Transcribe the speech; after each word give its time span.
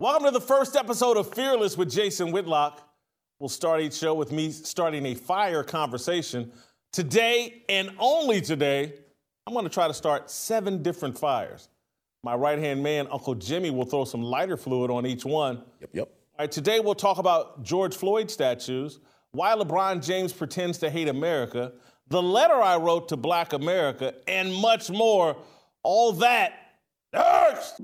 Welcome 0.00 0.24
to 0.24 0.30
the 0.30 0.40
first 0.40 0.76
episode 0.76 1.18
of 1.18 1.34
Fearless 1.34 1.76
with 1.76 1.90
Jason 1.90 2.32
Whitlock. 2.32 2.88
We'll 3.38 3.50
start 3.50 3.82
each 3.82 3.92
show 3.92 4.14
with 4.14 4.32
me 4.32 4.50
starting 4.50 5.04
a 5.04 5.14
fire 5.14 5.62
conversation. 5.62 6.52
Today, 6.90 7.64
and 7.68 7.90
only 7.98 8.40
today, 8.40 8.94
I'm 9.46 9.52
going 9.52 9.66
to 9.66 9.70
try 9.70 9.88
to 9.88 9.92
start 9.92 10.30
seven 10.30 10.82
different 10.82 11.18
fires. 11.18 11.68
My 12.22 12.34
right 12.34 12.58
hand 12.58 12.82
man, 12.82 13.08
Uncle 13.10 13.34
Jimmy, 13.34 13.68
will 13.68 13.84
throw 13.84 14.06
some 14.06 14.22
lighter 14.22 14.56
fluid 14.56 14.90
on 14.90 15.04
each 15.04 15.26
one. 15.26 15.64
Yep, 15.82 15.90
yep. 15.92 16.08
All 16.08 16.44
right, 16.44 16.50
today 16.50 16.80
we'll 16.80 16.94
talk 16.94 17.18
about 17.18 17.62
George 17.62 17.94
Floyd 17.94 18.30
statues, 18.30 19.00
why 19.32 19.54
LeBron 19.54 20.02
James 20.02 20.32
pretends 20.32 20.78
to 20.78 20.88
hate 20.88 21.08
America, 21.08 21.72
the 22.08 22.22
letter 22.22 22.54
I 22.54 22.78
wrote 22.78 23.10
to 23.10 23.18
Black 23.18 23.52
America, 23.52 24.14
and 24.26 24.50
much 24.50 24.88
more. 24.88 25.36
All 25.82 26.12
that 26.12 26.54
next. 27.12 27.82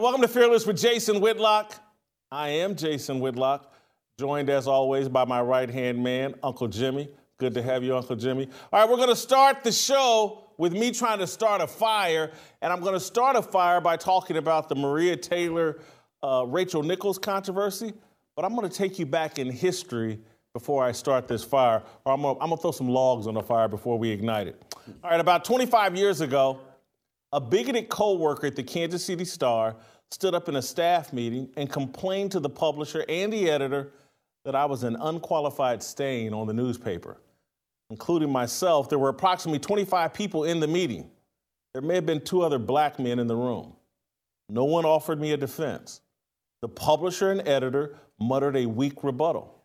Welcome 0.00 0.22
to 0.22 0.28
Fearless 0.28 0.66
with 0.66 0.76
Jason 0.76 1.20
Whitlock. 1.20 1.72
I 2.32 2.48
am 2.48 2.74
Jason 2.74 3.20
Whitlock, 3.20 3.72
joined 4.18 4.50
as 4.50 4.66
always 4.66 5.08
by 5.08 5.24
my 5.24 5.40
right 5.40 5.70
hand 5.70 6.02
man, 6.02 6.34
Uncle 6.42 6.66
Jimmy. 6.66 7.08
Good 7.38 7.54
to 7.54 7.62
have 7.62 7.84
you, 7.84 7.96
Uncle 7.96 8.16
Jimmy. 8.16 8.48
All 8.72 8.80
right, 8.80 8.90
we're 8.90 8.96
going 8.96 9.08
to 9.08 9.16
start 9.16 9.62
the 9.62 9.70
show 9.70 10.48
with 10.58 10.72
me 10.72 10.90
trying 10.90 11.20
to 11.20 11.28
start 11.28 11.60
a 11.60 11.68
fire, 11.68 12.32
and 12.60 12.72
I'm 12.72 12.80
going 12.80 12.94
to 12.94 13.00
start 13.00 13.36
a 13.36 13.42
fire 13.42 13.80
by 13.80 13.96
talking 13.96 14.36
about 14.36 14.68
the 14.68 14.74
Maria 14.74 15.16
Taylor, 15.16 15.78
uh, 16.24 16.44
Rachel 16.44 16.82
Nichols 16.82 17.16
controversy. 17.16 17.92
But 18.34 18.44
I'm 18.44 18.56
going 18.56 18.68
to 18.68 18.76
take 18.76 18.98
you 18.98 19.06
back 19.06 19.38
in 19.38 19.48
history 19.48 20.18
before 20.54 20.84
I 20.84 20.90
start 20.90 21.28
this 21.28 21.44
fire, 21.44 21.84
or 22.04 22.14
I'm 22.14 22.22
going 22.22 22.50
to 22.50 22.56
throw 22.56 22.72
some 22.72 22.88
logs 22.88 23.28
on 23.28 23.34
the 23.34 23.42
fire 23.42 23.68
before 23.68 23.96
we 23.96 24.10
ignite 24.10 24.48
it. 24.48 24.60
All 25.04 25.10
right, 25.10 25.20
about 25.20 25.44
25 25.44 25.96
years 25.96 26.20
ago, 26.20 26.58
a 27.34 27.40
bigoted 27.40 27.88
coworker 27.88 28.46
at 28.46 28.54
the 28.54 28.62
Kansas 28.62 29.04
City 29.04 29.24
Star 29.24 29.74
stood 30.12 30.34
up 30.36 30.48
in 30.48 30.54
a 30.54 30.62
staff 30.62 31.12
meeting 31.12 31.50
and 31.56 31.68
complained 31.68 32.30
to 32.30 32.38
the 32.38 32.48
publisher 32.48 33.04
and 33.08 33.32
the 33.32 33.50
editor 33.50 33.90
that 34.44 34.54
I 34.54 34.64
was 34.66 34.84
an 34.84 34.96
unqualified 35.00 35.82
stain 35.82 36.32
on 36.32 36.46
the 36.46 36.52
newspaper. 36.52 37.18
Including 37.90 38.30
myself, 38.30 38.88
there 38.88 39.00
were 39.00 39.08
approximately 39.08 39.58
25 39.58 40.14
people 40.14 40.44
in 40.44 40.60
the 40.60 40.68
meeting. 40.68 41.10
There 41.72 41.82
may 41.82 41.96
have 41.96 42.06
been 42.06 42.20
two 42.20 42.42
other 42.42 42.60
black 42.60 43.00
men 43.00 43.18
in 43.18 43.26
the 43.26 43.34
room. 43.34 43.72
No 44.48 44.64
one 44.64 44.84
offered 44.84 45.20
me 45.20 45.32
a 45.32 45.36
defense. 45.36 46.02
The 46.62 46.68
publisher 46.68 47.32
and 47.32 47.46
editor 47.48 47.96
muttered 48.20 48.56
a 48.56 48.66
weak 48.66 49.02
rebuttal. 49.02 49.60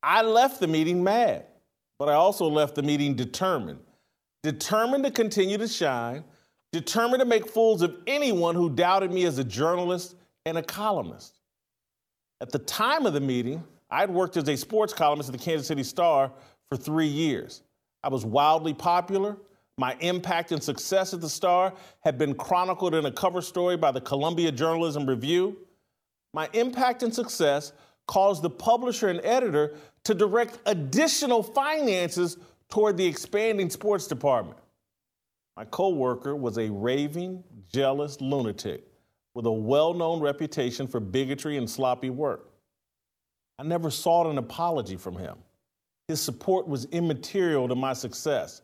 I 0.00 0.22
left 0.22 0.60
the 0.60 0.68
meeting 0.68 1.02
mad, 1.02 1.46
but 1.98 2.08
I 2.08 2.14
also 2.14 2.46
left 2.46 2.76
the 2.76 2.84
meeting 2.84 3.16
determined. 3.16 3.80
Determined 4.44 5.02
to 5.04 5.10
continue 5.10 5.58
to 5.58 5.66
shine 5.66 6.22
determined 6.74 7.20
to 7.20 7.24
make 7.24 7.48
fools 7.48 7.82
of 7.82 7.96
anyone 8.08 8.56
who 8.56 8.68
doubted 8.68 9.12
me 9.12 9.24
as 9.26 9.38
a 9.38 9.44
journalist 9.44 10.16
and 10.44 10.58
a 10.58 10.62
columnist. 10.62 11.38
At 12.40 12.50
the 12.50 12.58
time 12.58 13.06
of 13.06 13.12
the 13.12 13.20
meeting, 13.20 13.62
I'd 13.90 14.10
worked 14.10 14.36
as 14.36 14.48
a 14.48 14.56
sports 14.56 14.92
columnist 14.92 15.28
at 15.28 15.38
the 15.38 15.44
Kansas 15.44 15.68
City 15.68 15.84
Star 15.84 16.32
for 16.68 16.76
three 16.76 17.06
years. 17.06 17.62
I 18.02 18.08
was 18.08 18.24
wildly 18.24 18.74
popular. 18.74 19.36
My 19.78 19.96
impact 20.00 20.50
and 20.50 20.60
success 20.60 21.14
at 21.14 21.20
the 21.20 21.28
Star 21.28 21.72
had 22.00 22.18
been 22.18 22.34
chronicled 22.34 22.96
in 22.96 23.06
a 23.06 23.12
cover 23.12 23.40
story 23.40 23.76
by 23.76 23.92
the 23.92 24.00
Columbia 24.00 24.50
Journalism 24.50 25.06
Review. 25.06 25.56
My 26.32 26.48
impact 26.54 27.04
and 27.04 27.14
success 27.14 27.72
caused 28.08 28.42
the 28.42 28.50
publisher 28.50 29.08
and 29.08 29.20
editor 29.22 29.76
to 30.02 30.12
direct 30.12 30.58
additional 30.66 31.44
finances 31.44 32.36
toward 32.68 32.96
the 32.96 33.06
expanding 33.06 33.70
sports 33.70 34.08
department. 34.08 34.58
My 35.56 35.64
coworker 35.64 36.34
was 36.34 36.58
a 36.58 36.70
raving, 36.70 37.44
jealous 37.72 38.20
lunatic 38.20 38.84
with 39.34 39.46
a 39.46 39.52
well-known 39.52 40.20
reputation 40.20 40.86
for 40.86 41.00
bigotry 41.00 41.56
and 41.56 41.68
sloppy 41.68 42.10
work. 42.10 42.50
I 43.58 43.62
never 43.62 43.90
sought 43.90 44.26
an 44.26 44.38
apology 44.38 44.96
from 44.96 45.16
him. 45.16 45.36
His 46.08 46.20
support 46.20 46.66
was 46.66 46.86
immaterial 46.86 47.68
to 47.68 47.74
my 47.74 47.92
success. 47.92 48.62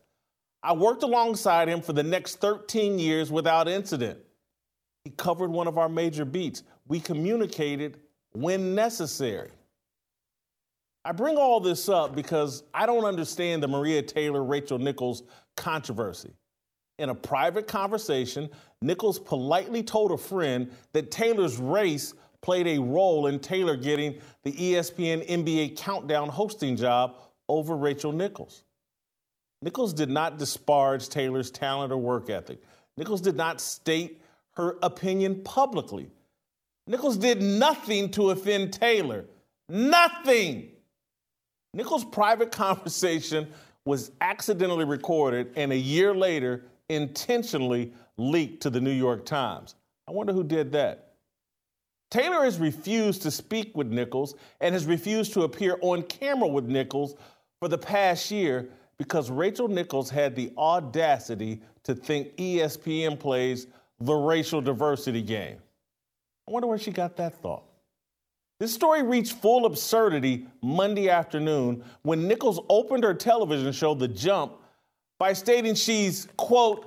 I 0.62 0.72
worked 0.72 1.02
alongside 1.02 1.68
him 1.68 1.80
for 1.80 1.92
the 1.92 2.02
next 2.02 2.40
13 2.40 2.98
years 2.98 3.30
without 3.30 3.68
incident. 3.68 4.18
He 5.04 5.10
covered 5.10 5.50
one 5.50 5.66
of 5.66 5.78
our 5.78 5.88
major 5.88 6.24
beats. 6.24 6.64
We 6.86 7.00
communicated 7.00 7.98
when 8.32 8.74
necessary. 8.74 9.50
I 11.04 11.12
bring 11.12 11.38
all 11.38 11.60
this 11.60 11.88
up 11.88 12.14
because 12.14 12.62
I 12.74 12.84
don't 12.84 13.06
understand 13.06 13.62
the 13.62 13.68
Maria 13.68 14.02
Taylor 14.02 14.44
Rachel 14.44 14.78
Nichols 14.78 15.22
controversy. 15.56 16.32
In 17.00 17.08
a 17.08 17.14
private 17.14 17.66
conversation, 17.66 18.50
Nichols 18.82 19.18
politely 19.18 19.82
told 19.82 20.12
a 20.12 20.18
friend 20.18 20.70
that 20.92 21.10
Taylor's 21.10 21.56
race 21.56 22.12
played 22.42 22.66
a 22.66 22.78
role 22.78 23.26
in 23.26 23.38
Taylor 23.38 23.74
getting 23.74 24.20
the 24.42 24.52
ESPN 24.52 25.26
NBA 25.26 25.78
Countdown 25.78 26.28
hosting 26.28 26.76
job 26.76 27.16
over 27.48 27.74
Rachel 27.74 28.12
Nichols. 28.12 28.64
Nichols 29.62 29.94
did 29.94 30.10
not 30.10 30.38
disparage 30.38 31.08
Taylor's 31.08 31.50
talent 31.50 31.90
or 31.90 31.96
work 31.96 32.28
ethic. 32.28 32.60
Nichols 32.98 33.22
did 33.22 33.34
not 33.34 33.62
state 33.62 34.20
her 34.52 34.76
opinion 34.82 35.40
publicly. 35.42 36.10
Nichols 36.86 37.16
did 37.16 37.40
nothing 37.40 38.10
to 38.10 38.28
offend 38.28 38.74
Taylor. 38.74 39.24
Nothing. 39.70 40.68
Nichols' 41.72 42.04
private 42.04 42.52
conversation 42.52 43.48
was 43.86 44.12
accidentally 44.20 44.84
recorded, 44.84 45.52
and 45.56 45.72
a 45.72 45.76
year 45.76 46.14
later, 46.14 46.64
intentionally 46.90 47.92
leaked 48.18 48.62
to 48.62 48.70
the 48.70 48.80
New 48.80 48.90
York 48.90 49.24
Times. 49.24 49.76
I 50.06 50.10
wonder 50.12 50.32
who 50.32 50.44
did 50.44 50.72
that. 50.72 51.14
Taylor 52.10 52.44
has 52.44 52.58
refused 52.58 53.22
to 53.22 53.30
speak 53.30 53.76
with 53.76 53.86
Nichols 53.86 54.34
and 54.60 54.74
has 54.74 54.84
refused 54.84 55.32
to 55.34 55.42
appear 55.42 55.78
on 55.80 56.02
camera 56.02 56.48
with 56.48 56.64
Nichols 56.64 57.14
for 57.60 57.68
the 57.68 57.78
past 57.78 58.30
year 58.30 58.68
because 58.98 59.30
Rachel 59.30 59.68
Nichols 59.68 60.10
had 60.10 60.34
the 60.34 60.52
audacity 60.58 61.62
to 61.84 61.94
think 61.94 62.36
ESPN 62.36 63.18
plays 63.18 63.68
the 64.00 64.14
racial 64.14 64.60
diversity 64.60 65.22
game. 65.22 65.58
I 66.48 66.50
wonder 66.50 66.66
where 66.66 66.78
she 66.78 66.90
got 66.90 67.16
that 67.18 67.40
thought. 67.40 67.62
This 68.58 68.74
story 68.74 69.02
reached 69.02 69.34
full 69.34 69.64
absurdity 69.64 70.46
Monday 70.62 71.08
afternoon 71.08 71.84
when 72.02 72.26
Nichols 72.26 72.60
opened 72.68 73.04
her 73.04 73.14
television 73.14 73.72
show, 73.72 73.94
The 73.94 74.08
Jump, 74.08 74.54
by 75.20 75.34
stating 75.34 75.74
she's, 75.74 76.26
quote, 76.38 76.86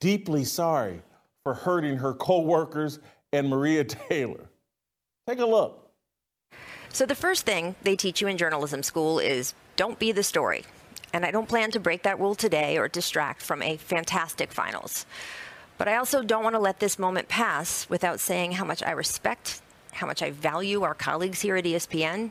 deeply 0.00 0.44
sorry 0.44 1.02
for 1.42 1.52
hurting 1.52 1.96
her 1.96 2.14
coworkers 2.14 3.00
and 3.32 3.48
Maria 3.48 3.84
Taylor. 4.08 4.48
Take 5.26 5.40
a 5.40 5.44
look. 5.44 5.90
So, 6.90 7.04
the 7.04 7.16
first 7.16 7.44
thing 7.44 7.74
they 7.82 7.96
teach 7.96 8.22
you 8.22 8.28
in 8.28 8.38
journalism 8.38 8.82
school 8.82 9.18
is 9.18 9.52
don't 9.74 9.98
be 9.98 10.12
the 10.12 10.22
story. 10.22 10.64
And 11.12 11.26
I 11.26 11.30
don't 11.30 11.48
plan 11.48 11.70
to 11.72 11.80
break 11.80 12.04
that 12.04 12.18
rule 12.20 12.34
today 12.34 12.78
or 12.78 12.88
distract 12.88 13.42
from 13.42 13.62
a 13.62 13.76
fantastic 13.76 14.52
finals. 14.52 15.04
But 15.76 15.88
I 15.88 15.96
also 15.96 16.22
don't 16.22 16.44
want 16.44 16.54
to 16.54 16.60
let 16.60 16.80
this 16.80 16.98
moment 16.98 17.28
pass 17.28 17.88
without 17.90 18.20
saying 18.20 18.52
how 18.52 18.64
much 18.64 18.82
I 18.82 18.92
respect, 18.92 19.60
how 19.92 20.06
much 20.06 20.22
I 20.22 20.30
value 20.30 20.82
our 20.82 20.94
colleagues 20.94 21.40
here 21.40 21.56
at 21.56 21.64
ESPN, 21.64 22.30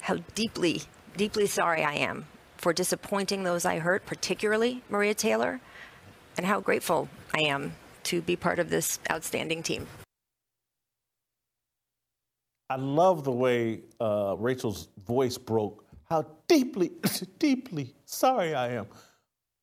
how 0.00 0.16
deeply, 0.34 0.82
deeply 1.16 1.46
sorry 1.46 1.84
I 1.84 1.94
am 1.94 2.26
for 2.64 2.72
disappointing 2.72 3.44
those 3.44 3.66
I 3.66 3.78
hurt, 3.78 4.06
particularly 4.06 4.82
Maria 4.88 5.12
Taylor, 5.12 5.60
and 6.38 6.46
how 6.46 6.60
grateful 6.60 7.10
I 7.36 7.42
am 7.42 7.74
to 8.04 8.22
be 8.22 8.36
part 8.36 8.58
of 8.58 8.70
this 8.70 9.00
outstanding 9.10 9.62
team. 9.62 9.86
I 12.70 12.76
love 12.76 13.22
the 13.22 13.32
way 13.32 13.82
uh, 14.00 14.36
Rachel's 14.38 14.88
voice 15.06 15.36
broke. 15.36 15.84
How 16.08 16.24
deeply, 16.48 16.92
deeply 17.38 17.94
sorry 18.06 18.54
I 18.54 18.68
am. 18.68 18.86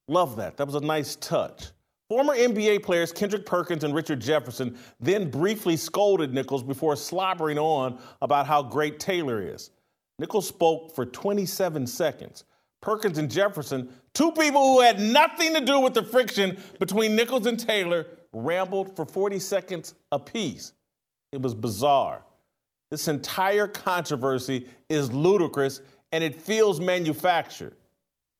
Love 0.07 0.36
that. 0.36 0.56
That 0.57 0.68
was 0.68 0.75
a 0.75 0.80
nice 0.80 1.15
touch. 1.15 1.71
Former 2.07 2.36
NBA 2.36 2.83
players 2.83 3.12
Kendrick 3.12 3.48
Perkins 3.48 3.83
and 3.83 3.95
Richard 3.95 4.19
Jefferson 4.21 4.77
then 5.00 5.31
briefly 5.31 5.75
scolded 5.75 6.36
Nichols 6.36 6.62
before 6.62 6.95
slobbering 6.95 7.57
on 7.57 7.98
about 8.21 8.45
how 8.45 8.62
great 8.62 9.00
Taylor 9.00 9.42
is. 9.42 9.71
Nichols 10.19 10.48
spoke 10.48 10.94
for 10.94 11.03
27 11.03 11.88
seconds. 11.88 12.44
Perkins 12.81 13.17
and 13.17 13.29
Jefferson, 13.29 13.89
two 14.13 14.31
people 14.31 14.73
who 14.73 14.81
had 14.81 14.99
nothing 14.99 15.53
to 15.53 15.61
do 15.61 15.79
with 15.79 15.93
the 15.93 16.03
friction 16.03 16.57
between 16.79 17.15
Nichols 17.15 17.45
and 17.45 17.59
Taylor, 17.59 18.07
rambled 18.33 18.95
for 18.95 19.05
40 19.05 19.39
seconds 19.39 19.93
apiece. 20.11 20.73
It 21.31 21.41
was 21.41 21.53
bizarre. 21.53 22.23
This 22.89 23.07
entire 23.07 23.67
controversy 23.67 24.67
is 24.89 25.11
ludicrous 25.13 25.81
and 26.11 26.23
it 26.23 26.41
feels 26.41 26.79
manufactured. 26.79 27.75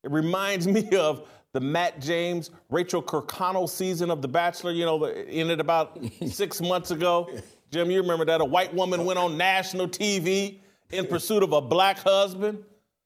It 0.03 0.11
reminds 0.11 0.67
me 0.67 0.89
of 0.95 1.27
the 1.53 1.59
Matt 1.59 1.99
James, 1.99 2.49
Rachel 2.69 3.03
Kirkconnell 3.03 3.69
season 3.69 4.09
of 4.09 4.21
The 4.21 4.27
Bachelor, 4.27 4.71
you 4.71 4.85
know, 4.85 5.03
ended 5.03 5.59
about 5.59 5.99
six 6.25 6.61
months 6.61 6.91
ago. 6.91 7.29
Jim, 7.71 7.91
you 7.91 8.01
remember 8.01 8.25
that? 8.25 8.41
A 8.41 8.45
white 8.45 8.73
woman 8.73 9.05
went 9.05 9.19
on 9.19 9.38
national 9.38 9.88
TV 9.88 10.59
in 10.91 11.07
pursuit 11.07 11.43
of 11.43 11.53
a 11.53 11.61
black 11.61 11.99
husband. 11.99 12.63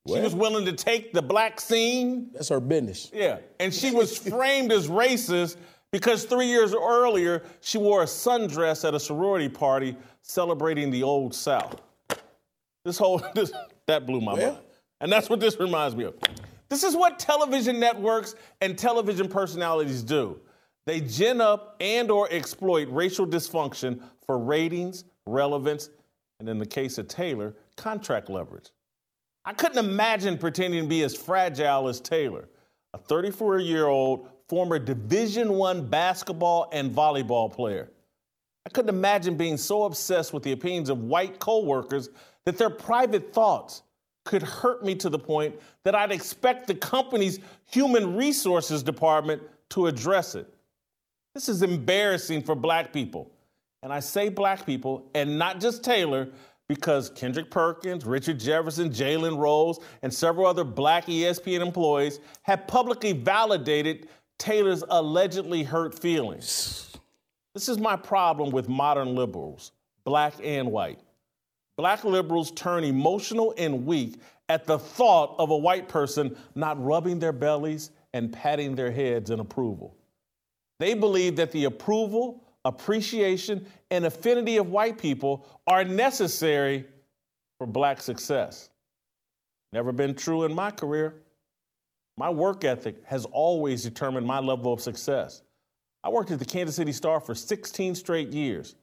She 0.07 0.19
was 0.19 0.35
willing 0.35 0.65
to 0.65 0.73
take 0.73 1.13
the 1.13 1.21
black 1.21 1.59
scene. 1.59 2.29
That's 2.33 2.49
her 2.49 2.59
business. 2.59 3.09
Yeah. 3.13 3.39
And 3.59 3.73
she 3.73 3.91
was 3.91 4.17
framed 4.17 4.71
as 4.71 4.87
racist 4.87 5.57
because 5.91 6.25
three 6.25 6.45
years 6.45 6.75
earlier, 6.75 7.41
she 7.61 7.79
wore 7.79 8.03
a 8.03 8.05
sundress 8.05 8.87
at 8.87 8.93
a 8.93 8.99
sorority 8.99 9.49
party 9.49 9.95
celebrating 10.21 10.91
the 10.91 11.01
Old 11.01 11.33
South. 11.33 11.81
This 12.83 12.99
whole, 12.99 13.21
this, 13.35 13.51
that 13.87 14.05
blew 14.05 14.21
my 14.21 14.33
well, 14.33 14.51
mind. 14.53 14.63
And 15.01 15.11
that's 15.11 15.29
what 15.29 15.39
this 15.39 15.59
reminds 15.59 15.95
me 15.95 16.03
of. 16.03 16.15
This 16.69 16.83
is 16.83 16.95
what 16.95 17.17
television 17.17 17.79
networks 17.79 18.35
and 18.61 18.77
television 18.77 19.27
personalities 19.27 20.03
do. 20.03 20.39
They 20.85 21.01
gin 21.01 21.41
up 21.41 21.77
and 21.79 22.11
or 22.11 22.27
exploit 22.31 22.87
racial 22.89 23.25
dysfunction 23.25 24.01
for 24.25 24.37
ratings, 24.37 25.03
relevance, 25.25 25.89
and 26.39 26.47
in 26.47 26.59
the 26.59 26.65
case 26.65 26.99
of 26.99 27.07
Taylor, 27.07 27.55
contract 27.75 28.29
leverage. 28.29 28.69
I 29.45 29.53
couldn't 29.53 29.77
imagine 29.77 30.37
pretending 30.37 30.81
to 30.81 30.87
be 30.87 31.03
as 31.03 31.15
fragile 31.15 31.87
as 31.87 31.99
Taylor, 31.99 32.49
a 32.93 32.99
34-year-old 32.99 34.27
former 34.49 34.79
Division 34.79 35.53
1 35.53 35.87
basketball 35.87 36.67
and 36.71 36.91
volleyball 36.91 37.51
player. 37.51 37.91
I 38.65 38.69
couldn't 38.69 38.89
imagine 38.89 39.37
being 39.37 39.57
so 39.57 39.83
obsessed 39.83 40.33
with 40.33 40.41
the 40.41 40.51
opinions 40.51 40.89
of 40.89 41.03
white 41.03 41.39
coworkers 41.39 42.09
that 42.45 42.57
their 42.57 42.71
private 42.71 43.31
thoughts 43.33 43.83
could 44.23 44.41
hurt 44.41 44.83
me 44.83 44.95
to 44.95 45.09
the 45.09 45.19
point 45.19 45.55
that 45.83 45.93
I'd 45.93 46.11
expect 46.11 46.65
the 46.65 46.73
company's 46.73 47.39
human 47.69 48.15
resources 48.15 48.81
department 48.81 49.43
to 49.69 49.85
address 49.85 50.33
it. 50.33 50.51
This 51.35 51.47
is 51.47 51.61
embarrassing 51.61 52.41
for 52.41 52.55
black 52.55 52.91
people. 52.91 53.31
And 53.83 53.93
I 53.93 53.99
say 53.99 54.29
black 54.29 54.65
people 54.65 55.05
and 55.13 55.37
not 55.37 55.59
just 55.59 55.83
Taylor 55.83 56.29
because 56.67 57.09
Kendrick 57.11 57.51
Perkins, 57.51 58.05
Richard 58.05 58.39
Jefferson, 58.39 58.89
Jalen 58.89 59.37
Rose, 59.37 59.79
and 60.01 60.13
several 60.13 60.47
other 60.47 60.63
black 60.63 61.05
ESPN 61.05 61.61
employees 61.61 62.19
have 62.43 62.67
publicly 62.67 63.13
validated 63.13 64.07
Taylor's 64.37 64.83
allegedly 64.89 65.63
hurt 65.63 65.97
feelings. 65.97 66.97
This 67.53 67.69
is 67.69 67.77
my 67.77 67.95
problem 67.95 68.51
with 68.51 68.67
modern 68.67 69.15
liberals, 69.15 69.71
black 70.03 70.33
and 70.43 70.71
white 70.71 70.99
black 71.77 72.03
liberals 72.03 72.51
turn 72.51 72.83
emotional 72.83 73.53
and 73.57 73.85
weak 73.85 74.21
at 74.49 74.65
the 74.65 74.77
thought 74.77 75.35
of 75.39 75.49
a 75.49 75.57
white 75.57 75.89
person 75.89 76.35
not 76.53 76.81
rubbing 76.83 77.19
their 77.19 77.33
bellies 77.33 77.91
and 78.13 78.31
patting 78.31 78.75
their 78.75 78.91
heads 78.91 79.29
in 79.29 79.39
approval. 79.39 79.95
They 80.79 80.93
believe 80.93 81.35
that 81.37 81.51
the 81.51 81.65
approval, 81.65 82.43
appreciation, 82.65 83.65
and 83.91 84.05
affinity 84.05 84.57
of 84.57 84.69
white 84.69 84.97
people 84.97 85.47
are 85.67 85.85
necessary 85.85 86.85
for 87.57 87.67
black 87.67 88.01
success. 88.01 88.69
Never 89.71 89.91
been 89.91 90.15
true 90.15 90.43
in 90.43 90.53
my 90.53 90.71
career. 90.71 91.15
My 92.17 92.29
work 92.29 92.63
ethic 92.63 93.03
has 93.05 93.25
always 93.25 93.83
determined 93.83 94.25
my 94.25 94.39
level 94.39 94.73
of 94.73 94.81
success. 94.81 95.43
I 96.03 96.09
worked 96.09 96.31
at 96.31 96.39
the 96.39 96.45
Kansas 96.45 96.75
City 96.75 96.91
Star 96.91 97.19
for 97.19 97.35
16 97.35 97.95
straight 97.95 98.29
years. 98.29 98.75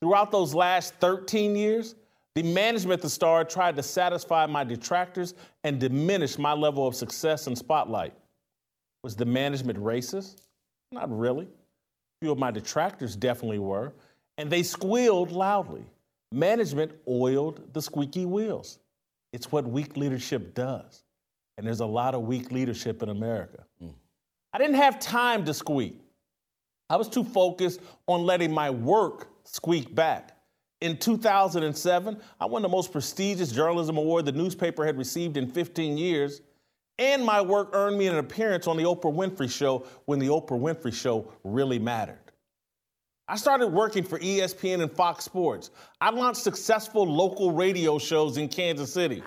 Throughout 0.00 0.30
those 0.30 0.54
last 0.54 0.94
13 0.96 1.56
years, 1.56 1.94
the 2.34 2.42
management 2.42 2.98
of 2.98 3.02
the 3.02 3.10
Star 3.10 3.44
tried 3.44 3.76
to 3.76 3.82
satisfy 3.82 4.46
my 4.46 4.64
detractors 4.64 5.34
and 5.62 5.78
diminish 5.78 6.36
my 6.36 6.52
level 6.52 6.86
of 6.86 6.94
success 6.94 7.46
and 7.46 7.56
spotlight. 7.56 8.12
Was 9.02 9.16
the 9.16 9.24
management 9.24 9.78
racist? 9.78 10.42
Not 10.90 11.16
really. 11.16 11.48
Few 12.24 12.32
of 12.32 12.38
my 12.38 12.50
detractors 12.50 13.16
definitely 13.16 13.58
were, 13.58 13.92
and 14.38 14.48
they 14.50 14.62
squealed 14.62 15.30
loudly. 15.30 15.84
Management 16.32 16.92
oiled 17.06 17.60
the 17.74 17.82
squeaky 17.82 18.24
wheels. 18.24 18.78
It's 19.34 19.52
what 19.52 19.66
weak 19.66 19.98
leadership 19.98 20.54
does. 20.54 21.04
And 21.58 21.66
there's 21.66 21.80
a 21.80 21.86
lot 21.86 22.14
of 22.14 22.22
weak 22.22 22.50
leadership 22.50 23.02
in 23.02 23.10
America. 23.10 23.66
Mm. 23.82 23.92
I 24.54 24.56
didn't 24.56 24.76
have 24.76 24.98
time 24.98 25.44
to 25.44 25.52
squeak. 25.52 26.00
I 26.88 26.96
was 26.96 27.10
too 27.10 27.24
focused 27.24 27.80
on 28.06 28.24
letting 28.24 28.52
my 28.52 28.70
work 28.70 29.28
squeak 29.44 29.94
back. 29.94 30.34
In 30.80 30.96
2007, 30.96 32.18
I 32.40 32.46
won 32.46 32.62
the 32.62 32.70
most 32.70 32.90
prestigious 32.90 33.52
journalism 33.52 33.98
award 33.98 34.24
the 34.24 34.32
newspaper 34.32 34.86
had 34.86 34.96
received 34.96 35.36
in 35.36 35.46
15 35.50 35.98
years, 35.98 36.40
and 36.98 37.24
my 37.24 37.40
work 37.40 37.70
earned 37.72 37.98
me 37.98 38.06
an 38.06 38.16
appearance 38.16 38.66
on 38.66 38.76
The 38.76 38.84
Oprah 38.84 39.14
Winfrey 39.14 39.50
Show 39.50 39.86
when 40.04 40.18
The 40.18 40.28
Oprah 40.28 40.60
Winfrey 40.60 40.92
Show 40.92 41.32
really 41.42 41.78
mattered. 41.78 42.18
I 43.26 43.36
started 43.36 43.68
working 43.68 44.04
for 44.04 44.18
ESPN 44.18 44.82
and 44.82 44.92
Fox 44.92 45.24
Sports. 45.24 45.70
I 46.00 46.10
launched 46.10 46.40
successful 46.40 47.06
local 47.06 47.52
radio 47.52 47.98
shows 47.98 48.36
in 48.36 48.48
Kansas 48.48 48.92
City. 48.92 49.22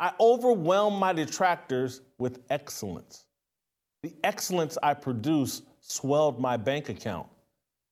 I 0.00 0.12
overwhelmed 0.20 0.98
my 0.98 1.12
detractors 1.12 2.02
with 2.18 2.40
excellence. 2.50 3.24
The 4.02 4.14
excellence 4.24 4.76
I 4.82 4.94
produced 4.94 5.64
swelled 5.80 6.40
my 6.40 6.56
bank 6.56 6.88
account. 6.88 7.28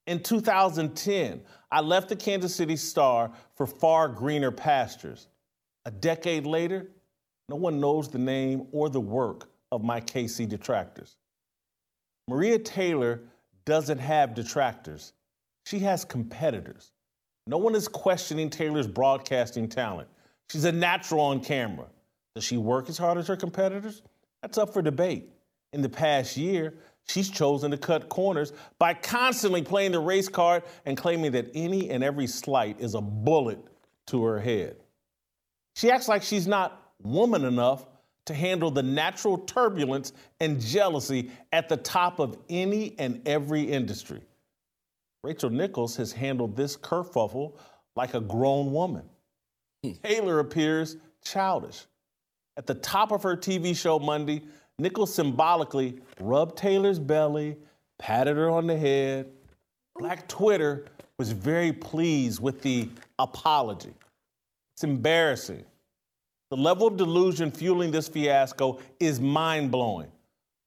In 0.07 0.21
2010, 0.21 1.41
I 1.71 1.81
left 1.81 2.09
the 2.09 2.17
Kansas 2.17 2.55
City 2.55 2.77
Star 2.77 3.31
for 3.57 3.67
far 3.67 4.09
greener 4.09 4.51
pastures. 4.51 5.29
A 5.87 5.91
decade 5.91 6.45
later, 6.45 6.89
no 7.49 7.57
one 7.57 7.81
knows 7.81 8.09
the 8.09 8.19
name 8.19 8.67
or 8.73 8.89
the 8.89 9.01
work 9.01 9.49
of 9.73 9.83
my 9.83 10.01
KC 10.01 10.49
detractors. 10.49 11.17
Maria 12.29 12.59
Taylor 12.59 13.21
doesn't 13.65 13.99
have 13.99 14.35
detractors, 14.35 15.13
she 15.67 15.79
has 15.81 16.05
competitors. 16.05 16.93
No 17.47 17.59
one 17.59 17.75
is 17.75 17.89
questioning 17.89 18.49
Taylor's 18.49 18.87
broadcasting 18.87 19.69
talent. 19.69 20.09
She's 20.51 20.65
a 20.65 20.73
natural 20.73 21.21
on 21.21 21.41
camera. 21.41 21.87
Does 22.35 22.45
she 22.45 22.57
work 22.57 22.89
as 22.89 22.97
hard 22.97 23.19
as 23.19 23.27
her 23.29 23.37
competitors? 23.37 24.03
That's 24.41 24.57
up 24.57 24.73
for 24.73 24.81
debate. 24.81 25.29
In 25.75 25.83
the 25.83 25.89
past 25.89 26.39
year, 26.39 26.75
She's 27.07 27.31
chosen 27.31 27.71
to 27.71 27.77
cut 27.77 28.09
corners 28.09 28.53
by 28.79 28.95
constantly 28.95 29.63
playing 29.63 29.93
the 29.93 30.01
race 30.01 30.29
card 30.29 30.63
and 30.87 30.97
claiming 30.97 31.33
that 31.33 31.51
any 31.55 31.91
and 31.91 32.03
every 32.03 32.27
slight 32.27 32.81
is 32.81 32.95
a 32.95 33.01
bullet 33.01 33.59
to 34.07 34.23
her 34.25 34.41
head. 34.41 34.77
She 35.77 35.91
acts 35.91 36.09
like 36.09 36.23
she's 36.23 36.47
not 36.47 36.84
woman 37.03 37.45
enough 37.45 37.87
to 38.27 38.35
handle 38.35 38.71
the 38.71 38.83
natural 38.83 39.39
turbulence 39.39 40.13
and 40.41 40.61
jealousy 40.61 41.31
at 41.53 41.69
the 41.69 41.77
top 41.77 42.19
of 42.19 42.39
any 42.49 42.95
and 42.99 43.21
every 43.27 43.63
industry. 43.63 44.23
Rachel 45.23 45.51
Nichols 45.51 45.97
has 45.97 46.13
handled 46.13 46.57
this 46.57 46.77
kerfuffle 46.77 47.55
like 47.97 48.15
a 48.15 48.21
grown 48.21 48.73
woman. 48.73 49.09
Hmm. 49.83 49.93
Taylor 50.03 50.39
appears 50.39 50.97
childish. 51.25 51.85
At 52.57 52.67
the 52.67 52.75
top 52.75 53.11
of 53.11 53.23
her 53.23 53.37
TV 53.37 53.77
show 53.77 53.99
Monday, 53.99 54.43
Nichols 54.79 55.15
symbolically 55.15 56.01
rubbed 56.21 56.57
Taylor's 56.57 56.99
belly, 56.99 57.57
patted 57.99 58.37
her 58.37 58.51
on 58.51 58.67
the 58.67 58.77
head. 58.77 59.31
Black 59.97 60.29
Twitter 60.29 60.87
was 61.19 61.33
very 61.33 61.73
pleased 61.73 62.41
with 62.41 62.61
the 62.63 62.89
apology. 63.19 63.95
It's 64.75 64.85
embarrassing. 64.85 65.65
The 66.55 66.61
level 66.61 66.87
of 66.87 66.97
delusion 66.97 67.51
fueling 67.51 67.91
this 67.91 68.07
fiasco 68.07 68.79
is 69.01 69.19
mind 69.19 69.73
blowing. 69.73 70.07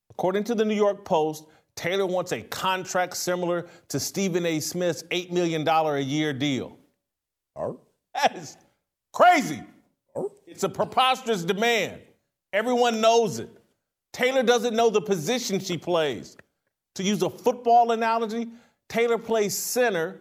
According 0.10 0.44
to 0.44 0.54
the 0.54 0.66
New 0.66 0.76
York 0.76 1.06
Post, 1.06 1.46
Taylor 1.76 2.06
wants 2.06 2.34
a 2.34 2.42
contract 2.42 3.16
similar 3.16 3.68
to 3.88 3.98
Stephen 3.98 4.46
A. 4.46 4.60
Smith's 4.60 5.04
$8 5.04 5.32
million 5.32 5.66
a 5.66 6.00
year 6.00 6.34
deal. 6.34 6.78
That 7.56 8.36
is 8.36 8.58
crazy. 9.14 9.64
It's 10.46 10.64
a 10.64 10.70
preposterous 10.70 11.46
demand. 11.46 12.02
Everyone 12.52 13.00
knows 13.00 13.40
it. 13.40 13.50
Taylor 14.12 14.44
doesn't 14.44 14.76
know 14.76 14.90
the 14.90 15.00
position 15.00 15.58
she 15.58 15.78
plays. 15.78 16.36
To 16.96 17.04
use 17.04 17.22
a 17.22 17.30
football 17.30 17.94
analogy, 17.94 18.50
Taylor 18.90 19.18
plays 19.18 19.58
center 19.58 20.20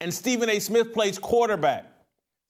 and 0.00 0.12
Stephen 0.12 0.50
A. 0.50 0.58
Smith 0.58 0.92
plays 0.92 1.20
quarterback. 1.20 1.86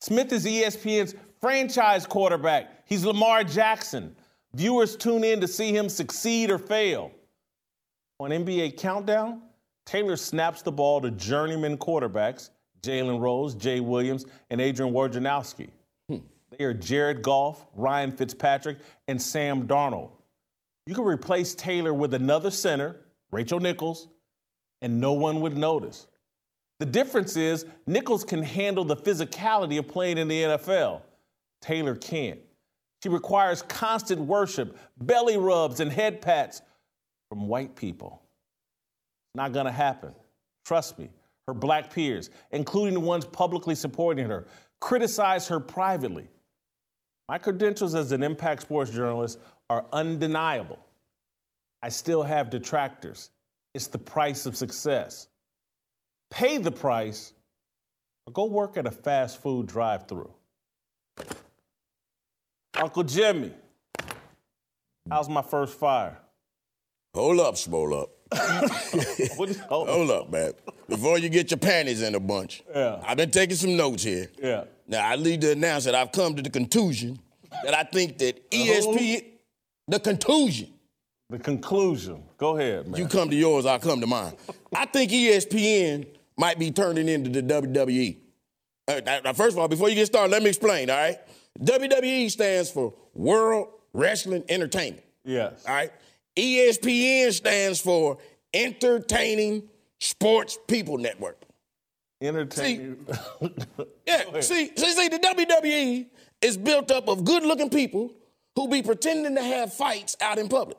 Smith 0.01 0.33
is 0.33 0.47
ESPN's 0.47 1.15
franchise 1.41 2.07
quarterback. 2.07 2.71
He's 2.87 3.05
Lamar 3.05 3.45
Jackson. 3.45 4.15
Viewers 4.55 4.97
tune 4.97 5.25
in 5.25 5.41
to 5.41 5.49
see 5.49 5.75
him 5.75 5.89
succeed 5.89 6.51
or 6.51 6.59
fail. 6.59 7.11
On 8.19 8.31
NBA 8.31 8.79
Countdown, 8.79 9.43
Taylor 9.85 10.17
snaps 10.17 10.63
the 10.63 10.73
ball 10.73 11.01
to 11.01 11.11
journeyman 11.11 11.77
quarterbacks 11.79 12.51
Jalen 12.83 13.21
Rose, 13.21 13.55
Jay 13.55 13.81
Williams, 13.81 14.27
and 14.51 14.61
Adrian 14.61 14.93
Wojnarowski. 14.93 15.69
Hmm. 16.09 16.19
They 16.51 16.65
are 16.65 16.75
Jared 16.75 17.23
Goff, 17.23 17.67
Ryan 17.75 18.13
Fitzpatrick, 18.13 18.79
and 19.09 19.21
Sam 19.21 19.67
Darnold. 19.67 20.11
You 20.87 20.95
can 20.95 21.05
replace 21.05 21.55
Taylor 21.55 21.93
with 21.93 22.15
another 22.15 22.51
center, 22.51 22.97
Rachel 23.33 23.59
Nichols, 23.59 24.09
and 24.83 25.01
no 25.01 25.15
one 25.15 25.41
would 25.41 25.57
notice. 25.57 26.07
The 26.79 26.87
difference 26.87 27.37
is 27.37 27.67
Nichols 27.87 28.23
can 28.23 28.43
handle 28.43 28.85
the 28.85 28.97
physicality 28.97 29.79
of 29.79 29.89
playing 29.89 30.19
in 30.19 30.29
the 30.29 30.43
NFL. 30.43 31.03
Taylor 31.67 31.97
can't. 31.97 32.39
She 33.03 33.09
requires 33.09 33.63
constant 33.63 34.21
worship, 34.21 34.79
belly 34.99 35.37
rubs, 35.37 35.81
and 35.81 35.91
head 35.91 36.23
pats 36.23 36.63
from 37.29 37.49
white 37.49 37.75
people. 37.75 38.23
Not 39.35 39.53
gonna 39.53 39.73
happen. 39.73 40.15
Trust 40.65 40.97
me. 40.97 41.11
Her 41.49 41.55
black 41.55 41.93
peers, 41.93 42.31
including 42.53 42.95
the 42.95 43.01
ones 43.01 43.25
publicly 43.25 43.75
supporting 43.75 44.27
her, 44.27 44.47
criticize 44.81 45.49
her 45.49 45.59
privately. 45.59 46.29
My 47.29 47.39
credentials 47.39 47.97
as 47.97 48.13
an 48.13 48.23
Impact 48.23 48.63
Sports 48.63 48.93
journalist 48.93 49.41
are 49.69 49.87
undeniable. 49.93 50.79
I 51.83 51.89
still 51.89 52.23
have 52.23 52.49
detractors. 52.49 53.31
It's 53.75 53.89
the 53.89 53.99
price 53.99 54.47
of 54.47 54.57
success. 54.57 55.27
Pay 56.31 56.59
the 56.59 56.71
price 56.71 57.33
or 58.27 58.33
go 58.33 58.45
work 58.45 58.77
at 58.77 58.87
a 58.87 58.91
fast 58.93 59.43
food 59.43 59.67
drive 59.67 60.07
through. 60.07 60.33
Uncle 62.77 63.05
Jimmy, 63.05 63.53
how's 65.11 65.29
my 65.29 65.43
first 65.43 65.79
fire? 65.79 66.19
Hold 67.15 67.41
up, 67.41 67.57
Swole 67.57 67.95
up. 67.95 68.11
hold, 69.37 69.57
hold 69.89 70.11
up, 70.11 70.31
man. 70.31 70.53
Before 70.89 71.19
you 71.19 71.29
get 71.29 71.51
your 71.51 71.59
panties 71.59 72.03
in 72.03 72.15
a 72.15 72.21
bunch. 72.21 72.63
Yeah. 72.75 73.01
I've 73.05 73.17
been 73.17 73.31
taking 73.31 73.57
some 73.57 73.77
notes 73.77 74.03
here. 74.03 74.29
Yeah. 74.43 74.65
Now 74.87 75.09
I 75.09 75.17
need 75.17 75.41
to 75.43 75.53
announce 75.53 75.85
that 75.85 75.95
I've 75.95 76.13
come 76.13 76.35
to 76.37 76.43
the 76.43 76.51
conclusion 76.51 77.19
that 77.65 77.73
I 77.73 77.85
think 77.85 78.19
that 78.19 78.51
ESPN, 78.51 79.25
the 79.89 80.01
conclusion. 80.01 80.73
The 81.31 81.39
conclusion. 81.39 82.23
Go 82.37 82.57
ahead, 82.59 82.87
man. 82.87 83.01
You 83.01 83.09
come 83.09 83.31
to 83.31 83.37
yours, 83.37 83.65
I'll 83.65 83.79
come 83.79 84.01
to 84.01 84.07
mine. 84.07 84.35
I 84.75 84.85
think 84.87 85.11
ESPN 85.11 86.07
might 86.37 86.59
be 86.59 86.71
turning 86.71 87.09
into 87.09 87.31
the 87.31 87.43
WWE. 87.43 88.19
Uh, 88.89 89.33
first 89.33 89.57
of 89.57 89.59
all, 89.59 89.69
before 89.69 89.89
you 89.89 89.95
get 89.95 90.07
started, 90.07 90.31
let 90.31 90.43
me 90.43 90.49
explain, 90.51 90.91
all 90.91 90.97
right? 90.97 91.19
WWE 91.59 92.31
stands 92.31 92.71
for 92.71 92.95
World 93.15 93.69
Wrestling 93.93 94.45
Entertainment. 94.49 95.05
Yes. 95.25 95.65
All 95.67 95.75
right? 95.75 95.93
ESPN 96.37 97.33
stands 97.33 97.81
for 97.81 98.19
Entertaining 98.53 99.69
Sports 99.99 100.59
People 100.69 100.99
Network. 100.99 101.41
Entertaining. 102.21 103.07
See, 103.41 103.51
yeah, 104.07 104.41
see, 104.41 104.71
see, 104.77 104.93
see, 104.93 105.09
the 105.09 105.19
WWE 105.19 106.07
is 106.43 106.57
built 106.57 106.91
up 106.91 107.09
of 107.09 107.25
good-looking 107.25 107.71
people 107.71 108.13
who 108.55 108.69
be 108.69 108.83
pretending 108.83 109.35
to 109.35 109.43
have 109.43 109.73
fights 109.73 110.17
out 110.21 110.39
in 110.39 110.49
public. 110.49 110.79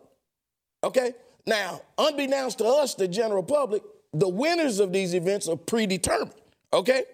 Okay? 0.83 1.13
Now, 1.45 1.81
unbeknownst 1.97 2.57
to 2.59 2.65
us, 2.65 2.95
the 2.95 3.07
general 3.07 3.43
public, 3.43 3.83
the 4.13 4.27
winners 4.27 4.79
of 4.79 4.91
these 4.91 5.13
events 5.13 5.47
are 5.47 5.55
predetermined. 5.55 6.33
Okay? 6.73 7.05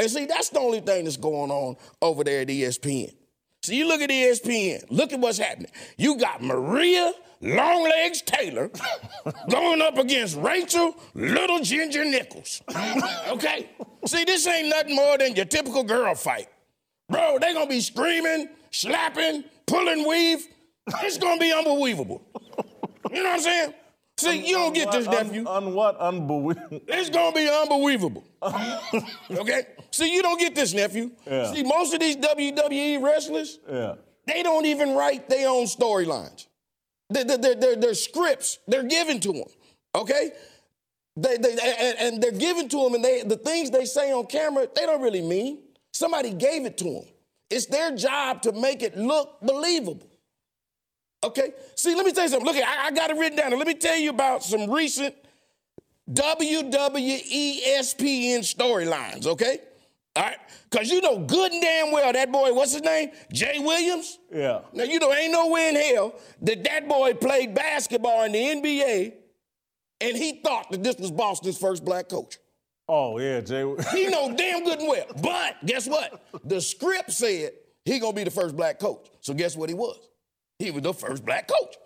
And 0.00 0.10
see, 0.10 0.24
that's 0.24 0.48
the 0.48 0.60
only 0.60 0.80
thing 0.80 1.04
that's 1.04 1.18
going 1.18 1.50
on 1.50 1.76
over 2.00 2.24
there 2.24 2.40
at 2.40 2.48
ESPN. 2.48 3.12
So 3.62 3.72
you 3.74 3.86
look 3.86 4.00
at 4.00 4.08
ESPN, 4.08 4.86
look 4.88 5.12
at 5.12 5.20
what's 5.20 5.36
happening. 5.36 5.70
You 5.98 6.16
got 6.16 6.42
Maria 6.42 7.12
Longlegs 7.42 8.22
Taylor 8.22 8.70
going 9.50 9.82
up 9.82 9.98
against 9.98 10.38
Rachel 10.38 10.96
Little 11.12 11.60
Ginger 11.60 12.06
Nichols. 12.06 12.62
okay? 13.28 13.68
See, 14.06 14.24
this 14.24 14.46
ain't 14.46 14.70
nothing 14.70 14.96
more 14.96 15.18
than 15.18 15.36
your 15.36 15.44
typical 15.44 15.84
girl 15.84 16.14
fight. 16.14 16.48
Bro, 17.10 17.40
they 17.42 17.52
gonna 17.52 17.66
be 17.66 17.82
screaming, 17.82 18.48
slapping, 18.70 19.44
pulling 19.66 20.08
weave. 20.08 20.46
It's 21.02 21.18
gonna 21.18 21.38
be 21.38 21.52
unbelievable. 21.52 22.22
You 23.10 23.22
know 23.22 23.28
what 23.28 23.34
I'm 23.34 23.40
saying? 23.40 23.74
See, 24.20 24.46
you 24.46 24.54
don't 24.54 24.74
get 24.74 24.92
this, 24.92 25.06
nephew. 25.06 25.46
On 25.46 25.74
what 25.74 25.96
unbelievable? 25.98 26.80
It's 26.86 27.10
gonna 27.10 27.34
be 27.34 27.48
unbelievable. 27.48 28.24
okay? 29.30 29.62
See, 29.90 30.14
you 30.14 30.22
don't 30.22 30.38
get 30.38 30.54
this, 30.54 30.74
nephew. 30.74 31.10
Yeah. 31.26 31.52
See, 31.52 31.62
most 31.62 31.94
of 31.94 32.00
these 32.00 32.16
WWE 32.16 33.02
wrestlers, 33.02 33.58
yeah. 33.68 33.94
they 34.26 34.42
don't 34.42 34.66
even 34.66 34.94
write 34.94 35.28
their 35.28 35.48
own 35.48 35.64
storylines. 35.64 36.46
Their, 37.08 37.24
their, 37.24 37.54
their, 37.54 37.76
their, 37.76 37.94
scripts, 37.94 38.58
they're 38.68 38.84
given 38.84 39.18
to 39.20 39.32
them. 39.32 39.48
Okay? 39.94 40.30
They, 41.16 41.36
they, 41.38 41.50
and, 41.52 41.98
and 41.98 42.22
they're 42.22 42.30
given 42.30 42.68
to 42.68 42.84
them, 42.84 42.94
and 42.94 43.04
they, 43.04 43.22
the 43.22 43.36
things 43.36 43.70
they 43.70 43.84
say 43.84 44.12
on 44.12 44.26
camera, 44.26 44.68
they 44.74 44.86
don't 44.86 45.02
really 45.02 45.22
mean. 45.22 45.58
Somebody 45.92 46.32
gave 46.32 46.66
it 46.66 46.78
to 46.78 46.84
them. 46.84 47.04
It's 47.50 47.66
their 47.66 47.96
job 47.96 48.42
to 48.42 48.52
make 48.52 48.82
it 48.82 48.96
look 48.96 49.40
believable. 49.42 50.09
Okay? 51.22 51.52
See, 51.74 51.94
let 51.94 52.06
me 52.06 52.12
tell 52.12 52.24
you 52.24 52.30
something. 52.30 52.46
Look, 52.46 52.56
I, 52.56 52.86
I 52.86 52.90
got 52.92 53.10
it 53.10 53.16
written 53.16 53.36
down. 53.36 53.52
And 53.52 53.58
let 53.58 53.66
me 53.66 53.74
tell 53.74 53.96
you 53.96 54.10
about 54.10 54.42
some 54.42 54.70
recent 54.70 55.14
WWE 56.10 57.62
ESPN 57.68 58.40
storylines, 58.40 59.26
okay? 59.26 59.58
All 60.16 60.24
right? 60.24 60.36
Because 60.68 60.90
you 60.90 61.00
know 61.00 61.18
good 61.18 61.52
and 61.52 61.62
damn 61.62 61.92
well 61.92 62.12
that 62.12 62.32
boy, 62.32 62.52
what's 62.52 62.72
his 62.72 62.82
name? 62.82 63.10
Jay 63.32 63.58
Williams? 63.58 64.18
Yeah. 64.32 64.60
Now, 64.72 64.84
you 64.84 64.98
know, 64.98 65.12
ain't 65.12 65.32
no 65.32 65.48
way 65.48 65.68
in 65.68 65.76
hell 65.76 66.14
that 66.42 66.64
that 66.64 66.88
boy 66.88 67.14
played 67.14 67.54
basketball 67.54 68.24
in 68.24 68.32
the 68.32 68.38
NBA 68.38 69.12
and 70.00 70.16
he 70.16 70.40
thought 70.40 70.70
that 70.70 70.82
this 70.82 70.96
was 70.96 71.10
Boston's 71.10 71.58
first 71.58 71.84
black 71.84 72.08
coach. 72.08 72.38
Oh, 72.88 73.18
yeah, 73.18 73.40
Jay. 73.40 73.62
he 73.92 74.08
know 74.08 74.34
damn 74.36 74.64
good 74.64 74.80
and 74.80 74.88
well. 74.88 75.06
But 75.22 75.64
guess 75.64 75.86
what? 75.86 76.24
The 76.44 76.60
script 76.60 77.12
said 77.12 77.52
he 77.84 78.00
gonna 78.00 78.12
be 78.12 78.24
the 78.24 78.32
first 78.32 78.56
black 78.56 78.80
coach. 78.80 79.08
So 79.20 79.32
guess 79.32 79.56
what 79.56 79.68
he 79.68 79.74
was? 79.74 80.09
He 80.60 80.70
was 80.70 80.82
the 80.82 80.92
first 80.92 81.24
black 81.24 81.48
coach. 81.48 81.76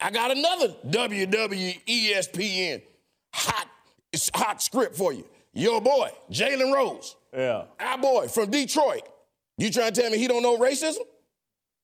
I 0.00 0.10
got 0.10 0.30
another 0.30 0.74
WWE 0.86 1.80
ESPN 1.86 2.82
hot, 3.32 3.68
hot 4.34 4.62
script 4.62 4.96
for 4.96 5.12
you. 5.12 5.24
Your 5.52 5.80
boy, 5.80 6.10
Jalen 6.30 6.74
Rose. 6.74 7.16
Yeah. 7.32 7.64
Our 7.78 7.98
boy 7.98 8.28
from 8.28 8.50
Detroit. 8.50 9.02
You 9.56 9.70
trying 9.70 9.92
to 9.92 10.00
tell 10.00 10.10
me 10.10 10.18
he 10.18 10.28
don't 10.28 10.42
know 10.42 10.58
racism? 10.58 11.02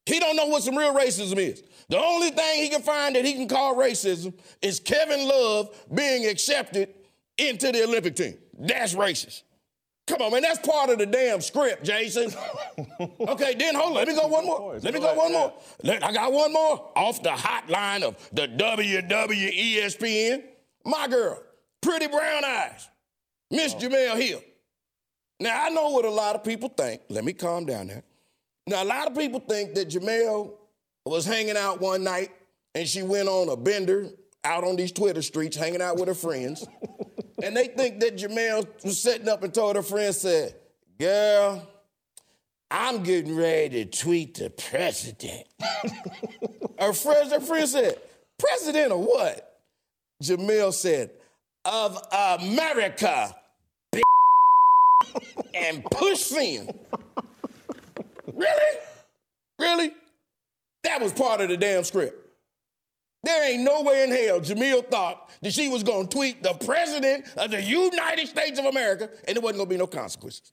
He 0.07 0.19
don't 0.19 0.37
know 0.37 0.47
what 0.47 0.63
some 0.63 0.77
real 0.77 0.95
racism 0.95 1.39
is. 1.39 1.63
The 1.89 1.99
only 1.99 2.31
thing 2.31 2.63
he 2.63 2.69
can 2.69 2.83
find 2.83 3.17
that 3.17 3.25
he 3.25 3.33
can 3.33 3.49
call 3.49 3.75
racism 3.75 4.35
is 4.61 4.81
Kevin 4.81 5.27
Love 5.27 5.75
being 5.93 6.27
accepted 6.27 6.91
into 7.39 7.73
the 7.73 7.85
Olympic 7.85 8.17
team. 8.17 8.37
That's 8.59 8.95
racist. 8.95 9.43
Come 10.07 10.21
on, 10.21 10.33
man. 10.33 10.43
That's 10.43 10.59
part 10.59 10.91
of 10.91 10.99
the 10.99 11.07
damn 11.07 11.41
script, 11.41 11.85
Jason. 11.85 12.31
okay, 13.21 13.55
then 13.55 13.75
hold 13.75 13.91
on. 13.91 13.95
Let 13.95 14.09
me 14.09 14.15
go 14.15 14.27
one 14.27 14.45
more. 14.45 14.79
Let 14.83 14.93
me 14.93 15.01
go 15.01 15.15
one 15.15 15.33
more. 15.33 15.53
I 15.87 16.13
got 16.13 16.31
one 16.33 16.53
more 16.53 16.93
off 16.95 17.23
the 17.23 17.31
hotline 17.31 18.03
of 18.03 18.17
the 18.33 18.47
WWESPN. 18.49 20.43
My 20.85 21.09
girl, 21.09 21.43
pretty 21.81 22.09
brown 22.09 22.45
eyes, 22.45 22.89
Miss 23.51 23.75
oh. 23.75 23.79
Jemele 23.79 24.21
Hill. 24.21 24.43
Now, 25.41 25.65
I 25.65 25.71
know 25.71 25.89
what 25.91 26.05
a 26.05 26.11
lot 26.11 26.37
of 26.37 26.45
people 26.45 26.69
think. 26.69 27.01
Let 27.09 27.25
me 27.25 27.33
calm 27.33 27.65
down 27.65 27.87
there. 27.89 28.03
Now, 28.67 28.83
a 28.83 28.85
lot 28.85 29.09
of 29.09 29.17
people 29.17 29.41
think 29.41 29.75
that 29.75 29.89
Jemele 29.89 30.53
was 31.07 31.25
hanging 31.25 31.57
out 31.57 31.81
one 31.81 32.05
night 32.05 32.31
and 32.75 32.87
she 32.89 33.03
went 33.03 33.29
on 33.29 33.49
a 33.49 33.57
bender 33.57 34.09
out 34.45 34.65
on 34.65 34.77
these 34.77 34.93
Twitter 34.93 35.23
streets 35.23 35.57
hanging 35.57 35.83
out 35.83 35.97
with 35.97 36.09
her 36.09 36.15
friends. 36.15 36.67
and 37.43 37.57
they 37.57 37.69
think 37.69 38.01
that 38.01 38.17
Jemele 38.17 38.67
was 38.85 39.01
sitting 39.01 39.29
up 39.29 39.43
and 39.43 39.53
told 39.53 39.77
her 39.77 39.83
friend, 39.83 40.15
said, 40.15 40.55
girl, 40.99 41.69
I'm 42.71 43.03
getting 43.03 43.37
ready 43.37 43.85
to 43.85 43.91
tweet 43.91 44.35
the 44.35 44.51
president. 44.51 45.45
her, 46.81 46.93
friend, 46.93 47.31
her 47.31 47.41
friend 47.41 47.69
said, 47.69 48.01
president 48.39 48.93
of 48.93 49.01
what? 49.01 49.59
Jemele 50.23 50.73
said, 50.73 51.11
of 51.65 51.99
America, 52.13 53.35
and 55.55 55.85
push 55.85 56.33
in. 56.33 56.71
really? 58.33 58.79
Really? 59.59 59.93
That 60.83 61.01
was 61.01 61.13
part 61.13 61.41
of 61.41 61.49
the 61.49 61.57
damn 61.57 61.85
script. 61.85 62.24
There 63.25 63.51
ain't 63.51 63.63
no 63.63 63.83
way 63.83 64.05
in 64.05 64.11
hell 64.11 64.41
Jemele 64.41 64.89
thought 64.91 65.31
that 65.41 65.53
she 65.53 65.69
was 65.69 65.83
going 65.83 66.09
to 66.09 66.15
tweet 66.15 66.43
the 66.43 66.53
president 66.55 67.27
of 67.37 67.51
the 67.51 67.63
United 67.63 68.29
States 68.29 68.59
of 68.59 68.67
America 68.67 69.09
and 69.27 69.37
there 69.37 69.43
wasn't 69.43 69.59
going 69.59 69.69
to 69.69 69.75
be 69.75 69.79
no 69.79 69.87
consequences. 69.87 70.53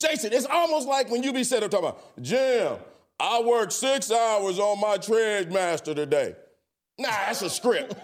Jason, 0.00 0.32
it's 0.32 0.46
almost 0.46 0.86
like 0.86 1.10
when 1.10 1.22
you 1.22 1.32
be 1.32 1.42
sitting 1.42 1.64
up 1.64 1.70
talking 1.70 1.88
about, 1.88 2.22
Jim, 2.22 2.76
I 3.18 3.42
worked 3.42 3.72
six 3.72 4.12
hours 4.12 4.60
on 4.60 4.80
my 4.80 4.96
Trademaster 4.96 5.94
today. 5.94 6.36
Nah, 6.98 7.08
that's 7.08 7.42
a 7.42 7.50
script. 7.50 7.94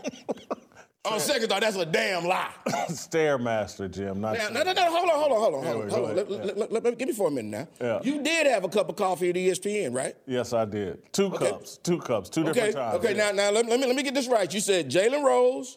On 1.06 1.20
second 1.20 1.48
thought, 1.48 1.60
that's 1.60 1.76
a 1.76 1.84
damn 1.84 2.24
lie. 2.24 2.50
Stairmaster, 2.88 3.90
Jim. 3.90 4.20
Not 4.22 4.38
Now, 4.38 4.48
no, 4.48 4.62
no, 4.62 4.72
no, 4.72 4.82
hold 4.90 5.10
on, 5.10 5.18
hold 5.18 5.32
on, 5.32 5.38
hold 5.40 5.54
on, 5.54 5.64
hold 5.64 5.82
on. 5.84 5.88
Hold 5.90 6.08
on. 6.10 6.16
Let, 6.16 6.30
let, 6.30 6.56
let, 6.58 6.72
let, 6.72 6.84
let- 6.84 6.98
give 6.98 7.08
me 7.08 7.14
for 7.14 7.28
a 7.28 7.30
minute 7.30 7.50
now. 7.80 7.86
Yeah. 7.86 8.00
You 8.02 8.22
did 8.22 8.46
have 8.46 8.64
a 8.64 8.68
cup 8.68 8.88
of 8.88 8.96
coffee 8.96 9.28
at 9.30 9.36
ESPN, 9.36 9.94
right? 9.94 10.14
Yes, 10.26 10.52
I 10.52 10.64
did. 10.64 11.12
Two 11.12 11.30
cups. 11.30 11.78
Two 11.82 11.98
cups. 11.98 12.30
Two 12.30 12.42
Okay. 12.42 12.52
different 12.52 12.76
times. 12.76 12.94
Okay. 12.96 13.16
yeah. 13.16 13.30
Now, 13.32 13.44
now 13.44 13.50
let, 13.50 13.66
let 13.66 13.80
me 13.80 13.86
let 13.86 13.96
me 13.96 14.02
get 14.02 14.14
this 14.14 14.28
right. 14.28 14.52
You 14.52 14.60
said 14.60 14.90
Jalen 14.90 15.22
Rose, 15.24 15.76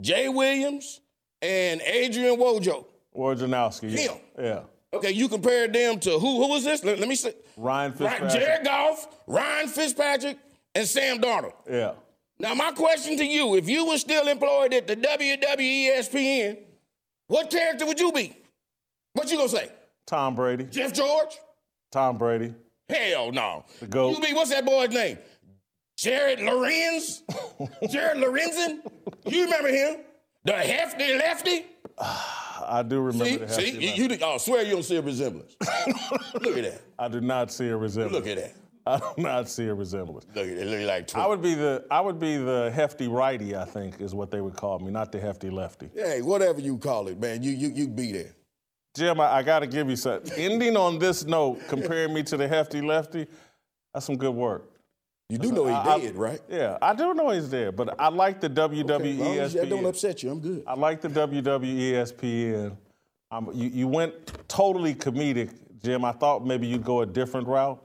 Jay 0.00 0.28
Williams, 0.28 1.00
and 1.42 1.80
Adrian 1.82 2.36
Wojo. 2.36 2.86
Wojnarowski. 3.16 3.90
Yeah. 3.90 3.98
Him. 4.12 4.20
Yeah. 4.38 4.60
Okay, 4.94 5.10
you 5.10 5.28
compared 5.28 5.72
them 5.72 5.98
to 6.00 6.10
who? 6.18 6.42
Who 6.42 6.48
was 6.48 6.64
this? 6.64 6.82
Let, 6.84 6.98
let 6.98 7.08
me 7.08 7.14
see. 7.16 7.32
Ryan 7.56 7.92
Fitzpatrick. 7.92 8.30
Jared 8.30 8.64
Goff, 8.64 9.08
Ryan 9.26 9.68
Fitzpatrick, 9.68 10.38
and 10.74 10.86
Sam 10.86 11.20
Darnold. 11.20 11.52
Yeah. 11.68 11.92
Now, 12.40 12.54
my 12.54 12.72
question 12.72 13.16
to 13.16 13.24
you: 13.24 13.56
If 13.56 13.68
you 13.68 13.86
were 13.86 13.98
still 13.98 14.28
employed 14.28 14.72
at 14.74 14.86
the 14.86 14.96
WWESPN, 14.96 16.58
what 17.26 17.50
character 17.50 17.86
would 17.86 17.98
you 17.98 18.12
be? 18.12 18.36
What 19.12 19.30
you 19.30 19.36
gonna 19.36 19.48
say? 19.48 19.70
Tom 20.06 20.34
Brady. 20.34 20.64
Jeff 20.64 20.92
George? 20.92 21.36
Tom 21.90 22.16
Brady. 22.16 22.54
Hell 22.88 23.32
no. 23.32 23.64
The 23.80 23.86
GOAT. 23.86 24.16
You 24.16 24.20
be 24.20 24.32
what's 24.32 24.50
that 24.50 24.64
boy's 24.64 24.90
name? 24.90 25.18
Jared 25.96 26.40
Lorenz? 26.40 27.22
Jared 27.90 28.18
Lorenzen? 28.18 28.80
You 29.26 29.44
remember 29.44 29.68
him? 29.68 29.96
The 30.44 30.52
hefty 30.52 31.18
lefty? 31.18 31.66
I 31.98 32.84
do 32.86 33.00
remember 33.00 33.24
See, 33.24 33.36
the 33.36 33.48
see, 33.48 33.70
hefty 33.72 33.86
you, 33.86 34.08
you, 34.08 34.14
I 34.14 34.18
oh, 34.22 34.38
swear 34.38 34.62
you 34.62 34.72
don't 34.72 34.84
see 34.84 34.96
a 34.96 35.02
resemblance. 35.02 35.56
Look 36.34 36.56
at 36.56 36.64
that. 36.64 36.80
I 36.98 37.08
do 37.08 37.20
not 37.20 37.50
see 37.50 37.68
a 37.68 37.76
resemblance. 37.76 38.14
Look 38.14 38.26
at 38.26 38.36
that. 38.36 38.54
I 38.86 38.98
do 38.98 39.22
not 39.22 39.48
see 39.48 39.66
a 39.66 39.74
resemblance. 39.74 40.26
Look 40.34 40.46
that. 40.46 40.66
Look 40.66 40.86
like 40.86 41.14
I 41.14 41.26
would 41.26 41.42
be 41.42 41.54
the 41.54 41.84
I 41.90 42.00
would 42.00 42.18
be 42.18 42.36
the 42.36 42.70
hefty 42.74 43.08
righty, 43.08 43.54
I 43.56 43.64
think, 43.64 44.00
is 44.00 44.14
what 44.14 44.30
they 44.30 44.40
would 44.40 44.56
call 44.56 44.78
me, 44.78 44.90
not 44.90 45.12
the 45.12 45.20
hefty 45.20 45.50
lefty. 45.50 45.90
Hey, 45.94 46.22
whatever 46.22 46.60
you 46.60 46.78
call 46.78 47.08
it, 47.08 47.18
man, 47.20 47.42
you 47.42 47.50
you 47.52 47.68
you 47.68 47.88
be 47.88 48.12
there. 48.12 48.34
Jim, 48.96 49.20
I, 49.20 49.36
I 49.36 49.42
got 49.42 49.60
to 49.60 49.66
give 49.66 49.88
you 49.88 49.96
something. 49.96 50.32
Ending 50.36 50.76
on 50.76 50.98
this 50.98 51.24
note, 51.24 51.60
comparing 51.68 52.12
me 52.14 52.22
to 52.24 52.36
the 52.36 52.48
hefty 52.48 52.80
lefty, 52.80 53.26
that's 53.94 54.06
some 54.06 54.16
good 54.16 54.34
work. 54.34 54.70
You 55.28 55.36
do 55.38 55.52
know 55.52 55.66
he 55.66 55.72
I- 55.72 55.96
I- 55.96 56.10
right? 56.14 56.40
Yeah, 56.48 56.78
I 56.80 56.94
do 56.94 57.12
know 57.12 57.30
he's 57.30 57.50
there, 57.50 57.70
but 57.70 58.00
I 58.00 58.08
like 58.08 58.40
the 58.40 58.48
WWE 58.48 58.90
Okay, 58.90 59.38
as 59.38 59.54
as 59.54 59.60
that 59.60 59.68
don't 59.68 59.84
upset 59.84 60.22
you, 60.22 60.30
I'm 60.30 60.40
good. 60.40 60.64
I 60.66 60.74
like 60.74 61.02
the 61.02 61.08
WWE 61.08 61.92
ESPN. 61.92 62.76
Um, 63.30 63.50
you, 63.52 63.68
you 63.68 63.88
went 63.88 64.14
totally 64.48 64.94
comedic, 64.94 65.52
Jim. 65.82 66.02
I 66.04 66.12
thought 66.12 66.46
maybe 66.46 66.66
you'd 66.66 66.84
go 66.84 67.02
a 67.02 67.06
different 67.06 67.46
route. 67.46 67.82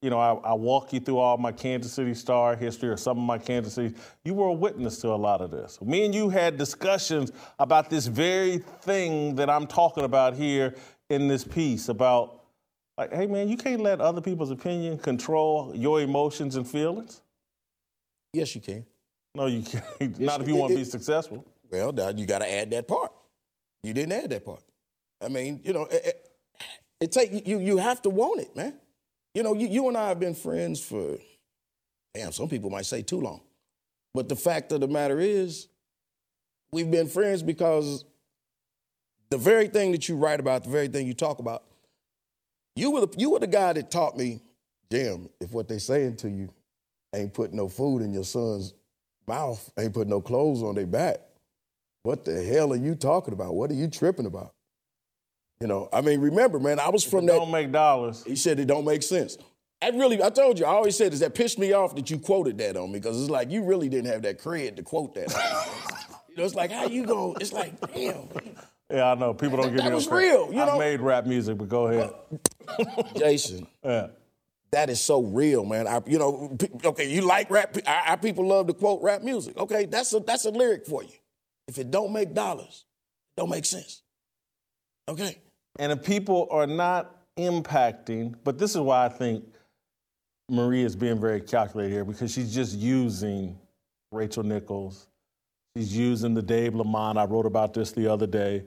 You 0.00 0.10
know, 0.10 0.18
I, 0.20 0.32
I 0.50 0.52
walk 0.54 0.92
you 0.92 1.00
through 1.00 1.18
all 1.18 1.36
my 1.38 1.50
Kansas 1.50 1.92
City 1.92 2.14
Star 2.14 2.54
history 2.54 2.88
or 2.88 2.96
some 2.96 3.18
of 3.18 3.24
my 3.24 3.36
Kansas 3.38 3.74
City. 3.74 3.96
You 4.24 4.34
were 4.34 4.46
a 4.48 4.52
witness 4.52 5.00
to 5.00 5.08
a 5.08 5.16
lot 5.16 5.40
of 5.40 5.50
this. 5.50 5.80
Me 5.82 6.04
and 6.04 6.14
you 6.14 6.28
had 6.28 6.56
discussions 6.56 7.32
about 7.58 7.90
this 7.90 8.06
very 8.06 8.58
thing 8.82 9.34
that 9.34 9.50
I'm 9.50 9.66
talking 9.66 10.04
about 10.04 10.34
here 10.34 10.74
in 11.10 11.26
this 11.26 11.42
piece 11.42 11.88
about, 11.88 12.44
like, 12.96 13.12
hey 13.12 13.26
man, 13.26 13.48
you 13.48 13.56
can't 13.56 13.80
let 13.82 14.00
other 14.00 14.20
people's 14.20 14.52
opinion 14.52 14.98
control 14.98 15.72
your 15.74 16.00
emotions 16.00 16.54
and 16.54 16.66
feelings. 16.68 17.20
Yes, 18.32 18.54
you 18.54 18.60
can. 18.60 18.86
No, 19.34 19.46
you 19.46 19.62
can't. 19.62 20.18
Not 20.20 20.42
if 20.42 20.48
you 20.48 20.54
it- 20.56 20.58
want 20.58 20.72
to 20.72 20.78
be 20.78 20.84
successful. 20.84 21.44
Well, 21.70 21.92
now 21.92 22.08
you 22.10 22.24
got 22.24 22.38
to 22.38 22.50
add 22.50 22.70
that 22.70 22.86
part. 22.88 23.12
You 23.82 23.92
didn't 23.92 24.12
add 24.12 24.30
that 24.30 24.44
part. 24.44 24.62
I 25.20 25.28
mean, 25.28 25.60
you 25.64 25.72
know, 25.72 25.82
it, 25.86 26.02
it, 26.06 26.30
it 27.00 27.12
take 27.12 27.46
you. 27.46 27.58
You 27.58 27.76
have 27.78 28.00
to 28.02 28.10
want 28.10 28.40
it, 28.40 28.54
man. 28.56 28.74
You 29.38 29.44
know, 29.44 29.54
you, 29.54 29.68
you 29.68 29.86
and 29.86 29.96
I 29.96 30.08
have 30.08 30.18
been 30.18 30.34
friends 30.34 30.80
for, 30.80 31.16
damn, 32.12 32.32
some 32.32 32.48
people 32.48 32.70
might 32.70 32.86
say 32.86 33.02
too 33.02 33.20
long, 33.20 33.40
but 34.12 34.28
the 34.28 34.34
fact 34.34 34.72
of 34.72 34.80
the 34.80 34.88
matter 34.88 35.20
is, 35.20 35.68
we've 36.72 36.90
been 36.90 37.06
friends 37.06 37.44
because 37.44 38.04
the 39.30 39.38
very 39.38 39.68
thing 39.68 39.92
that 39.92 40.08
you 40.08 40.16
write 40.16 40.40
about, 40.40 40.64
the 40.64 40.70
very 40.70 40.88
thing 40.88 41.06
you 41.06 41.14
talk 41.14 41.38
about, 41.38 41.62
you 42.74 42.90
were 42.90 43.06
the, 43.06 43.14
you 43.16 43.30
were 43.30 43.38
the 43.38 43.46
guy 43.46 43.72
that 43.74 43.92
taught 43.92 44.16
me, 44.16 44.40
Jim, 44.90 45.28
if 45.40 45.52
what 45.52 45.68
they 45.68 45.78
saying 45.78 46.16
to 46.16 46.28
you 46.28 46.52
ain't 47.14 47.32
putting 47.32 47.56
no 47.58 47.68
food 47.68 48.02
in 48.02 48.12
your 48.12 48.24
son's 48.24 48.74
mouth, 49.28 49.70
ain't 49.78 49.94
putting 49.94 50.10
no 50.10 50.20
clothes 50.20 50.64
on 50.64 50.74
their 50.74 50.84
back. 50.84 51.18
What 52.02 52.24
the 52.24 52.42
hell 52.42 52.72
are 52.72 52.76
you 52.76 52.96
talking 52.96 53.34
about? 53.34 53.54
What 53.54 53.70
are 53.70 53.74
you 53.74 53.86
tripping 53.86 54.26
about? 54.26 54.52
You 55.60 55.66
know, 55.66 55.88
I 55.92 56.02
mean, 56.02 56.20
remember, 56.20 56.60
man, 56.60 56.78
I 56.78 56.88
was 56.88 57.02
from 57.04 57.26
that. 57.26 57.32
Don't 57.32 57.50
make 57.50 57.72
dollars. 57.72 58.22
He 58.24 58.36
said 58.36 58.60
it 58.60 58.66
don't 58.66 58.84
make 58.84 59.02
sense. 59.02 59.36
I 59.82 59.88
really, 59.90 60.22
I 60.22 60.30
told 60.30 60.58
you, 60.58 60.64
I 60.66 60.70
always 60.70 60.96
said 60.96 61.12
this. 61.12 61.20
That 61.20 61.34
pissed 61.34 61.58
me 61.58 61.72
off 61.72 61.94
that 61.96 62.10
you 62.10 62.18
quoted 62.18 62.58
that 62.58 62.76
on 62.76 62.92
me 62.92 62.98
because 63.00 63.20
it's 63.20 63.30
like 63.30 63.50
you 63.50 63.64
really 63.64 63.88
didn't 63.88 64.10
have 64.10 64.22
that 64.22 64.38
cred 64.40 64.76
to 64.76 64.82
quote 64.82 65.14
that. 65.14 65.28
you 66.28 66.36
know, 66.36 66.44
it's 66.44 66.54
like 66.54 66.70
how 66.70 66.86
you 66.86 67.06
go. 67.06 67.36
It's 67.40 67.52
like 67.52 67.72
damn, 67.92 68.28
Yeah, 68.90 69.10
I 69.10 69.14
know. 69.16 69.34
People 69.34 69.56
don't 69.58 69.70
give 69.70 69.78
That 69.78 69.88
me 69.90 69.94
was 69.94 70.08
real, 70.08 70.48
you 70.48 70.64
know? 70.64 70.78
made 70.78 71.00
rap 71.00 71.26
music, 71.26 71.58
but 71.58 71.68
go 71.68 71.86
ahead. 71.88 72.10
Jason. 73.16 73.66
Yeah. 73.84 74.08
That 74.70 74.90
is 74.90 75.00
so 75.00 75.22
real, 75.22 75.64
man. 75.64 75.88
I, 75.88 76.02
you 76.06 76.18
know, 76.18 76.56
okay, 76.84 77.08
you 77.08 77.22
like 77.22 77.50
rap. 77.50 77.76
Our, 77.86 77.94
our 78.10 78.16
people 78.18 78.46
love 78.46 78.66
to 78.66 78.74
quote 78.74 79.02
rap 79.02 79.22
music. 79.22 79.56
Okay, 79.56 79.86
that's 79.86 80.12
a 80.12 80.20
that's 80.20 80.44
a 80.44 80.50
lyric 80.50 80.86
for 80.86 81.02
you. 81.02 81.14
If 81.66 81.78
it 81.78 81.90
don't 81.90 82.12
make 82.12 82.34
dollars, 82.34 82.84
don't 83.36 83.48
make 83.50 83.64
sense. 83.64 84.02
Okay. 85.08 85.38
And 85.78 85.92
if 85.92 86.02
people 86.02 86.48
are 86.50 86.66
not 86.66 87.14
impacting, 87.36 88.34
but 88.44 88.58
this 88.58 88.74
is 88.74 88.80
why 88.80 89.06
I 89.06 89.08
think 89.08 89.44
Maria 90.48 90.84
is 90.84 90.96
being 90.96 91.20
very 91.20 91.40
calculated 91.40 91.92
here 91.92 92.04
because 92.04 92.32
she's 92.32 92.52
just 92.52 92.76
using 92.76 93.58
Rachel 94.10 94.42
Nichols. 94.42 95.08
She's 95.76 95.96
using 95.96 96.34
the 96.34 96.42
Dave 96.42 96.74
Lamont. 96.74 97.18
I 97.18 97.24
wrote 97.24 97.46
about 97.46 97.74
this 97.74 97.92
the 97.92 98.10
other 98.10 98.26
day. 98.26 98.64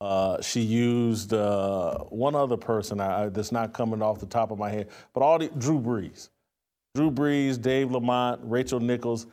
Uh, 0.00 0.40
she 0.40 0.60
used 0.60 1.32
uh, 1.32 1.98
one 2.10 2.34
other 2.34 2.56
person 2.56 3.00
I, 3.00 3.28
that's 3.28 3.52
not 3.52 3.72
coming 3.72 4.02
off 4.02 4.20
the 4.20 4.26
top 4.26 4.50
of 4.50 4.58
my 4.58 4.70
head, 4.70 4.88
but 5.14 5.22
all 5.22 5.38
the 5.38 5.48
Drew 5.58 5.80
Brees, 5.80 6.28
Drew 6.94 7.10
Brees, 7.10 7.60
Dave 7.60 7.90
Lamont, 7.90 8.40
Rachel 8.44 8.78
Nichols. 8.78 9.26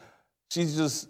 She's 0.51 0.75
just 0.75 1.09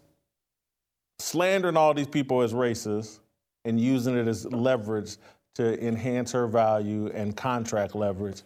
slandering 1.19 1.77
all 1.77 1.93
these 1.93 2.07
people 2.07 2.41
as 2.41 2.51
racist 2.51 3.19
and 3.63 3.79
using 3.79 4.17
it 4.17 4.27
as 4.27 4.45
leverage 4.45 5.17
to 5.55 5.85
enhance 5.85 6.31
her 6.31 6.47
value 6.47 7.07
and 7.13 7.35
contract 7.35 7.95
leverage. 7.95 8.41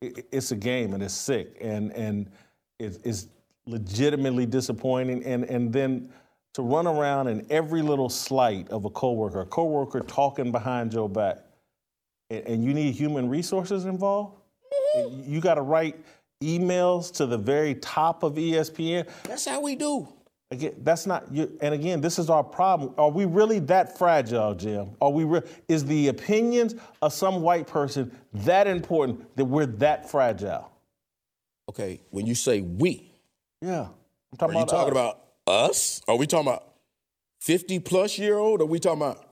It's 0.00 0.52
a 0.52 0.56
game 0.56 0.94
and 0.94 1.02
it's 1.02 1.14
sick 1.14 1.56
and 1.60 1.92
and 1.92 2.30
it's, 2.78 3.28
legitimately 3.66 4.46
disappointing. 4.46 5.22
And 5.24 5.44
and 5.44 5.70
then 5.70 6.10
to 6.54 6.62
run 6.62 6.86
around 6.86 7.28
and 7.28 7.50
every 7.52 7.82
little 7.82 8.08
slight 8.08 8.68
of 8.70 8.84
a 8.84 8.90
coworker, 8.90 9.42
a 9.42 9.46
coworker 9.46 10.00
talking 10.00 10.50
behind 10.50 10.92
your 10.92 11.08
back, 11.08 11.38
and, 12.30 12.64
you 12.64 12.74
need 12.74 12.94
human 12.94 13.28
resources 13.28 13.84
involved. 13.84 14.36
And 14.96 15.24
You 15.24 15.40
got 15.40 15.54
to 15.54 15.62
write 15.62 15.96
emails 16.42 17.12
to 17.14 17.26
the 17.26 17.38
very 17.38 17.74
top 17.76 18.22
of 18.22 18.34
ESPN. 18.34 19.08
That's 19.24 19.46
how 19.46 19.60
we 19.60 19.76
do. 19.76 20.08
Again, 20.50 20.76
that's 20.82 21.06
not 21.06 21.30
you. 21.30 21.58
And 21.60 21.74
again, 21.74 22.00
this 22.00 22.18
is 22.18 22.30
our 22.30 22.42
problem. 22.42 22.94
Are 22.96 23.10
we 23.10 23.26
really 23.26 23.58
that 23.60 23.98
fragile, 23.98 24.54
Jim? 24.54 24.90
Are 25.00 25.10
we? 25.10 25.24
Re- 25.24 25.42
is 25.68 25.84
the 25.84 26.08
opinions 26.08 26.74
of 27.02 27.12
some 27.12 27.42
white 27.42 27.66
person 27.66 28.16
that 28.32 28.66
important 28.66 29.36
that 29.36 29.44
we're 29.44 29.66
that 29.66 30.10
fragile? 30.10 30.70
Okay, 31.68 32.00
when 32.10 32.26
you 32.26 32.34
say 32.34 32.62
we, 32.62 33.12
Yeah, 33.60 33.88
I'm 34.32 34.38
talking 34.38 34.56
are 34.56 34.64
talking 34.64 34.86
you 34.86 34.92
about 34.92 34.96
talking 34.96 34.96
us. 34.96 35.18
about 35.46 35.70
us? 35.70 36.02
Are 36.08 36.16
we 36.16 36.26
talking 36.26 36.48
about 36.48 36.64
50 37.42 37.78
plus 37.80 38.18
year 38.18 38.38
old? 38.38 38.60
Or 38.62 38.64
are 38.64 38.66
we 38.66 38.78
talking 38.78 39.02
about 39.02 39.22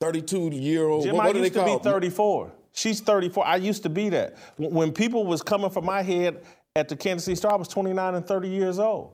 32 0.00 0.50
year 0.52 0.84
old? 0.88 1.04
Jim, 1.04 1.14
what, 1.14 1.22
I 1.22 1.26
what 1.28 1.34
they 1.34 1.40
used 1.42 1.54
to 1.54 1.60
call 1.60 1.78
be 1.78 1.84
34. 1.84 2.52
She's 2.72 3.00
34. 3.00 3.46
I 3.46 3.54
used 3.54 3.84
to 3.84 3.88
be 3.88 4.08
that. 4.08 4.36
When 4.56 4.72
when 4.72 4.92
people 4.92 5.24
was 5.26 5.42
coming 5.42 5.70
for 5.70 5.80
my 5.80 6.02
head 6.02 6.42
at 6.74 6.88
the 6.88 6.96
Kansas 6.96 7.24
City 7.26 7.36
Star, 7.36 7.52
I 7.52 7.56
was 7.56 7.68
29 7.68 8.16
and 8.16 8.26
30 8.26 8.48
years 8.48 8.80
old. 8.80 9.12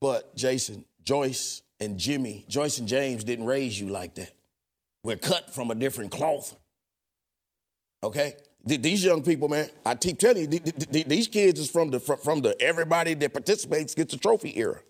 But 0.00 0.34
Jason, 0.36 0.84
Joyce, 1.04 1.62
and 1.80 1.98
Jimmy, 1.98 2.44
Joyce 2.48 2.78
and 2.78 2.88
James 2.88 3.24
didn't 3.24 3.46
raise 3.46 3.78
you 3.80 3.88
like 3.88 4.14
that. 4.16 4.32
We're 5.04 5.16
cut 5.16 5.54
from 5.54 5.70
a 5.70 5.74
different 5.74 6.10
cloth. 6.10 6.56
Okay? 8.02 8.34
These 8.64 9.04
young 9.04 9.22
people, 9.22 9.48
man, 9.48 9.68
I 9.86 9.94
keep 9.94 10.18
telling 10.18 10.42
you, 10.42 10.46
th- 10.48 10.62
th- 10.64 10.90
th- 10.90 11.06
these 11.06 11.28
kids 11.28 11.60
is 11.60 11.70
from 11.70 11.90
the 11.90 12.00
from 12.00 12.42
the 12.42 12.60
everybody 12.60 13.14
that 13.14 13.32
participates 13.32 13.94
gets 13.94 14.12
a 14.12 14.18
trophy 14.18 14.58
era. 14.58 14.80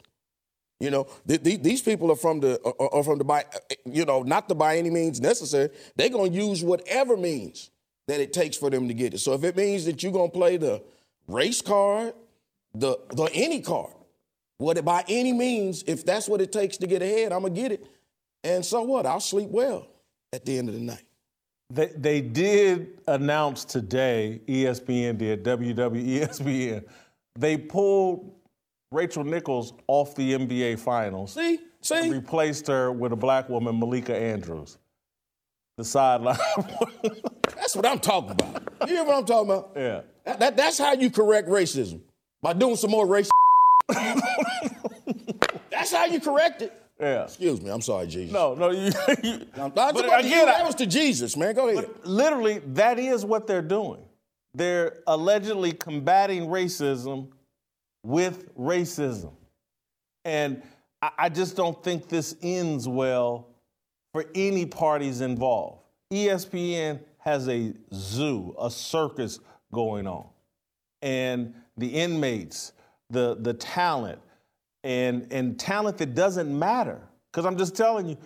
You 0.81 0.90
know, 0.90 1.07
th- 1.27 1.42
th- 1.42 1.62
these 1.62 1.83
people 1.83 2.11
are 2.11 2.16
from 2.16 2.40
the 2.40 2.61
are 2.64 2.94
are 2.94 3.05
from 3.05 3.18
the 3.18 3.25
by, 3.25 3.40
uh, 3.42 3.75
you 3.85 4.05
know, 4.05 4.23
not 4.23 4.49
the 4.49 4.55
by 4.55 4.79
any 4.79 4.90
means 4.90 5.21
necessary. 5.21 5.68
They're 5.94 6.09
gonna 6.09 6.31
use 6.31 6.64
whatever 6.64 7.16
means 7.16 7.71
that 8.09 8.21
it 8.21 8.33
takes 8.33 8.57
for 8.57 8.71
them 8.71 8.88
to 8.88 8.94
get 8.94 9.14
it. 9.14 9.18
So 9.18 9.35
if 9.35 9.44
it 9.44 9.57
means 9.57 9.85
that 9.85 10.03
you're 10.03 10.12
gonna 10.12 10.31
play 10.31 10.57
the 10.57 10.83
race 11.29 11.61
card, 11.61 12.14
the 12.75 12.99
the 13.11 13.31
any 13.35 13.61
card, 13.61 13.92
what 14.59 14.85
by 14.85 15.05
any 15.09 15.33
means, 15.33 15.83
if 15.87 16.05
that's 16.05 16.29
what 16.29 16.40
it 16.40 16.53
takes 16.53 16.77
to 16.79 16.87
get 16.87 17.01
ahead, 17.03 17.33
I'm 17.33 17.42
gonna 17.42 17.55
get 17.55 17.73
it. 17.73 17.87
And 18.44 18.64
so 18.64 18.83
what? 18.83 19.07
I'll 19.07 19.21
sleep 19.21 19.49
well 19.51 19.88
at 20.33 20.44
the 20.44 20.59
end 20.59 20.68
of 20.68 20.75
the 20.75 20.81
night. 20.81 21.05
They, 21.71 21.87
they 21.97 22.21
did 22.21 23.01
announce 23.07 23.64
today, 23.64 24.40
ESPN 24.47 25.18
did, 25.18 25.44
WWESPN, 25.44 26.85
they 27.38 27.59
pulled 27.59 28.33
Rachel 28.90 29.23
Nichols 29.23 29.75
off 29.87 30.14
the 30.14 30.33
NBA 30.33 30.79
Finals. 30.79 31.33
See, 31.35 31.59
See? 31.83 32.11
replaced 32.11 32.66
her 32.68 32.90
with 32.90 33.12
a 33.12 33.16
black 33.16 33.49
woman, 33.51 33.79
Malika 33.79 34.16
Andrews. 34.16 34.79
The 35.77 35.85
sideline. 35.85 36.38
That's 37.55 37.77
what 37.77 37.87
I'm 37.87 37.99
talking 38.01 38.31
about. 38.31 38.62
You 38.87 38.94
hear 38.94 39.05
what 39.05 39.16
I'm 39.18 39.25
talking 39.27 39.51
about? 39.51 39.73
yeah. 39.77 40.01
That, 40.25 40.38
that- 40.40 40.57
that's 40.57 40.79
how 40.79 40.94
you 40.94 41.11
correct 41.11 41.49
racism 41.49 42.01
by 42.42 42.53
doing 42.55 42.77
some 42.77 42.90
more 42.90 43.07
racist. 43.07 43.29
that's 45.70 45.92
how 45.92 46.07
you 46.07 46.20
correct 46.20 46.62
it. 46.62 46.72
Yeah. 47.01 47.24
Excuse 47.24 47.61
me. 47.61 47.70
I'm 47.70 47.81
sorry, 47.81 48.07
Jesus. 48.07 48.33
No, 48.33 48.55
no, 48.55 48.70
you, 48.70 48.90
you 49.22 49.46
I'm, 49.55 49.70
but 49.70 49.94
but 49.94 50.24
again, 50.24 50.46
that 50.46 50.66
was 50.66 50.74
to 50.77 50.87
Jesus, 50.87 51.37
man. 51.37 51.55
Go 51.55 51.68
ahead. 51.68 51.88
literally, 52.05 52.59
that 52.59 52.98
is 52.98 53.24
what 53.24 53.46
they're 53.46 53.62
doing. 53.62 54.03
They're 54.55 54.98
allegedly 55.07 55.72
combating 55.72 56.46
racism 56.46 57.29
with 58.03 58.55
racism. 58.57 59.33
And 60.24 60.62
I, 61.01 61.11
I 61.18 61.29
just 61.29 61.57
don't 61.57 61.83
think 61.83 62.09
this 62.09 62.35
ends 62.42 62.88
well 62.88 63.48
for 64.12 64.24
any 64.35 64.66
parties 64.66 65.20
involved. 65.20 65.83
ESPN 66.12 67.01
has 67.18 67.48
a 67.48 67.74
zoo, 67.92 68.55
a 68.59 68.70
circus 68.70 69.38
going 69.72 70.07
on. 70.07 70.27
And 71.03 71.55
the 71.77 71.88
inmates, 71.88 72.72
the, 73.11 73.37
the 73.40 73.55
talent, 73.55 74.21
and, 74.85 75.27
and 75.33 75.59
talent 75.59 75.99
that 75.99 76.14
doesn't 76.14 76.57
matter. 76.57 77.01
Because 77.31 77.47
I'm 77.47 77.57
just 77.57 77.77
telling 77.77 78.09
you, 78.11 78.16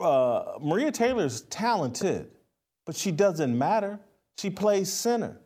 uh, 0.00 0.58
Maria 0.60 0.90
Taylor's 0.90 1.42
talented, 1.42 2.30
but 2.84 2.96
she 2.96 3.10
doesn't 3.10 3.56
matter. 3.56 3.98
She 4.38 4.50
plays 4.50 4.92
center. 4.92 5.38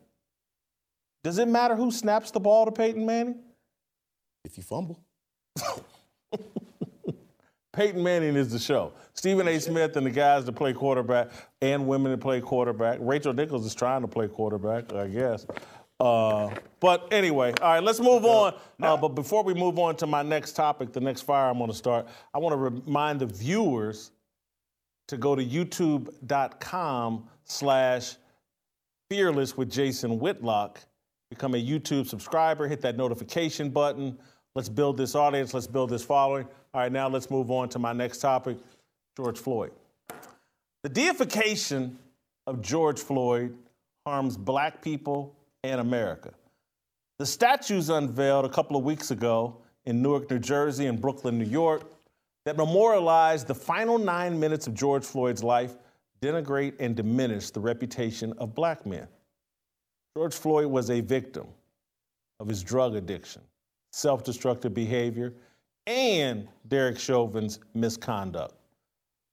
Does 1.22 1.38
it 1.38 1.48
matter 1.48 1.76
who 1.76 1.90
snaps 1.90 2.30
the 2.30 2.40
ball 2.40 2.64
to 2.64 2.72
Peyton 2.72 3.04
Manning? 3.04 3.38
If 4.44 4.56
you 4.56 4.62
fumble. 4.62 5.02
Peyton 7.72 8.02
Manning 8.02 8.36
is 8.36 8.50
the 8.50 8.58
show. 8.58 8.92
Stephen 9.14 9.46
A. 9.46 9.58
Smith 9.60 9.96
and 9.96 10.04
the 10.06 10.10
guys 10.10 10.44
that 10.44 10.52
play 10.52 10.72
quarterback 10.72 11.30
and 11.60 11.86
women 11.86 12.10
that 12.12 12.20
play 12.20 12.40
quarterback. 12.40 12.98
Rachel 13.00 13.32
Nichols 13.32 13.64
is 13.64 13.74
trying 13.74 14.02
to 14.02 14.08
play 14.08 14.28
quarterback, 14.28 14.92
I 14.92 15.08
guess. 15.08 15.46
Uh, 16.00 16.48
but 16.80 17.12
anyway, 17.12 17.52
all 17.60 17.74
right, 17.74 17.82
let's 17.82 18.00
move 18.00 18.24
on. 18.24 18.54
Uh, 18.80 18.96
but 18.96 19.08
before 19.08 19.44
we 19.44 19.52
move 19.52 19.78
on 19.78 19.94
to 19.96 20.06
my 20.06 20.22
next 20.22 20.52
topic, 20.52 20.92
the 20.92 21.00
next 21.00 21.20
fire 21.22 21.50
I'm 21.50 21.58
going 21.58 21.68
to 21.68 21.76
start, 21.76 22.08
I 22.32 22.38
want 22.38 22.54
to 22.54 22.56
remind 22.56 23.20
the 23.20 23.26
viewers 23.26 24.10
to 25.08 25.18
go 25.18 25.36
to 25.36 25.44
youtube.com 25.44 27.28
slash 27.44 28.16
fearless 29.10 29.56
with 29.56 29.70
Jason 29.70 30.18
Whitlock. 30.18 30.80
Become 31.28 31.54
a 31.54 31.64
YouTube 31.64 32.06
subscriber, 32.06 32.66
hit 32.66 32.80
that 32.80 32.96
notification 32.96 33.68
button. 33.68 34.18
Let's 34.54 34.68
build 34.68 34.96
this 34.96 35.14
audience, 35.14 35.52
let's 35.52 35.66
build 35.66 35.90
this 35.90 36.02
following. 36.02 36.46
All 36.72 36.80
right, 36.80 36.90
now 36.90 37.08
let's 37.08 37.30
move 37.30 37.50
on 37.50 37.68
to 37.70 37.78
my 37.78 37.92
next 37.92 38.18
topic 38.18 38.56
George 39.16 39.38
Floyd. 39.38 39.72
The 40.82 40.88
deification 40.88 41.98
of 42.46 42.62
George 42.62 43.00
Floyd 43.00 43.54
harms 44.06 44.38
black 44.38 44.80
people 44.80 45.36
and 45.64 45.80
America. 45.80 46.32
The 47.18 47.26
statues 47.26 47.90
unveiled 47.90 48.44
a 48.44 48.48
couple 48.48 48.76
of 48.76 48.84
weeks 48.84 49.10
ago 49.10 49.58
in 49.84 50.02
Newark, 50.02 50.30
New 50.30 50.38
Jersey, 50.38 50.86
and 50.86 51.00
Brooklyn, 51.00 51.38
New 51.38 51.44
York, 51.44 51.82
that 52.44 52.56
memorialize 52.56 53.44
the 53.44 53.54
final 53.54 53.98
nine 53.98 54.38
minutes 54.40 54.66
of 54.66 54.74
George 54.74 55.04
Floyd's 55.04 55.44
life 55.44 55.76
denigrate 56.22 56.74
and 56.80 56.96
diminish 56.96 57.50
the 57.50 57.60
reputation 57.60 58.32
of 58.38 58.54
black 58.54 58.86
men. 58.86 59.06
George 60.16 60.34
Floyd 60.34 60.66
was 60.66 60.90
a 60.90 61.00
victim 61.00 61.46
of 62.40 62.48
his 62.48 62.62
drug 62.62 62.96
addiction, 62.96 63.42
self 63.92 64.24
destructive 64.24 64.74
behavior, 64.74 65.34
and 65.86 66.48
Derek 66.68 66.98
Chauvin's 66.98 67.60
misconduct. 67.74 68.54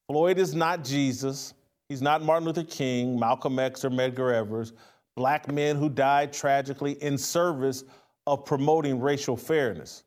Floyd 0.10 0.38
is 0.38 0.54
not 0.54 0.84
Jesus. 0.84 1.54
He's 1.90 2.02
not 2.02 2.22
Martin 2.22 2.46
Luther 2.46 2.64
King, 2.64 3.18
Malcolm 3.18 3.60
X, 3.60 3.84
or 3.86 3.90
Medgar 3.90 4.34
Evers, 4.34 4.74
black 5.18 5.52
men 5.52 5.76
who 5.76 5.90
died 5.90 6.32
tragically 6.32 6.94
in 7.04 7.18
service 7.18 7.84
of 8.28 8.46
promoting 8.46 9.02
racial 9.02 9.36
fairness. 9.36 10.04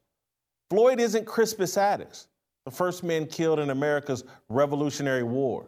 Floyd 0.70 1.00
isn't 1.00 1.26
Crispus 1.26 1.76
Attucks, 1.76 2.28
the 2.64 2.70
first 2.70 3.02
man 3.02 3.26
killed 3.26 3.58
in 3.58 3.70
America's 3.70 4.22
Revolutionary 4.48 5.24
War. 5.24 5.66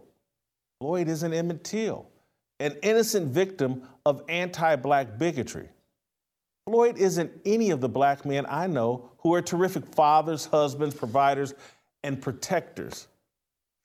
Floyd 0.81 1.09
isn't 1.09 1.33
Emmett 1.35 1.65
Till, 1.65 2.07
an 2.61 2.77
innocent 2.83 3.29
victim 3.29 3.83
of 4.07 4.23
anti 4.29 4.77
black 4.77 5.19
bigotry. 5.19 5.69
Floyd 6.69 6.97
isn't 6.97 7.33
any 7.45 7.71
of 7.71 7.81
the 7.81 7.89
black 7.89 8.25
men 8.25 8.47
I 8.49 8.69
know 8.69 9.11
who 9.19 9.35
are 9.35 9.43
terrific 9.43 9.85
fathers, 9.93 10.45
husbands, 10.45 10.95
providers, 10.95 11.55
and 12.05 12.23
protectors. 12.23 13.09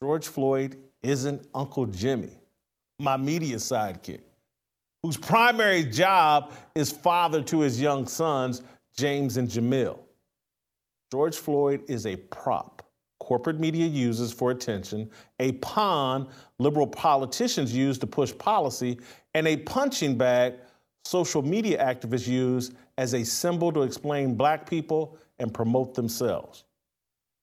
George 0.03 0.27
Floyd 0.27 0.77
isn't 1.01 1.47
Uncle 1.55 1.87
Jimmy, 1.87 2.37
my 2.99 3.17
media 3.17 3.55
sidekick, 3.55 4.19
whose 5.03 5.17
primary 5.17 5.83
job 5.83 6.53
is 6.75 6.91
father 6.91 7.41
to 7.43 7.59
his 7.59 7.79
young 7.79 8.07
sons, 8.07 8.61
James 8.97 9.37
and 9.37 9.47
Jamil. 9.47 9.99
George 11.11 11.37
Floyd 11.37 11.83
is 11.87 12.05
a 12.05 12.15
prop 12.15 12.77
corporate 13.27 13.59
media 13.59 13.85
uses 13.85 14.31
for 14.31 14.51
attention, 14.51 15.09
a 15.39 15.51
pawn 15.53 16.29
liberal 16.59 16.87
politicians 16.87 17.75
use 17.75 17.97
to 17.97 18.07
push 18.07 18.31
policy, 18.37 18.97
and 19.33 19.45
a 19.45 19.57
punching 19.57 20.17
bag 20.17 20.53
social 21.03 21.41
media 21.41 21.83
activists 21.83 22.25
use 22.25 22.71
as 22.97 23.13
a 23.13 23.25
symbol 23.25 23.69
to 23.69 23.81
explain 23.81 24.35
black 24.35 24.69
people 24.69 25.17
and 25.39 25.53
promote 25.53 25.93
themselves. 25.93 26.63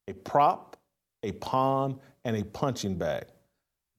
A 0.08 0.14
prop, 0.14 0.78
a 1.22 1.32
pawn, 1.32 2.00
and 2.24 2.34
a 2.34 2.44
punching 2.44 2.96
bag. 2.96 3.26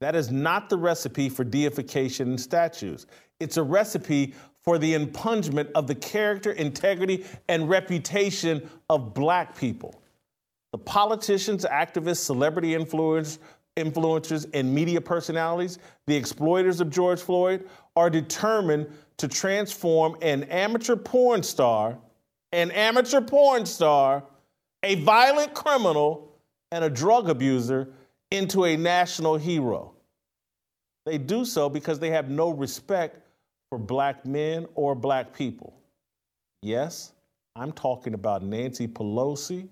That 0.01 0.15
is 0.15 0.31
not 0.31 0.69
the 0.69 0.77
recipe 0.77 1.29
for 1.29 1.43
deification 1.43 2.29
and 2.29 2.41
statues. 2.41 3.05
It's 3.39 3.57
a 3.57 3.63
recipe 3.63 4.33
for 4.61 4.77
the 4.77 4.93
impungement 4.93 5.69
of 5.75 5.87
the 5.87 5.95
character, 5.95 6.51
integrity, 6.51 7.25
and 7.47 7.69
reputation 7.69 8.67
of 8.89 9.13
black 9.13 9.57
people. 9.57 10.01
The 10.71 10.79
politicians, 10.79 11.65
activists, 11.65 12.17
celebrity 12.17 12.69
influencers, 12.69 13.37
influencers, 13.77 14.49
and 14.53 14.73
media 14.73 15.01
personalities, 15.01 15.79
the 16.07 16.15
exploiters 16.15 16.81
of 16.81 16.89
George 16.89 17.21
Floyd, 17.21 17.67
are 17.95 18.09
determined 18.09 18.87
to 19.17 19.27
transform 19.27 20.17
an 20.21 20.43
amateur 20.45 20.95
porn 20.95 21.43
star, 21.43 21.97
an 22.51 22.71
amateur 22.71 23.21
porn 23.21 23.65
star, 23.65 24.23
a 24.83 24.95
violent 24.95 25.53
criminal, 25.53 26.31
and 26.71 26.83
a 26.83 26.89
drug 26.89 27.29
abuser 27.29 27.89
into 28.31 28.65
a 28.65 28.75
national 28.75 29.37
hero. 29.37 29.93
They 31.05 31.17
do 31.17 31.45
so 31.45 31.69
because 31.69 31.99
they 31.99 32.09
have 32.09 32.29
no 32.29 32.49
respect 32.49 33.21
for 33.75 33.79
black 33.79 34.25
men 34.25 34.65
or 34.75 34.95
black 34.95 35.33
people. 35.33 35.73
Yes, 36.61 37.11
I'm 37.57 37.73
talking 37.73 38.13
about 38.13 38.41
Nancy 38.41 38.87
Pelosi, 38.87 39.67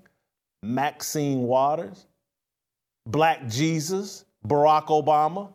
Maxine 0.62 1.44
Waters, 1.44 2.08
Black 3.08 3.48
Jesus, 3.48 4.26
Barack 4.46 4.88
Obama, 4.88 5.48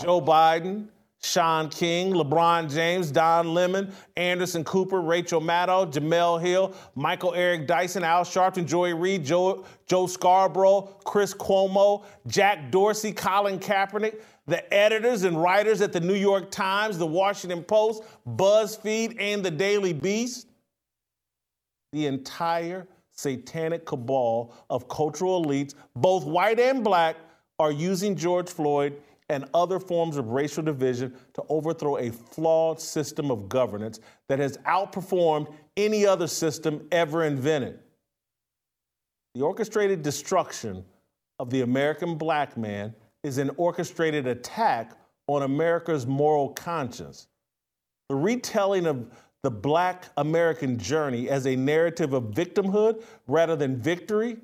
Joe 0.00 0.20
Biden, 0.20 0.86
Shaun 1.24 1.70
King, 1.70 2.12
LeBron 2.12 2.72
James, 2.72 3.10
Don 3.10 3.52
Lemon, 3.52 3.92
Anderson 4.16 4.62
Cooper, 4.62 5.00
Rachel 5.00 5.40
Maddow, 5.40 5.92
Jemele 5.92 6.40
Hill, 6.40 6.74
Michael 6.94 7.34
Eric 7.34 7.66
Dyson, 7.66 8.04
Al 8.04 8.24
Sharpton, 8.24 8.64
Joy 8.64 8.94
Reid, 8.94 9.24
Joe, 9.24 9.64
Joe 9.86 10.06
Scarborough, 10.06 10.96
Chris 11.04 11.34
Cuomo, 11.34 12.04
Jack 12.28 12.70
Dorsey, 12.70 13.12
Colin 13.12 13.58
Kaepernick, 13.58 14.20
the 14.46 14.72
editors 14.72 15.22
and 15.22 15.40
writers 15.40 15.80
at 15.80 15.92
the 15.92 16.00
New 16.00 16.14
York 16.14 16.50
Times, 16.50 16.98
the 16.98 17.06
Washington 17.06 17.62
Post, 17.62 18.02
BuzzFeed, 18.26 19.16
and 19.20 19.44
the 19.44 19.50
Daily 19.50 19.92
Beast. 19.92 20.48
The 21.92 22.06
entire 22.06 22.86
satanic 23.12 23.84
cabal 23.84 24.54
of 24.70 24.88
cultural 24.88 25.44
elites, 25.44 25.74
both 25.94 26.24
white 26.24 26.58
and 26.58 26.82
black, 26.82 27.16
are 27.58 27.70
using 27.70 28.16
George 28.16 28.48
Floyd 28.48 28.96
and 29.28 29.44
other 29.54 29.78
forms 29.78 30.16
of 30.16 30.30
racial 30.30 30.62
division 30.62 31.14
to 31.34 31.42
overthrow 31.48 31.98
a 31.98 32.10
flawed 32.10 32.80
system 32.80 33.30
of 33.30 33.48
governance 33.48 34.00
that 34.28 34.38
has 34.38 34.58
outperformed 34.58 35.52
any 35.76 36.04
other 36.04 36.26
system 36.26 36.86
ever 36.90 37.24
invented. 37.24 37.78
The 39.34 39.42
orchestrated 39.42 40.02
destruction 40.02 40.84
of 41.38 41.50
the 41.50 41.62
American 41.62 42.16
black 42.16 42.56
man 42.56 42.94
is 43.22 43.38
an 43.38 43.50
orchestrated 43.56 44.26
attack 44.26 44.92
on 45.26 45.42
America's 45.42 46.06
moral 46.06 46.50
conscience. 46.50 47.28
The 48.08 48.16
retelling 48.16 48.86
of 48.86 49.06
the 49.42 49.50
black 49.50 50.06
American 50.16 50.78
journey 50.78 51.28
as 51.28 51.46
a 51.46 51.56
narrative 51.56 52.12
of 52.12 52.24
victimhood 52.24 53.02
rather 53.26 53.56
than 53.56 53.76
victory 53.76 54.36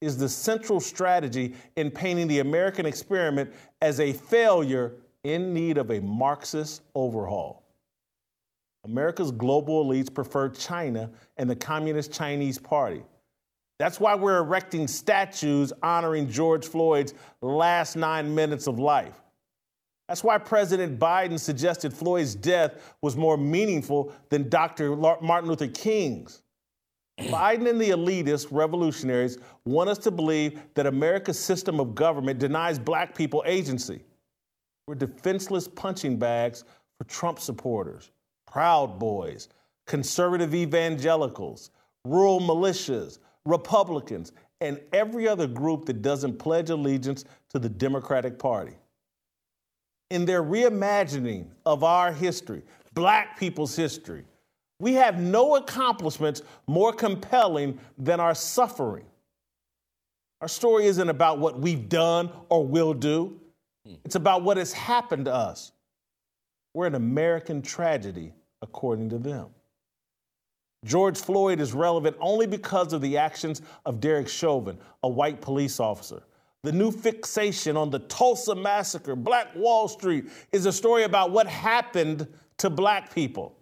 is 0.00 0.16
the 0.16 0.28
central 0.28 0.80
strategy 0.80 1.54
in 1.76 1.90
painting 1.90 2.28
the 2.28 2.38
American 2.38 2.86
experiment 2.86 3.52
as 3.82 4.00
a 4.00 4.12
failure 4.12 4.94
in 5.24 5.52
need 5.52 5.76
of 5.76 5.90
a 5.90 6.00
Marxist 6.00 6.82
overhaul. 6.94 7.64
America's 8.84 9.32
global 9.32 9.84
elites 9.84 10.12
prefer 10.12 10.48
China 10.48 11.10
and 11.36 11.50
the 11.50 11.56
Communist 11.56 12.12
Chinese 12.12 12.58
Party. 12.58 13.02
That's 13.78 14.00
why 14.00 14.14
we're 14.14 14.38
erecting 14.38 14.88
statues 14.88 15.72
honoring 15.82 16.28
George 16.28 16.66
Floyd's 16.66 17.14
last 17.40 17.96
nine 17.96 18.34
minutes 18.34 18.66
of 18.66 18.78
life. 18.78 19.20
That's 20.08 20.24
why 20.24 20.38
President 20.38 20.98
Biden 20.98 21.38
suggested 21.38 21.92
Floyd's 21.92 22.34
death 22.34 22.94
was 23.02 23.16
more 23.16 23.36
meaningful 23.36 24.12
than 24.30 24.48
Dr. 24.48 24.96
Martin 24.96 25.48
Luther 25.48 25.68
King's. 25.68 26.42
Biden 27.20 27.68
and 27.68 27.80
the 27.80 27.90
elitist 27.90 28.48
revolutionaries 28.50 29.38
want 29.64 29.90
us 29.90 29.98
to 29.98 30.10
believe 30.10 30.60
that 30.74 30.86
America's 30.86 31.38
system 31.38 31.80
of 31.80 31.94
government 31.94 32.38
denies 32.38 32.78
black 32.78 33.14
people 33.14 33.42
agency. 33.44 34.02
We're 34.86 34.94
defenseless 34.94 35.68
punching 35.68 36.18
bags 36.18 36.64
for 36.96 37.04
Trump 37.04 37.38
supporters, 37.38 38.10
Proud 38.46 38.98
Boys, 38.98 39.48
conservative 39.86 40.54
evangelicals, 40.54 41.70
rural 42.04 42.40
militias, 42.40 43.18
Republicans, 43.48 44.32
and 44.60 44.80
every 44.92 45.26
other 45.26 45.46
group 45.46 45.86
that 45.86 46.02
doesn't 46.02 46.38
pledge 46.38 46.70
allegiance 46.70 47.24
to 47.48 47.58
the 47.58 47.68
Democratic 47.68 48.38
Party. 48.38 48.74
In 50.10 50.24
their 50.24 50.42
reimagining 50.42 51.46
of 51.64 51.82
our 51.82 52.12
history, 52.12 52.62
black 52.94 53.38
people's 53.38 53.74
history, 53.74 54.24
we 54.80 54.94
have 54.94 55.18
no 55.18 55.56
accomplishments 55.56 56.42
more 56.66 56.92
compelling 56.92 57.78
than 57.96 58.20
our 58.20 58.34
suffering. 58.34 59.04
Our 60.40 60.48
story 60.48 60.86
isn't 60.86 61.08
about 61.08 61.38
what 61.38 61.58
we've 61.58 61.88
done 61.88 62.30
or 62.48 62.66
will 62.66 62.94
do, 62.94 63.40
it's 64.04 64.16
about 64.16 64.42
what 64.42 64.58
has 64.58 64.72
happened 64.72 65.24
to 65.24 65.34
us. 65.34 65.72
We're 66.74 66.86
an 66.86 66.94
American 66.94 67.62
tragedy, 67.62 68.34
according 68.60 69.08
to 69.10 69.18
them. 69.18 69.48
George 70.88 71.18
Floyd 71.20 71.60
is 71.60 71.74
relevant 71.74 72.16
only 72.18 72.46
because 72.46 72.94
of 72.94 73.02
the 73.02 73.18
actions 73.18 73.60
of 73.84 74.00
Derek 74.00 74.26
Chauvin, 74.26 74.78
a 75.02 75.08
white 75.08 75.42
police 75.42 75.80
officer. 75.80 76.22
The 76.62 76.72
new 76.72 76.90
fixation 76.90 77.76
on 77.76 77.90
the 77.90 77.98
Tulsa 77.98 78.54
massacre, 78.54 79.14
Black 79.14 79.54
Wall 79.54 79.86
Street, 79.86 80.30
is 80.50 80.64
a 80.64 80.72
story 80.72 81.04
about 81.04 81.30
what 81.30 81.46
happened 81.46 82.26
to 82.56 82.70
black 82.70 83.14
people. 83.14 83.54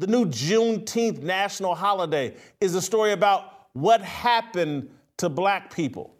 The 0.00 0.08
new 0.08 0.26
Juneteenth 0.26 1.22
national 1.22 1.76
holiday 1.76 2.34
is 2.60 2.74
a 2.74 2.82
story 2.82 3.12
about 3.12 3.68
what 3.74 4.02
happened 4.02 4.90
to 5.18 5.28
black 5.28 5.72
people. 5.72 6.16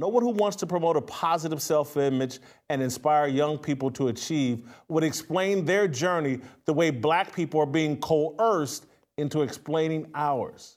No 0.00 0.08
one 0.08 0.24
who 0.24 0.30
wants 0.30 0.56
to 0.56 0.66
promote 0.66 0.96
a 0.96 1.00
positive 1.00 1.62
self 1.62 1.96
image 1.96 2.40
and 2.68 2.82
inspire 2.82 3.28
young 3.28 3.56
people 3.56 3.90
to 3.92 4.08
achieve 4.08 4.68
would 4.88 5.04
explain 5.04 5.64
their 5.64 5.86
journey 5.86 6.40
the 6.64 6.72
way 6.72 6.90
black 6.90 7.34
people 7.34 7.60
are 7.60 7.66
being 7.66 7.98
coerced 7.98 8.86
into 9.18 9.42
explaining 9.42 10.10
ours. 10.14 10.76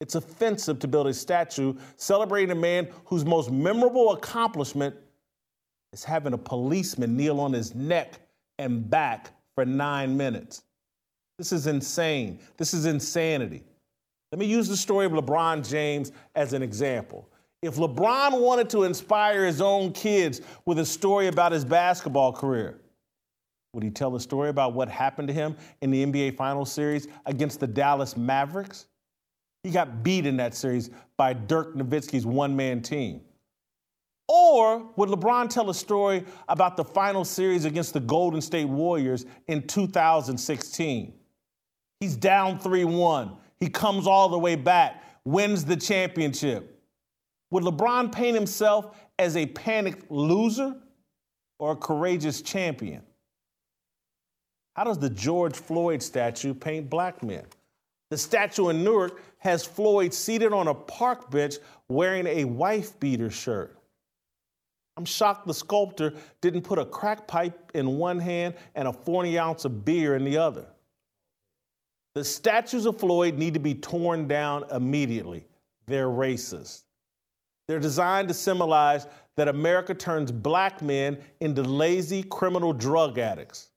It's 0.00 0.14
offensive 0.14 0.78
to 0.78 0.88
build 0.88 1.06
a 1.06 1.14
statue 1.14 1.74
celebrating 1.96 2.50
a 2.50 2.54
man 2.54 2.88
whose 3.04 3.24
most 3.24 3.50
memorable 3.50 4.12
accomplishment 4.12 4.96
is 5.92 6.04
having 6.04 6.32
a 6.32 6.38
policeman 6.38 7.16
kneel 7.16 7.40
on 7.40 7.52
his 7.52 7.74
neck 7.74 8.20
and 8.58 8.88
back 8.88 9.30
for 9.54 9.64
nine 9.64 10.16
minutes. 10.16 10.62
This 11.36 11.52
is 11.52 11.66
insane. 11.66 12.38
This 12.56 12.72
is 12.74 12.86
insanity. 12.86 13.62
Let 14.32 14.38
me 14.38 14.46
use 14.46 14.68
the 14.68 14.76
story 14.76 15.06
of 15.06 15.12
LeBron 15.12 15.68
James 15.68 16.12
as 16.34 16.52
an 16.52 16.62
example. 16.62 17.28
If 17.62 17.76
LeBron 17.76 18.40
wanted 18.40 18.70
to 18.70 18.84
inspire 18.84 19.44
his 19.44 19.60
own 19.60 19.92
kids 19.92 20.40
with 20.64 20.78
a 20.78 20.86
story 20.86 21.26
about 21.26 21.52
his 21.52 21.64
basketball 21.64 22.32
career, 22.32 22.79
would 23.72 23.82
he 23.84 23.90
tell 23.90 24.16
a 24.16 24.20
story 24.20 24.48
about 24.48 24.74
what 24.74 24.88
happened 24.88 25.28
to 25.28 25.34
him 25.34 25.56
in 25.80 25.90
the 25.90 26.04
NBA 26.04 26.36
Finals 26.36 26.72
series 26.72 27.06
against 27.26 27.60
the 27.60 27.66
Dallas 27.66 28.16
Mavericks? 28.16 28.86
He 29.62 29.70
got 29.70 30.02
beat 30.02 30.26
in 30.26 30.36
that 30.38 30.54
series 30.54 30.90
by 31.16 31.34
Dirk 31.34 31.76
Nowitzki's 31.76 32.26
one 32.26 32.56
man 32.56 32.82
team. 32.82 33.20
Or 34.26 34.90
would 34.96 35.08
LeBron 35.08 35.48
tell 35.50 35.70
a 35.70 35.74
story 35.74 36.24
about 36.48 36.76
the 36.76 36.84
final 36.84 37.24
series 37.24 37.64
against 37.64 37.92
the 37.92 38.00
Golden 38.00 38.40
State 38.40 38.66
Warriors 38.66 39.26
in 39.48 39.66
2016? 39.66 41.12
He's 42.00 42.16
down 42.16 42.58
3 42.58 42.84
1. 42.84 43.36
He 43.58 43.68
comes 43.68 44.06
all 44.06 44.28
the 44.28 44.38
way 44.38 44.56
back, 44.56 45.04
wins 45.24 45.64
the 45.64 45.76
championship. 45.76 46.80
Would 47.50 47.64
LeBron 47.64 48.12
paint 48.12 48.34
himself 48.34 48.96
as 49.18 49.36
a 49.36 49.46
panicked 49.46 50.10
loser 50.10 50.76
or 51.58 51.72
a 51.72 51.76
courageous 51.76 52.40
champion? 52.40 53.02
How 54.80 54.84
does 54.84 54.96
the 54.96 55.10
George 55.10 55.56
Floyd 55.56 56.02
statue 56.02 56.54
paint 56.54 56.88
black 56.88 57.22
men? 57.22 57.44
The 58.08 58.16
statue 58.16 58.70
in 58.70 58.82
Newark 58.82 59.20
has 59.36 59.62
Floyd 59.62 60.14
seated 60.14 60.54
on 60.54 60.68
a 60.68 60.74
park 60.74 61.30
bench 61.30 61.56
wearing 61.90 62.26
a 62.26 62.46
wife 62.46 62.98
beater 62.98 63.28
shirt. 63.28 63.76
I'm 64.96 65.04
shocked 65.04 65.46
the 65.46 65.52
sculptor 65.52 66.14
didn't 66.40 66.62
put 66.62 66.78
a 66.78 66.86
crack 66.86 67.28
pipe 67.28 67.72
in 67.74 67.98
one 67.98 68.18
hand 68.18 68.54
and 68.74 68.88
a 68.88 68.92
40 68.94 69.38
ounce 69.38 69.66
of 69.66 69.84
beer 69.84 70.16
in 70.16 70.24
the 70.24 70.38
other. 70.38 70.64
The 72.14 72.24
statues 72.24 72.86
of 72.86 72.98
Floyd 72.98 73.36
need 73.36 73.52
to 73.52 73.60
be 73.60 73.74
torn 73.74 74.28
down 74.28 74.64
immediately. 74.72 75.44
They're 75.88 76.08
racist. 76.08 76.84
They're 77.68 77.80
designed 77.80 78.28
to 78.28 78.34
symbolize 78.34 79.06
that 79.36 79.48
America 79.48 79.92
turns 79.92 80.32
black 80.32 80.80
men 80.80 81.18
into 81.40 81.60
lazy 81.60 82.22
criminal 82.22 82.72
drug 82.72 83.18
addicts. 83.18 83.69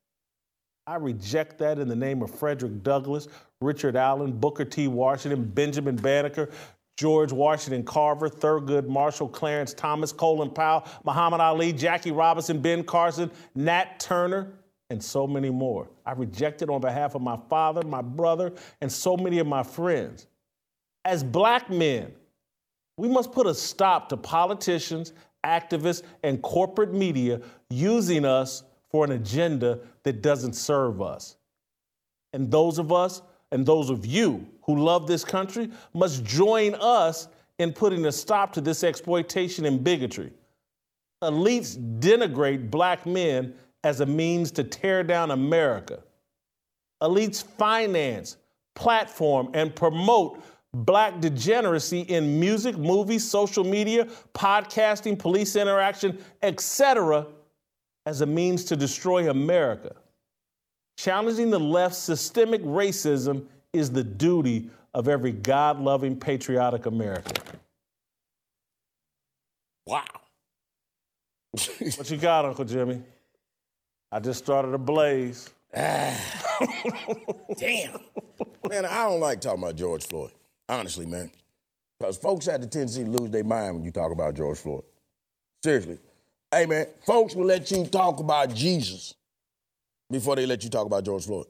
I 0.85 0.95
reject 0.95 1.57
that 1.59 1.79
in 1.79 1.87
the 1.87 1.95
name 1.95 2.21
of 2.21 2.29
Frederick 2.29 2.83
Douglass, 2.83 3.27
Richard 3.61 3.95
Allen, 3.95 4.33
Booker 4.33 4.65
T. 4.65 4.87
Washington, 4.87 5.45
Benjamin 5.45 5.95
Banneker, 5.95 6.49
George 6.97 7.31
Washington 7.31 7.83
Carver, 7.83 8.29
Thurgood 8.29 8.87
Marshall, 8.87 9.29
Clarence 9.29 9.73
Thomas, 9.73 10.11
Colin 10.11 10.49
Powell, 10.49 10.85
Muhammad 11.05 11.39
Ali, 11.39 11.71
Jackie 11.73 12.11
Robinson, 12.11 12.59
Ben 12.59 12.83
Carson, 12.83 13.31
Nat 13.55 13.99
Turner, 13.99 14.53
and 14.89 15.01
so 15.01 15.25
many 15.25 15.49
more. 15.49 15.87
I 16.05 16.11
reject 16.11 16.61
it 16.61 16.69
on 16.69 16.81
behalf 16.81 17.15
of 17.15 17.21
my 17.21 17.39
father, 17.49 17.81
my 17.87 18.01
brother, 18.01 18.51
and 18.81 18.91
so 18.91 19.15
many 19.15 19.39
of 19.39 19.47
my 19.47 19.63
friends. 19.63 20.27
As 21.05 21.23
black 21.23 21.69
men, 21.69 22.11
we 22.97 23.07
must 23.07 23.31
put 23.31 23.47
a 23.47 23.55
stop 23.55 24.09
to 24.09 24.17
politicians, 24.17 25.13
activists, 25.43 26.03
and 26.23 26.41
corporate 26.41 26.93
media 26.93 27.41
using 27.69 28.23
us 28.23 28.63
for 28.93 29.03
an 29.03 29.11
agenda 29.11 29.79
that 30.03 30.21
doesn't 30.21 30.53
serve 30.53 31.01
us. 31.01 31.35
And 32.31 32.49
those 32.49 32.77
of 32.77 32.93
us 32.93 33.23
and 33.51 33.65
those 33.65 33.89
of 33.89 34.05
you 34.05 34.47
who 34.61 34.77
love 34.77 35.07
this 35.07 35.25
country 35.25 35.71
must 35.93 36.23
join 36.23 36.75
us 36.75 37.27
in 37.57 37.73
putting 37.73 38.05
a 38.05 38.11
stop 38.11 38.53
to 38.53 38.61
this 38.61 38.83
exploitation 38.83 39.65
and 39.65 39.83
bigotry. 39.83 40.31
Elites 41.23 41.99
denigrate 41.99 42.69
black 42.69 43.05
men 43.07 43.55
as 43.83 43.99
a 43.99 44.05
means 44.05 44.51
to 44.51 44.63
tear 44.63 45.03
down 45.03 45.31
America. 45.31 46.03
Elites 47.01 47.43
finance, 47.43 48.37
platform, 48.75 49.49
and 49.55 49.75
promote 49.75 50.43
black 50.73 51.19
degeneracy 51.19 52.01
in 52.01 52.39
music, 52.39 52.77
movies, 52.77 53.27
social 53.27 53.63
media, 53.63 54.07
podcasting, 54.33 55.17
police 55.17 55.55
interaction, 55.55 56.19
etc., 56.43 57.25
as 58.05 58.21
a 58.21 58.25
means 58.25 58.63
to 58.65 58.75
destroy 58.75 59.29
America. 59.29 59.95
Challenging 60.97 61.49
the 61.49 61.59
left's 61.59 61.99
systemic 61.99 62.61
racism 62.63 63.45
is 63.71 63.91
the 63.91 64.03
duty 64.03 64.69
of 64.93 65.07
every 65.07 65.31
God 65.31 65.79
loving, 65.79 66.15
patriotic 66.15 66.85
American. 66.85 67.43
Wow. 69.85 70.03
what 71.51 72.09
you 72.09 72.17
got, 72.17 72.45
Uncle 72.45 72.65
Jimmy? 72.65 73.01
I 74.11 74.19
just 74.19 74.43
started 74.43 74.73
a 74.73 74.77
blaze. 74.77 75.49
Ah. 75.75 76.19
Damn. 77.57 77.99
Man, 78.69 78.85
I 78.85 79.05
don't 79.05 79.19
like 79.19 79.41
talking 79.41 79.63
about 79.63 79.75
George 79.75 80.05
Floyd. 80.05 80.31
Honestly, 80.69 81.05
man. 81.05 81.31
Because 81.99 82.17
folks 82.17 82.45
have 82.45 82.61
the 82.61 82.67
tendency 82.67 83.03
to 83.03 83.09
lose 83.09 83.31
their 83.31 83.43
mind 83.43 83.75
when 83.75 83.83
you 83.83 83.91
talk 83.91 84.11
about 84.11 84.35
George 84.35 84.59
Floyd. 84.59 84.83
Seriously. 85.63 85.97
Hey, 86.53 86.67
man, 86.67 86.85
folks 87.03 87.33
will 87.33 87.45
let 87.45 87.71
you 87.71 87.83
talk 87.87 88.19
about 88.19 88.53
Jesus 88.53 89.15
before 90.11 90.35
they 90.35 90.45
let 90.45 90.63
you 90.63 90.69
talk 90.69 90.85
about 90.85 91.03
George 91.03 91.25
Floyd. 91.25 91.47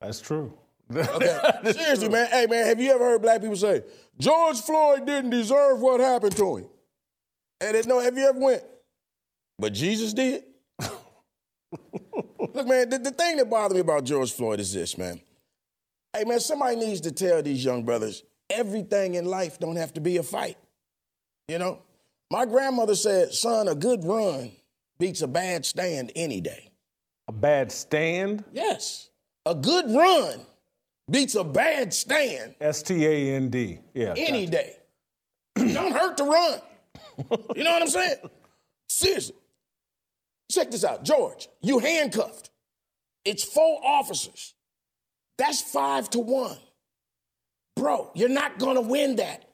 That's 0.00 0.18
true. 0.18 0.56
Okay. 0.90 1.38
Seriously, 1.72 2.06
true. 2.06 2.08
man. 2.08 2.26
Hey, 2.28 2.46
man, 2.46 2.64
have 2.64 2.80
you 2.80 2.90
ever 2.90 3.04
heard 3.04 3.20
black 3.20 3.42
people 3.42 3.56
say, 3.56 3.82
George 4.18 4.58
Floyd 4.60 5.04
didn't 5.04 5.28
deserve 5.28 5.80
what 5.80 6.00
happened 6.00 6.34
to 6.38 6.56
him? 6.56 6.66
And 7.60 7.76
it, 7.76 7.86
no, 7.86 8.00
have 8.00 8.16
you 8.16 8.24
ever 8.24 8.38
went, 8.38 8.62
but 9.58 9.74
Jesus 9.74 10.14
did? 10.14 10.44
Look, 10.80 12.66
man, 12.66 12.88
the, 12.88 12.98
the 12.98 13.10
thing 13.10 13.36
that 13.36 13.50
bothers 13.50 13.74
me 13.74 13.80
about 13.80 14.04
George 14.04 14.32
Floyd 14.32 14.58
is 14.58 14.72
this, 14.72 14.96
man. 14.96 15.20
Hey, 16.16 16.24
man, 16.24 16.40
somebody 16.40 16.76
needs 16.76 17.02
to 17.02 17.12
tell 17.12 17.42
these 17.42 17.62
young 17.62 17.84
brothers 17.84 18.24
everything 18.48 19.16
in 19.16 19.26
life 19.26 19.58
don't 19.58 19.76
have 19.76 19.92
to 19.94 20.00
be 20.00 20.16
a 20.16 20.22
fight. 20.22 20.56
You 21.46 21.58
know? 21.58 21.82
My 22.30 22.46
grandmother 22.46 22.94
said, 22.94 23.32
son, 23.34 23.66
a 23.68 23.74
good 23.74 24.04
run 24.04 24.52
beats 24.98 25.22
a 25.22 25.26
bad 25.26 25.66
stand 25.66 26.12
any 26.14 26.40
day. 26.40 26.70
A 27.28 27.32
bad 27.32 27.72
stand? 27.72 28.44
Yes. 28.52 29.10
A 29.46 29.54
good 29.54 29.86
run 29.90 30.40
beats 31.10 31.34
a 31.34 31.42
bad 31.42 31.92
stand 31.92 32.54
S 32.60 32.82
T 32.82 33.04
A 33.04 33.34
N 33.34 33.48
D. 33.50 33.80
Yeah. 33.94 34.14
any 34.16 34.46
gotcha. 34.46 34.50
day. 34.50 34.76
Don't 35.74 35.92
hurt 35.92 36.16
the 36.16 36.24
run. 36.24 36.60
You 37.56 37.64
know 37.64 37.72
what 37.72 37.82
I'm 37.82 37.88
saying? 37.88 38.16
Seriously. 38.88 39.36
Check 40.50 40.70
this 40.70 40.84
out. 40.84 41.04
George, 41.04 41.48
you 41.60 41.78
handcuffed. 41.78 42.50
It's 43.24 43.44
four 43.44 43.80
officers. 43.84 44.54
That's 45.38 45.60
five 45.62 46.10
to 46.10 46.18
one. 46.18 46.56
Bro, 47.76 48.10
you're 48.14 48.28
not 48.28 48.58
going 48.58 48.76
to 48.76 48.82
win 48.82 49.16
that. 49.16 49.44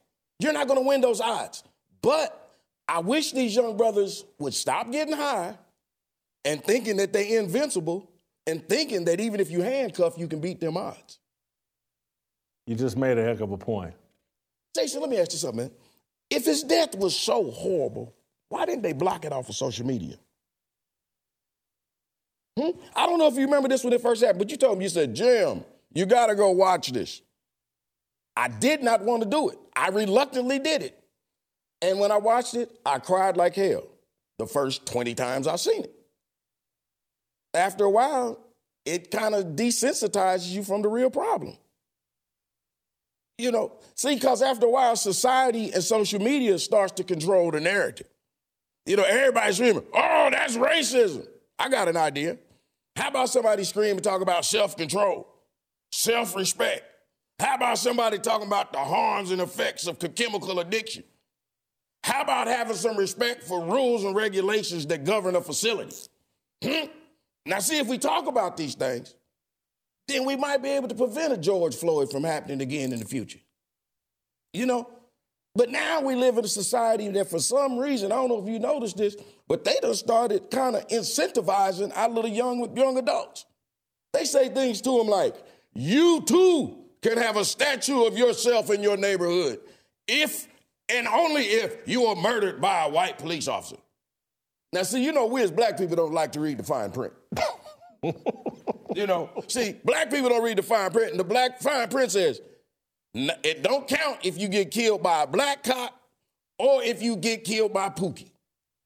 You're 0.41 0.53
not 0.53 0.69
going 0.69 0.81
to 0.81 0.87
win 0.87 1.01
those 1.01 1.21
odds. 1.21 1.62
But 2.03 2.46
I 2.88 3.01
wish 3.01 3.33
these 3.33 3.55
young 3.55 3.77
brothers 3.77 4.25
would 4.38 4.55
stop 4.55 4.90
getting 4.92 5.14
high 5.14 5.59
and 6.44 6.62
thinking 6.62 6.96
that 6.99 7.12
they're 7.12 7.40
invincible 7.40 8.11
and 8.46 8.66
thinking 8.68 9.05
that 9.07 9.20
even 9.20 9.40
if 9.40 9.51
you 9.51 9.62
handcuff, 9.62 10.16
you 10.16 10.29
can 10.29 10.40
beat 10.40 10.61
them 10.61 10.77
odds. 10.77 11.18
You 12.66 12.77
just 12.77 12.96
made 12.96 13.18
a 13.18 13.25
heck 13.25 13.40
of 13.40 13.51
a 13.51 13.59
point. 13.59 13.94
Jason, 14.75 15.01
let 15.01 15.11
me 15.11 15.18
ask 15.18 15.33
you 15.33 15.38
something, 15.38 15.64
man. 15.64 15.70
If 16.31 16.44
his 16.44 16.62
death 16.62 16.94
was 16.96 17.16
so 17.16 17.51
horrible, 17.51 18.14
why 18.49 18.66
didn't 18.66 18.83
they 18.83 18.92
block 18.92 19.25
it 19.25 19.33
off 19.33 19.49
of 19.49 19.57
social 19.57 19.87
media? 19.87 20.16
Hmm? 22.59 22.70
I 22.94 23.07
don't 23.07 23.18
know 23.18 23.27
if 23.27 23.35
you 23.35 23.42
remember 23.42 23.68
this 23.68 23.85
when 23.85 23.92
it 23.92 24.01
first 24.01 24.22
happened, 24.22 24.38
but 24.38 24.51
you 24.51 24.57
told 24.57 24.79
me, 24.79 24.85
you 24.85 24.88
said, 24.88 25.14
Jim, 25.14 25.64
you 25.92 26.07
got 26.07 26.27
to 26.27 26.35
go 26.35 26.51
watch 26.51 26.92
this. 26.92 27.22
I 28.37 28.49
did 28.49 28.83
not 28.83 29.03
want 29.03 29.22
to 29.22 29.29
do 29.29 29.49
it. 29.49 29.59
I 29.75 29.88
reluctantly 29.88 30.59
did 30.59 30.83
it. 30.83 31.03
And 31.87 32.01
when 32.01 32.11
I 32.11 32.16
watched 32.16 32.55
it, 32.55 32.68
I 32.85 32.99
cried 32.99 33.37
like 33.37 33.55
hell 33.55 33.85
the 34.38 34.46
first 34.46 34.87
20 34.87 35.14
times 35.14 35.46
I've 35.46 35.61
seen 35.61 35.85
it. 35.85 35.92
After 37.55 37.85
a 37.85 37.90
while, 37.90 38.40
it 38.85 39.12
kind 39.12 39.37
of 39.37 39.44
desensitizes 39.55 40.49
you 40.49 40.64
from 40.64 40.83
the 40.83 40.88
real 40.88 41.11
problem. 41.11 41.57
You 43.38 43.53
know, 43.53 43.72
see, 43.94 44.16
because 44.16 44.42
after 44.42 44.66
a 44.66 44.70
while, 44.70 44.96
society 44.96 45.72
and 45.72 45.83
social 45.83 46.20
media 46.20 46.59
starts 46.59 46.92
to 46.94 47.05
control 47.05 47.53
the 47.53 47.61
narrative. 47.61 48.09
You 48.85 48.96
know, 48.96 49.05
everybody's 49.05 49.57
screaming, 49.57 49.85
oh, 49.94 50.29
that's 50.33 50.57
racism. 50.57 51.25
I 51.57 51.68
got 51.68 51.87
an 51.87 51.96
idea. 51.96 52.37
How 52.96 53.11
about 53.11 53.29
somebody 53.29 53.62
scream 53.62 53.92
and 53.92 54.03
talk 54.03 54.22
about 54.22 54.44
self-control, 54.44 55.29
self-respect? 55.92 56.83
How 57.38 57.55
about 57.55 57.79
somebody 57.79 58.18
talking 58.18 58.49
about 58.49 58.72
the 58.72 58.81
harms 58.81 59.31
and 59.31 59.40
effects 59.40 59.87
of 59.87 60.01
chemical 60.16 60.59
addiction? 60.59 61.05
How 62.07 62.23
about 62.23 62.47
having 62.47 62.77
some 62.77 62.97
respect 62.97 63.42
for 63.42 63.64
rules 63.64 64.05
and 64.05 64.14
regulations 64.14 64.87
that 64.87 65.03
govern 65.03 65.35
a 65.35 65.40
facility? 65.40 65.97
Hmm? 66.62 66.87
Now, 67.45 67.59
see, 67.59 67.81
if 67.81 67.88
we 67.88 67.99
talk 67.99 68.29
about 68.29 68.57
these 68.57 68.77
things, 68.77 69.16
then 70.07 70.25
we 70.25 70.37
might 70.37 70.62
be 70.62 70.69
able 70.69 70.87
to 70.87 70.95
prevent 70.95 71.33
a 71.33 71.37
George 71.37 71.75
Floyd 71.75 72.12
from 72.12 72.23
happening 72.23 72.61
again 72.61 72.92
in 72.92 73.01
the 73.01 73.05
future. 73.05 73.40
You 74.53 74.66
know? 74.66 74.88
But 75.57 75.71
now 75.71 76.01
we 76.01 76.14
live 76.14 76.38
in 76.38 76.45
a 76.45 76.49
society 76.49 77.09
that 77.09 77.29
for 77.29 77.40
some 77.40 77.77
reason, 77.77 78.12
I 78.12 78.14
don't 78.14 78.29
know 78.29 78.40
if 78.40 78.49
you 78.49 78.61
noticed 78.61 78.99
this, 78.99 79.16
but 79.49 79.64
they 79.64 79.75
done 79.83 79.95
started 79.95 80.49
kind 80.49 80.77
of 80.77 80.87
incentivizing 80.87 81.90
our 81.97 82.09
little 82.09 82.31
young, 82.31 82.77
young 82.77 82.99
adults. 82.99 83.47
They 84.12 84.27
say 84.27 84.49
things 84.49 84.81
to 84.83 84.97
them 84.97 85.09
like, 85.09 85.35
you 85.75 86.23
too 86.25 86.85
can 87.03 87.19
have 87.19 87.37
a 87.37 87.45
statue 87.45 88.05
of 88.05 88.16
yourself 88.16 88.71
in 88.71 88.81
your 88.81 88.97
neighborhood 88.97 89.59
if 90.07 90.47
and 90.88 91.07
only 91.07 91.42
if 91.42 91.88
you 91.88 92.07
are 92.07 92.16
murdered 92.16 92.61
by 92.61 92.85
a 92.85 92.88
white 92.88 93.18
police 93.18 93.49
officer. 93.49 93.77
Now, 94.72 94.83
see, 94.83 95.05
you 95.05 95.12
know, 95.12 95.27
we 95.27 95.42
as 95.42 95.51
black 95.51 95.79
people 95.79 95.96
don't 95.96 96.12
like 96.12 96.33
to 96.33 96.40
read 96.40 96.59
the 96.59 96.62
fine 96.64 96.90
print. 96.90 97.12
you 98.94 99.07
know, 99.07 99.31
see, 99.49 99.77
black 99.85 100.11
people 100.11 100.29
don't 100.29 100.42
read 100.42 100.59
the 100.59 100.62
fine 100.62 100.90
print, 100.90 101.11
and 101.12 101.20
the 101.20 101.25
black 101.25 101.61
fine 101.61 101.88
print 101.88 102.12
says 102.12 102.40
it 103.14 103.62
don't 103.62 103.88
count 103.88 104.18
if 104.25 104.38
you 104.38 104.49
get 104.49 104.70
killed 104.70 105.03
by 105.03 105.22
a 105.22 105.27
black 105.27 105.62
cop 105.62 105.99
or 106.59 106.83
if 106.83 107.03
you 107.03 107.16
get 107.16 107.44
killed 107.44 107.72
by 107.72 107.88
Pookie. 107.88 108.31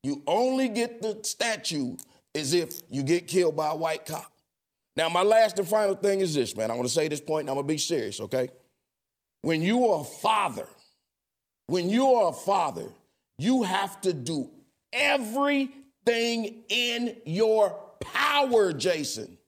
You 0.02 0.22
only 0.26 0.68
get 0.68 1.02
the 1.02 1.18
statue 1.22 1.96
as 2.34 2.54
if 2.54 2.80
you 2.90 3.02
get 3.02 3.26
killed 3.26 3.56
by 3.56 3.70
a 3.70 3.76
white 3.76 4.06
cop. 4.06 4.32
Now, 4.96 5.08
my 5.08 5.22
last 5.22 5.58
and 5.58 5.66
final 5.66 5.94
thing 5.94 6.20
is 6.20 6.34
this, 6.34 6.56
man. 6.56 6.70
I 6.70 6.74
want 6.74 6.86
to 6.86 6.92
say 6.92 7.08
this 7.08 7.20
point 7.20 7.42
and 7.42 7.50
I'm 7.50 7.56
to 7.56 7.62
be 7.62 7.78
serious, 7.78 8.20
okay? 8.20 8.48
When 9.42 9.62
you 9.62 9.86
are 9.88 10.00
a 10.00 10.04
father, 10.04 10.66
when 11.70 11.88
you 11.88 12.14
are 12.14 12.30
a 12.30 12.32
father, 12.32 12.88
you 13.38 13.62
have 13.62 14.00
to 14.00 14.12
do 14.12 14.50
everything 14.92 16.64
in 16.68 17.16
your 17.24 17.78
power, 18.00 18.72
Jason, 18.72 19.38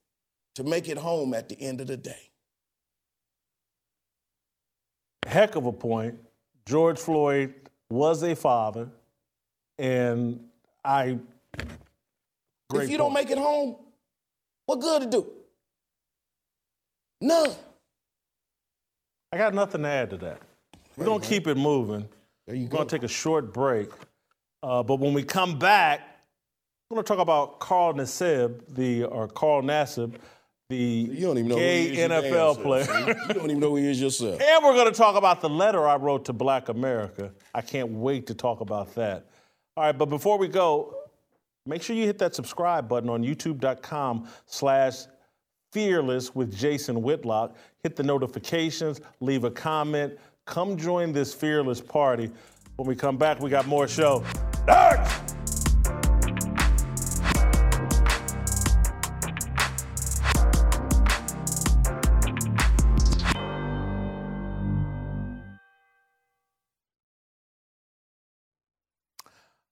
to 0.54 0.62
make 0.62 0.88
it 0.88 0.96
home 0.96 1.34
at 1.34 1.48
the 1.48 1.60
end 1.60 1.80
of 1.80 1.88
the 1.88 1.96
day. 1.96 2.30
Heck 5.26 5.56
of 5.56 5.66
a 5.66 5.72
point. 5.72 6.14
George 6.64 6.98
Floyd 7.00 7.54
was 7.90 8.22
a 8.22 8.36
father, 8.36 8.88
and 9.76 10.44
I. 10.84 11.18
if 12.72 12.88
you 12.88 12.98
don't 12.98 13.12
make 13.12 13.30
it 13.30 13.38
home, 13.38 13.74
what 14.66 14.80
good 14.80 15.02
to 15.02 15.08
do? 15.08 15.26
None. 17.20 17.50
I 19.32 19.38
got 19.38 19.54
nothing 19.54 19.82
to 19.82 19.88
add 19.88 20.10
to 20.10 20.16
that. 20.18 20.40
We're 20.96 21.06
going 21.06 21.20
to 21.20 21.28
keep 21.28 21.46
it 21.46 21.56
moving. 21.56 22.08
There 22.46 22.56
you 22.56 22.64
We're 22.64 22.70
go. 22.70 22.76
going 22.78 22.88
to 22.88 22.96
take 22.96 23.02
a 23.04 23.08
short 23.08 23.52
break. 23.52 23.88
Uh, 24.62 24.82
but 24.82 24.96
when 25.00 25.12
we 25.14 25.22
come 25.22 25.58
back, 25.58 26.00
we're 26.88 26.96
going 26.96 27.04
to 27.04 27.08
talk 27.08 27.18
about 27.20 27.58
Carl 27.58 27.94
Nassib, 27.94 28.62
the 28.68 29.04
or 29.04 29.26
Carl 29.26 29.62
Nassib, 29.62 30.14
the 30.68 30.76
You 30.76 31.26
don't 31.26 31.38
even 31.38 31.48
know 31.48 31.56
gay 31.56 31.84
who 31.84 31.92
he 31.92 31.92
is 31.92 31.98
your 31.98 32.08
damn 32.08 32.22
NFL 32.22 32.62
player. 32.62 33.16
You 33.28 33.34
don't 33.34 33.50
even 33.50 33.60
know 33.60 33.70
who 33.70 33.76
he 33.76 33.90
is 33.90 34.00
yourself. 34.00 34.40
And 34.42 34.64
we're 34.64 34.74
going 34.74 34.92
to 34.92 34.96
talk 34.96 35.16
about 35.16 35.40
the 35.40 35.48
letter 35.48 35.86
I 35.86 35.96
wrote 35.96 36.24
to 36.26 36.32
Black 36.32 36.68
America. 36.68 37.32
I 37.54 37.62
can't 37.62 37.90
wait 37.90 38.26
to 38.28 38.34
talk 38.34 38.60
about 38.60 38.94
that. 38.94 39.26
All 39.76 39.84
right, 39.84 39.96
but 39.96 40.06
before 40.06 40.36
we 40.38 40.48
go, 40.48 40.94
make 41.66 41.82
sure 41.82 41.96
you 41.96 42.04
hit 42.04 42.18
that 42.18 42.34
subscribe 42.34 42.88
button 42.88 43.08
on 43.08 43.22
youtube.com 43.22 44.28
slash 44.46 45.06
fearless 45.72 46.34
with 46.34 46.54
Jason 46.54 47.00
Whitlock. 47.02 47.56
Hit 47.82 47.96
the 47.96 48.02
notifications, 48.02 49.00
leave 49.20 49.44
a 49.44 49.50
comment. 49.50 50.18
Come 50.46 50.76
join 50.76 51.12
this 51.12 51.32
fearless 51.32 51.80
party. 51.80 52.30
When 52.76 52.88
we 52.88 52.96
come 52.96 53.16
back, 53.16 53.40
we 53.40 53.48
got 53.48 53.66
more 53.66 53.86
show. 53.86 54.24
Next! 54.66 55.32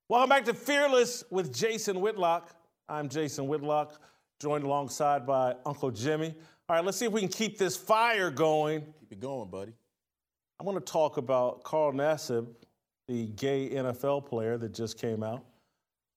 Welcome 0.09 0.28
back 0.28 0.44
to 0.46 0.54
Fearless 0.54 1.24
with 1.30 1.54
Jason 1.54 2.00
Whitlock. 2.00 2.50
I'm 2.88 3.09
Jason 3.09 3.46
Whitlock, 3.46 4.00
joined 4.40 4.64
alongside 4.64 5.26
by 5.26 5.54
Uncle 5.64 5.90
Jimmy. 5.90 6.35
All 6.68 6.76
right, 6.76 6.85
let's 6.85 6.98
see 6.98 7.06
if 7.06 7.12
we 7.12 7.20
can 7.20 7.28
keep 7.28 7.59
this 7.59 7.76
fire 7.76 8.30
going. 8.30 8.83
Keep 9.00 9.12
it 9.12 9.20
going, 9.20 9.50
buddy. 9.50 9.72
I 10.60 10.62
want 10.62 10.84
to 10.84 10.92
talk 10.92 11.16
about 11.16 11.64
Carl 11.64 11.90
Nassib, 11.90 12.46
the 13.08 13.28
gay 13.28 13.70
NFL 13.70 14.26
player 14.26 14.58
that 14.58 14.74
just 14.74 14.98
came 14.98 15.22
out. 15.22 15.42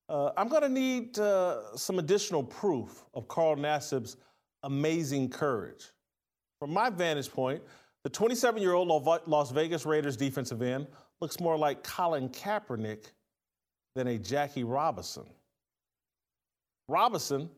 Uh, 0.09 0.31
I'm 0.35 0.49
going 0.49 0.63
to 0.63 0.69
need 0.69 1.17
uh, 1.17 1.77
some 1.77 1.97
additional 1.97 2.43
proof 2.43 3.05
of 3.13 3.29
Carl 3.29 3.55
Nassib's 3.55 4.17
amazing 4.63 5.29
courage. 5.29 5.85
From 6.59 6.73
my 6.73 6.89
vantage 6.89 7.31
point, 7.31 7.63
the 8.03 8.09
27 8.09 8.61
year 8.61 8.73
old 8.73 8.89
Las 9.27 9.51
Vegas 9.51 9.85
Raiders 9.85 10.17
defensive 10.17 10.61
end 10.61 10.87
looks 11.21 11.39
more 11.39 11.57
like 11.57 11.81
Colin 11.81 12.27
Kaepernick 12.27 13.13
than 13.95 14.07
a 14.07 14.17
Jackie 14.17 14.65
Robinson. 14.65 15.23
Robinson, 16.89 17.49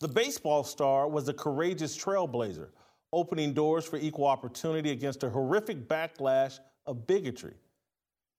the 0.00 0.08
baseball 0.08 0.64
star, 0.64 1.08
was 1.08 1.28
a 1.28 1.32
courageous 1.32 1.96
trailblazer, 1.96 2.70
opening 3.12 3.52
doors 3.52 3.84
for 3.84 3.96
equal 3.96 4.26
opportunity 4.26 4.90
against 4.90 5.22
a 5.22 5.30
horrific 5.30 5.88
backlash 5.88 6.58
of 6.86 7.06
bigotry. 7.06 7.54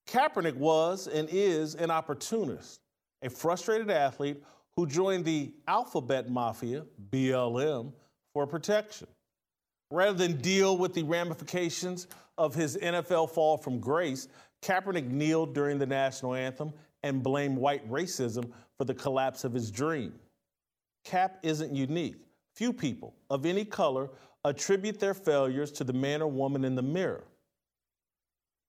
Kaepernick 0.08 0.56
was 0.56 1.08
and 1.08 1.30
is 1.32 1.76
an 1.76 1.92
opportunist, 1.92 2.82
a 3.22 3.30
frustrated 3.30 3.90
athlete 3.90 4.44
who 4.76 4.88
joined 4.88 5.24
the 5.24 5.54
alphabet 5.68 6.30
mafia, 6.30 6.84
BLM, 7.12 7.94
for 8.34 8.48
protection. 8.48 9.08
Rather 9.92 10.18
than 10.18 10.42
deal 10.42 10.78
with 10.78 10.94
the 10.94 11.04
ramifications 11.04 12.08
of 12.38 12.56
his 12.56 12.78
NFL 12.78 13.30
fall 13.30 13.58
from 13.58 13.80
grace, 13.80 14.28
Kaepernick 14.64 15.08
kneeled 15.08 15.54
during 15.54 15.78
the 15.78 15.86
national 15.86 16.34
anthem 16.34 16.74
and 17.04 17.22
blamed 17.22 17.58
white 17.58 17.88
racism 17.90 18.52
for 18.78 18.86
the 18.86 18.94
collapse 18.94 19.44
of 19.44 19.54
his 19.54 19.70
dream. 19.70 20.14
Cap 21.04 21.38
isn't 21.44 21.76
unique. 21.76 22.16
Few 22.56 22.74
people 22.74 23.14
of 23.30 23.46
any 23.46 23.66
color 23.66 24.10
attribute 24.46 25.00
their 25.00 25.14
failures 25.14 25.72
to 25.72 25.84
the 25.84 25.94
man 25.94 26.22
or 26.22 26.28
woman 26.28 26.66
in 26.66 26.76
the 26.76 26.82
mirror. 26.82 27.24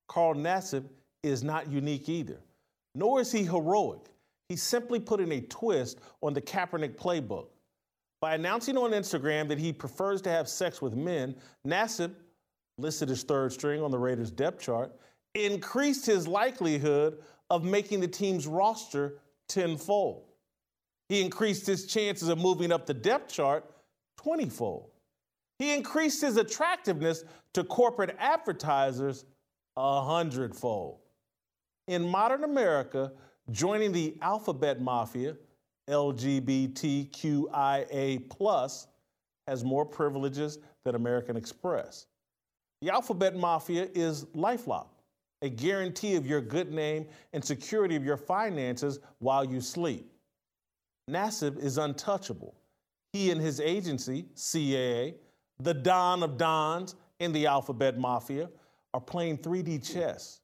Carl 0.09 0.35
Nassib 0.35 0.85
is 1.23 1.43
not 1.43 1.69
unique 1.71 2.09
either, 2.09 2.39
nor 2.95 3.21
is 3.21 3.33
he 3.33 3.45
heroic. 3.45 4.01
He's 4.49 4.63
simply 4.63 5.01
putting 5.01 5.33
a 5.33 5.41
twist 5.41 5.99
on 6.23 6.35
the 6.35 6.41
Kaepernick 6.41 6.97
playbook. 6.97 7.47
By 8.21 8.35
announcing 8.35 8.77
on 8.77 8.93
Instagram 8.93 9.49
that 9.49 9.59
he 9.59 9.73
prefers 9.73 10.23
to 10.23 10.31
have 10.31 10.49
sex 10.49 10.81
with 10.81 10.95
men, 10.95 11.35
Nassib, 11.67 12.13
listed 12.79 13.11
as 13.11 13.23
third 13.23 13.53
string 13.53 13.83
on 13.83 13.91
the 13.91 13.99
Raiders 13.99 14.31
depth 14.31 14.63
chart, 14.63 14.93
increased 15.35 16.07
his 16.07 16.27
likelihood 16.27 17.19
of 17.51 17.65
making 17.65 18.01
the 18.01 18.09
team's 18.09 18.47
roster 18.47 19.19
tenfold. 19.49 20.25
He 21.09 21.21
increased 21.21 21.67
his 21.67 21.87
chances 21.87 22.29
of 22.29 22.39
moving 22.39 22.73
up 22.73 22.87
the 22.87 22.95
depth 22.95 23.33
chart 23.33 23.65
20 24.19 24.49
fold. 24.49 24.91
He 25.59 25.73
increased 25.75 26.21
his 26.21 26.37
attractiveness 26.37 27.25
to 27.53 27.65
corporate 27.65 28.17
advertisers 28.19 29.25
a 29.77 30.03
hundredfold. 30.03 30.99
In 31.89 32.09
modern 32.09 32.45
America, 32.45 33.13
joining 33.51 33.93
the 33.93 34.17
alphabet 34.23 34.81
mafia, 34.81 35.37
LGBTQIA, 35.89 37.07
has 39.47 39.63
more 39.63 39.85
privileges 39.85 40.59
than 40.85 40.95
American 40.95 41.37
Express. 41.37 42.07
The 42.81 42.91
alphabet 42.91 43.37
mafia 43.37 43.89
is 43.95 44.25
Lifelock, 44.35 44.89
a 45.43 45.51
guarantee 45.51 46.17
of 46.17 46.27
your 46.27 46.41
good 46.41 46.73
name 46.73 47.07
and 47.33 47.45
security 47.45 47.97
of 47.97 48.05
your 48.05 48.17
finances 48.17 49.01
while 49.19 49.45
you 49.45 49.61
sleep. 49.61 50.11
Nassib 51.11 51.59
is 51.59 51.77
untouchable. 51.79 52.55
He 53.13 53.31
and 53.31 53.41
his 53.41 53.61
agency, 53.61 54.27
CAA, 54.35 55.15
the 55.61 55.75
Don 55.75 56.23
of 56.23 56.37
Dons 56.37 56.95
in 57.21 57.33
the 57.33 57.47
Alphabet 57.47 57.99
Mafia, 57.99 58.49
are 58.93 59.01
playing 59.01 59.39
3D 59.39 59.93
chess. 59.93 60.41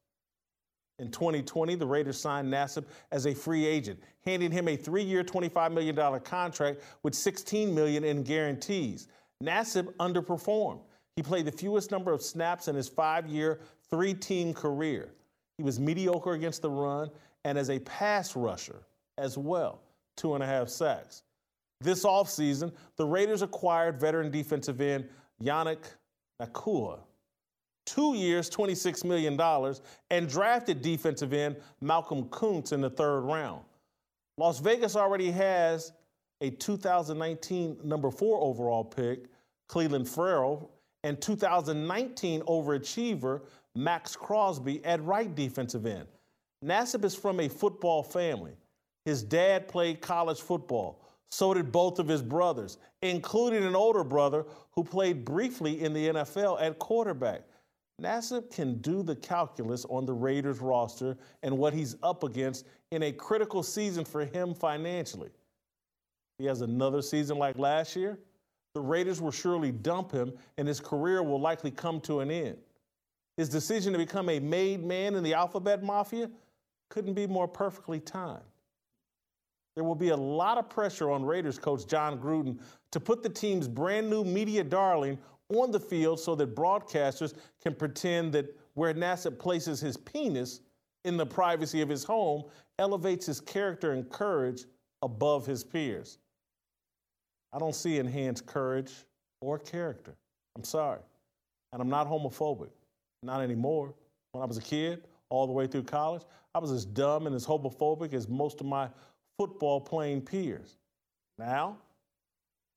In 0.98 1.10
2020, 1.10 1.76
the 1.76 1.86
Raiders 1.86 2.20
signed 2.20 2.52
Nassib 2.52 2.84
as 3.10 3.26
a 3.26 3.34
free 3.34 3.64
agent, 3.64 3.98
handing 4.24 4.50
him 4.50 4.68
a 4.68 4.76
three-year, 4.76 5.24
$25 5.24 5.72
million 5.72 6.20
contract 6.20 6.80
with 7.02 7.14
16 7.14 7.74
million 7.74 8.04
in 8.04 8.22
guarantees. 8.22 9.08
Nassib 9.42 9.92
underperformed. 9.94 10.80
He 11.16 11.22
played 11.22 11.46
the 11.46 11.52
fewest 11.52 11.90
number 11.90 12.12
of 12.12 12.22
snaps 12.22 12.68
in 12.68 12.74
his 12.74 12.88
five-year, 12.88 13.60
three-team 13.88 14.52
career. 14.52 15.14
He 15.56 15.62
was 15.62 15.80
mediocre 15.80 16.32
against 16.32 16.62
the 16.62 16.70
run 16.70 17.10
and 17.44 17.56
as 17.56 17.70
a 17.70 17.78
pass 17.80 18.36
rusher 18.36 18.82
as 19.16 19.38
well 19.38 19.82
two 20.16 20.34
and 20.34 20.44
a 20.44 20.46
half 20.46 20.68
sacks. 20.68 21.22
This 21.80 22.04
offseason, 22.04 22.72
the 22.96 23.06
Raiders 23.06 23.42
acquired 23.42 23.98
veteran 23.98 24.30
defensive 24.30 24.80
end 24.80 25.08
Yannick 25.42 25.84
Ngakoue, 26.40 26.98
two 27.86 28.14
years, 28.14 28.50
$26 28.50 29.04
million, 29.04 29.40
and 30.10 30.28
drafted 30.28 30.82
defensive 30.82 31.32
end 31.32 31.56
Malcolm 31.80 32.24
Koonce 32.24 32.72
in 32.72 32.80
the 32.80 32.90
third 32.90 33.20
round. 33.20 33.62
Las 34.36 34.58
Vegas 34.58 34.96
already 34.96 35.30
has 35.30 35.92
a 36.40 36.50
2019 36.50 37.78
number 37.84 38.10
four 38.10 38.40
overall 38.42 38.84
pick, 38.84 39.26
Clelin 39.70 40.06
Ferrell, 40.06 40.70
and 41.04 41.20
2019 41.20 42.42
overachiever 42.42 43.42
Maxx 43.74 44.16
Crosby 44.16 44.84
at 44.84 45.02
right 45.04 45.34
defensive 45.34 45.86
end. 45.86 46.06
Nassib 46.64 47.04
is 47.04 47.14
from 47.14 47.40
a 47.40 47.48
football 47.48 48.02
family. 48.02 48.52
His 49.04 49.22
dad 49.22 49.68
played 49.68 50.00
college 50.00 50.40
football. 50.40 51.02
So 51.30 51.54
did 51.54 51.70
both 51.70 51.98
of 51.98 52.08
his 52.08 52.22
brothers, 52.22 52.78
including 53.02 53.64
an 53.64 53.76
older 53.76 54.04
brother 54.04 54.44
who 54.72 54.82
played 54.82 55.24
briefly 55.24 55.82
in 55.82 55.92
the 55.92 56.08
NFL 56.08 56.60
at 56.60 56.78
quarterback. 56.78 57.42
Nassib 58.00 58.50
can 58.50 58.78
do 58.78 59.02
the 59.02 59.14
calculus 59.14 59.84
on 59.86 60.06
the 60.06 60.12
Raiders 60.12 60.60
roster 60.60 61.16
and 61.42 61.56
what 61.56 61.72
he's 61.72 61.96
up 62.02 62.24
against 62.24 62.66
in 62.90 63.04
a 63.04 63.12
critical 63.12 63.62
season 63.62 64.04
for 64.04 64.24
him 64.24 64.54
financially. 64.54 65.30
He 66.38 66.46
has 66.46 66.62
another 66.62 67.02
season 67.02 67.38
like 67.38 67.58
last 67.58 67.94
year. 67.94 68.18
The 68.74 68.80
Raiders 68.80 69.20
will 69.20 69.30
surely 69.30 69.72
dump 69.72 70.10
him, 70.12 70.32
and 70.56 70.66
his 70.66 70.80
career 70.80 71.22
will 71.22 71.40
likely 71.40 71.70
come 71.70 72.00
to 72.02 72.20
an 72.20 72.30
end. 72.30 72.56
His 73.36 73.48
decision 73.48 73.92
to 73.92 73.98
become 73.98 74.28
a 74.28 74.40
made 74.40 74.84
man 74.84 75.14
in 75.14 75.22
the 75.22 75.34
alphabet 75.34 75.82
mafia 75.82 76.30
couldn't 76.88 77.14
be 77.14 77.26
more 77.26 77.48
perfectly 77.48 78.00
timed. 78.00 78.40
There 79.74 79.84
will 79.84 79.94
be 79.94 80.08
a 80.08 80.16
lot 80.16 80.58
of 80.58 80.68
pressure 80.68 81.10
on 81.10 81.24
Raiders 81.24 81.58
coach 81.58 81.86
Jon 81.86 82.18
Gruden 82.18 82.60
to 82.92 83.00
put 83.00 83.22
the 83.22 83.28
team's 83.28 83.68
brand 83.68 84.10
new 84.10 84.24
media 84.24 84.64
darling 84.64 85.18
on 85.54 85.70
the 85.70 85.80
field 85.80 86.20
so 86.20 86.34
that 86.36 86.54
broadcasters 86.54 87.34
can 87.62 87.74
pretend 87.74 88.32
that 88.32 88.56
where 88.74 88.94
Nassib 88.94 89.38
places 89.38 89.80
his 89.80 89.96
penis 89.96 90.60
in 91.04 91.16
the 91.16 91.26
privacy 91.26 91.80
of 91.80 91.88
his 91.88 92.04
home 92.04 92.44
elevates 92.78 93.26
his 93.26 93.40
character 93.40 93.92
and 93.92 94.08
courage 94.10 94.64
above 95.02 95.46
his 95.46 95.64
peers. 95.64 96.18
I 97.52 97.58
don't 97.58 97.74
see 97.74 97.98
enhanced 97.98 98.46
courage 98.46 98.92
or 99.40 99.58
character. 99.58 100.14
I'm 100.56 100.64
sorry. 100.64 101.00
And 101.72 101.80
I'm 101.80 101.88
not 101.88 102.08
homophobic. 102.08 102.70
Not 103.22 103.40
anymore. 103.40 103.94
When 104.32 104.42
I 104.42 104.46
was 104.46 104.58
a 104.58 104.62
kid, 104.62 105.04
all 105.30 105.46
the 105.46 105.52
way 105.52 105.66
through 105.66 105.84
college, 105.84 106.22
I 106.54 106.58
was 106.58 106.70
as 106.70 106.84
dumb 106.84 107.26
and 107.26 107.34
as 107.34 107.46
homophobic 107.46 108.12
as 108.12 108.28
most 108.28 108.60
of 108.60 108.66
my 108.66 108.88
football 109.40 109.80
playing 109.80 110.20
peers. 110.20 110.76
Now, 111.38 111.78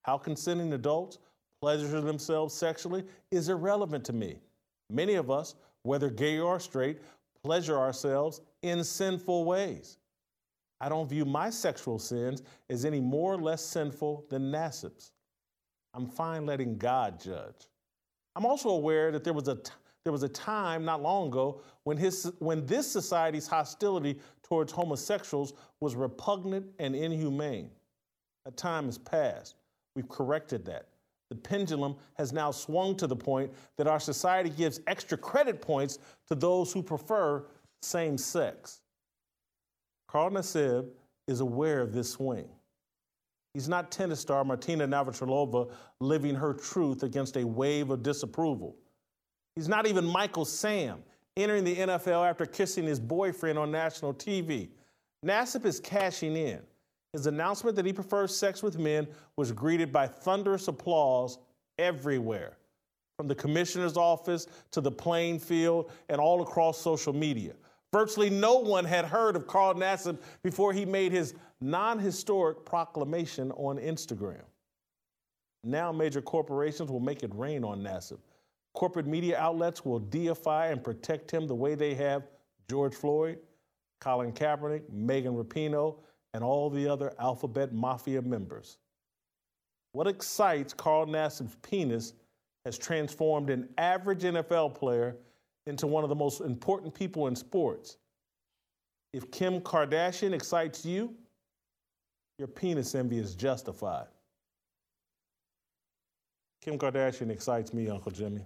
how 0.04 0.18
consenting 0.18 0.72
adults 0.72 1.18
pleasure 1.62 2.00
themselves 2.00 2.54
sexually 2.54 3.04
is 3.32 3.50
irrelevant 3.50 4.06
to 4.06 4.14
me. 4.14 4.38
Many 4.90 5.16
of 5.16 5.30
us, 5.30 5.56
whether 5.82 6.10
gay 6.10 6.40
or 6.40 6.62
straight, 6.62 7.02
pleasure 7.44 7.78
ourselves 7.78 8.40
in 8.62 8.82
sinful 8.82 9.44
ways. 9.44 9.98
I 10.80 10.88
don't 10.88 11.10
view 11.10 11.26
my 11.26 11.50
sexual 11.50 12.00
sins 12.00 12.44
as 12.70 12.86
any 12.86 13.02
more 13.02 13.34
or 13.34 13.42
less 13.42 13.62
sinful 13.62 14.26
than 14.30 14.50
Nassib's. 14.50 15.12
I'm 15.94 16.08
fine 16.08 16.46
letting 16.46 16.78
God 16.78 17.20
judge. 17.20 17.68
I'm 18.38 18.46
also 18.46 18.70
aware 18.70 19.12
that 19.12 19.26
there 19.26 19.34
was 19.34 19.50
a 19.50 19.56
t- 19.56 19.72
there 20.04 20.12
was 20.12 20.24
a 20.24 20.30
time 20.30 20.84
not 20.84 21.02
long 21.02 21.28
ago 21.28 21.62
when, 21.84 21.98
his, 21.98 22.32
when 22.40 22.66
this 22.66 22.90
society's 22.90 23.48
hostility 23.48 24.20
towards 24.44 24.72
homosexuals 24.72 25.54
was 25.80 25.96
repugnant 25.96 26.66
and 26.80 26.96
inhumane. 26.96 27.70
That 28.46 28.58
time 28.58 28.86
has 28.86 28.98
passed. 28.98 29.56
We've 29.96 30.10
corrected 30.10 30.66
that. 30.66 30.88
The 31.30 31.36
pendulum 31.38 31.96
has 32.16 32.34
now 32.34 32.52
swung 32.52 32.96
to 32.98 33.08
the 33.08 33.16
point 33.16 33.52
that 33.78 33.88
our 33.88 34.00
society 34.00 34.50
gives 34.50 34.82
extra 34.88 35.18
credit 35.18 35.62
points 35.62 36.00
to 36.28 36.36
those 36.36 36.74
who 36.74 36.84
prefer 36.84 37.46
same 37.82 38.18
sex. 38.18 38.82
Carl 40.08 40.32
Nassib 40.32 40.90
is 41.28 41.40
aware 41.40 41.82
of 41.82 41.94
this 41.94 42.12
swing. 42.12 42.48
He's 43.54 43.70
not 43.70 43.92
tennis 43.92 44.20
star 44.20 44.44
Martina 44.44 44.88
Navratilova 44.88 45.72
living 46.02 46.36
her 46.36 46.54
truth 46.54 47.04
against 47.04 47.38
a 47.38 47.46
wave 47.46 47.90
of 47.90 48.04
disapproval. 48.04 48.76
He's 49.56 49.70
not 49.70 49.86
even 49.86 50.06
Michael 50.06 50.46
Sam 50.46 51.04
entering 51.36 51.64
the 51.64 51.76
NFL 51.76 52.28
after 52.30 52.46
kissing 52.46 52.86
his 52.86 53.00
boyfriend 53.00 53.58
on 53.58 53.72
national 53.72 54.14
TV. 54.14 54.70
Nassib 55.26 55.66
is 55.66 55.80
cashing 55.80 56.36
in. 56.36 56.62
His 57.14 57.28
announcement 57.28 57.76
that 57.76 57.86
he 57.86 57.94
prefers 57.94 58.36
sex 58.36 58.64
with 58.64 58.80
men 58.80 59.08
was 59.38 59.52
greeted 59.52 59.92
by 59.92 60.08
thunderous 60.08 60.68
applause 60.68 61.38
everywhere, 61.78 62.58
from 63.18 63.28
the 63.28 63.36
commissioner's 63.36 63.98
office 63.98 64.48
to 64.72 64.82
the 64.82 64.92
playing 64.92 65.40
field 65.40 65.92
and 66.10 66.20
all 66.20 66.42
across 66.42 66.80
social 66.80 67.14
media. 67.14 67.54
Virtually 67.92 68.32
no 68.32 68.56
one 68.56 68.84
had 68.84 69.06
heard 69.06 69.36
of 69.36 69.46
Carl 69.46 69.76
Nassib 69.76 70.18
before 70.42 70.74
he 70.74 70.84
made 70.84 71.12
his 71.12 71.36
non 71.62 72.00
historic 72.00 72.66
proclamation 72.66 73.52
on 73.52 73.78
Instagram. 73.78 74.42
Now, 75.64 75.92
major 75.92 76.22
corporations 76.22 76.92
will 76.92 77.00
make 77.00 77.22
it 77.22 77.32
rain 77.36 77.64
on 77.64 77.82
Nassib. 77.82 78.18
Corporate 78.74 79.06
media 79.06 79.38
outlets 79.38 79.86
will 79.86 80.00
deify 80.00 80.68
and 80.68 80.84
protect 80.84 81.30
him 81.32 81.48
the 81.48 81.56
way 81.56 81.76
they 81.76 81.94
have 81.94 82.24
George 82.70 82.96
Floyd, 82.96 83.38
Colin 84.02 84.32
Kaepernick, 84.32 84.90
Megan 84.92 85.36
Rapinoe, 85.36 85.96
and 86.34 86.44
all 86.44 86.70
the 86.70 86.88
other 86.88 87.14
alphabet 87.20 87.74
mafia 87.74 88.22
members. 88.22 88.78
What 89.92 90.08
excites 90.08 90.74
Carl 90.74 91.06
Nassib's 91.06 91.56
penis 91.62 92.14
has 92.66 92.78
transformed 92.78 93.50
an 93.50 93.70
average 93.78 94.24
NFL 94.24 94.74
player 94.74 95.18
into 95.68 95.86
one 95.86 96.04
of 96.04 96.10
the 96.10 96.16
most 96.16 96.42
important 96.42 96.94
people 96.94 97.28
in 97.28 97.36
sports. 97.36 97.98
If 99.14 99.30
Kim 99.32 99.62
Kardashian 99.62 100.34
excites 100.34 100.86
you, 100.86 101.14
your 102.40 102.48
penis 102.48 102.96
envy 102.96 103.20
is 103.20 103.36
justified. 103.36 104.08
Kim 106.62 106.80
Kardashian 106.80 107.30
excites 107.30 107.74
me, 107.74 107.90
Uncle 107.90 108.12
Jimmy. 108.12 108.46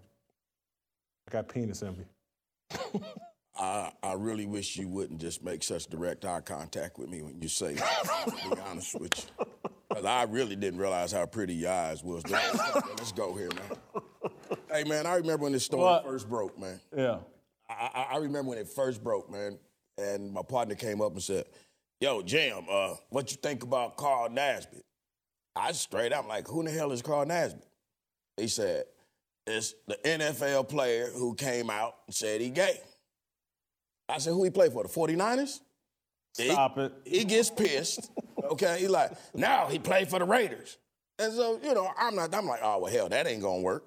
I 1.28 1.32
got 1.32 1.50
penis 1.50 1.84
envy. 1.84 2.06
I, 3.60 3.92
I 4.04 4.14
really 4.14 4.46
wish 4.46 4.78
you 4.78 4.88
wouldn't 4.88 5.20
just 5.20 5.44
make 5.44 5.64
such 5.64 5.88
direct 5.88 6.26
eye 6.26 6.42
contact 6.42 7.00
with 7.00 7.10
me 7.10 7.22
when 7.22 7.42
you 7.42 7.48
say 7.48 7.74
that, 7.74 8.26
to 8.28 8.56
be 8.56 8.62
honest 8.70 9.00
with 9.00 9.30
you. 9.40 9.46
Because 9.90 10.06
I 10.06 10.24
really 10.24 10.56
didn't 10.56 10.80
realize 10.80 11.12
how 11.12 11.26
pretty 11.26 11.56
your 11.56 11.72
eyes 11.72 12.04
was. 12.04 12.24
Let's 12.30 13.12
go 13.14 13.36
here, 13.36 13.50
man. 13.50 14.04
Hey, 14.72 14.84
man, 14.84 15.06
I 15.06 15.16
remember 15.16 15.44
when 15.44 15.54
this 15.54 15.66
story 15.66 15.82
what? 15.82 16.04
first 16.04 16.30
broke, 16.30 16.60
man. 16.60 16.80
Yeah. 16.96 17.20
I, 17.70 18.08
I, 18.12 18.18
remember 18.18 18.50
when 18.50 18.60
it 18.60 18.70
first 18.70 19.04
broke, 19.04 19.30
man, 19.30 19.58
and 19.98 20.32
my 20.32 20.42
partner 20.42 20.76
came 20.76 21.02
up 21.02 21.14
and 21.14 21.24
said, 21.24 21.46
Yo, 22.00 22.22
Jam, 22.22 22.66
uh, 22.70 22.96
what 23.10 23.32
you 23.32 23.38
think 23.38 23.64
about 23.64 23.98
Carl 23.98 24.30
Nassib? 24.30 24.82
I 25.56 25.72
straight 25.72 26.14
up 26.14 26.28
like, 26.28 26.48
who 26.48 26.64
the 26.64 26.70
hell 26.70 26.92
is 26.92 27.02
Carl 27.02 27.26
Nassib? 27.26 27.62
He 28.38 28.48
said, 28.48 28.86
it's 29.48 29.74
the 29.88 29.98
NFL 30.04 30.70
player 30.70 31.10
who 31.14 31.34
came 31.36 31.70
out 31.70 31.96
and 32.06 32.16
said 32.16 32.42
he 32.42 32.50
gay. 32.50 32.80
I 34.10 34.20
said, 34.20 34.32
who 34.32 34.44
he 34.44 34.50
play 34.50 34.70
for? 34.70 34.84
The 34.84 34.90
49ers? 34.90 35.60
Stop 36.34 36.76
he, 36.76 36.82
it. 36.82 36.94
He 37.06 37.24
gets 37.26 37.50
pissed. 37.50 38.12
Okay, 38.52 38.80
he 38.80 38.88
like, 38.88 39.12
now 39.34 39.68
he 39.68 39.78
played 39.78 40.08
for 40.08 40.20
the 40.20 40.24
Raiders. 40.26 40.78
And 41.20 41.34
so, 41.34 41.60
you 41.62 41.74
know, 41.74 41.92
I'm 41.98 42.16
not, 42.16 42.34
I'm 42.34 42.46
like, 42.46 42.62
oh, 42.64 42.80
well, 42.80 42.94
hell, 42.94 43.10
that 43.10 43.28
ain't 43.28 43.42
gonna 43.42 43.60
work. 43.60 43.84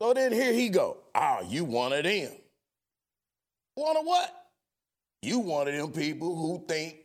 So 0.00 0.14
then 0.14 0.32
here 0.32 0.54
he 0.54 0.70
go. 0.70 0.98
Oh, 1.14 1.40
you 1.46 1.64
one 1.64 1.92
of 1.92 2.04
them. 2.04 2.30
One 3.74 3.96
of 3.96 4.06
what? 4.06 4.34
You 5.22 5.40
one 5.40 5.68
of 5.68 5.74
them 5.74 5.90
people 5.92 6.34
who 6.34 6.64
think 6.66 6.96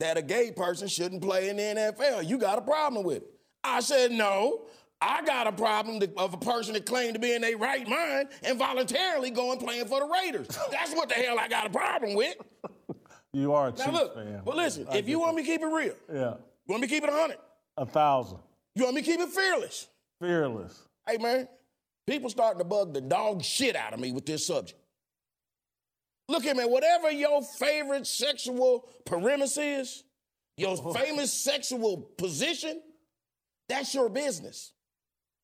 that 0.00 0.16
a 0.16 0.22
gay 0.22 0.50
person 0.50 0.88
shouldn't 0.88 1.22
play 1.22 1.50
in 1.50 1.56
the 1.56 1.62
NFL. 1.62 2.26
You 2.26 2.38
got 2.38 2.58
a 2.58 2.62
problem 2.62 3.04
with 3.04 3.18
it. 3.18 3.30
I 3.62 3.80
said, 3.80 4.10
no. 4.10 4.62
I 5.00 5.24
got 5.24 5.46
a 5.46 5.52
problem 5.52 6.02
of 6.16 6.34
a 6.34 6.38
person 6.38 6.74
that 6.74 6.84
claimed 6.84 7.14
to 7.14 7.20
be 7.20 7.32
in 7.32 7.40
their 7.42 7.56
right 7.56 7.86
mind 7.88 8.28
and 8.42 8.58
voluntarily 8.58 9.30
going 9.30 9.58
playing 9.60 9.86
for 9.86 10.00
the 10.00 10.06
Raiders. 10.06 10.48
That's 10.70 10.92
what 10.94 11.08
the 11.08 11.14
hell 11.14 11.38
I 11.38 11.48
got 11.48 11.66
a 11.66 11.70
problem 11.70 12.14
with. 12.14 12.36
You 13.32 13.52
are 13.52 13.68
a 13.68 13.70
Now 13.70 13.76
Chiefs 13.76 13.92
look, 13.92 14.14
fan. 14.14 14.42
but 14.44 14.56
listen, 14.56 14.86
I 14.90 14.96
if 14.96 15.08
you 15.08 15.20
want 15.20 15.36
me 15.36 15.42
to 15.42 15.48
keep 15.48 15.60
it 15.60 15.66
real, 15.66 15.94
yeah, 16.12 16.34
you 16.34 16.36
want 16.68 16.80
me 16.82 16.88
to 16.88 16.94
keep 16.94 17.04
it 17.04 17.10
100, 17.10 17.36
a 17.76 17.86
thousand, 17.86 18.38
you 18.74 18.84
want 18.84 18.96
me 18.96 19.02
to 19.02 19.10
keep 19.10 19.20
it 19.20 19.28
fearless. 19.28 19.86
fearless. 20.20 20.82
Hey, 21.06 21.18
man, 21.18 21.46
people 22.06 22.30
starting 22.30 22.58
to 22.58 22.64
bug 22.64 22.94
the 22.94 23.00
dog 23.02 23.42
shit 23.44 23.76
out 23.76 23.92
of 23.92 24.00
me 24.00 24.12
with 24.12 24.26
this 24.26 24.46
subject. 24.46 24.80
Look 26.28 26.44
at 26.46 26.56
me, 26.56 26.64
whatever 26.64 27.10
your 27.10 27.42
favorite 27.42 28.06
sexual 28.06 28.88
premise 29.04 29.56
is, 29.58 30.04
your 30.56 30.76
famous 30.94 31.32
sexual 31.32 31.98
position, 32.18 32.80
that's 33.68 33.94
your 33.94 34.08
business. 34.08 34.72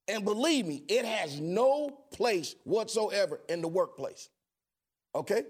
And 0.07 0.25
believe 0.25 0.67
me, 0.67 0.83
it 0.89 1.05
has 1.05 1.41
no 1.41 1.91
place 2.13 2.55
whatsoever 2.65 3.41
in 3.49 3.63
the 3.63 3.69
workplace. 3.69 4.29
Okay? 5.15 5.45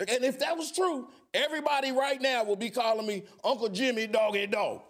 And 0.00 0.24
if 0.24 0.38
that 0.38 0.56
was 0.56 0.72
true, 0.72 1.08
everybody 1.34 1.92
right 1.92 2.20
now 2.20 2.44
would 2.44 2.58
be 2.58 2.70
calling 2.70 3.06
me 3.06 3.24
Uncle 3.44 3.68
Jimmy 3.68 4.06
Doggy 4.06 4.46
Dog. 4.46 4.82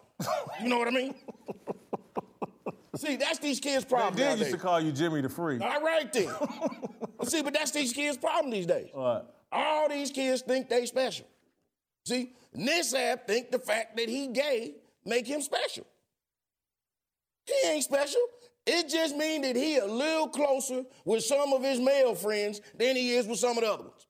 You 0.63 0.69
know 0.69 0.79
what 0.79 0.89
I 0.89 0.93
mean? 0.93 1.15
See, 2.97 3.17
that's 3.17 3.39
these 3.39 3.61
kids' 3.61 3.85
problem. 3.85 4.17
They 4.17 4.25
did 4.25 4.39
used 4.41 4.51
to 4.51 4.59
call 4.59 4.81
you 4.81 4.91
Jimmy 4.91 5.21
the 5.21 5.29
Free. 5.29 5.59
All 5.61 5.81
right 5.83 6.13
then. 6.13 6.33
See, 7.25 7.43
but 7.43 7.55
that's 7.55 7.71
these 7.71 7.93
kids' 7.93 8.17
problem 8.17 8.51
these 8.51 8.67
days. 8.67 8.89
What? 8.93 9.37
All 9.53 9.89
these 9.89 10.11
kids 10.11 10.43
think 10.43 10.69
they 10.69 10.85
special. 10.87 11.27
See, 12.05 12.33
Nissab 12.57 13.27
think 13.27 13.51
the 13.51 13.59
fact 13.59 13.97
that 13.97 14.09
he 14.09 14.27
gay 14.29 14.75
make 15.05 15.27
him 15.27 15.41
special. 15.43 15.87
He 17.47 17.69
ain't 17.69 17.85
special. 17.85 18.21
It 18.71 18.91
just 18.91 19.17
means 19.17 19.47
that 19.47 19.57
he 19.57 19.79
a 19.79 19.87
little 19.87 20.29
closer 20.29 20.85
with 21.07 21.25
some 21.25 21.55
of 21.55 21.63
his 21.63 21.81
male 21.81 22.15
friends 22.15 22.61
than 22.77 22.97
he 22.97 23.15
is 23.15 23.27
with 23.27 23.39
some 23.39 23.57
of 23.57 23.65
the 23.65 23.73
other 23.73 23.85
ones. 23.85 24.07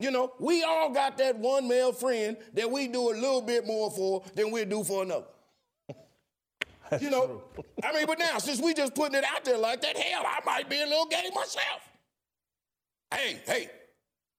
You 0.00 0.10
know, 0.10 0.32
we 0.40 0.62
all 0.62 0.90
got 0.90 1.18
that 1.18 1.38
one 1.38 1.68
male 1.68 1.92
friend 1.92 2.38
that 2.54 2.70
we 2.70 2.88
do 2.88 3.10
a 3.10 3.12
little 3.12 3.42
bit 3.42 3.66
more 3.66 3.90
for 3.90 4.24
than 4.34 4.50
we 4.50 4.64
do 4.64 4.82
for 4.82 5.02
another. 5.02 5.26
you 7.00 7.10
know, 7.10 7.42
I 7.84 7.92
mean, 7.92 8.06
but 8.06 8.18
now 8.18 8.38
since 8.38 8.62
we 8.62 8.72
just 8.72 8.94
putting 8.94 9.14
it 9.14 9.24
out 9.24 9.44
there 9.44 9.58
like 9.58 9.82
that, 9.82 9.94
hell, 9.94 10.24
I 10.26 10.40
might 10.46 10.70
be 10.70 10.80
a 10.80 10.86
little 10.86 11.06
gay 11.06 11.28
myself. 11.34 11.82
Hey, 13.12 13.42
hey, 13.46 13.70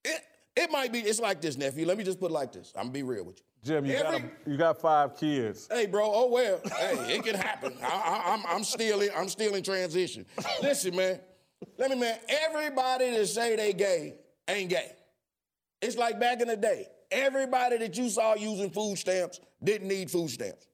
it, 0.03 0.22
it 0.56 0.72
might 0.72 0.91
be. 0.91 1.01
It's 1.01 1.20
like 1.20 1.41
this, 1.41 1.58
nephew. 1.58 1.86
Let 1.86 1.99
me 1.99 2.03
just 2.03 2.20
put 2.20 2.32
it 2.32 2.34
like 2.34 2.51
this. 2.51 2.74
I'm 2.76 2.86
gonna 2.86 2.93
be 2.93 3.03
real 3.03 3.24
with 3.24 3.38
you. 3.38 3.45
Jim, 3.66 3.84
you 3.84 3.93
got 3.97 4.13
a, 4.13 4.24
you 4.45 4.57
got 4.57 4.80
five 4.80 5.18
kids. 5.18 5.68
Hey, 5.72 5.88
bro. 5.88 6.03
Oh 6.05 6.30
well. 6.30 6.61
hey, 6.78 7.16
it 7.16 7.24
can 7.24 7.34
happen. 7.34 7.74
I, 7.82 7.88
I, 7.88 8.34
I'm, 8.34 8.43
I'm 8.47 8.63
still 8.63 9.01
in. 9.01 9.09
I'm 9.18 9.28
still 9.28 9.55
in 9.55 9.63
transition. 9.63 10.28
Listen, 10.61 10.95
man. 10.95 11.20
Let 11.80 11.89
me, 11.89 11.97
man. 11.97 12.20
Everybody 12.30 13.09
that 13.09 13.26
say 13.26 13.55
they 13.55 13.74
gay 13.74 14.18
ain't 14.47 14.70
gay. 14.70 14.91
It's 15.82 15.97
like 15.97 16.20
back 16.20 16.41
in 16.41 16.47
the 16.47 16.55
day. 16.55 16.88
Everybody 17.09 17.78
that 17.80 17.97
you 17.97 18.07
saw 18.09 18.36
using 18.36 18.70
food 18.70 18.97
stamps 18.97 19.39
didn't 19.63 19.88
need 19.88 20.11
food 20.11 20.30
stamps. 20.30 20.68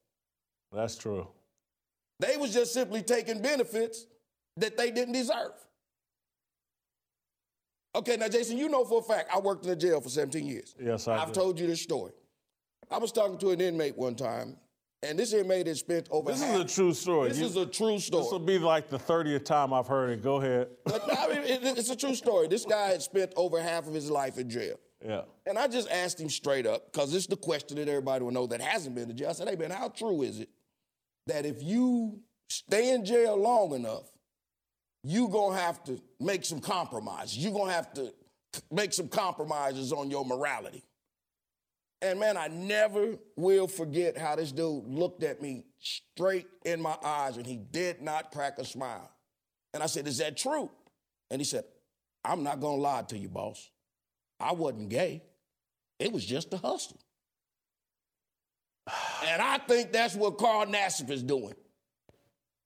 That's 0.70 0.96
true. 0.96 1.26
They 2.20 2.36
was 2.36 2.52
just 2.52 2.74
simply 2.74 3.02
taking 3.02 3.40
benefits 3.40 4.04
that 4.58 4.76
they 4.76 4.90
didn't 4.90 5.14
deserve. 5.14 5.52
Okay, 7.94 8.16
now 8.16 8.28
Jason, 8.28 8.58
you 8.58 8.68
know 8.68 8.84
for 8.84 9.00
a 9.00 9.02
fact 9.02 9.30
I 9.34 9.38
worked 9.38 9.64
in 9.64 9.70
a 9.70 9.76
jail 9.76 10.00
for 10.02 10.10
17 10.10 10.46
years. 10.46 10.74
Yes, 10.78 11.08
I 11.08 11.16
I've 11.16 11.32
do. 11.32 11.40
told 11.40 11.58
you 11.58 11.66
this 11.66 11.80
story. 11.80 12.12
I 12.92 12.98
was 12.98 13.12
talking 13.12 13.38
to 13.38 13.50
an 13.50 13.60
inmate 13.60 13.96
one 13.96 14.14
time, 14.14 14.56
and 15.02 15.18
this 15.18 15.32
inmate 15.32 15.66
had 15.66 15.76
spent 15.76 16.08
over 16.10 16.30
This 16.32 16.42
half. 16.42 16.54
is 16.56 16.60
a 16.72 16.74
true 16.74 16.92
story. 16.94 17.28
This 17.30 17.38
You- 17.38 17.46
is 17.46 17.56
a 17.56 17.66
true 17.66 17.98
story. 17.98 18.22
This 18.22 18.32
will 18.32 18.38
be 18.38 18.58
like 18.58 18.88
the 18.88 18.98
30th 18.98 19.44
time 19.44 19.72
I've 19.72 19.86
heard 19.86 20.10
it. 20.10 20.22
Go 20.22 20.36
ahead. 20.36 20.68
But, 20.84 21.02
I 21.18 21.28
mean, 21.28 21.38
it- 21.42 21.78
it's 21.78 21.90
a 21.90 21.96
true 21.96 22.14
story. 22.14 22.48
This 22.48 22.64
guy 22.64 22.88
had 22.88 23.02
spent 23.02 23.32
over 23.36 23.60
half 23.60 23.86
of 23.88 23.94
his 23.94 24.10
life 24.10 24.38
in 24.38 24.48
jail. 24.50 24.76
Yeah. 25.04 25.22
And 25.46 25.58
I 25.58 25.66
just 25.66 25.88
asked 25.90 26.20
him 26.20 26.28
straight 26.30 26.66
up, 26.66 26.92
because 26.92 27.10
this 27.10 27.22
is 27.22 27.26
the 27.26 27.36
question 27.36 27.76
that 27.78 27.88
everybody 27.88 28.22
will 28.24 28.30
know 28.30 28.46
that 28.46 28.60
hasn't 28.60 28.94
been 28.94 29.08
to 29.08 29.14
jail. 29.14 29.30
I 29.30 29.32
said, 29.32 29.48
hey, 29.48 29.56
man, 29.56 29.70
how 29.70 29.88
true 29.88 30.22
is 30.22 30.38
it 30.38 30.48
that 31.26 31.44
if 31.46 31.62
you 31.62 32.20
stay 32.48 32.92
in 32.94 33.04
jail 33.04 33.36
long 33.36 33.74
enough, 33.74 34.04
you 35.02 35.26
going 35.28 35.56
to 35.56 35.60
have 35.62 35.82
to 35.84 36.00
make 36.20 36.44
some 36.44 36.60
compromises? 36.60 37.38
You're 37.38 37.52
going 37.52 37.66
to 37.68 37.72
have 37.74 37.92
to 37.94 38.14
make 38.70 38.92
some 38.92 39.08
compromises 39.08 39.92
on 39.92 40.08
your 40.10 40.24
morality. 40.24 40.84
And 42.02 42.18
man, 42.18 42.36
I 42.36 42.48
never 42.48 43.16
will 43.36 43.68
forget 43.68 44.18
how 44.18 44.34
this 44.34 44.50
dude 44.50 44.88
looked 44.88 45.22
at 45.22 45.40
me 45.40 45.64
straight 45.78 46.46
in 46.64 46.82
my 46.82 46.96
eyes 47.02 47.36
and 47.36 47.46
he 47.46 47.56
did 47.56 48.02
not 48.02 48.32
crack 48.32 48.58
a 48.58 48.64
smile. 48.64 49.08
And 49.72 49.84
I 49.84 49.86
said, 49.86 50.08
Is 50.08 50.18
that 50.18 50.36
true? 50.36 50.68
And 51.30 51.40
he 51.40 51.44
said, 51.44 51.64
I'm 52.24 52.42
not 52.42 52.60
going 52.60 52.78
to 52.78 52.82
lie 52.82 53.02
to 53.02 53.16
you, 53.16 53.28
boss. 53.28 53.70
I 54.40 54.52
wasn't 54.52 54.88
gay. 54.88 55.22
It 56.00 56.12
was 56.12 56.24
just 56.24 56.52
a 56.52 56.58
hustle. 56.58 56.98
And 59.24 59.40
I 59.40 59.58
think 59.58 59.92
that's 59.92 60.16
what 60.16 60.36
Carl 60.36 60.66
Nassib 60.66 61.08
is 61.08 61.22
doing. 61.22 61.54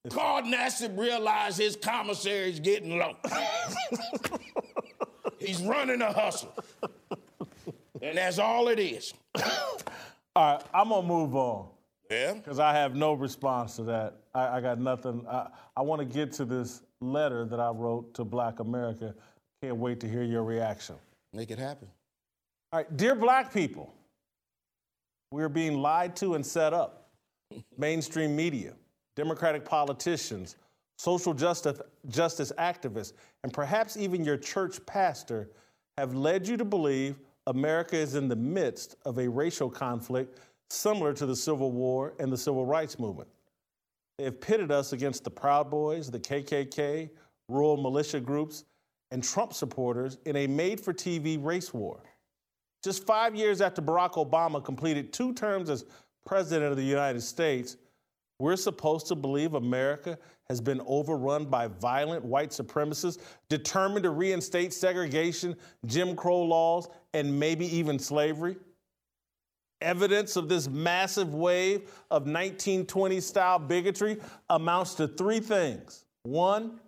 Carl 0.09 0.43
Nassib 0.45 0.99
realized 0.99 1.59
his 1.59 1.77
commissary 1.77 2.49
is 2.49 2.61
getting 2.61 2.99
low. 2.99 3.15
He's 5.39 5.61
running 5.61 6.01
a 6.01 6.11
hustle. 6.11 6.55
And 8.01 8.17
that's 8.17 8.39
all 8.39 8.69
it 8.69 8.79
is. 8.79 9.13
All 10.37 10.55
right, 10.55 10.63
I'm 10.75 10.91
to 10.91 11.03
move 11.03 11.35
on 11.35 11.69
Yeah? 12.11 12.35
because 12.35 12.59
I 12.59 12.75
have 12.75 12.95
no 12.95 13.15
response 13.15 13.77
to 13.77 13.85
that. 13.85 14.17
I, 14.35 14.59
I 14.59 14.61
got 14.61 14.79
nothing. 14.79 15.25
I, 15.29 15.49
I 15.77 15.81
want 15.83 16.01
to 16.01 16.05
get 16.05 16.33
to 16.33 16.45
this 16.45 16.83
letter 17.01 17.45
that 17.47 17.61
I 17.61 17.71
wrote 17.71 18.13
to 18.15 18.25
Black 18.25 18.61
America. 18.61 19.15
Can't 19.63 19.77
wait 19.77 20.01
to 20.01 20.09
hear 20.09 20.23
your 20.23 20.45
reaction. 20.45 20.97
Make 21.33 21.51
it 21.51 21.59
happen. 21.59 21.89
All 22.73 22.81
right, 22.81 22.97
dear 22.97 23.15
black 23.15 23.53
people, 23.53 23.95
we're 25.31 25.49
being 25.49 25.79
lied 25.79 26.17
to 26.17 26.35
and 26.35 26.45
set 26.45 26.75
up. 26.75 27.09
Mainstream 27.79 28.37
media, 28.37 28.75
Democratic 29.15 29.65
politicians, 29.65 30.57
social 30.99 31.33
justice, 31.33 31.81
justice 32.09 32.53
activists, 32.59 33.13
and 33.43 33.53
perhaps 33.53 33.97
even 33.97 34.25
your 34.25 34.37
church 34.37 34.85
pastor 34.85 35.49
have 35.97 36.15
led 36.15 36.47
you 36.47 36.57
to 36.57 36.65
believe 36.65 37.17
America 37.47 37.97
is 37.97 38.15
in 38.15 38.29
the 38.29 38.37
midst 38.37 38.97
of 39.05 39.19
a 39.19 39.29
racial 39.29 39.71
conflict 39.71 40.39
similar 40.69 41.13
to 41.13 41.27
the 41.27 41.37
Civil 41.37 41.71
War 41.71 42.15
and 42.19 42.33
the 42.33 42.37
Civil 42.37 42.67
Rights 42.67 42.99
Movement. 42.99 43.29
They 44.19 44.25
have 44.25 44.41
pitted 44.41 44.73
us 44.73 44.93
against 44.93 45.25
the 45.25 45.31
Proud 45.31 45.71
Boys, 45.71 46.11
the 46.11 46.19
KKK, 46.19 47.11
rural 47.49 47.77
militia 47.77 48.19
groups, 48.21 48.65
and 49.11 49.23
Trump 49.23 49.53
supporters 49.53 50.19
in 50.25 50.37
a 50.37 50.47
made 50.47 50.81
for 50.81 50.93
TV 50.93 51.43
race 51.43 51.73
war. 51.73 52.03
Just 52.83 53.07
five 53.07 53.35
years 53.37 53.61
after 53.61 53.81
Barack 53.81 54.13
Obama 54.13 54.65
completed 54.65 55.13
two 55.13 55.33
terms 55.33 55.71
as 55.71 55.85
President 56.25 56.71
of 56.71 56.77
the 56.77 56.85
United 56.85 57.21
States, 57.21 57.77
we're 58.39 58.57
supposed 58.57 59.07
to 59.07 59.15
believe 59.15 59.55
America 59.55 60.19
has 60.49 60.61
been 60.61 60.81
overrun 60.87 61.47
by 61.47 61.67
violent 61.67 62.25
white 62.25 62.51
supremacists 62.51 63.19
determined 63.49 64.05
to 64.05 64.11
reinstate 64.11 64.73
segregation, 64.73 65.57
Jim 65.87 66.15
Crow 66.15 66.43
laws, 66.43 66.89
and 67.15 67.39
maybe 67.39 67.67
even 67.77 67.99
slavery? 67.99 68.57
Evidence 69.81 70.37
of 70.37 70.49
this 70.49 70.69
massive 70.69 71.35
wave 71.35 71.83
of 72.11 72.23
1920 72.23 73.21
style 73.21 73.59
bigotry 73.59 74.19
amounts 74.49 74.95
to 74.95 75.09
three 75.09 75.41
things. 75.41 76.05
One, 76.23 76.81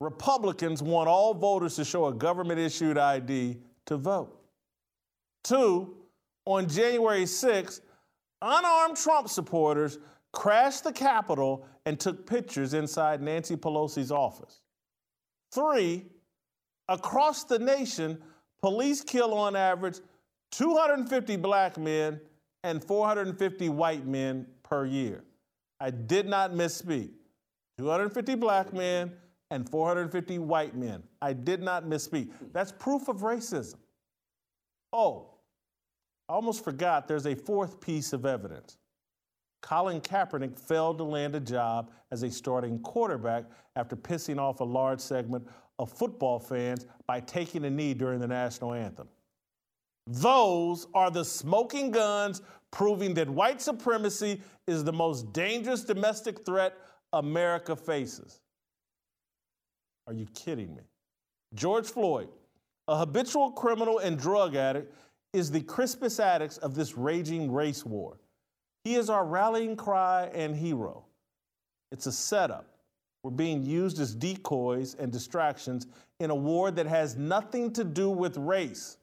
Republicans 0.00 0.82
want 0.82 1.08
all 1.08 1.34
voters 1.34 1.76
to 1.76 1.84
show 1.84 2.06
a 2.06 2.14
government 2.14 2.58
issued 2.58 2.98
ID 2.98 3.58
to 3.86 3.96
vote. 3.96 4.40
Two, 5.42 5.94
on 6.46 6.68
January 6.68 7.24
6th, 7.24 7.80
unarmed 8.40 8.96
Trump 8.96 9.28
supporters 9.28 9.98
crashed 10.34 10.84
the 10.84 10.92
Capitol 10.92 11.66
and 11.86 11.98
took 11.98 12.26
pictures 12.26 12.74
inside 12.74 13.22
Nancy 13.22 13.56
Pelosi's 13.56 14.10
office. 14.10 14.60
Three, 15.52 16.06
across 16.88 17.44
the 17.44 17.58
nation, 17.58 18.20
police 18.60 19.02
kill 19.02 19.32
on 19.32 19.56
average 19.56 20.00
250 20.52 21.36
black 21.36 21.78
men 21.78 22.20
and 22.62 22.82
450 22.82 23.68
white 23.70 24.06
men 24.06 24.46
per 24.62 24.84
year. 24.84 25.24
I 25.80 25.90
did 25.90 26.26
not 26.26 26.52
misspeak. 26.52 27.10
250 27.78 28.34
black 28.36 28.72
men 28.72 29.12
and 29.50 29.68
450 29.68 30.38
white 30.38 30.74
men. 30.74 31.02
I 31.20 31.32
did 31.32 31.62
not 31.62 31.84
misspeak. 31.84 32.30
That's 32.52 32.72
proof 32.72 33.08
of 33.08 33.18
racism. 33.18 33.76
Oh, 34.92 35.30
I 36.28 36.34
almost 36.34 36.64
forgot 36.64 37.08
there's 37.08 37.26
a 37.26 37.34
fourth 37.34 37.80
piece 37.80 38.12
of 38.12 38.24
evidence. 38.24 38.78
Colin 39.64 40.02
Kaepernick 40.02 40.58
failed 40.58 40.98
to 40.98 41.04
land 41.04 41.34
a 41.34 41.40
job 41.40 41.90
as 42.12 42.22
a 42.22 42.30
starting 42.30 42.78
quarterback 42.80 43.44
after 43.76 43.96
pissing 43.96 44.38
off 44.38 44.60
a 44.60 44.64
large 44.64 45.00
segment 45.00 45.48
of 45.78 45.90
football 45.90 46.38
fans 46.38 46.84
by 47.06 47.18
taking 47.20 47.64
a 47.64 47.70
knee 47.70 47.94
during 47.94 48.20
the 48.20 48.28
national 48.28 48.74
anthem. 48.74 49.08
Those 50.06 50.86
are 50.92 51.10
the 51.10 51.24
smoking 51.24 51.90
guns 51.90 52.42
proving 52.72 53.14
that 53.14 53.26
white 53.26 53.62
supremacy 53.62 54.42
is 54.66 54.84
the 54.84 54.92
most 54.92 55.32
dangerous 55.32 55.82
domestic 55.82 56.44
threat 56.44 56.76
America 57.14 57.74
faces. 57.74 58.40
Are 60.06 60.12
you 60.12 60.26
kidding 60.34 60.74
me? 60.74 60.82
George 61.54 61.86
Floyd, 61.86 62.28
a 62.86 62.98
habitual 62.98 63.52
criminal 63.52 64.00
and 64.00 64.18
drug 64.18 64.56
addict, 64.56 64.94
is 65.32 65.50
the 65.50 65.62
Crispus 65.62 66.18
Attucks 66.18 66.58
of 66.58 66.74
this 66.74 66.98
raging 66.98 67.50
race 67.50 67.86
war. 67.86 68.18
He 68.84 68.94
is 68.94 69.08
our 69.08 69.24
rallying 69.24 69.76
cry 69.76 70.30
and 70.34 70.54
hero. 70.54 71.06
It's 71.90 72.06
a 72.06 72.12
setup. 72.12 72.68
We're 73.22 73.30
being 73.30 73.64
used 73.64 73.98
as 73.98 74.14
decoys 74.14 74.94
and 74.94 75.10
distractions 75.10 75.86
in 76.20 76.30
a 76.30 76.34
war 76.34 76.70
that 76.70 76.86
has 76.86 77.16
nothing 77.16 77.72
to 77.72 77.82
do 77.82 78.10
with 78.10 78.36
race. 78.36 78.98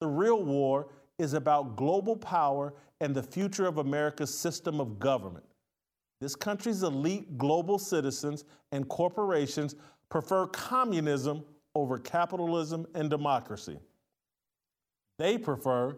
The 0.00 0.06
real 0.06 0.44
war 0.44 0.88
is 1.18 1.34
about 1.34 1.76
global 1.76 2.16
power 2.16 2.74
and 3.00 3.14
the 3.14 3.22
future 3.22 3.66
of 3.66 3.78
America's 3.78 4.40
system 4.40 4.80
of 4.80 5.00
government. 5.00 5.44
This 6.20 6.36
country's 6.36 6.84
elite 6.84 7.36
global 7.36 7.80
citizens 7.80 8.44
and 8.70 8.88
corporations 8.88 9.74
prefer 10.08 10.46
communism 10.46 11.44
over 11.74 11.98
capitalism 11.98 12.86
and 12.94 13.10
democracy. 13.10 13.78
They 15.18 15.36
prefer 15.36 15.96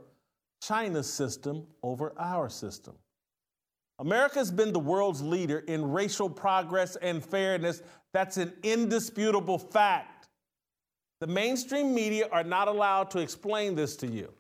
China's 0.67 1.13
system 1.13 1.67
over 1.83 2.13
our 2.19 2.49
system. 2.49 2.95
America 3.99 4.39
has 4.39 4.51
been 4.51 4.73
the 4.73 4.79
world's 4.79 5.23
leader 5.23 5.61
in 5.61 5.93
racial 5.93 6.29
progress 6.29 6.97
and 6.97 7.25
fairness. 7.25 7.83
That's 8.13 8.37
an 8.39 8.53
indisputable 8.63 9.59
fact. 9.59 10.29
The 11.21 11.27
mainstream 11.27 11.95
media 11.95 12.29
are 12.33 12.43
not 12.43 12.69
allowed 12.69 13.11
to 13.13 13.21
explain 13.21 13.75
this 13.75 13.97
to 13.97 14.07
you. 14.07 14.33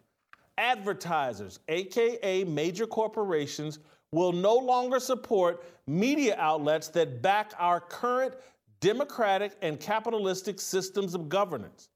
Advertisers, 0.58 1.60
AKA 1.68 2.44
major 2.44 2.86
corporations, 2.86 3.78
will 4.12 4.32
no 4.32 4.54
longer 4.54 5.00
support 5.00 5.64
media 5.86 6.36
outlets 6.38 6.88
that 6.88 7.20
back 7.22 7.52
our 7.58 7.80
current 7.80 8.34
democratic 8.80 9.52
and 9.62 9.80
capitalistic 9.80 10.60
systems 10.60 11.14
of 11.14 11.28
governance. 11.28 11.88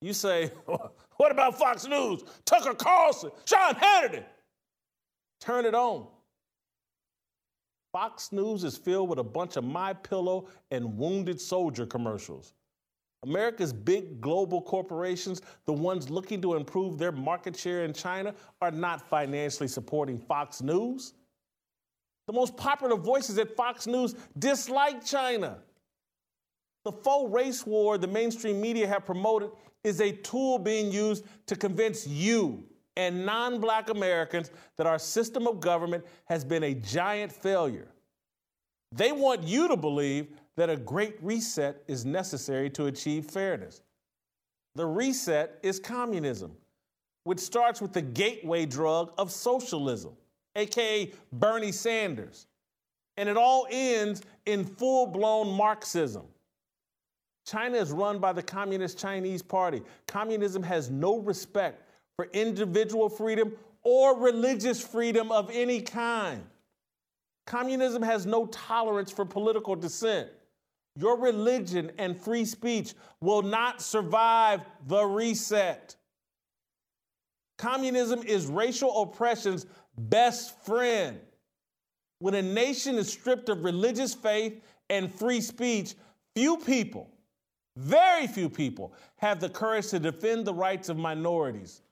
You 0.00 0.12
say, 0.12 0.50
what 1.16 1.32
about 1.32 1.58
Fox 1.58 1.86
News, 1.86 2.22
Tucker 2.44 2.74
Carlson, 2.74 3.30
Sean 3.44 3.74
Hannity? 3.74 4.24
Turn 5.40 5.64
it 5.64 5.74
on. 5.74 6.06
Fox 7.92 8.32
News 8.32 8.64
is 8.64 8.76
filled 8.76 9.10
with 9.10 9.18
a 9.18 9.24
bunch 9.24 9.56
of 9.56 9.64
My 9.64 9.92
Pillow 9.92 10.48
and 10.70 10.96
Wounded 10.96 11.40
Soldier 11.40 11.84
commercials. 11.84 12.54
America's 13.24 13.72
big 13.72 14.20
global 14.20 14.60
corporations, 14.60 15.42
the 15.66 15.72
ones 15.72 16.10
looking 16.10 16.40
to 16.42 16.54
improve 16.54 16.98
their 16.98 17.12
market 17.12 17.56
share 17.56 17.84
in 17.84 17.92
China, 17.92 18.34
are 18.60 18.70
not 18.70 19.08
financially 19.08 19.68
supporting 19.68 20.18
Fox 20.18 20.60
News. 20.60 21.14
The 22.26 22.32
most 22.32 22.56
popular 22.56 22.96
voices 22.96 23.38
at 23.38 23.54
Fox 23.54 23.86
News 23.86 24.14
dislike 24.38 25.04
China. 25.04 25.58
The 26.84 26.92
faux 26.92 27.32
race 27.32 27.66
war 27.66 27.98
the 27.98 28.06
mainstream 28.06 28.60
media 28.60 28.86
have 28.88 29.04
promoted 29.04 29.50
is 29.84 30.00
a 30.00 30.12
tool 30.12 30.58
being 30.58 30.90
used 30.90 31.24
to 31.46 31.56
convince 31.56 32.06
you 32.06 32.64
and 32.96 33.24
non 33.24 33.60
black 33.60 33.88
Americans 33.88 34.50
that 34.76 34.86
our 34.86 34.98
system 34.98 35.46
of 35.46 35.60
government 35.60 36.04
has 36.26 36.44
been 36.44 36.64
a 36.64 36.74
giant 36.74 37.32
failure. 37.32 37.88
They 38.94 39.12
want 39.12 39.44
you 39.44 39.68
to 39.68 39.76
believe 39.76 40.28
that 40.56 40.68
a 40.68 40.76
great 40.76 41.16
reset 41.22 41.82
is 41.88 42.04
necessary 42.04 42.68
to 42.70 42.86
achieve 42.86 43.24
fairness. 43.24 43.82
The 44.74 44.84
reset 44.84 45.58
is 45.62 45.78
communism, 45.78 46.52
which 47.24 47.38
starts 47.38 47.80
with 47.80 47.92
the 47.92 48.02
gateway 48.02 48.66
drug 48.66 49.12
of 49.16 49.30
socialism, 49.30 50.12
aka 50.56 51.12
Bernie 51.32 51.72
Sanders. 51.72 52.46
And 53.16 53.28
it 53.28 53.36
all 53.36 53.66
ends 53.70 54.22
in 54.46 54.64
full 54.64 55.06
blown 55.06 55.54
Marxism. 55.54 56.24
China 57.44 57.76
is 57.76 57.90
run 57.90 58.18
by 58.18 58.32
the 58.32 58.42
Communist 58.42 58.98
Chinese 58.98 59.42
Party. 59.42 59.82
Communism 60.06 60.62
has 60.62 60.90
no 60.90 61.18
respect 61.18 61.82
for 62.16 62.28
individual 62.32 63.08
freedom 63.08 63.52
or 63.82 64.18
religious 64.18 64.80
freedom 64.80 65.32
of 65.32 65.50
any 65.52 65.80
kind. 65.80 66.44
Communism 67.46 68.02
has 68.02 68.26
no 68.26 68.46
tolerance 68.46 69.10
for 69.10 69.24
political 69.24 69.74
dissent. 69.74 70.28
Your 70.96 71.18
religion 71.18 71.90
and 71.98 72.16
free 72.20 72.44
speech 72.44 72.94
will 73.20 73.42
not 73.42 73.82
survive 73.82 74.60
the 74.86 75.02
reset. 75.04 75.96
Communism 77.58 78.22
is 78.22 78.46
racial 78.46 79.02
oppression's 79.02 79.66
best 79.96 80.64
friend. 80.64 81.18
When 82.18 82.34
a 82.34 82.42
nation 82.42 82.96
is 82.96 83.10
stripped 83.10 83.48
of 83.48 83.64
religious 83.64 84.14
faith 84.14 84.60
and 84.90 85.12
free 85.12 85.40
speech, 85.40 85.94
few 86.36 86.56
people 86.58 87.11
very 87.76 88.26
few 88.26 88.48
people 88.48 88.92
have 89.16 89.40
the 89.40 89.48
courage 89.48 89.88
to 89.88 89.98
defend 89.98 90.46
the 90.46 90.54
rights 90.54 90.88
of 90.88 90.96
minorities. 90.96 91.82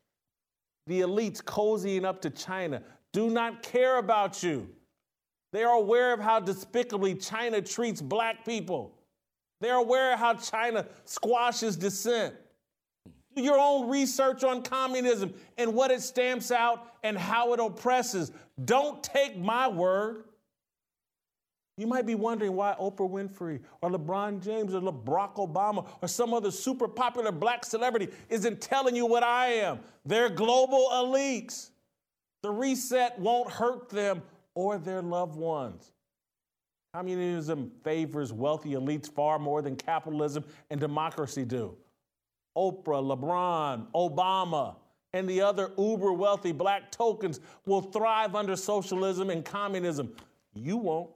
The 0.87 1.01
elites 1.01 1.43
cozying 1.43 2.05
up 2.05 2.21
to 2.23 2.31
China 2.31 2.83
do 3.13 3.31
not 3.31 3.63
care 3.63 3.99
about 3.99 4.43
you. 4.43 4.69
They 5.53 5.65
are 5.65 5.75
aware 5.75 6.13
of 6.13 6.21
how 6.21 6.41
despicably 6.41 7.15
China 7.15 7.61
treats 7.61 8.01
black 8.01 8.45
people. 8.45 8.95
They're 9.61 9.75
aware 9.75 10.13
of 10.13 10.19
how 10.19 10.35
China 10.35 10.87
squashes 11.05 11.77
dissent. 11.77 12.35
Do 13.35 13.43
your 13.43 13.59
own 13.59 13.89
research 13.89 14.43
on 14.45 14.63
communism 14.63 15.35
and 15.59 15.75
what 15.75 15.91
it 15.91 16.03
stamps 16.03 16.51
out 16.51 16.95
and 17.03 17.17
how 17.17 17.53
it 17.53 17.61
oppresses. 17.61 18.33
Don't 18.65 19.03
take 19.03 19.39
my 19.39 19.69
word. 19.69 20.25
You 21.81 21.87
might 21.87 22.05
be 22.05 22.15
wondering 22.15 22.55
why 22.55 22.77
Oprah 22.79 23.11
Winfrey 23.11 23.59
or 23.81 23.91
LeBron 23.91 24.45
James 24.45 24.75
or 24.75 24.83
Barack 24.83 25.37
Obama 25.37 25.89
or 26.03 26.09
some 26.09 26.35
other 26.35 26.51
super 26.51 26.87
popular 26.87 27.33
black 27.33 27.65
celebrity 27.65 28.09
isn't 28.29 28.61
telling 28.61 28.95
you 28.95 29.07
what 29.07 29.23
I 29.23 29.47
am. 29.47 29.81
They're 30.05 30.29
global 30.29 30.91
elites. 30.93 31.71
The 32.43 32.51
reset 32.51 33.19
won't 33.19 33.51
hurt 33.51 33.89
them 33.89 34.21
or 34.55 34.77
their 34.77 35.01
loved 35.01 35.37
ones. 35.37 35.91
Communism 36.93 37.73
favors 37.83 38.31
wealthy 38.31 38.73
elites 38.73 39.11
far 39.11 39.39
more 39.39 39.63
than 39.63 39.75
capitalism 39.75 40.45
and 40.69 40.79
democracy 40.79 41.47
do. 41.47 41.75
Oprah, 42.59 43.17
LeBron, 43.17 43.87
Obama, 43.95 44.77
and 45.15 45.27
the 45.27 45.41
other 45.41 45.73
uber 45.79 46.13
wealthy 46.13 46.53
black 46.53 46.93
tokens 46.93 47.41
will 47.65 47.81
thrive 47.81 48.35
under 48.35 48.55
socialism 48.55 49.31
and 49.31 49.47
communism. 49.47 50.15
You 50.53 50.77
won't 50.77 51.11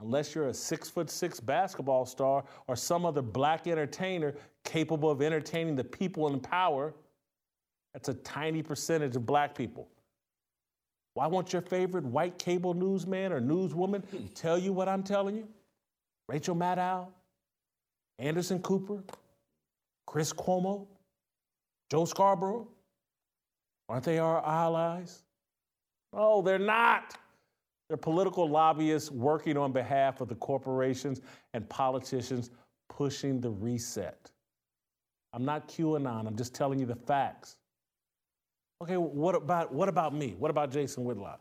unless 0.00 0.34
you're 0.34 0.48
a 0.48 0.54
six 0.54 0.88
foot 0.88 1.10
six 1.10 1.40
basketball 1.40 2.04
star 2.06 2.44
or 2.66 2.76
some 2.76 3.06
other 3.06 3.22
black 3.22 3.66
entertainer 3.66 4.34
capable 4.64 5.10
of 5.10 5.22
entertaining 5.22 5.76
the 5.76 5.84
people 5.84 6.28
in 6.32 6.40
power. 6.40 6.94
That's 7.94 8.08
a 8.08 8.14
tiny 8.14 8.62
percentage 8.62 9.16
of 9.16 9.24
black 9.24 9.54
people. 9.54 9.88
Why 11.14 11.26
won't 11.26 11.52
your 11.52 11.62
favorite 11.62 12.04
white 12.04 12.38
cable 12.38 12.74
newsman 12.74 13.32
or 13.32 13.40
newswoman 13.40 14.04
hmm. 14.04 14.26
tell 14.34 14.58
you 14.58 14.72
what 14.72 14.88
I'm 14.88 15.02
telling 15.02 15.36
you? 15.36 15.48
Rachel 16.28 16.54
Maddow, 16.54 17.06
Anderson 18.18 18.58
Cooper, 18.58 19.02
Chris 20.06 20.32
Cuomo, 20.32 20.86
Joe 21.90 22.04
Scarborough? 22.04 22.68
Aren't 23.88 24.04
they 24.04 24.18
our 24.18 24.44
allies? 24.44 25.22
Oh, 26.12 26.42
they're 26.42 26.58
not. 26.58 27.16
They're 27.88 27.96
political 27.96 28.48
lobbyists 28.48 29.10
working 29.10 29.56
on 29.56 29.72
behalf 29.72 30.20
of 30.20 30.28
the 30.28 30.34
corporations 30.34 31.20
and 31.54 31.68
politicians 31.68 32.50
pushing 32.88 33.40
the 33.40 33.50
reset. 33.50 34.30
I'm 35.32 35.44
not 35.44 35.68
QAnon, 35.68 36.26
I'm 36.26 36.36
just 36.36 36.54
telling 36.54 36.78
you 36.78 36.86
the 36.86 36.96
facts. 36.96 37.56
Okay, 38.82 38.96
what 38.96 39.34
about, 39.34 39.72
what 39.72 39.88
about 39.88 40.14
me? 40.14 40.34
What 40.38 40.50
about 40.50 40.70
Jason 40.70 41.04
Whitlock? 41.04 41.40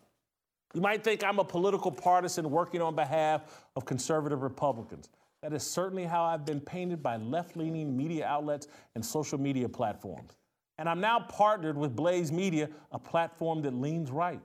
You 0.74 0.82
might 0.82 1.04
think 1.04 1.24
I'm 1.24 1.40
a 1.40 1.44
political 1.44 1.92
partisan 1.92 2.50
working 2.50 2.82
on 2.82 2.96
behalf 2.96 3.66
of 3.76 3.86
conservative 3.86 4.42
Republicans. 4.42 5.10
That 5.42 5.54
is 5.54 5.64
certainly 5.64 6.06
how 6.06 6.24
I've 6.24 6.46
been 6.46 6.60
painted 6.60 7.02
by 7.04 7.18
left 7.18 7.56
leaning 7.56 7.96
media 7.96 8.26
outlets 8.26 8.68
and 8.96 9.06
social 9.06 9.40
media 9.40 9.70
platforms. 9.70 10.36
And 10.78 10.90
I'm 10.90 11.00
now 11.00 11.20
partnered 11.20 11.78
with 11.78 11.96
Blaze 11.96 12.32
Media, 12.32 12.70
a 12.92 13.00
platform 13.00 13.62
that 13.62 13.74
leans 13.74 14.12
right. 14.12 14.42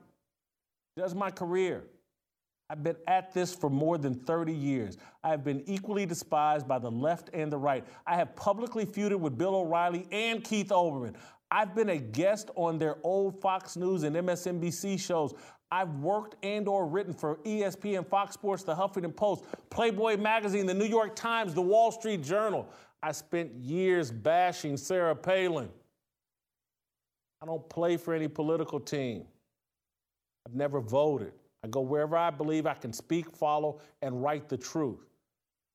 Does 0.97 1.14
my 1.14 1.30
career. 1.30 1.84
I've 2.70 2.84
been 2.84 2.97
at 3.09 3.34
this 3.34 3.53
for 3.53 3.68
more 3.68 3.99
than 3.99 4.14
30 4.14 4.53
years. 4.53 4.97
I 5.24 5.30
have 5.30 5.43
been 5.43 5.64
equally 5.66 6.07
despised 6.07 6.68
by 6.68 6.78
the 6.78 6.91
left 6.91 7.28
and 7.32 7.51
the 7.51 7.59
right. 7.59 7.84
I 8.07 8.14
have 8.14 8.36
publicly 8.36 8.86
feuded 8.86 9.18
with 9.18 9.36
Bill 9.36 9.57
O'Reilly 9.57 10.07
and 10.12 10.45
Keith 10.45 10.68
Olbermann. 10.68 11.14
I've 11.51 11.74
been 11.74 11.88
a 11.91 11.99
guest 11.99 12.51
on 12.55 12.78
their 12.78 12.99
old 13.03 13.41
Fox 13.41 13.76
News 13.76 14.05
and 14.05 14.14
MSNBC 14.14 15.01
shows. 15.01 15.34
I've 15.72 15.95
worked 15.97 16.36
and 16.45 16.68
or 16.68 16.86
written 16.86 17.12
for 17.12 17.36
ESPN, 17.38 18.07
Fox 18.07 18.34
Sports, 18.34 18.62
The 18.62 18.74
Huffington 18.74 19.16
Post, 19.16 19.45
Playboy 19.70 20.16
Magazine, 20.16 20.66
The 20.66 20.74
New 20.74 20.84
York 20.84 21.16
Times, 21.16 21.55
The 21.55 21.62
Wall 21.62 21.91
Street 21.91 22.22
Journal. 22.22 22.68
I 23.03 23.11
spent 23.11 23.53
years 23.55 24.12
bashing 24.12 24.76
Sarah 24.76 25.16
Palin. 25.16 25.70
I 27.43 27.47
don't 27.47 27.68
play 27.68 27.97
for 27.97 28.14
any 28.14 28.28
political 28.28 28.78
team. 28.78 29.24
I've 30.47 30.55
never 30.55 30.80
voted. 30.80 31.32
I 31.62 31.68
go 31.68 31.80
wherever 31.80 32.16
I 32.16 32.30
believe 32.30 32.66
I 32.66 32.74
can 32.74 32.93
speak, 32.93 33.34
follow, 33.36 33.80
and 34.03 34.22
write 34.22 34.49
the 34.49 34.57
truth. 34.57 35.11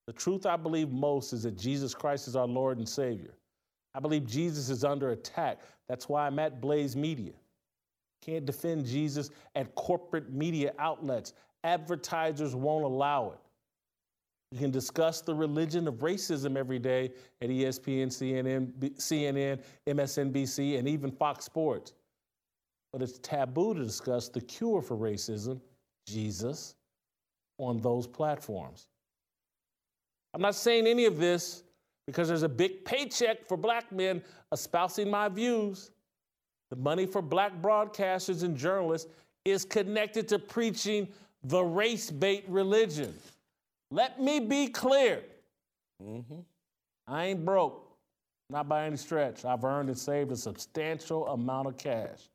The 0.07 0.13
truth 0.13 0.45
I 0.45 0.55
believe 0.55 0.89
most 0.89 1.33
is 1.33 1.43
that 1.43 1.57
Jesus 1.57 1.93
Christ 1.93 2.27
is 2.27 2.35
our 2.35 2.47
Lord 2.47 2.77
and 2.77 2.87
Savior. 2.87 3.33
I 3.93 3.99
believe 3.99 4.25
Jesus 4.25 4.69
is 4.69 4.83
under 4.83 5.11
attack. 5.11 5.61
That's 5.87 6.09
why 6.09 6.27
I'm 6.27 6.37
at 6.39 6.61
Blaze 6.61 6.95
Media. 6.95 7.31
Can't 8.21 8.45
defend 8.45 8.85
Jesus 8.85 9.29
at 9.55 9.73
corporate 9.75 10.31
media 10.31 10.73
outlets. 10.79 11.33
Advertisers 11.63 12.55
won't 12.55 12.83
allow 12.83 13.31
it. 13.31 13.39
You 14.51 14.59
can 14.59 14.71
discuss 14.71 15.21
the 15.21 15.33
religion 15.33 15.87
of 15.87 15.95
racism 15.95 16.55
every 16.55 16.79
day 16.79 17.11
at 17.41 17.49
ESPN, 17.49 18.07
CNN, 18.07 18.71
CNN, 18.95 19.63
MSNBC, 19.87 20.79
and 20.79 20.87
even 20.87 21.11
Fox 21.11 21.45
Sports. 21.45 21.93
But 22.95 23.01
it's 23.01 23.19
taboo 23.19 23.73
to 23.73 23.83
discuss 23.83 24.29
the 24.29 24.39
cure 24.39 24.81
for 24.81 24.95
racism, 24.95 25.59
Jesus, 26.07 26.75
on 27.57 27.81
those 27.81 28.07
platforms. 28.07 28.87
I'm 30.33 30.41
not 30.41 30.55
saying 30.55 30.87
any 30.87 31.03
of 31.03 31.17
this 31.17 31.63
because 32.07 32.29
there's 32.29 32.43
a 32.43 32.47
big 32.47 32.85
paycheck 32.85 33.49
for 33.49 33.57
black 33.57 33.91
men 33.91 34.23
espousing 34.53 35.11
my 35.11 35.27
views. 35.27 35.91
The 36.69 36.77
money 36.77 37.05
for 37.05 37.21
black 37.21 37.61
broadcasters 37.61 38.43
and 38.43 38.55
journalists 38.55 39.11
is 39.43 39.65
connected 39.65 40.29
to 40.29 40.39
preaching 40.39 41.09
the 41.43 41.63
race 41.63 42.09
bait 42.09 42.45
religion. 42.47 43.13
Let 43.91 44.21
me 44.21 44.39
be 44.39 44.69
clear. 44.69 45.21
Mm-hmm. 46.01 46.39
I 47.09 47.25
ain't 47.25 47.43
broke, 47.43 47.91
not 48.49 48.69
by 48.69 48.85
any 48.85 48.95
stretch. 48.95 49.43
I've 49.43 49.65
earned 49.65 49.89
and 49.89 49.97
saved 49.97 50.31
a 50.31 50.37
substantial 50.37 51.27
amount 51.27 51.67
of 51.67 51.75
cash. 51.75 52.29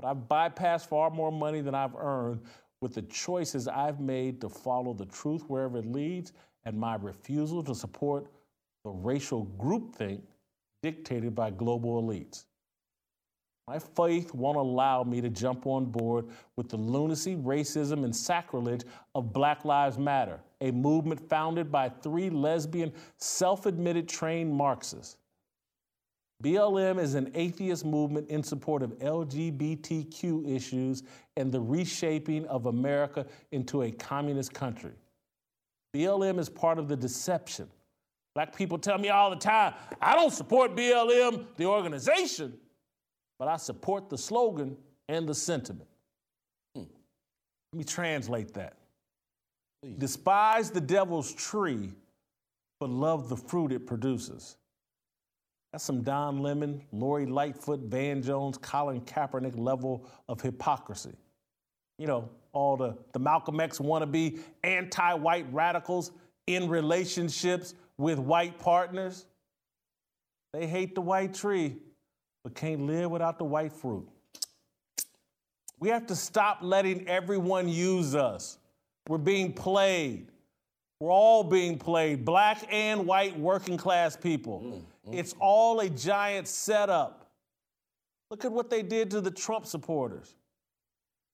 But 0.00 0.08
I've 0.08 0.28
bypassed 0.28 0.86
far 0.86 1.10
more 1.10 1.30
money 1.30 1.60
than 1.60 1.74
I've 1.74 1.94
earned 1.94 2.40
with 2.80 2.94
the 2.94 3.02
choices 3.02 3.68
I've 3.68 4.00
made 4.00 4.40
to 4.40 4.48
follow 4.48 4.94
the 4.94 5.04
truth 5.06 5.44
wherever 5.48 5.78
it 5.78 5.86
leads 5.86 6.32
and 6.64 6.78
my 6.78 6.96
refusal 6.96 7.62
to 7.64 7.74
support 7.74 8.26
the 8.84 8.90
racial 8.90 9.46
groupthink 9.58 10.22
dictated 10.82 11.34
by 11.34 11.50
global 11.50 12.02
elites. 12.02 12.44
My 13.68 13.78
faith 13.78 14.34
won't 14.34 14.56
allow 14.56 15.04
me 15.04 15.20
to 15.20 15.28
jump 15.28 15.66
on 15.66 15.84
board 15.84 16.26
with 16.56 16.70
the 16.70 16.76
lunacy, 16.76 17.36
racism, 17.36 18.04
and 18.04 18.16
sacrilege 18.16 18.82
of 19.14 19.32
Black 19.32 19.64
Lives 19.64 19.98
Matter, 19.98 20.40
a 20.60 20.70
movement 20.70 21.20
founded 21.28 21.70
by 21.70 21.88
three 21.88 22.30
lesbian, 22.30 22.92
self 23.18 23.66
admitted 23.66 24.08
trained 24.08 24.52
Marxists. 24.52 25.18
BLM 26.42 26.98
is 26.98 27.14
an 27.14 27.30
atheist 27.34 27.84
movement 27.84 28.28
in 28.28 28.42
support 28.42 28.82
of 28.82 28.98
LGBTQ 28.98 30.48
issues 30.48 31.02
and 31.36 31.52
the 31.52 31.60
reshaping 31.60 32.46
of 32.46 32.66
America 32.66 33.26
into 33.52 33.82
a 33.82 33.90
communist 33.90 34.54
country. 34.54 34.92
BLM 35.94 36.38
is 36.38 36.48
part 36.48 36.78
of 36.78 36.88
the 36.88 36.96
deception 36.96 37.68
Black 38.34 38.54
people 38.54 38.78
tell 38.78 38.98
me 38.98 39.08
all 39.08 39.30
the 39.30 39.36
time, 39.36 39.74
I 40.00 40.14
don't 40.14 40.32
support 40.32 40.76
BLM, 40.76 41.46
the 41.56 41.66
organization, 41.66 42.56
but 43.38 43.48
I 43.48 43.56
support 43.56 44.08
the 44.08 44.18
slogan 44.18 44.76
and 45.08 45.28
the 45.28 45.34
sentiment. 45.34 45.88
Hmm. 46.76 46.84
Let 47.72 47.78
me 47.78 47.84
translate 47.84 48.54
that. 48.54 48.74
Please. 49.82 49.96
Despise 49.98 50.70
the 50.70 50.80
devil's 50.80 51.34
tree, 51.34 51.90
but 52.78 52.88
love 52.88 53.28
the 53.28 53.36
fruit 53.36 53.72
it 53.72 53.86
produces. 53.86 54.56
That's 55.72 55.84
some 55.84 56.02
Don 56.02 56.38
Lemon, 56.38 56.82
Lori 56.92 57.26
Lightfoot, 57.26 57.80
Van 57.80 58.22
Jones, 58.22 58.58
Colin 58.58 59.00
Kaepernick 59.02 59.56
level 59.56 60.08
of 60.28 60.40
hypocrisy. 60.40 61.14
You 61.98 62.06
know, 62.06 62.28
all 62.52 62.76
the, 62.76 62.96
the 63.12 63.18
Malcolm 63.18 63.60
X 63.60 63.78
wannabe 63.78 64.40
anti 64.64 65.14
white 65.14 65.46
radicals 65.52 66.10
in 66.46 66.68
relationships 66.68 67.74
with 67.98 68.18
white 68.18 68.58
partners. 68.58 69.26
They 70.52 70.66
hate 70.66 70.96
the 70.96 71.00
white 71.00 71.34
tree, 71.34 71.76
but 72.42 72.54
can't 72.54 72.82
live 72.82 73.10
without 73.10 73.38
the 73.38 73.44
white 73.44 73.72
fruit. 73.72 74.08
We 75.78 75.90
have 75.90 76.06
to 76.08 76.16
stop 76.16 76.58
letting 76.62 77.06
everyone 77.06 77.68
use 77.68 78.14
us. 78.14 78.58
We're 79.08 79.18
being 79.18 79.52
played. 79.52 80.28
We're 81.00 81.10
all 81.10 81.42
being 81.42 81.78
played, 81.78 82.26
black 82.26 82.62
and 82.70 83.06
white 83.06 83.38
working 83.38 83.78
class 83.78 84.16
people. 84.16 84.60
Mm, 84.60 85.10
mm, 85.10 85.18
it's 85.18 85.34
all 85.40 85.80
a 85.80 85.88
giant 85.88 86.46
setup. 86.46 87.30
Look 88.30 88.44
at 88.44 88.52
what 88.52 88.68
they 88.68 88.82
did 88.82 89.10
to 89.12 89.22
the 89.22 89.30
Trump 89.30 89.64
supporters. 89.64 90.34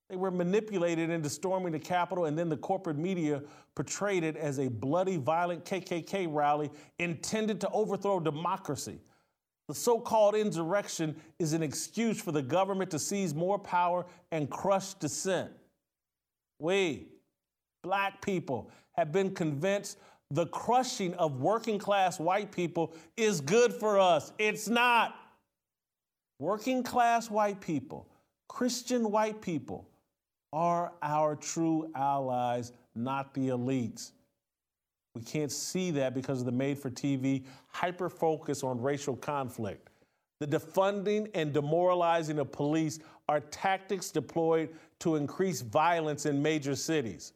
They 0.08 0.14
were 0.14 0.30
manipulated 0.30 1.10
into 1.10 1.28
storming 1.28 1.72
the 1.72 1.80
Capitol, 1.80 2.26
and 2.26 2.38
then 2.38 2.48
the 2.48 2.56
corporate 2.56 2.96
media 2.96 3.42
portrayed 3.74 4.22
it 4.22 4.36
as 4.36 4.60
a 4.60 4.68
bloody, 4.68 5.16
violent 5.16 5.64
KKK 5.64 6.28
rally 6.30 6.70
intended 7.00 7.60
to 7.62 7.68
overthrow 7.70 8.20
democracy. 8.20 9.00
The 9.66 9.74
so 9.74 9.98
called 9.98 10.36
insurrection 10.36 11.16
is 11.40 11.54
an 11.54 11.62
excuse 11.64 12.22
for 12.22 12.30
the 12.30 12.40
government 12.40 12.88
to 12.92 13.00
seize 13.00 13.34
more 13.34 13.58
power 13.58 14.06
and 14.30 14.48
crush 14.48 14.94
dissent. 14.94 15.50
We, 16.60 17.08
black 17.86 18.20
people, 18.20 18.68
have 18.96 19.12
been 19.12 19.30
convinced 19.30 19.98
the 20.32 20.46
crushing 20.46 21.14
of 21.14 21.40
working 21.40 21.78
class 21.78 22.18
white 22.18 22.50
people 22.50 22.92
is 23.16 23.40
good 23.40 23.72
for 23.72 24.00
us. 24.00 24.32
It's 24.40 24.66
not. 24.66 25.14
Working 26.40 26.82
class 26.82 27.30
white 27.30 27.60
people, 27.60 28.08
Christian 28.48 29.12
white 29.12 29.40
people, 29.40 29.88
are 30.52 30.94
our 31.00 31.36
true 31.36 31.88
allies, 31.94 32.72
not 32.96 33.32
the 33.34 33.48
elites. 33.50 34.10
We 35.14 35.22
can't 35.22 35.52
see 35.52 35.92
that 35.92 36.12
because 36.12 36.40
of 36.40 36.46
the 36.46 36.52
made 36.52 36.78
for 36.78 36.90
TV 36.90 37.44
hyper 37.68 38.10
focus 38.10 38.64
on 38.64 38.82
racial 38.82 39.14
conflict. 39.14 39.90
The 40.40 40.46
defunding 40.48 41.30
and 41.34 41.52
demoralizing 41.52 42.40
of 42.40 42.50
police 42.50 42.98
are 43.28 43.40
tactics 43.40 44.10
deployed 44.10 44.70
to 44.98 45.14
increase 45.14 45.60
violence 45.60 46.26
in 46.26 46.42
major 46.42 46.74
cities. 46.74 47.32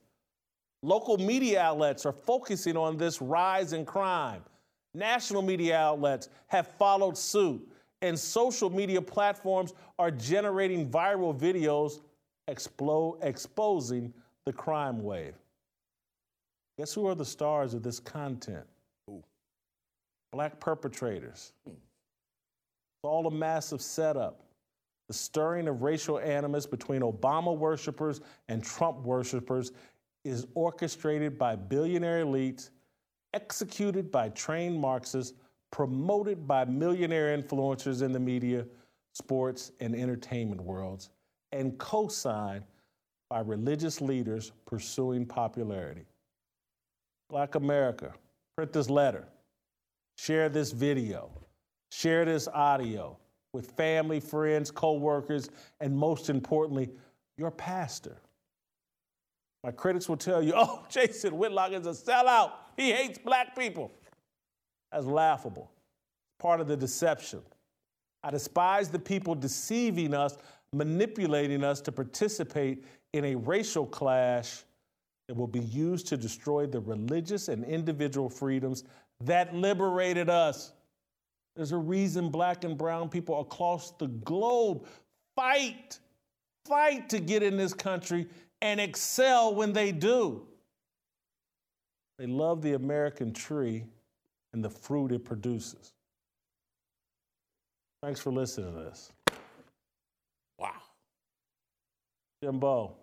Local 0.82 1.18
media 1.18 1.60
outlets 1.60 2.06
are 2.06 2.12
focusing 2.12 2.76
on 2.76 2.96
this 2.96 3.20
rise 3.20 3.72
in 3.72 3.84
crime. 3.84 4.42
National 4.94 5.42
media 5.42 5.76
outlets 5.76 6.28
have 6.48 6.66
followed 6.66 7.16
suit, 7.16 7.66
and 8.02 8.18
social 8.18 8.70
media 8.70 9.00
platforms 9.00 9.74
are 9.98 10.10
generating 10.10 10.88
viral 10.88 11.38
videos 11.38 12.00
explode, 12.48 13.18
exposing 13.22 14.12
the 14.44 14.52
crime 14.52 15.02
wave. 15.02 15.34
Guess 16.78 16.92
who 16.94 17.06
are 17.06 17.14
the 17.14 17.24
stars 17.24 17.74
of 17.74 17.82
this 17.82 18.00
content? 18.00 18.66
Ooh. 19.08 19.22
Black 20.32 20.58
perpetrators. 20.60 21.52
Hmm. 21.64 21.72
It's 21.72 23.04
all 23.04 23.26
a 23.26 23.30
massive 23.30 23.80
setup. 23.80 24.40
The 25.08 25.14
stirring 25.14 25.68
of 25.68 25.82
racial 25.82 26.18
animus 26.20 26.66
between 26.66 27.02
Obama 27.02 27.56
worshippers 27.56 28.20
and 28.48 28.62
Trump 28.62 28.98
worshippers 29.04 29.72
is 30.24 30.46
orchestrated 30.54 31.38
by 31.38 31.56
billionaire 31.56 32.24
elites, 32.24 32.70
executed 33.34 34.10
by 34.10 34.28
trained 34.30 34.78
Marxists, 34.78 35.34
promoted 35.70 36.46
by 36.46 36.64
millionaire 36.64 37.36
influencers 37.36 38.02
in 38.02 38.12
the 38.12 38.20
media, 38.20 38.66
sports, 39.14 39.72
and 39.80 39.94
entertainment 39.94 40.60
worlds 40.60 41.10
and 41.52 41.78
co 41.78 42.08
signed 42.08 42.64
by 43.28 43.40
religious 43.40 44.00
leaders 44.00 44.52
pursuing 44.66 45.24
popularity. 45.26 46.04
Black 47.28 47.54
America, 47.54 48.12
print 48.56 48.72
this 48.72 48.90
letter, 48.90 49.26
share 50.18 50.48
this 50.48 50.72
video, 50.72 51.30
share 51.92 52.24
this 52.24 52.48
audio 52.48 53.16
with 53.52 53.70
family, 53.72 54.20
friends, 54.20 54.70
co 54.70 54.94
workers, 54.94 55.50
and 55.80 55.96
most 55.96 56.28
importantly, 56.28 56.90
your 57.36 57.50
pastor. 57.50 58.16
My 59.62 59.70
critics 59.70 60.08
will 60.08 60.16
tell 60.16 60.42
you, 60.42 60.52
oh, 60.56 60.84
Jason 60.88 61.36
Whitlock 61.36 61.72
is 61.72 61.86
a 61.86 61.90
sellout. 61.90 62.52
He 62.76 62.92
hates 62.92 63.18
black 63.18 63.56
people. 63.56 63.92
That's 64.92 65.06
laughable. 65.06 65.70
Part 66.38 66.60
of 66.60 66.68
the 66.68 66.76
deception. 66.76 67.42
I 68.22 68.30
despise 68.30 68.88
the 68.88 68.98
people 68.98 69.34
deceiving 69.34 70.14
us 70.14 70.36
manipulating 70.72 71.64
us 71.64 71.80
to 71.82 71.92
participate 71.92 72.84
in 73.12 73.24
a 73.24 73.34
racial 73.34 73.86
clash 73.86 74.62
that 75.28 75.34
will 75.34 75.46
be 75.46 75.60
used 75.60 76.06
to 76.08 76.16
destroy 76.16 76.66
the 76.66 76.80
religious 76.80 77.48
and 77.48 77.64
individual 77.64 78.28
freedoms 78.28 78.84
that 79.20 79.54
liberated 79.54 80.28
us. 80.28 80.72
There's 81.56 81.72
a 81.72 81.76
reason 81.76 82.30
black 82.30 82.64
and 82.64 82.78
brown 82.78 83.08
people 83.08 83.40
across 83.40 83.90
the 83.92 84.06
globe 84.06 84.86
fight, 85.36 85.98
fight 86.66 87.08
to 87.10 87.18
get 87.18 87.42
in 87.42 87.56
this 87.56 87.74
country 87.74 88.26
and 88.62 88.80
excel 88.80 89.54
when 89.54 89.72
they 89.72 89.92
do. 89.92 90.46
They 92.18 92.26
love 92.26 92.62
the 92.62 92.74
American 92.74 93.32
tree 93.32 93.84
and 94.52 94.64
the 94.64 94.70
fruit 94.70 95.12
it 95.12 95.24
produces. 95.24 95.92
Thanks 98.02 98.20
for 98.20 98.30
listening 98.30 98.72
to 98.74 98.80
this. 98.80 99.10
Wow. 100.58 100.72
Jimbo, 102.42 102.94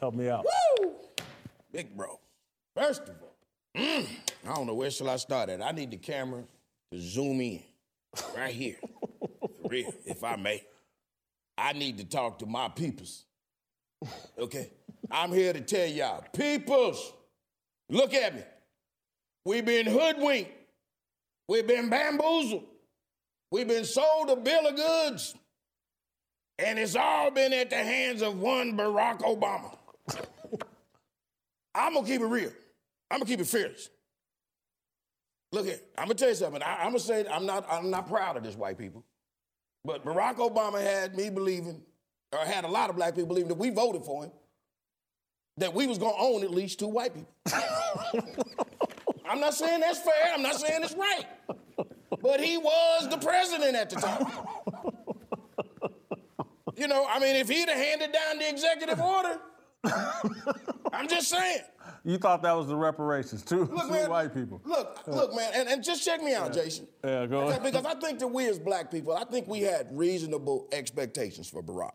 help 0.00 0.14
me 0.14 0.28
out. 0.28 0.44
Woo! 0.80 0.92
Big 1.72 1.96
bro. 1.96 2.18
First 2.74 3.02
of 3.02 3.14
all, 3.22 3.36
mm, 3.76 4.06
I 4.44 4.54
don't 4.54 4.66
know 4.66 4.74
where 4.74 4.90
shall 4.90 5.08
I 5.08 5.16
start 5.16 5.48
at. 5.50 5.62
I 5.62 5.70
need 5.72 5.90
the 5.90 5.96
camera 5.96 6.44
to 6.92 7.00
zoom 7.00 7.40
in 7.40 7.62
right 8.36 8.52
here. 8.52 8.76
For 9.20 9.68
real, 9.68 9.92
if 10.04 10.22
I 10.24 10.36
may. 10.36 10.62
I 11.58 11.72
need 11.72 11.98
to 11.98 12.04
talk 12.04 12.38
to 12.40 12.46
my 12.46 12.68
peoples. 12.68 13.24
Okay? 14.38 14.70
I'm 15.10 15.32
here 15.32 15.52
to 15.52 15.60
tell 15.60 15.86
y'all, 15.86 16.24
peoples, 16.32 17.12
look 17.88 18.14
at 18.14 18.34
me. 18.34 18.42
We've 19.44 19.64
been 19.64 19.86
hoodwinked. 19.86 20.50
We've 21.48 21.66
been 21.66 21.88
bamboozled. 21.88 22.64
We've 23.50 23.68
been 23.68 23.84
sold 23.84 24.30
a 24.30 24.36
bill 24.36 24.66
of 24.66 24.76
goods. 24.76 25.34
And 26.58 26.78
it's 26.78 26.96
all 26.96 27.30
been 27.30 27.52
at 27.52 27.70
the 27.70 27.76
hands 27.76 28.22
of 28.22 28.38
one 28.38 28.76
Barack 28.76 29.20
Obama. 29.20 29.76
I'm 31.74 31.94
gonna 31.94 32.06
keep 32.06 32.20
it 32.20 32.26
real. 32.26 32.50
I'm 33.10 33.18
gonna 33.18 33.26
keep 33.26 33.40
it 33.40 33.46
fearless. 33.46 33.90
Look 35.52 35.66
here, 35.66 35.78
I'm 35.96 36.06
gonna 36.06 36.14
tell 36.14 36.30
you 36.30 36.34
something. 36.34 36.62
I, 36.62 36.84
am 36.84 36.88
gonna 36.88 36.98
say 36.98 37.26
I'm 37.30 37.46
not 37.46 37.66
I'm 37.70 37.90
not 37.90 38.08
proud 38.08 38.36
of 38.36 38.42
this 38.42 38.56
white 38.56 38.78
people. 38.78 39.04
But 39.84 40.04
Barack 40.04 40.36
Obama 40.36 40.80
had 40.80 41.14
me 41.14 41.30
believing, 41.30 41.82
or 42.32 42.38
had 42.40 42.64
a 42.64 42.68
lot 42.68 42.90
of 42.90 42.96
black 42.96 43.14
people 43.14 43.28
believing 43.28 43.48
that 43.48 43.58
we 43.58 43.70
voted 43.70 44.04
for 44.04 44.24
him, 44.24 44.30
that 45.58 45.72
we 45.72 45.86
was 45.86 45.98
gonna 45.98 46.16
own 46.18 46.42
at 46.42 46.50
least 46.50 46.78
two 46.78 46.88
white 46.88 47.12
people. 47.14 47.32
I'm 49.28 49.40
not 49.40 49.54
saying 49.54 49.80
that's 49.80 50.00
fair, 50.00 50.32
I'm 50.34 50.42
not 50.42 50.56
saying 50.56 50.82
it's 50.82 50.94
right. 50.94 51.26
But 52.22 52.40
he 52.40 52.58
was 52.58 53.08
the 53.08 53.18
president 53.18 53.76
at 53.76 53.90
the 53.90 53.96
time. 53.96 54.26
You 56.76 56.88
know, 56.88 57.06
I 57.08 57.18
mean, 57.18 57.36
if 57.36 57.48
he'd 57.48 57.68
have 57.68 57.78
handed 57.78 58.12
down 58.12 58.38
the 58.38 58.48
executive 58.48 59.00
order, 59.00 59.40
I'm 60.92 61.08
just 61.08 61.28
saying. 61.28 61.60
You 62.04 62.18
thought 62.18 62.42
that 62.42 62.52
was 62.52 62.68
the 62.68 62.76
reparations 62.76 63.42
to, 63.44 63.64
Look, 63.64 63.90
man, 63.90 64.10
white 64.10 64.32
people. 64.34 64.60
Look, 64.64 65.00
look, 65.06 65.34
man, 65.34 65.50
and, 65.54 65.68
and 65.68 65.82
just 65.82 66.04
check 66.04 66.22
me 66.22 66.34
out, 66.34 66.52
Jason. 66.52 66.86
Yeah, 67.02 67.26
go 67.26 67.48
ahead. 67.48 67.62
Because 67.62 67.84
I 67.84 67.94
think 67.94 68.18
that 68.20 68.28
we 68.28 68.46
as 68.46 68.58
black 68.58 68.90
people, 68.90 69.14
I 69.14 69.24
think 69.24 69.48
we 69.48 69.62
had 69.62 69.88
reasonable 69.90 70.68
expectations 70.70 71.48
for 71.48 71.62
Barack. 71.62 71.94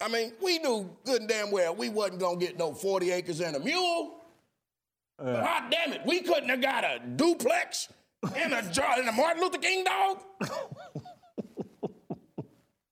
I 0.00 0.08
mean, 0.08 0.32
we 0.42 0.58
knew 0.58 0.90
good 1.04 1.20
and 1.22 1.28
damn 1.28 1.50
well 1.50 1.74
we 1.74 1.88
wasn't 1.88 2.20
gonna 2.20 2.36
get 2.38 2.58
no 2.58 2.72
40 2.74 3.10
acres 3.12 3.40
and 3.40 3.56
a 3.56 3.60
mule. 3.60 4.20
Hot 5.18 5.70
damn 5.70 5.92
it, 5.94 6.02
we 6.04 6.20
couldn't 6.20 6.48
have 6.50 6.60
got 6.60 6.84
a 6.84 7.00
duplex 7.16 7.88
and 8.36 8.52
a 8.52 8.62
jar 8.70 8.98
and 8.98 9.08
a 9.08 9.12
Martin 9.12 9.42
Luther 9.42 9.58
King 9.58 9.84
dog. 9.84 10.22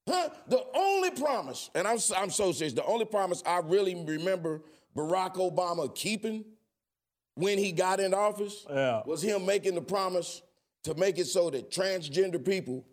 Huh? 0.07 0.29
The 0.49 0.63
only 0.75 1.11
promise, 1.13 1.71
and 1.75 1.89
I'm, 1.89 1.97
I'm 2.15 2.29
so 2.29 2.53
serious, 2.53 2.75
the 2.75 2.85
only 2.85 3.07
promise 3.07 3.43
I 3.47 3.61
really 3.65 3.95
remember 3.95 4.61
Barack 4.95 5.37
Obama 5.37 5.93
keeping 5.95 6.45
when 7.37 7.57
he 7.59 7.73
got 7.73 8.01
in 8.01 8.13
office 8.13 8.67
Yeah. 8.69 9.01
was 9.07 9.23
him 9.23 9.47
making 9.47 9.75
the 9.75 9.81
promise 9.81 10.43
to 10.85 10.95
make 10.95 11.19
it 11.19 11.27
so 11.27 11.49
that 11.51 11.71
transgender 11.71 12.45
people 12.45 12.85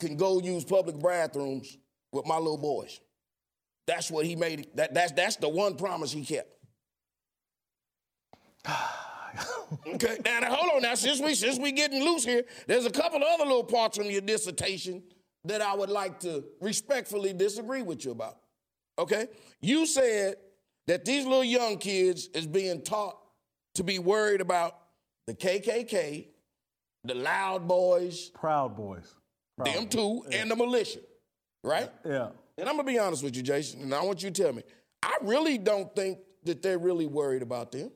can 0.00 0.16
go 0.16 0.40
use 0.40 0.64
public 0.64 1.00
bathrooms 1.00 1.78
with 2.10 2.26
my 2.26 2.36
little 2.36 2.58
boys. 2.58 3.00
That's 3.86 4.10
what 4.10 4.26
he 4.26 4.36
made. 4.36 4.68
That, 4.74 4.94
that's, 4.94 5.12
that's 5.12 5.36
the 5.36 5.48
one 5.48 5.76
promise 5.76 6.12
he 6.12 6.24
kept. 6.24 6.48
okay, 9.86 10.18
now, 10.24 10.40
now 10.40 10.54
hold 10.54 10.76
on. 10.76 10.82
Now, 10.82 10.94
since 10.94 11.20
we 11.20 11.34
since 11.34 11.58
we 11.58 11.72
getting 11.72 12.02
loose 12.02 12.24
here, 12.24 12.44
there's 12.66 12.86
a 12.86 12.90
couple 12.90 13.18
of 13.18 13.28
other 13.34 13.44
little 13.44 13.64
parts 13.64 13.96
from 13.96 14.06
your 14.06 14.20
dissertation 14.20 15.02
that 15.44 15.60
I 15.60 15.74
would 15.74 15.90
like 15.90 16.20
to 16.20 16.44
respectfully 16.60 17.32
disagree 17.32 17.82
with 17.82 18.04
you 18.04 18.12
about. 18.12 18.38
Okay, 18.98 19.26
you 19.60 19.86
said 19.86 20.36
that 20.86 21.04
these 21.04 21.24
little 21.24 21.44
young 21.44 21.78
kids 21.78 22.28
is 22.34 22.46
being 22.46 22.82
taught 22.82 23.16
to 23.74 23.82
be 23.82 23.98
worried 23.98 24.40
about 24.40 24.78
the 25.26 25.34
KKK, 25.34 26.28
the 27.02 27.14
Loud 27.14 27.66
Boys, 27.66 28.30
Proud 28.30 28.76
Boys. 28.76 29.14
Proud 29.56 29.66
them 29.66 29.84
Boys. 29.84 29.92
two, 29.92 30.24
and 30.32 30.50
the 30.50 30.56
militia, 30.56 31.00
right? 31.62 31.90
Yeah. 32.04 32.28
And 32.56 32.68
I'm 32.68 32.76
gonna 32.76 32.86
be 32.86 32.98
honest 32.98 33.22
with 33.22 33.36
you, 33.36 33.42
Jason, 33.42 33.82
and 33.82 33.94
I 33.94 34.02
want 34.02 34.22
you 34.22 34.30
to 34.30 34.42
tell 34.42 34.52
me. 34.52 34.62
I 35.02 35.16
really 35.22 35.58
don't 35.58 35.94
think 35.94 36.18
that 36.44 36.62
they're 36.62 36.78
really 36.78 37.06
worried 37.06 37.42
about 37.42 37.72
them. 37.72 37.90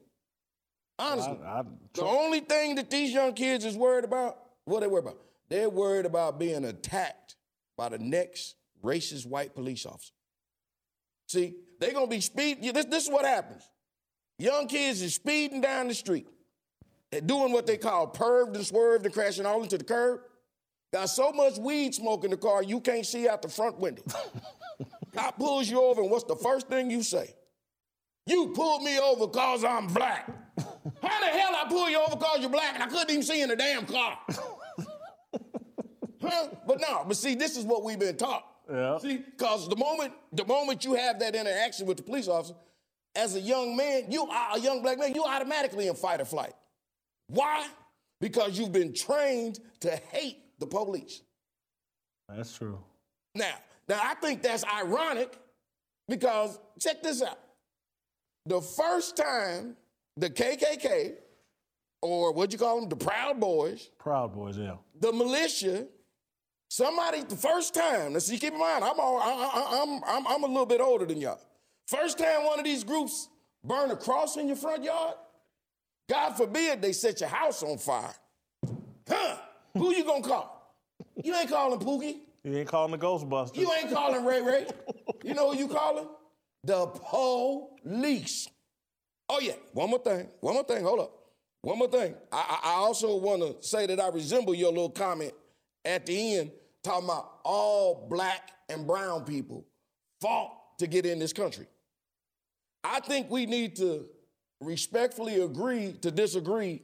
Honestly. 0.98 1.38
I, 1.44 1.60
I, 1.60 1.62
the 1.94 2.02
only 2.02 2.40
thing 2.40 2.74
that 2.74 2.90
these 2.90 3.12
young 3.12 3.34
kids 3.34 3.64
is 3.64 3.76
worried 3.76 4.04
about, 4.04 4.38
what 4.64 4.80
they 4.80 4.86
worried 4.86 5.04
about? 5.04 5.18
They're 5.48 5.70
worried 5.70 6.06
about 6.06 6.38
being 6.38 6.64
attacked 6.64 7.36
by 7.76 7.88
the 7.88 7.98
next 7.98 8.56
racist 8.82 9.26
white 9.26 9.54
police 9.54 9.86
officer. 9.86 10.12
See, 11.28 11.54
they're 11.78 11.92
gonna 11.92 12.06
be 12.08 12.20
speeding. 12.20 12.72
This, 12.72 12.86
this 12.86 13.04
is 13.04 13.10
what 13.10 13.24
happens. 13.24 13.62
Young 14.38 14.66
kids 14.66 15.02
is 15.02 15.14
speeding 15.14 15.60
down 15.60 15.88
the 15.88 15.94
street 15.94 16.26
and 17.12 17.26
doing 17.26 17.52
what 17.52 17.66
they 17.66 17.76
call 17.76 18.06
perved 18.12 18.54
and 18.54 18.66
swerved 18.66 19.04
and 19.04 19.14
crashing 19.14 19.46
all 19.46 19.62
into 19.62 19.78
the 19.78 19.84
curb. 19.84 20.20
Got 20.92 21.10
so 21.10 21.32
much 21.32 21.58
weed 21.58 21.94
smoke 21.94 22.24
in 22.24 22.30
the 22.30 22.36
car 22.36 22.62
you 22.62 22.80
can't 22.80 23.04
see 23.04 23.28
out 23.28 23.42
the 23.42 23.48
front 23.48 23.78
window. 23.78 24.02
Cop 25.14 25.38
pulls 25.38 25.68
you 25.68 25.82
over, 25.82 26.02
and 26.02 26.10
what's 26.10 26.24
the 26.24 26.36
first 26.36 26.68
thing 26.68 26.90
you 26.90 27.02
say? 27.02 27.34
You 28.26 28.52
pulled 28.54 28.82
me 28.82 28.98
over 28.98 29.26
because 29.26 29.64
I'm 29.64 29.86
black. 29.86 30.28
How 31.02 31.20
the 31.20 31.38
hell 31.38 31.56
I 31.56 31.66
pull 31.68 31.88
you 31.88 31.98
over 31.98 32.16
because 32.16 32.40
you're 32.40 32.50
black 32.50 32.74
and 32.74 32.82
I 32.82 32.86
couldn't 32.86 33.10
even 33.10 33.22
see 33.22 33.42
in 33.42 33.48
the 33.48 33.56
damn 33.56 33.86
car? 33.86 34.18
huh? 36.22 36.48
But 36.66 36.80
no, 36.80 37.04
but 37.06 37.16
see, 37.16 37.34
this 37.34 37.56
is 37.56 37.64
what 37.64 37.84
we've 37.84 37.98
been 37.98 38.16
taught. 38.16 38.44
Yeah. 38.70 38.98
See, 38.98 39.16
because 39.16 39.68
the 39.68 39.76
moment 39.76 40.12
the 40.32 40.44
moment 40.44 40.84
you 40.84 40.94
have 40.94 41.18
that 41.20 41.34
interaction 41.34 41.86
with 41.86 41.96
the 41.96 42.02
police 42.02 42.28
officer, 42.28 42.54
as 43.14 43.34
a 43.34 43.40
young 43.40 43.74
man, 43.76 44.10
you 44.10 44.24
are 44.24 44.56
a 44.56 44.60
young 44.60 44.82
black 44.82 44.98
man, 44.98 45.14
you 45.14 45.24
automatically 45.24 45.88
in 45.88 45.94
fight 45.94 46.20
or 46.20 46.26
flight. 46.26 46.52
Why? 47.28 47.66
Because 48.20 48.58
you've 48.58 48.72
been 48.72 48.92
trained 48.94 49.58
to 49.80 49.90
hate 50.12 50.38
the 50.58 50.66
police. 50.66 51.22
That's 52.28 52.56
true. 52.56 52.78
Now, 53.34 53.54
now 53.88 54.00
I 54.02 54.14
think 54.14 54.42
that's 54.42 54.64
ironic 54.64 55.38
because 56.08 56.58
check 56.78 57.02
this 57.02 57.22
out. 57.22 57.38
The 58.46 58.60
first 58.60 59.16
time 59.16 59.76
the 60.16 60.30
KKK, 60.30 61.14
or 62.02 62.32
what 62.32 62.52
you 62.52 62.58
call 62.58 62.80
them, 62.80 62.88
the 62.88 62.96
Proud 62.96 63.40
Boys, 63.40 63.90
Proud 63.98 64.34
Boys, 64.34 64.58
yeah. 64.58 64.76
the 65.00 65.12
militia, 65.12 65.86
somebody 66.68 67.22
the 67.22 67.36
first 67.36 67.74
time. 67.74 68.12
Let's 68.12 68.26
see, 68.26 68.38
keep 68.38 68.52
in 68.52 68.58
mind, 68.58 68.84
I'm 68.84 68.98
all, 68.98 69.18
I, 69.18 69.30
I, 69.30 69.82
I'm 69.82 70.02
I'm 70.04 70.26
I'm 70.26 70.44
a 70.44 70.46
little 70.46 70.66
bit 70.66 70.80
older 70.80 71.06
than 71.06 71.20
y'all. 71.20 71.40
First 71.86 72.18
time 72.18 72.44
one 72.44 72.58
of 72.58 72.64
these 72.64 72.84
groups 72.84 73.28
burn 73.64 73.90
a 73.90 73.96
cross 73.96 74.36
in 74.36 74.46
your 74.46 74.56
front 74.56 74.84
yard, 74.84 75.14
God 76.08 76.32
forbid 76.32 76.82
they 76.82 76.92
set 76.92 77.20
your 77.20 77.30
house 77.30 77.62
on 77.62 77.78
fire. 77.78 78.14
Huh? 79.08 79.36
Who 79.74 79.94
you 79.94 80.04
gonna 80.04 80.22
call? 80.22 80.74
You 81.22 81.34
ain't 81.34 81.50
calling 81.50 81.78
Pookie. 81.80 82.20
You 82.44 82.56
ain't 82.56 82.68
calling 82.68 82.92
the 82.92 82.98
Ghostbusters. 82.98 83.56
You 83.56 83.70
ain't 83.80 83.92
calling 83.92 84.24
Ray 84.24 84.40
Ray. 84.42 84.66
You 85.22 85.34
know 85.34 85.52
who 85.52 85.58
you 85.58 85.68
calling? 85.68 86.06
The 86.64 86.86
police. 86.86 88.48
Oh 89.28 89.40
yeah. 89.40 89.54
One 89.72 89.90
more 89.90 89.98
thing. 89.98 90.28
One 90.40 90.54
more 90.54 90.64
thing. 90.64 90.82
Hold 90.84 91.00
up. 91.00 91.12
One 91.62 91.78
more 91.78 91.88
thing. 91.88 92.14
I, 92.32 92.60
I 92.64 92.70
I 92.70 92.74
also 92.74 93.16
want 93.16 93.42
to 93.42 93.66
say 93.66 93.86
that 93.86 94.00
I 94.00 94.08
resemble 94.08 94.54
your 94.54 94.70
little 94.70 94.90
comment 94.90 95.32
at 95.84 96.06
the 96.06 96.36
end 96.36 96.50
talking 96.82 97.04
about 97.04 97.40
all 97.44 98.06
black 98.08 98.50
and 98.68 98.86
brown 98.86 99.24
people 99.24 99.66
fought 100.20 100.78
to 100.78 100.86
get 100.86 101.04
in 101.06 101.18
this 101.18 101.32
country. 101.32 101.66
I 102.84 103.00
think 103.00 103.30
we 103.30 103.46
need 103.46 103.76
to 103.76 104.06
respectfully 104.60 105.40
agree 105.40 105.92
to 106.02 106.10
disagree 106.10 106.82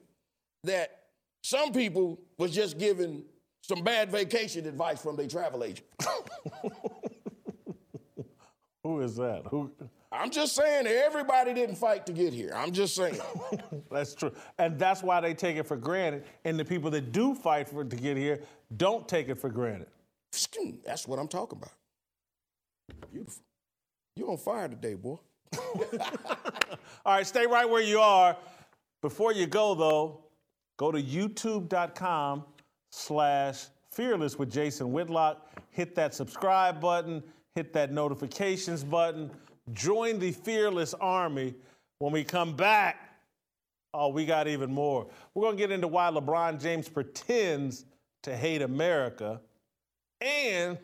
that 0.65 1.05
some 1.43 1.73
people 1.73 2.21
was 2.39 2.51
just 2.53 2.79
given 2.79 3.25
some 3.63 3.83
bad 3.83 4.11
vacation 4.11 4.67
advice 4.67 5.01
from 5.01 5.17
their 5.17 5.27
travel 5.27 5.65
agent. 5.65 5.87
Who 8.83 9.01
is 9.01 9.17
that? 9.17 9.45
Who? 9.51 9.73
I'm 10.13 10.31
just 10.31 10.55
saying 10.55 10.87
everybody 10.87 11.55
didn't 11.55 11.77
fight 11.77 12.07
to 12.07 12.13
get 12.13 12.33
here. 12.33 12.53
I'm 12.55 12.71
just 12.71 12.95
saying. 12.95 13.19
That's 13.91 14.15
true, 14.15 14.33
and 14.59 14.79
that's 14.79 15.03
why 15.03 15.21
they 15.21 15.35
take 15.35 15.57
it 15.57 15.65
for 15.65 15.77
granted. 15.77 16.25
And 16.45 16.59
the 16.59 16.65
people 16.65 16.91
that 16.91 17.13
do 17.13 17.35
fight 17.35 17.69
for 17.69 17.85
to 17.85 17.97
get 17.97 18.17
here 18.17 18.41
don't 18.77 19.09
take 19.09 19.29
it 19.29 19.37
for 19.37 19.49
granted. 19.49 19.89
That's 20.85 21.07
what 21.07 21.19
I'm 21.19 21.29
talking 21.29 21.59
about. 21.59 21.73
Beautiful. 23.13 23.43
You're 24.17 24.31
on 24.31 24.37
fire 24.37 24.69
today, 24.69 24.95
boy. 24.95 25.19
All 27.07 27.15
right, 27.15 27.27
stay 27.27 27.47
right 27.47 27.69
where 27.69 27.83
you 27.83 28.01
are. 28.01 28.37
Before 29.01 29.33
you 29.33 29.47
go, 29.47 29.75
though, 29.75 30.24
go 30.77 30.93
to 30.93 31.03
youtube.com 31.03 32.45
slash 32.91 33.67
fearless 33.91 34.39
with 34.39 34.53
Jason 34.53 34.93
Whitlock. 34.93 35.49
Hit 35.71 35.95
that 35.95 36.15
subscribe 36.15 36.81
button, 36.81 37.23
hit 37.55 37.73
that 37.73 37.93
notifications 37.93 38.85
button. 38.85 39.31
Join 39.73 40.19
the 40.19 40.33
fearless 40.33 40.95
army. 40.95 41.55
When 41.99 42.13
we 42.13 42.25
come 42.25 42.55
back, 42.55 43.17
oh, 43.95 44.09
we 44.09 44.27
got 44.27 44.47
even 44.49 44.73
more. 44.73 45.07
We're 45.33 45.45
going 45.45 45.57
to 45.57 45.63
get 45.63 45.71
into 45.71 45.89
why 45.89 46.11
LeBron 46.11 46.61
James 46.61 46.89
pretends 46.89 47.85
to 48.25 48.37
hate 48.37 48.63
America. 48.63 49.41
And 50.21 50.79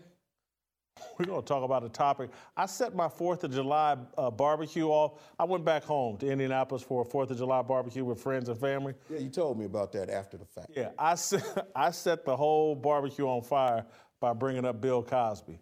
we're 1.19 1.27
going 1.27 1.41
to 1.41 1.47
talk 1.47 1.63
about 1.63 1.85
a 1.85 1.89
topic. 1.89 2.31
I 2.57 2.67
set 2.67 2.95
my 2.95 3.09
4th 3.09 3.45
of 3.45 3.53
July 3.53 3.97
uh, 4.17 4.31
barbecue 4.31 4.89
off. 4.89 5.21
I 5.39 5.45
went 5.45 5.65
back 5.65 5.85
home 5.85 6.17
to 6.19 6.31
Indianapolis 6.31 6.83
for 6.83 7.03
a 7.03 7.05
4th 7.05 7.31
of 7.31 7.39
July 7.39 7.63
barbecue 7.63 8.05
with 8.05 8.21
friends 8.21 8.49
and 8.49 8.59
family. 8.59 8.95
Yeah, 9.11 9.19
you 9.19 9.29
told 9.29 9.59
me 9.59 9.65
about 9.65 9.93
that 9.93 10.11
after 10.11 10.37
the 10.37 10.45
fact. 10.45 10.69
Yeah, 10.75 10.91
I 10.99 11.15
set, 11.15 11.69
I 11.77 11.91
set 11.91 12.25
the 12.25 12.37
whole 12.37 12.75
barbecue 12.75 13.27
on 13.27 13.43
fire 13.43 13.85
by 14.21 14.33
bringing 14.33 14.65
up 14.65 14.81
Bill 14.81 15.03
Cosby. 15.03 15.59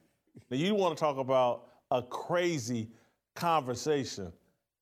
Now, 0.51 0.57
you 0.57 0.75
want 0.75 0.97
to 0.97 1.01
talk 1.01 1.19
about 1.19 1.69
a 1.91 2.03
crazy 2.03 2.89
conversation. 3.35 4.33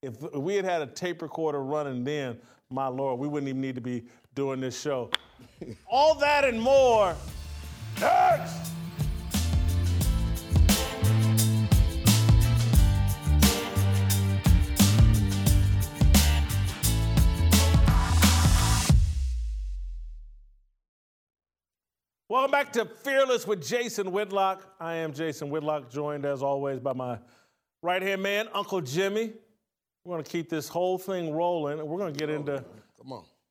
If 0.03 0.21
we 0.35 0.55
had 0.55 0.65
had 0.65 0.83
a 0.83 0.87
tape 0.87 1.23
recorder 1.23 1.63
running 1.63 2.05
then, 2.05 2.39
my 2.71 2.89
Lord, 2.89 3.19
we 3.19 3.29
wouldn't 3.29 3.49
even 3.49 3.61
need 3.61 3.75
to 3.77 3.81
be 3.81 4.05
doing 4.35 4.61
this 4.61 4.81
show. 4.81 5.11
All 5.87 6.15
that 6.17 6.45
and 6.45 6.61
more 6.61 7.15
next. 8.01 8.76
Welcome 22.37 22.51
back 22.51 22.71
to 22.75 22.85
Fearless 22.85 23.47
with 23.47 23.67
Jason 23.67 24.13
Whitlock. 24.13 24.75
I 24.79 24.97
am 24.97 25.15
Jason 25.15 25.49
Whitlock, 25.49 25.91
joined 25.91 26.27
as 26.27 26.43
always 26.43 26.79
by 26.79 26.93
my 26.93 27.19
right 27.81 28.03
hand 28.03 28.23
man, 28.23 28.47
Uncle 28.53 28.83
Jimmy. 28.83 29.33
We're 30.05 30.17
going 30.17 30.23
to 30.23 30.31
keep 30.31 30.51
this 30.51 30.69
whole 30.69 30.99
thing 30.99 31.33
rolling, 31.33 31.79
and 31.79 31.89
we're 31.89 31.97
going 31.97 32.13
to 32.13 32.19
get 32.19 32.29
into 32.29 32.63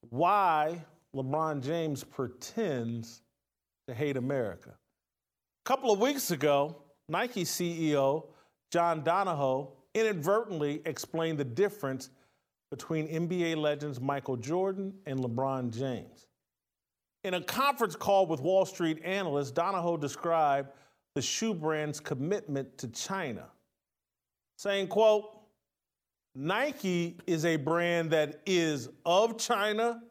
why 0.10 0.86
LeBron 1.16 1.64
James 1.64 2.04
pretends 2.04 3.24
to 3.88 3.94
hate 3.96 4.18
America. 4.18 4.70
A 4.70 5.68
couple 5.68 5.92
of 5.92 6.00
weeks 6.00 6.30
ago, 6.30 6.84
Nike 7.10 7.44
CEO 7.44 8.28
John 8.72 9.04
Donahoe 9.04 9.74
inadvertently 9.96 10.84
explained 10.86 11.40
the 11.40 11.44
difference 11.44 12.12
between 12.70 13.08
NBA 13.08 13.58
legends 13.58 14.00
Michael 14.00 14.38
Jordan 14.38 14.94
and 15.08 15.22
LeBron 15.22 15.76
James. 15.76 16.28
In 17.26 17.34
a 17.34 17.42
conference 17.42 17.96
call 17.96 18.28
with 18.28 18.40
Wall 18.40 18.68
Street 18.68 19.02
analysts, 19.04 19.50
Donahoe 19.50 19.98
described 19.98 20.70
the 21.16 21.24
shoe 21.24 21.56
brand's 21.56 22.00
commitment 22.00 22.78
to 22.78 22.88
China, 22.90 23.46
saying, 24.60 24.90
quote, 24.90 25.36
Nike 26.36 27.18
is 27.26 27.44
a 27.44 27.56
brand 27.56 28.12
that 28.12 28.42
is 28.46 28.90
of 29.08 29.40
China 29.40 30.04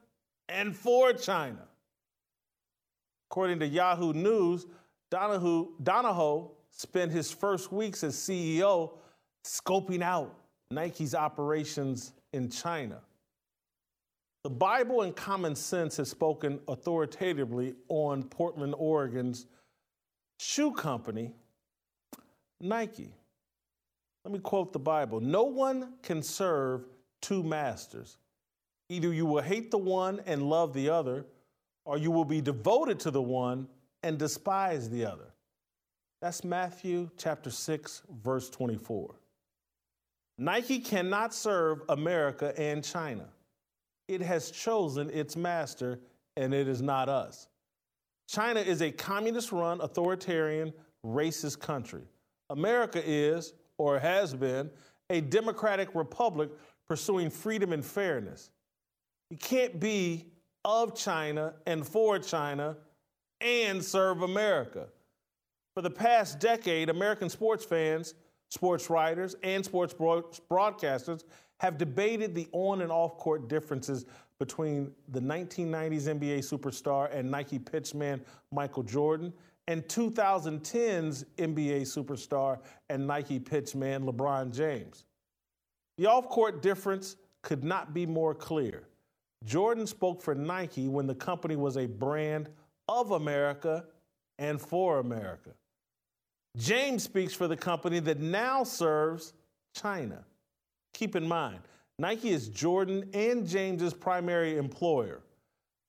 and 0.49 0.75
for 0.75 1.13
China. 1.13 1.69
According 3.31 3.61
to 3.61 3.67
Yahoo 3.69 4.13
News, 4.13 4.67
Donahoe, 5.13 5.69
Donahoe 5.85 6.51
spent 6.73 7.13
his 7.13 7.31
first 7.31 7.71
weeks 7.71 8.03
as 8.03 8.17
CEO 8.17 8.91
scoping 9.45 10.03
out 10.03 10.35
Nike's 10.73 11.15
operations 11.15 12.13
in 12.33 12.51
China. 12.51 12.99
The 14.45 14.51
Bible 14.51 15.01
and 15.01 15.17
common 15.17 15.57
sense 15.57 15.97
has 15.97 16.11
spoken 16.11 16.61
authoritatively 16.69 17.75
on 17.89 18.23
Portland, 18.25 18.75
Oregon's 18.77 19.47
shoe 20.39 20.71
company, 20.71 21.33
Nike. 22.61 23.15
Let 24.23 24.33
me 24.33 24.39
quote 24.39 24.75
the 24.75 24.79
Bible 24.79 25.21
No 25.21 25.45
one 25.45 25.95
can 26.03 26.23
serve 26.23 26.85
two 27.23 27.43
masters. 27.43 28.19
Either 28.91 29.15
you 29.15 29.25
will 29.25 29.41
hate 29.41 29.71
the 29.71 29.79
one 29.79 30.21
and 30.27 30.43
love 30.43 30.75
the 30.75 30.91
other, 30.91 31.25
or 31.87 31.97
you 31.97 32.11
will 32.11 32.27
be 32.27 32.43
devoted 32.43 33.01
to 33.01 33.11
the 33.11 33.23
one 33.23 33.67
and 34.03 34.19
despise 34.19 34.91
the 34.91 35.07
other. 35.07 35.33
That's 36.21 36.45
Matthew 36.45 37.09
chapter 37.17 37.51
6, 37.51 38.03
verse 38.23 38.51
24. 38.51 39.15
Nike 40.37 40.81
cannot 40.81 41.33
serve 41.33 41.81
America 41.89 42.53
and 42.61 42.85
China. 42.85 43.25
It 44.09 44.21
has 44.21 44.51
chosen 44.51 45.11
its 45.11 45.37
master, 45.37 46.01
and 46.37 46.53
it 46.53 46.69
is 46.69 46.83
not 46.83 47.09
us. 47.09 47.49
China 48.29 48.61
is 48.61 48.83
a 48.83 48.91
communist 48.91 49.53
run, 49.53 49.81
authoritarian, 49.81 50.73
racist 51.05 51.61
country. 51.61 52.03
America 52.51 53.03
is, 53.05 53.55
or 53.79 53.99
has 53.99 54.35
been, 54.35 54.71
a 55.11 55.21
democratic 55.21 55.95
republic 55.95 56.51
pursuing 56.89 57.31
freedom 57.31 57.73
and 57.73 57.85
fairness. 57.85 58.51
You 59.31 59.37
can't 59.37 59.79
be 59.81 60.27
of 60.65 60.95
China 60.95 61.55
and 61.67 61.87
for 61.87 62.19
China 62.19 62.77
and 63.41 63.85
serve 63.85 64.23
America. 64.23 64.87
For 65.75 65.83
the 65.83 65.91
past 65.91 66.39
decade, 66.39 66.89
American 66.89 67.29
sports 67.29 67.65
fans, 67.65 68.15
sports 68.49 68.89
writers, 68.89 69.35
and 69.43 69.65
sports 69.65 69.93
broadcasters 69.93 71.25
have 71.61 71.79
debated 71.79 72.35
the 72.35 72.49
on 72.53 72.83
and 72.83 72.91
off 72.91 73.17
court 73.17 73.49
differences 73.49 74.07
between 74.39 74.93
the 75.09 75.21
1990s 75.21 76.09
NBA 76.09 76.39
superstar 76.39 77.15
and 77.15 77.31
Nike 77.31 77.59
pitchman 77.59 78.21
Michael 78.51 78.83
Jordan 78.83 79.33
and 79.69 79.83
2010's 79.85 81.25
NBA 81.39 81.83
superstar 81.83 82.59
and 82.91 83.07
Nike 83.07 83.41
pitchman 83.41 84.05
LeBron 84.05 84.55
James. 84.55 85.05
The 85.97 86.07
off 86.07 86.29
court 86.29 86.61
difference 86.61 87.17
could 87.43 87.65
not 87.65 87.95
be 87.95 88.05
more 88.05 88.35
clear. 88.35 88.89
Jordan 89.45 89.87
spoke 89.87 90.23
for 90.23 90.35
Nike 90.35 90.89
when 90.89 91.07
the 91.07 91.15
company 91.15 91.57
was 91.57 91.77
a 91.77 91.87
brand 91.87 92.49
of 92.89 93.13
America 93.13 93.85
and 94.39 94.61
for 94.61 94.99
America. 94.99 95.51
James 96.57 97.03
speaks 97.03 97.35
for 97.35 97.49
the 97.49 97.57
company 97.57 97.99
that 98.01 98.21
now 98.21 98.65
serves 98.65 99.33
China. 99.75 100.25
Keep 100.95 101.17
in 101.17 101.29
mind, 101.29 101.59
Nike 101.99 102.31
is 102.31 102.49
Jordan 102.49 103.09
and 103.13 103.47
James's 103.47 103.93
primary 103.93 104.57
employer. 104.57 105.21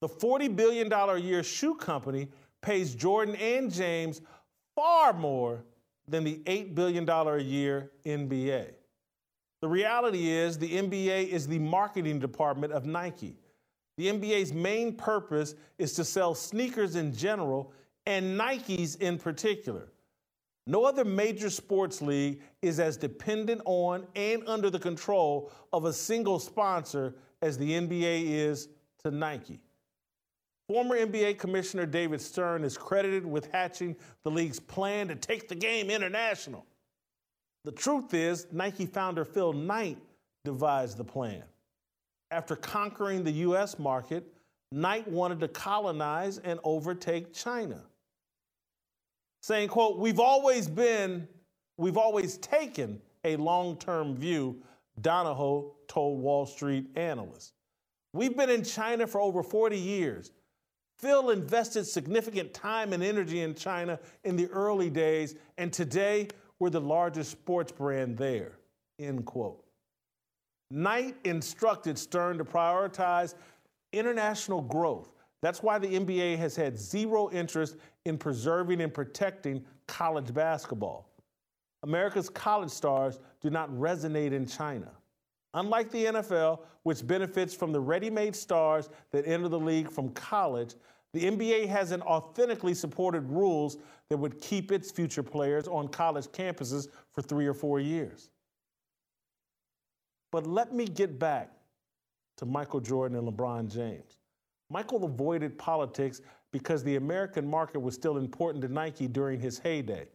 The 0.00 0.08
$40 0.08 0.54
billion 0.54 0.92
a 0.92 1.16
year 1.16 1.42
shoe 1.42 1.74
company 1.74 2.28
pays 2.60 2.94
Jordan 2.94 3.34
and 3.36 3.72
James 3.72 4.20
far 4.74 5.12
more 5.12 5.64
than 6.06 6.22
the 6.22 6.38
$8 6.44 6.74
billion 6.74 7.08
a 7.08 7.38
year 7.38 7.90
NBA. 8.04 8.72
The 9.62 9.68
reality 9.68 10.30
is, 10.30 10.58
the 10.58 10.70
NBA 10.70 11.28
is 11.28 11.48
the 11.48 11.58
marketing 11.58 12.18
department 12.18 12.72
of 12.72 12.84
Nike. 12.84 13.36
The 13.96 14.08
NBA's 14.08 14.52
main 14.52 14.94
purpose 14.94 15.54
is 15.78 15.94
to 15.94 16.04
sell 16.04 16.34
sneakers 16.34 16.96
in 16.96 17.14
general 17.14 17.72
and 18.04 18.38
Nikes 18.38 19.00
in 19.00 19.18
particular. 19.18 19.88
No 20.66 20.84
other 20.84 21.04
major 21.04 21.48
sports 21.48 22.02
league 22.02 22.40
is 22.60 22.80
as 22.80 22.96
dependent 22.96 23.62
on 23.64 24.06
and 24.16 24.42
under 24.48 24.68
the 24.68 24.78
control 24.78 25.52
of 25.72 25.84
a 25.84 25.92
single 25.92 26.40
sponsor 26.40 27.14
as 27.40 27.56
the 27.56 27.70
NBA 27.70 28.24
is 28.24 28.68
to 29.04 29.12
Nike. 29.12 29.60
Former 30.68 30.96
NBA 30.96 31.38
Commissioner 31.38 31.86
David 31.86 32.20
Stern 32.20 32.64
is 32.64 32.76
credited 32.76 33.24
with 33.24 33.48
hatching 33.52 33.94
the 34.24 34.30
league's 34.30 34.58
plan 34.58 35.06
to 35.06 35.14
take 35.14 35.48
the 35.48 35.54
game 35.54 35.88
international. 35.90 36.66
The 37.64 37.70
truth 37.70 38.14
is, 38.14 38.48
Nike 38.50 38.86
founder 38.86 39.24
Phil 39.24 39.52
Knight 39.52 39.98
devised 40.44 40.96
the 40.96 41.04
plan. 41.04 41.44
After 42.32 42.56
conquering 42.56 43.22
the 43.22 43.30
US 43.30 43.78
market, 43.78 44.26
Knight 44.72 45.06
wanted 45.06 45.38
to 45.40 45.48
colonize 45.48 46.38
and 46.38 46.58
overtake 46.64 47.32
China 47.32 47.84
saying, 49.46 49.68
quote, 49.68 49.96
we've 49.96 50.18
always 50.18 50.66
been, 50.66 51.28
we've 51.78 51.96
always 51.96 52.36
taken 52.38 53.00
a 53.22 53.36
long-term 53.36 54.16
view, 54.16 54.60
Donahoe 55.00 55.72
told 55.86 56.20
Wall 56.20 56.46
Street 56.46 56.88
analysts. 56.96 57.52
We've 58.12 58.36
been 58.36 58.50
in 58.50 58.64
China 58.64 59.06
for 59.06 59.20
over 59.20 59.44
40 59.44 59.78
years. 59.78 60.32
Phil 60.98 61.30
invested 61.30 61.84
significant 61.84 62.54
time 62.54 62.92
and 62.92 63.04
energy 63.04 63.42
in 63.42 63.54
China 63.54 64.00
in 64.24 64.34
the 64.34 64.48
early 64.48 64.90
days, 64.90 65.36
and 65.58 65.72
today 65.72 66.26
we're 66.58 66.70
the 66.70 66.80
largest 66.80 67.30
sports 67.30 67.70
brand 67.70 68.18
there, 68.18 68.58
end 68.98 69.26
quote. 69.26 69.62
Knight 70.72 71.14
instructed 71.22 71.96
Stern 71.96 72.38
to 72.38 72.44
prioritize 72.44 73.36
international 73.92 74.60
growth 74.60 75.12
that's 75.42 75.62
why 75.62 75.78
the 75.78 75.88
NBA 75.88 76.38
has 76.38 76.56
had 76.56 76.78
zero 76.78 77.30
interest 77.30 77.76
in 78.04 78.16
preserving 78.18 78.80
and 78.80 78.92
protecting 78.92 79.64
college 79.86 80.32
basketball. 80.32 81.10
America's 81.82 82.28
college 82.28 82.70
stars 82.70 83.20
do 83.40 83.50
not 83.50 83.70
resonate 83.70 84.32
in 84.32 84.46
China. 84.46 84.90
Unlike 85.54 85.90
the 85.90 86.04
NFL, 86.06 86.60
which 86.82 87.06
benefits 87.06 87.54
from 87.54 87.72
the 87.72 87.80
ready 87.80 88.10
made 88.10 88.34
stars 88.34 88.88
that 89.12 89.26
enter 89.26 89.48
the 89.48 89.58
league 89.58 89.90
from 89.90 90.10
college, 90.10 90.74
the 91.12 91.24
NBA 91.24 91.66
hasn't 91.68 92.02
authentically 92.02 92.74
supported 92.74 93.30
rules 93.30 93.78
that 94.10 94.16
would 94.16 94.40
keep 94.40 94.70
its 94.70 94.90
future 94.90 95.22
players 95.22 95.66
on 95.66 95.88
college 95.88 96.26
campuses 96.26 96.88
for 97.12 97.22
three 97.22 97.46
or 97.46 97.54
four 97.54 97.80
years. 97.80 98.30
But 100.30 100.46
let 100.46 100.74
me 100.74 100.86
get 100.86 101.18
back 101.18 101.52
to 102.36 102.44
Michael 102.44 102.80
Jordan 102.80 103.16
and 103.16 103.26
LeBron 103.26 103.72
James. 103.72 104.18
Michael 104.70 105.04
avoided 105.04 105.58
politics 105.58 106.20
because 106.52 106.82
the 106.82 106.96
American 106.96 107.48
market 107.48 107.80
was 107.80 107.94
still 107.94 108.16
important 108.18 108.62
to 108.62 108.68
Nike 108.68 109.06
during 109.06 109.40
his 109.40 109.58
heyday. 109.58 110.06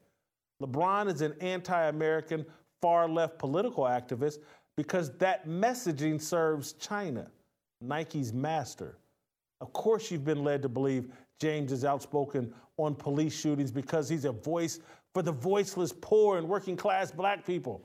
LeBron 0.61 1.11
is 1.13 1.21
an 1.21 1.33
anti 1.41 1.87
American, 1.87 2.45
far 2.81 3.07
left 3.07 3.39
political 3.39 3.85
activist 3.85 4.39
because 4.77 5.17
that 5.17 5.47
messaging 5.47 6.21
serves 6.21 6.73
China, 6.73 7.27
Nike's 7.81 8.33
master. 8.33 8.97
Of 9.59 9.73
course, 9.73 10.09
you've 10.11 10.25
been 10.25 10.43
led 10.43 10.61
to 10.63 10.69
believe 10.69 11.11
James 11.39 11.71
is 11.71 11.85
outspoken 11.85 12.53
on 12.77 12.95
police 12.95 13.39
shootings 13.39 13.71
because 13.71 14.09
he's 14.09 14.25
a 14.25 14.31
voice 14.31 14.79
for 15.13 15.21
the 15.21 15.31
voiceless, 15.31 15.93
poor, 16.01 16.37
and 16.37 16.47
working 16.47 16.75
class 16.75 17.11
black 17.11 17.45
people. 17.45 17.81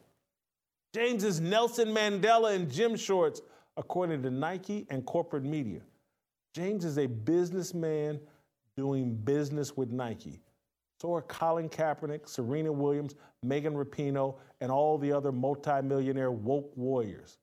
James 0.95 1.25
is 1.25 1.41
Nelson 1.41 1.89
Mandela 1.89 2.55
in 2.55 2.71
gym 2.71 2.97
shorts, 2.97 3.43
according 3.77 4.23
to 4.23 4.31
Nike 4.31 4.87
and 4.91 5.05
corporate 5.05 5.45
media. 5.45 5.81
James 6.57 6.87
is 6.87 6.97
a 6.97 7.05
businessman 7.05 8.19
doing 8.79 9.15
business 9.15 9.77
with 9.77 9.91
Nike. 9.91 10.41
So 11.03 11.13
are 11.13 11.21
Colin 11.21 11.69
Kaepernick, 11.69 12.27
Serena 12.27 12.73
Williams, 12.73 13.15
Megan 13.43 13.75
Rapinoe, 13.75 14.37
and 14.63 14.73
all 14.73 14.97
the 14.97 15.13
other 15.13 15.33
multimillionaire 15.33 16.31
woke 16.31 16.75
warriors. 16.75 17.37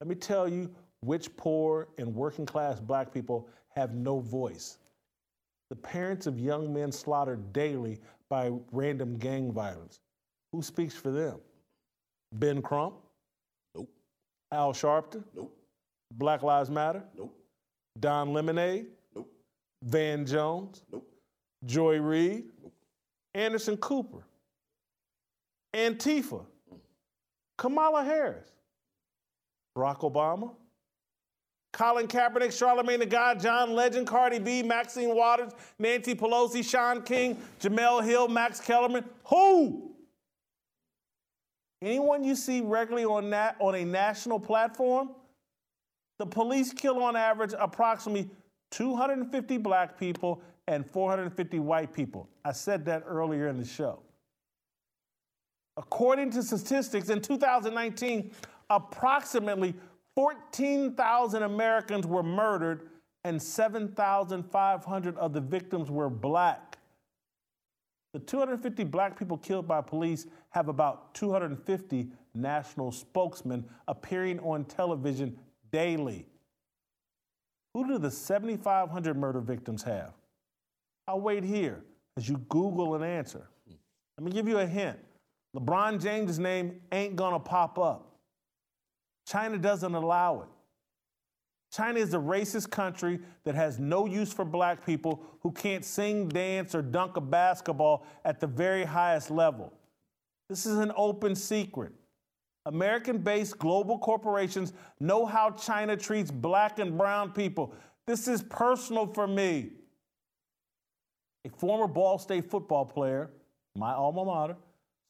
Let 0.00 0.06
me 0.06 0.14
tell 0.14 0.48
you 0.48 0.70
which 1.00 1.36
poor 1.36 1.88
and 1.98 2.14
working 2.14 2.46
class 2.46 2.78
black 2.78 3.12
people 3.12 3.48
have 3.74 3.94
no 3.94 4.20
voice. 4.20 4.78
The 5.68 5.74
parents 5.74 6.28
of 6.28 6.38
young 6.38 6.72
men 6.72 6.92
slaughtered 6.92 7.52
daily 7.52 7.98
by 8.28 8.52
random 8.70 9.18
gang 9.18 9.50
violence. 9.50 9.98
Who 10.52 10.62
speaks 10.62 10.94
for 10.94 11.10
them? 11.10 11.40
Ben 12.34 12.62
Crump? 12.62 12.94
Nope. 13.74 13.90
Al 14.52 14.72
Sharpton? 14.72 15.24
Nope. 15.34 15.52
Black 16.12 16.44
Lives 16.44 16.70
Matter? 16.70 17.02
Nope. 17.16 17.36
Don 17.98 18.32
Lemonade? 18.32 18.86
Nope. 19.14 19.32
Van 19.82 20.24
Jones? 20.26 20.82
Nope. 20.92 21.08
Joy 21.64 22.00
Reid? 22.00 22.44
Anderson 23.34 23.76
Cooper? 23.76 24.24
Antifa? 25.74 26.44
Mm. 26.72 26.78
Kamala 27.58 28.04
Harris? 28.04 28.48
Barack 29.76 30.00
Obama? 30.00 30.52
Colin 31.72 32.08
Kaepernick, 32.08 32.56
Charlemagne 32.56 32.98
the 32.98 33.06
God, 33.06 33.40
John 33.40 33.74
Legend, 33.74 34.06
Cardi 34.06 34.38
B, 34.40 34.62
Maxine 34.62 35.14
Waters, 35.14 35.52
Nancy 35.78 36.14
Pelosi, 36.14 36.68
Shaun 36.68 37.02
King, 37.02 37.40
Jemele 37.60 38.04
Hill, 38.04 38.26
Max 38.28 38.60
Kellerman. 38.60 39.04
Who? 39.26 39.92
Anyone 41.80 42.24
you 42.24 42.34
see 42.34 42.60
regularly 42.60 43.04
on, 43.04 43.30
that, 43.30 43.56
on 43.60 43.74
a 43.74 43.84
national 43.84 44.40
platform? 44.40 45.10
The 46.20 46.26
police 46.26 46.74
kill 46.74 47.02
on 47.02 47.16
average 47.16 47.54
approximately 47.58 48.28
250 48.72 49.56
black 49.56 49.98
people 49.98 50.42
and 50.66 50.84
450 50.86 51.60
white 51.60 51.94
people. 51.94 52.28
I 52.44 52.52
said 52.52 52.84
that 52.84 53.04
earlier 53.06 53.48
in 53.48 53.56
the 53.56 53.64
show. 53.64 54.00
According 55.78 56.32
to 56.32 56.42
statistics, 56.42 57.08
in 57.08 57.22
2019, 57.22 58.32
approximately 58.68 59.72
14,000 60.14 61.42
Americans 61.42 62.06
were 62.06 62.22
murdered 62.22 62.90
and 63.24 63.42
7,500 63.42 65.16
of 65.16 65.32
the 65.32 65.40
victims 65.40 65.90
were 65.90 66.10
black. 66.10 66.76
The 68.12 68.18
250 68.18 68.84
black 68.84 69.18
people 69.18 69.38
killed 69.38 69.66
by 69.66 69.80
police 69.80 70.26
have 70.50 70.68
about 70.68 71.14
250 71.14 72.10
national 72.34 72.92
spokesmen 72.92 73.64
appearing 73.88 74.38
on 74.40 74.66
television 74.66 75.38
daily. 75.70 76.26
Who 77.74 77.86
do 77.86 77.98
the 77.98 78.10
7,500 78.10 79.16
murder 79.16 79.40
victims 79.40 79.82
have? 79.82 80.12
I'll 81.06 81.20
wait 81.20 81.44
here 81.44 81.82
as 82.16 82.28
you 82.28 82.38
Google 82.48 82.94
an 82.94 83.02
answer. 83.02 83.48
Let 84.18 84.24
me 84.24 84.32
give 84.32 84.48
you 84.48 84.58
a 84.58 84.66
hint. 84.66 84.98
LeBron 85.56 86.00
James' 86.00 86.38
name 86.38 86.80
ain't 86.92 87.16
gonna 87.16 87.40
pop 87.40 87.78
up. 87.78 88.16
China 89.26 89.58
doesn't 89.58 89.94
allow 89.94 90.42
it. 90.42 90.48
China 91.72 92.00
is 92.00 92.14
a 92.14 92.18
racist 92.18 92.70
country 92.70 93.20
that 93.44 93.54
has 93.54 93.78
no 93.78 94.06
use 94.06 94.32
for 94.32 94.44
black 94.44 94.84
people 94.84 95.22
who 95.40 95.52
can't 95.52 95.84
sing, 95.84 96.28
dance, 96.28 96.74
or 96.74 96.82
dunk 96.82 97.16
a 97.16 97.20
basketball 97.20 98.04
at 98.24 98.40
the 98.40 98.46
very 98.46 98.84
highest 98.84 99.30
level. 99.30 99.72
This 100.48 100.66
is 100.66 100.78
an 100.78 100.90
open 100.96 101.36
secret. 101.36 101.92
American 102.66 103.18
based 103.18 103.58
global 103.58 103.98
corporations 103.98 104.72
know 104.98 105.24
how 105.24 105.50
China 105.50 105.96
treats 105.96 106.30
black 106.30 106.78
and 106.78 106.96
brown 106.96 107.32
people. 107.32 107.74
This 108.06 108.28
is 108.28 108.42
personal 108.42 109.06
for 109.06 109.26
me. 109.26 109.70
A 111.46 111.50
former 111.50 111.86
Ball 111.86 112.18
State 112.18 112.50
football 112.50 112.84
player, 112.84 113.30
my 113.76 113.92
alma 113.92 114.24
mater, 114.24 114.56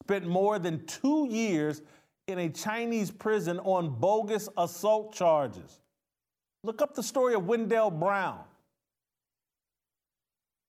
spent 0.03 0.25
more 0.25 0.59
than 0.59 0.85
two 0.85 1.27
years 1.29 1.81
in 2.27 2.39
a 2.39 2.49
Chinese 2.49 3.11
prison 3.11 3.59
on 3.59 3.89
bogus 3.89 4.47
assault 4.57 5.13
charges. 5.13 5.81
Look 6.63 6.81
up 6.81 6.95
the 6.95 7.03
story 7.03 7.33
of 7.33 7.47
Wendell 7.47 7.91
Brown. 7.91 8.39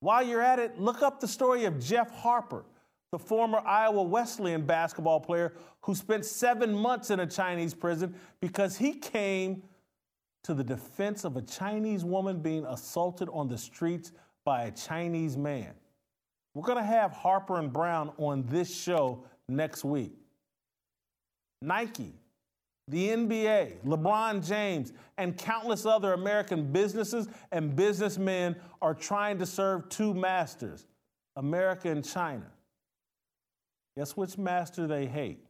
While 0.01 0.24
you're 0.24 0.43
at 0.43 0.59
it, 0.59 0.80
look 0.80 1.03
up 1.03 1.20
the 1.20 1.28
story 1.28 1.64
of 1.64 1.78
Jeff 1.78 2.11
Harper, 2.11 2.64
the 3.13 3.19
former 3.19 3.59
Iowa 3.59 4.03
Wesleyan 4.03 4.65
basketball 4.65 5.21
player 5.21 5.53
who 5.83 5.95
spent 5.95 6.25
seven 6.25 6.75
months 6.75 7.11
in 7.11 7.21
a 7.21 7.27
Chinese 7.27 7.75
prison 7.75 8.15
because 8.41 8.77
he 8.77 8.95
came 8.95 9.63
to 10.45 10.55
the 10.55 10.65
defense 10.65 11.25
of 11.25 11.37
a 11.37 11.43
Chinese 11.43 12.05
woman 12.05 12.41
being 12.41 12.65
assaulted 12.65 13.29
on 13.31 13.49
the 13.49 13.59
streets 13.59 14.13
by 14.45 14.65
a 14.65 14.71
Chinese 14.71 15.37
man. 15.37 15.75
We're 16.55 16.65
going 16.65 16.79
to 16.79 16.85
have 16.85 17.13
Harper 17.13 17.59
and 17.59 17.73
Brown 17.73 18.13
on 18.17 18.45
this 18.49 18.75
show 18.75 19.25
next 19.47 19.85
week. 19.85 20.15
Nike, 21.61 22.15
the 22.89 23.09
NBA, 23.11 23.85
LeBron 23.85 24.45
James, 24.47 24.93
and 25.19 25.37
countless 25.37 25.87
other 25.87 26.15
American 26.15 26.73
businesses 26.73 27.29
and 27.53 27.77
businessmen 27.77 28.57
are 28.81 28.95
trying 28.95 29.39
to 29.39 29.47
serve 29.47 29.89
two 29.91 30.15
masters 30.15 30.87
America 31.37 31.91
and 31.91 32.05
China. 32.05 32.52
Guess 33.97 34.16
which 34.16 34.38
master 34.38 34.86
they 34.86 35.07
hate? 35.07 35.45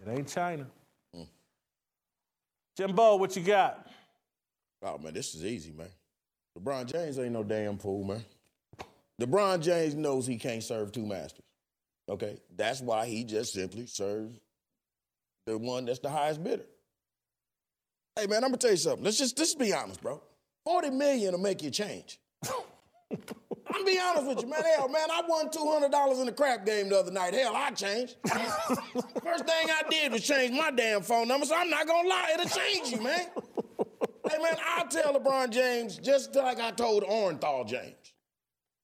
It 0.00 0.08
ain't 0.08 0.28
China. 0.28 0.66
Mm. 1.16 1.26
Jimbo, 2.76 3.16
what 3.16 3.36
you 3.36 3.42
got? 3.42 3.86
Oh, 4.82 4.98
man, 4.98 5.14
this 5.14 5.34
is 5.34 5.44
easy, 5.44 5.72
man. 5.72 5.88
LeBron 6.58 6.86
James 6.86 7.18
ain't 7.18 7.32
no 7.32 7.42
damn 7.42 7.78
fool, 7.78 8.04
man. 8.04 8.24
LeBron 9.20 9.60
James 9.60 9.94
knows 9.94 10.26
he 10.26 10.36
can't 10.36 10.62
serve 10.62 10.92
two 10.92 11.06
masters. 11.06 11.44
Okay? 12.08 12.38
That's 12.54 12.80
why 12.80 13.06
he 13.06 13.24
just 13.24 13.52
simply 13.52 13.86
serves 13.86 14.38
the 15.46 15.56
one 15.58 15.84
that's 15.84 16.00
the 16.00 16.10
highest 16.10 16.42
bidder. 16.42 16.64
Hey 18.16 18.26
man, 18.26 18.44
I'm 18.44 18.50
gonna 18.50 18.58
tell 18.58 18.70
you 18.70 18.76
something. 18.76 19.04
Let's 19.04 19.18
just 19.18 19.38
let's 19.38 19.54
be 19.54 19.72
honest, 19.72 20.02
bro. 20.02 20.20
40 20.64 20.90
million 20.90 21.32
will 21.32 21.40
make 21.40 21.62
you 21.62 21.70
change. 21.70 22.20
I'm 23.82 23.94
be 23.94 24.00
honest 24.00 24.26
with 24.26 24.42
you, 24.42 24.50
man. 24.50 24.62
Hell, 24.76 24.88
man, 24.88 25.10
I 25.10 25.22
won 25.26 25.48
$200 25.48 26.20
in 26.20 26.26
the 26.26 26.32
crap 26.32 26.64
game 26.64 26.88
the 26.88 26.98
other 26.98 27.10
night. 27.10 27.34
Hell, 27.34 27.54
I 27.54 27.70
changed. 27.70 28.16
First 28.26 29.46
thing 29.46 29.68
I 29.70 29.82
did 29.90 30.12
was 30.12 30.26
change 30.26 30.56
my 30.56 30.70
damn 30.70 31.02
phone 31.02 31.28
number, 31.28 31.46
so 31.46 31.56
I'm 31.56 31.70
not 31.70 31.86
gonna 31.86 32.08
lie, 32.08 32.30
it'll 32.34 32.48
change 32.48 32.90
you, 32.90 33.00
man. 33.02 33.26
hey, 34.30 34.38
man, 34.42 34.56
I'll 34.64 34.86
tell 34.86 35.14
LeBron 35.14 35.50
James 35.50 35.98
just 35.98 36.34
like 36.34 36.60
I 36.60 36.70
told 36.70 37.02
Orenthal 37.04 37.66
James. 37.66 38.14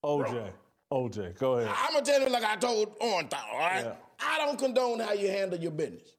OJ. 0.05 0.51
OJ, 0.93 1.39
go 1.39 1.55
ahead. 1.55 1.75
I'm 1.77 1.93
gonna 1.93 2.05
tell 2.05 2.21
you 2.21 2.29
like 2.29 2.45
I 2.45 2.57
told 2.57 2.99
Orenthal, 2.99 3.39
all 3.53 3.59
right? 3.59 3.85
Yeah. 3.85 3.93
I 4.21 4.39
don't 4.39 4.59
condone 4.59 4.99
how 5.01 5.13
you 5.13 5.29
handle 5.29 5.59
your 5.59 5.71
business 5.71 6.15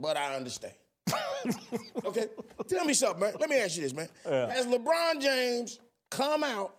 but 0.00 0.16
I 0.16 0.34
understand. 0.36 0.74
okay? 2.04 2.26
Tell 2.68 2.84
me 2.84 2.94
something, 2.94 3.20
man. 3.20 3.34
Let 3.38 3.48
me 3.48 3.56
ask 3.56 3.76
you 3.76 3.82
this, 3.82 3.94
man. 3.94 4.08
Yeah. 4.26 4.50
Has 4.52 4.66
LeBron 4.66 5.20
James 5.20 5.78
come 6.10 6.44
out 6.44 6.74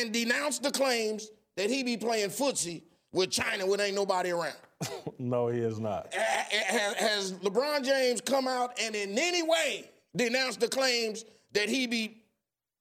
and 0.00 0.12
denounce 0.12 0.58
the 0.58 0.70
claims 0.70 1.30
that 1.56 1.70
he 1.70 1.82
be 1.82 1.96
playing 1.96 2.30
footsie 2.30 2.82
with 3.12 3.30
China 3.30 3.66
when 3.66 3.80
ain't 3.80 3.94
nobody 3.94 4.30
around? 4.30 4.56
no, 5.18 5.48
he 5.48 5.60
is 5.60 5.78
not. 5.78 6.12
Has 6.14 7.32
LeBron 7.34 7.84
James 7.84 8.20
come 8.20 8.48
out 8.48 8.78
and 8.80 8.94
in 8.94 9.18
any 9.18 9.42
way 9.42 9.90
denounced 10.16 10.60
the 10.60 10.68
claims 10.68 11.24
that 11.52 11.68
he 11.68 11.86
be 11.86 12.22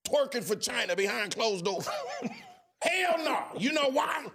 twerking 0.08 0.44
for 0.44 0.56
China 0.56 0.96
behind 0.96 1.36
closed 1.36 1.66
doors? 1.66 1.88
Hell 2.82 3.18
no. 3.20 3.40
You 3.58 3.74
know 3.74 3.90
why? 3.92 4.26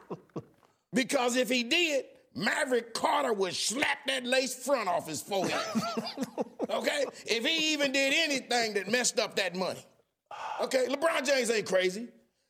Because 0.93 1.37
if 1.37 1.49
he 1.49 1.65
did, 1.65 2.05
Maverick 2.35 2.95
Carter 2.95 3.33
would 3.33 3.55
slap 3.55 3.99
that 4.07 4.25
lace 4.25 4.55
front 4.55 4.89
off 4.89 5.09
his 5.09 5.23
forehead. 5.23 5.61
okay? 6.71 7.05
If 7.25 7.45
he 7.45 7.73
even 7.73 7.93
did 7.93 8.15
anything 8.15 8.75
that 8.75 8.91
messed 8.91 9.19
up 9.19 9.37
that 9.37 9.57
money. 9.57 9.85
Okay, 10.61 10.87
LeBron 10.87 11.27
James 11.27 11.51
ain't 11.51 11.67
crazy. 11.67 12.09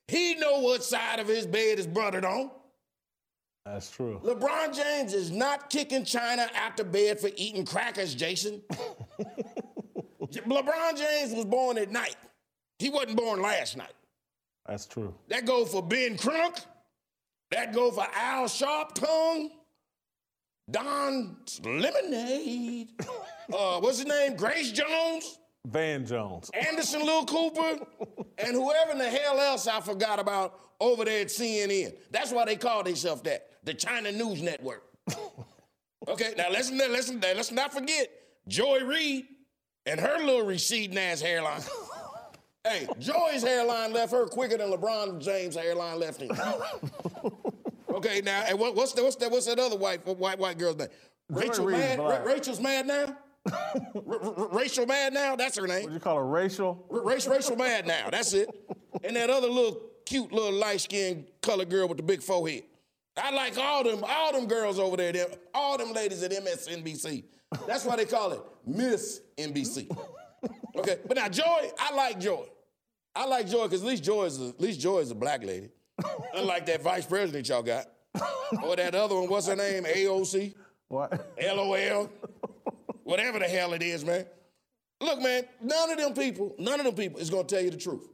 He 0.09 0.35
know 0.37 0.61
what 0.61 0.85
side 0.85 1.19
of 1.19 1.27
his 1.27 1.47
bed 1.47 1.79
is 1.79 1.87
brother 1.87 2.25
on. 2.27 2.51
That's 3.65 3.91
true. 3.91 4.21
LeBron 4.23 4.77
James 4.77 5.13
is 5.13 5.33
not 5.33 5.71
kicking 5.71 6.05
China 6.05 6.49
out 6.55 6.77
the 6.77 6.85
bed 6.85 7.19
for 7.19 7.31
eating 7.35 7.65
crackers, 7.67 8.15
Jason. 8.15 8.63
LeBron 10.31 10.97
James 10.97 11.35
was 11.35 11.45
born 11.45 11.77
at 11.79 11.91
night. 11.91 12.15
He 12.79 12.91
wasn't 12.91 13.17
born 13.17 13.43
last 13.43 13.77
night. 13.77 13.95
That's 14.67 14.87
true. 14.87 15.15
That 15.29 15.47
go 15.47 15.65
for 15.65 15.83
Ben 15.83 16.17
Crunk. 16.17 16.65
That 17.51 17.73
go 17.73 17.91
for 17.91 18.07
Al 18.15 18.45
Sharptongue. 18.45 19.51
Don 20.71 21.37
Lemonade. 21.65 22.89
uh, 23.53 23.81
what's 23.81 23.99
his 23.99 24.07
name? 24.07 24.37
Grace 24.37 24.73
Jones. 24.73 25.39
Van 25.67 26.07
Jones. 26.07 26.51
Anderson 26.55 27.05
Lil 27.05 27.25
Cooper. 27.27 27.85
and 28.39 28.55
whoever 28.55 28.93
in 28.93 28.99
the 28.99 29.11
hell 29.11 29.39
else 29.41 29.67
I 29.67 29.81
forgot 29.81 30.21
about 30.21 30.59
over 30.81 31.05
there 31.05 31.23
at 31.23 31.29
CNN. 31.29 31.97
That's 32.11 32.33
why 32.33 32.45
they 32.45 32.57
call 32.57 32.85
themselves 32.85 33.23
that. 33.23 33.49
The 33.65 33.75
China 33.75 34.13
News 34.13 34.43
Network. 34.43 34.85
okay, 36.09 36.35
now 36.37 36.47
let's, 36.51 36.71
let's, 36.71 37.13
let's 37.13 37.51
not 37.51 37.73
forget 37.73 38.09
Joy 38.47 38.85
Reid 38.85 39.27
and 39.87 39.99
her 39.99 40.19
little 40.19 40.47
receding 40.47 40.97
ass 40.97 41.21
hairline. 41.21 41.63
hey, 42.65 42.87
Joy's 43.01 43.43
hairline 43.43 43.93
left 43.93 44.13
her 44.13 44.27
quicker 44.27 44.59
than 44.59 44.71
LeBron 44.71 45.21
James' 45.21 45.57
hairline 45.57 45.99
left 45.99 46.21
him. 46.21 46.31
okay, 47.91 48.21
now, 48.25 48.45
and 48.49 48.59
what, 48.59 48.77
what's, 48.77 48.93
the, 48.93 49.03
what's, 49.03 49.17
that, 49.17 49.33
what's 49.33 49.47
that 49.47 49.59
other 49.59 49.77
white, 49.77 50.07
white, 50.07 50.39
white 50.39 50.59
girl's 50.59 50.77
name? 50.77 50.89
Rachel 51.29 51.67
Mad, 51.67 51.99
Ra- 51.99 52.23
Rachel's 52.23 52.61
mad 52.61 52.87
now? 52.87 53.17
R- 53.95 54.49
Rachel 54.53 54.87
Mad 54.87 55.13
now? 55.13 55.37
That's 55.37 55.57
her 55.59 55.67
name. 55.67 55.85
What 55.85 55.93
you 55.93 56.01
call 56.01 56.17
her? 56.17 56.27
Racial? 56.27 56.85
R- 56.91 57.03
Rachel, 57.05 57.33
Rachel 57.33 57.57
Mad 57.57 57.87
now. 57.87 58.09
That's 58.11 58.33
it. 58.33 58.49
And 59.05 59.15
that 59.17 59.31
other 59.31 59.49
little 59.49 59.81
cute 60.05 60.33
little 60.33 60.53
light 60.53 60.81
skinned 60.81 61.27
colored 61.43 61.69
girl 61.71 61.89
with 61.89 61.97
the 61.99 62.03
big 62.03 62.23
forehead. 62.23 62.65
I 63.17 63.31
like 63.31 63.57
all 63.57 63.83
them, 63.83 64.05
all 64.07 64.33
them 64.33 64.47
girls 64.47 64.79
over 64.79 64.97
there, 64.97 65.13
them, 65.13 65.29
all 65.55 65.79
them 65.79 65.93
ladies 65.93 66.23
at 66.23 66.33
MSNBC. 66.33 67.25
That's 67.67 67.85
why 67.85 67.97
they 67.97 68.05
call 68.05 68.33
it 68.33 68.41
Miss 68.67 69.23
NBC. 69.39 69.97
Okay, 70.77 70.99
but 71.07 71.17
now 71.17 71.29
Joy, 71.29 71.71
I 71.79 71.95
like 71.95 72.21
Joy. 72.21 72.45
I 73.15 73.25
like 73.27 73.49
Joy 73.49 73.63
because 73.65 73.81
at 73.83 73.89
least 73.89 74.05
Joy 74.05 74.25
is 74.25 74.41
a, 74.41 74.49
at 74.49 74.61
least 74.61 74.79
Joy 74.81 74.99
is 74.99 75.11
a 75.11 75.15
black 75.15 75.43
lady. 75.45 75.71
Unlike 76.35 76.67
that 76.67 76.83
vice 76.83 77.07
president 77.07 77.49
y'all 77.49 77.63
got. 77.63 77.87
or 78.63 78.77
that 78.77 78.95
other 78.95 79.15
one, 79.15 79.29
what's 79.31 79.47
her 79.47 79.57
name? 79.57 79.85
AOC? 79.85 80.55
What? 80.89 81.35
LOL. 81.43 82.11
Whatever 83.07 83.39
the 83.39 83.45
hell 83.45 83.73
it 83.73 83.85
is, 83.85 84.05
man. 84.05 84.27
Look, 85.01 85.23
man, 85.23 85.45
none 85.63 85.93
of 85.93 85.97
them 85.97 86.13
people, 86.13 86.57
none 86.59 86.81
of 86.81 86.87
them 86.87 86.97
people 86.97 87.21
is 87.21 87.31
gonna 87.31 87.45
tell 87.45 87.61
you 87.61 87.71
the 87.71 87.77
truth. 87.77 88.09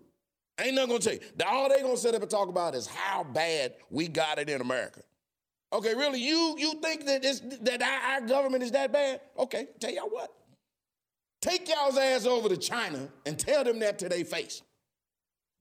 Ain't 0.60 0.74
nothing 0.74 0.90
gonna 0.90 1.00
tell 1.00 1.14
you. 1.14 1.20
All 1.46 1.70
they 1.70 1.80
gonna 1.80 1.96
sit 1.96 2.14
up 2.14 2.20
and 2.20 2.30
talk 2.30 2.50
about 2.50 2.74
is 2.74 2.86
how 2.86 3.24
bad 3.24 3.72
we 3.88 4.06
got 4.06 4.38
it 4.38 4.50
in 4.50 4.60
America. 4.60 5.00
Okay, 5.72 5.94
really? 5.94 6.20
You 6.20 6.56
you 6.58 6.74
think 6.82 7.06
that 7.06 7.22
this 7.22 7.40
that 7.62 7.80
our, 7.80 8.12
our 8.12 8.20
government 8.20 8.64
is 8.64 8.72
that 8.72 8.92
bad? 8.92 9.22
Okay, 9.38 9.68
tell 9.80 9.90
y'all 9.90 10.10
what. 10.10 10.30
Take 11.40 11.70
y'all's 11.70 11.96
ass 11.96 12.26
over 12.26 12.50
to 12.50 12.58
China 12.58 13.08
and 13.24 13.38
tell 13.38 13.64
them 13.64 13.78
that 13.78 13.98
to 14.00 14.10
their 14.10 14.26
face. 14.26 14.60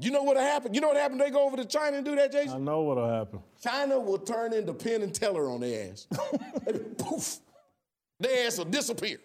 You 0.02 0.12
know 0.12 0.24
what'll 0.24 0.44
happen? 0.44 0.74
You 0.74 0.82
know 0.82 0.90
what 0.90 0.98
happened? 0.98 1.22
They 1.22 1.30
go 1.30 1.46
over 1.46 1.56
to 1.56 1.66
China 1.66 1.96
and 1.96 2.06
do 2.06 2.18
that, 2.18 2.34
Jason? 2.34 2.56
I 2.56 2.58
know 2.58 2.82
what'll 2.82 3.08
happen. 3.08 3.40
China 3.64 3.98
will 3.98 4.18
turn 4.18 4.52
into 4.52 4.74
Penn 4.74 5.04
and 5.04 5.14
Teller 5.16 5.50
on 5.50 5.62
their 5.62 5.90
ass. 5.90 6.08
Poof. 6.98 7.40
Their 8.22 8.48
ass 8.48 8.58
will 8.58 8.66
disappear. 8.66 9.18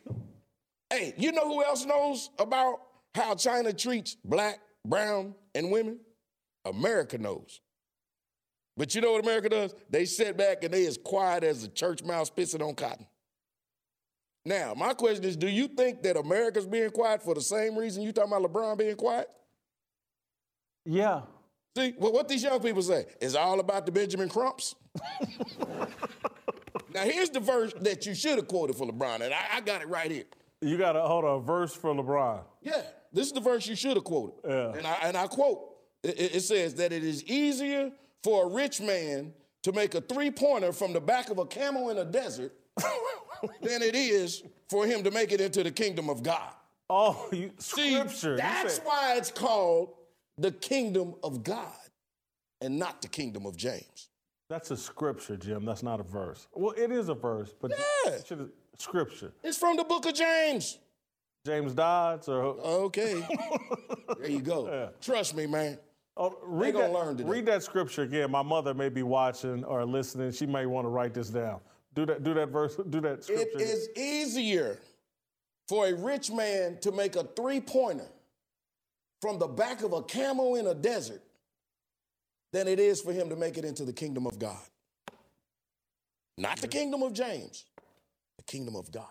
Hey, 0.91 1.15
you 1.19 1.33
know 1.33 1.47
who 1.47 1.63
else 1.63 1.85
knows 1.85 2.31
about 2.39 2.81
how 3.15 3.35
China 3.35 3.73
treats 3.73 4.17
black, 4.25 4.59
brown, 4.85 5.35
and 5.55 5.71
women? 5.71 5.99
America 6.65 7.19
knows. 7.19 7.61
But 8.77 8.95
you 8.95 9.01
know 9.01 9.13
what 9.13 9.23
America 9.23 9.49
does? 9.49 9.75
They 9.91 10.05
sit 10.05 10.37
back 10.37 10.65
and 10.65 10.73
they 10.73 10.87
as 10.87 10.99
quiet 10.99 11.45
as 11.45 11.65
a 11.65 11.69
church 11.69 12.03
mouse 12.03 12.31
pissing 12.31 12.67
on 12.67 12.75
cotton. 12.75 13.07
Now, 14.45 14.75
my 14.75 14.95
question 14.95 15.25
is, 15.25 15.37
do 15.37 15.49
you 15.49 15.67
think 15.67 16.03
that 16.03 16.17
America's 16.17 16.67
being 16.67 16.91
quiet 16.91 17.23
for 17.23 17.35
the 17.35 17.41
same 17.41 17.77
reason 17.77 18.03
you 18.03 18.13
talking 18.13 18.33
about 18.33 18.51
LeBron 18.51 18.79
being 18.79 18.97
quiet? 18.97 19.29
Yeah. 20.85 21.23
See, 21.77 21.95
well, 21.99 22.13
what 22.13 22.29
these 22.29 22.43
young 22.43 22.61
people 22.61 22.83
say 22.83 23.07
is 23.21 23.35
all 23.35 23.61
about 23.61 23.87
the 23.87 23.93
Benjamin 23.93 24.29
Crumps. 24.29 24.75
now, 26.97 27.03
here's 27.03 27.29
the 27.29 27.41
verse 27.41 27.75
that 27.83 28.07
you 28.07 28.15
should 28.15 28.37
have 28.37 28.49
quoted 28.49 28.75
for 28.75 28.87
LeBron, 28.87 29.21
and 29.21 29.35
I, 29.35 29.57
I 29.57 29.61
got 29.61 29.83
it 29.83 29.89
right 29.89 30.11
here. 30.11 30.25
You 30.63 30.79
got 30.79 30.93
to 30.93 31.03
hold 31.03 31.27
on, 31.27 31.41
a 31.41 31.43
verse 31.43 31.75
for 31.75 31.95
LeBron. 31.95 32.41
Yeah, 32.63 32.81
this 33.13 33.27
is 33.27 33.35
the 33.35 33.41
verse 33.41 33.67
you 33.67 33.77
should 33.77 33.97
have 33.97 34.05
quoted. 34.05 34.37
Yeah. 34.49 34.73
And 34.73 34.87
I, 34.87 34.97
and 35.03 35.15
I 35.15 35.27
quote, 35.27 35.77
it, 36.03 36.19
it 36.37 36.41
says 36.41 36.75
that 36.77 36.95
it 36.95 37.05
is 37.05 37.23
easier 37.25 37.93
for 38.25 38.47
a 38.47 38.49
rich 38.49 38.81
man 38.81 39.35
to 39.65 39.73
make 39.73 39.95
a 39.95 40.01
three 40.01 40.31
pointer 40.31 40.73
from 40.73 40.95
the 40.95 41.01
back 41.01 41.29
of 41.29 41.37
a 41.37 41.45
camel 41.45 41.91
in 41.91 41.99
a 41.99 42.05
desert 42.05 42.55
than 43.61 43.83
it 43.83 43.95
is 43.95 44.43
for 44.71 44.87
him 44.87 45.05
to 45.05 45.11
make 45.11 45.33
it 45.33 45.41
into 45.43 45.63
the 45.63 45.71
kingdom 45.71 46.09
of 46.09 46.23
God. 46.23 46.51
Oh, 46.89 47.29
you, 47.31 47.51
See, 47.59 47.95
scripture. 47.95 48.39
that's 48.39 48.79
why 48.79 49.17
it's 49.19 49.31
called 49.31 49.91
the 50.39 50.51
kingdom 50.51 51.15
of 51.23 51.45
God 51.45 51.75
and 52.63 52.79
not 52.79 53.03
the 53.03 53.09
kingdom 53.09 53.45
of 53.45 53.55
James. 53.55 54.09
That's 54.49 54.71
a 54.71 54.77
scripture, 54.77 55.37
Jim. 55.37 55.65
That's 55.65 55.83
not 55.83 55.99
a 55.99 56.05
verse. 56.05 56.47
Well, 56.53 56.75
it 56.77 56.93
is 56.93 57.09
a 57.09 57.15
verse, 57.15 57.55
but 57.61 57.73
Yeah. 57.73 58.13
it 58.13 58.49
scripture. 58.79 59.33
It's 59.43 59.59
from 59.59 59.77
the 59.77 59.85
book 59.85 60.07
of 60.07 60.15
James. 60.15 60.79
James 61.45 61.75
Dodds 61.75 62.29
or 62.29 62.43
Okay. 62.43 63.27
there 64.19 64.31
you 64.31 64.41
go. 64.41 64.91
Trust 65.01 65.35
me, 65.35 65.47
man. 65.47 65.79
oh, 66.17 66.37
read 66.43 66.73
gonna 66.75 66.87
that, 66.87 66.93
learn 66.93 67.17
today. 67.17 67.29
Read 67.29 67.47
that 67.47 67.63
scripture 67.63 68.03
again. 68.03 68.31
My 68.31 68.43
mother 68.43 68.75
may 68.75 68.89
be 68.89 69.03
watching 69.03 69.65
or 69.65 69.85
listening. 69.85 70.33
She 70.33 70.47
may 70.47 70.67
want 70.67 70.85
to 70.85 70.89
write 70.91 71.15
this 71.15 71.31
down. 71.31 71.61
Do 71.95 72.07
that. 72.07 72.23
Do 72.23 72.35
that 72.35 72.49
verse. 72.51 72.77
Do 72.91 73.01
that 73.01 73.25
scripture. 73.25 73.59
It 73.59 73.61
is 73.61 73.89
easier 73.97 74.79
for 75.69 75.87
a 75.87 75.95
rich 75.95 76.31
man 76.31 76.79
to 76.81 76.93
make 76.93 77.17
a 77.17 77.25
three 77.25 77.61
pointer 77.61 78.09
from 79.21 79.39
the 79.39 79.49
back 79.49 79.83
of 79.83 79.93
a 79.93 80.03
camel 80.03 80.57
in 80.57 80.67
a 80.69 80.75
desert 80.75 81.23
than 82.57 82.69
it 82.69 82.81
is 82.81 83.03
for 83.03 83.13
him 83.13 83.29
to 83.29 83.37
make 83.37 83.59
it 83.59 83.67
into 83.67 83.85
the 83.85 83.93
kingdom 83.93 84.27
of 84.27 84.39
God. 84.39 84.57
Not 86.39 86.59
the 86.59 86.69
kingdom 86.69 87.03
of 87.03 87.13
James, 87.13 87.67
the 88.39 88.45
kingdom 88.45 88.77
of 88.77 88.91
God. 88.91 89.05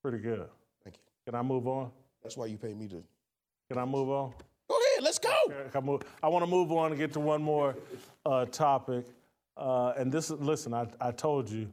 Pretty 0.00 0.18
good. 0.18 0.48
Thank 0.84 0.96
you. 0.96 1.02
Can 1.26 1.34
I 1.34 1.42
move 1.42 1.66
on? 1.66 1.90
That's 2.22 2.36
why 2.36 2.46
you 2.46 2.56
pay 2.56 2.72
me 2.72 2.86
to. 2.86 3.02
Can 3.68 3.78
I 3.78 3.84
move 3.84 4.10
on? 4.10 4.32
Go 4.68 4.76
ahead, 4.76 5.02
let's 5.02 5.18
go. 5.18 5.34
I, 5.74 5.80
move? 5.80 6.02
I 6.22 6.28
want 6.28 6.44
to 6.44 6.50
move 6.50 6.70
on 6.70 6.92
and 6.92 6.98
get 7.00 7.12
to 7.14 7.20
one 7.20 7.42
more 7.42 7.74
uh, 8.24 8.44
topic. 8.46 9.06
Uh, 9.56 9.94
and 9.96 10.12
this 10.12 10.30
is, 10.30 10.38
listen, 10.38 10.72
I, 10.72 10.86
I 11.00 11.10
told 11.10 11.50
you, 11.50 11.68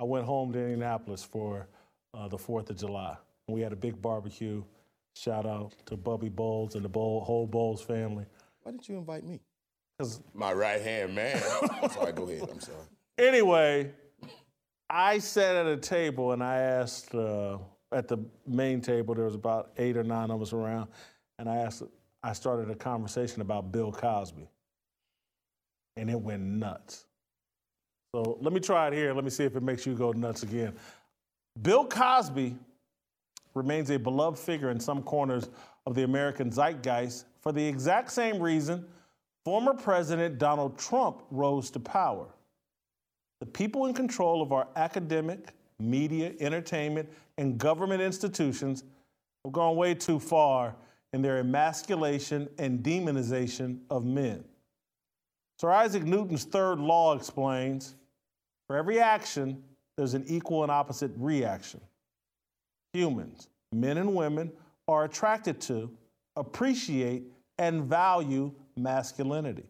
I 0.00 0.02
went 0.02 0.24
home 0.24 0.52
to 0.52 0.58
Indianapolis 0.58 1.22
for 1.22 1.68
uh, 2.12 2.26
the 2.26 2.36
4th 2.36 2.70
of 2.70 2.76
July. 2.76 3.16
We 3.46 3.60
had 3.60 3.72
a 3.72 3.76
big 3.76 4.02
barbecue. 4.02 4.64
Shout 5.14 5.46
out 5.46 5.74
to 5.86 5.96
Bubby 5.96 6.28
Bowles 6.28 6.74
and 6.74 6.84
the 6.84 6.88
Bowl, 6.88 7.22
whole 7.22 7.46
Bowles 7.46 7.80
family. 7.80 8.26
Why 8.62 8.72
didn't 8.72 8.88
you 8.88 8.98
invite 8.98 9.22
me? 9.22 9.40
'Cause 9.98 10.20
My 10.34 10.52
right 10.52 10.80
hand 10.82 11.14
man. 11.14 11.42
I'm 11.82 11.90
sorry, 11.90 12.12
go 12.12 12.24
ahead. 12.28 12.48
I'm 12.50 12.60
sorry. 12.60 12.84
Anyway, 13.18 13.92
I 14.90 15.18
sat 15.18 15.56
at 15.56 15.66
a 15.66 15.76
table 15.76 16.32
and 16.32 16.42
I 16.42 16.58
asked 16.58 17.14
uh, 17.14 17.58
at 17.92 18.06
the 18.08 18.18
main 18.46 18.82
table. 18.82 19.14
There 19.14 19.24
was 19.24 19.34
about 19.34 19.72
eight 19.78 19.96
or 19.96 20.04
nine 20.04 20.30
of 20.30 20.42
us 20.42 20.52
around, 20.52 20.88
and 21.38 21.48
I 21.48 21.56
asked. 21.56 21.82
I 22.22 22.32
started 22.32 22.70
a 22.70 22.74
conversation 22.74 23.40
about 23.40 23.70
Bill 23.70 23.92
Cosby, 23.92 24.48
and 25.96 26.10
it 26.10 26.20
went 26.20 26.42
nuts. 26.42 27.06
So 28.14 28.36
let 28.40 28.52
me 28.52 28.60
try 28.60 28.88
it 28.88 28.94
here. 28.94 29.14
Let 29.14 29.22
me 29.24 29.30
see 29.30 29.44
if 29.44 29.54
it 29.56 29.62
makes 29.62 29.86
you 29.86 29.94
go 29.94 30.12
nuts 30.12 30.42
again. 30.42 30.74
Bill 31.62 31.86
Cosby 31.86 32.56
remains 33.54 33.90
a 33.90 33.98
beloved 33.98 34.38
figure 34.38 34.70
in 34.70 34.80
some 34.80 35.02
corners 35.02 35.48
of 35.86 35.94
the 35.94 36.02
American 36.02 36.50
zeitgeist 36.50 37.24
for 37.40 37.52
the 37.52 37.64
exact 37.64 38.10
same 38.10 38.42
reason 38.42 38.86
former 39.46 39.74
President 39.74 40.38
Donald 40.38 40.76
Trump 40.76 41.22
rose 41.30 41.70
to 41.70 41.78
power. 41.78 42.26
The 43.38 43.46
people 43.46 43.86
in 43.86 43.94
control 43.94 44.42
of 44.42 44.50
our 44.50 44.66
academic, 44.74 45.50
media, 45.78 46.32
entertainment, 46.40 47.08
and 47.38 47.56
government 47.56 48.02
institutions 48.02 48.82
have 49.44 49.52
gone 49.52 49.76
way 49.76 49.94
too 49.94 50.18
far 50.18 50.74
in 51.12 51.22
their 51.22 51.38
emasculation 51.38 52.48
and 52.58 52.80
demonization 52.80 53.78
of 53.88 54.04
men. 54.04 54.42
Sir 55.60 55.70
Isaac 55.70 56.02
Newton's 56.02 56.42
third 56.42 56.80
law 56.80 57.14
explains 57.14 57.94
for 58.66 58.76
every 58.76 58.98
action, 58.98 59.62
there's 59.96 60.14
an 60.14 60.24
equal 60.26 60.64
and 60.64 60.72
opposite 60.72 61.12
reaction. 61.16 61.80
Humans, 62.94 63.46
men 63.70 63.98
and 63.98 64.12
women, 64.12 64.50
are 64.88 65.04
attracted 65.04 65.60
to, 65.60 65.88
appreciate, 66.34 67.22
and 67.58 67.84
value 67.84 68.52
masculinity. 68.76 69.66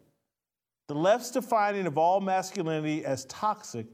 The 0.88 0.94
left's 0.94 1.30
defining 1.30 1.86
of 1.86 1.98
all 1.98 2.20
masculinity 2.20 3.04
as 3.04 3.24
toxic 3.26 3.86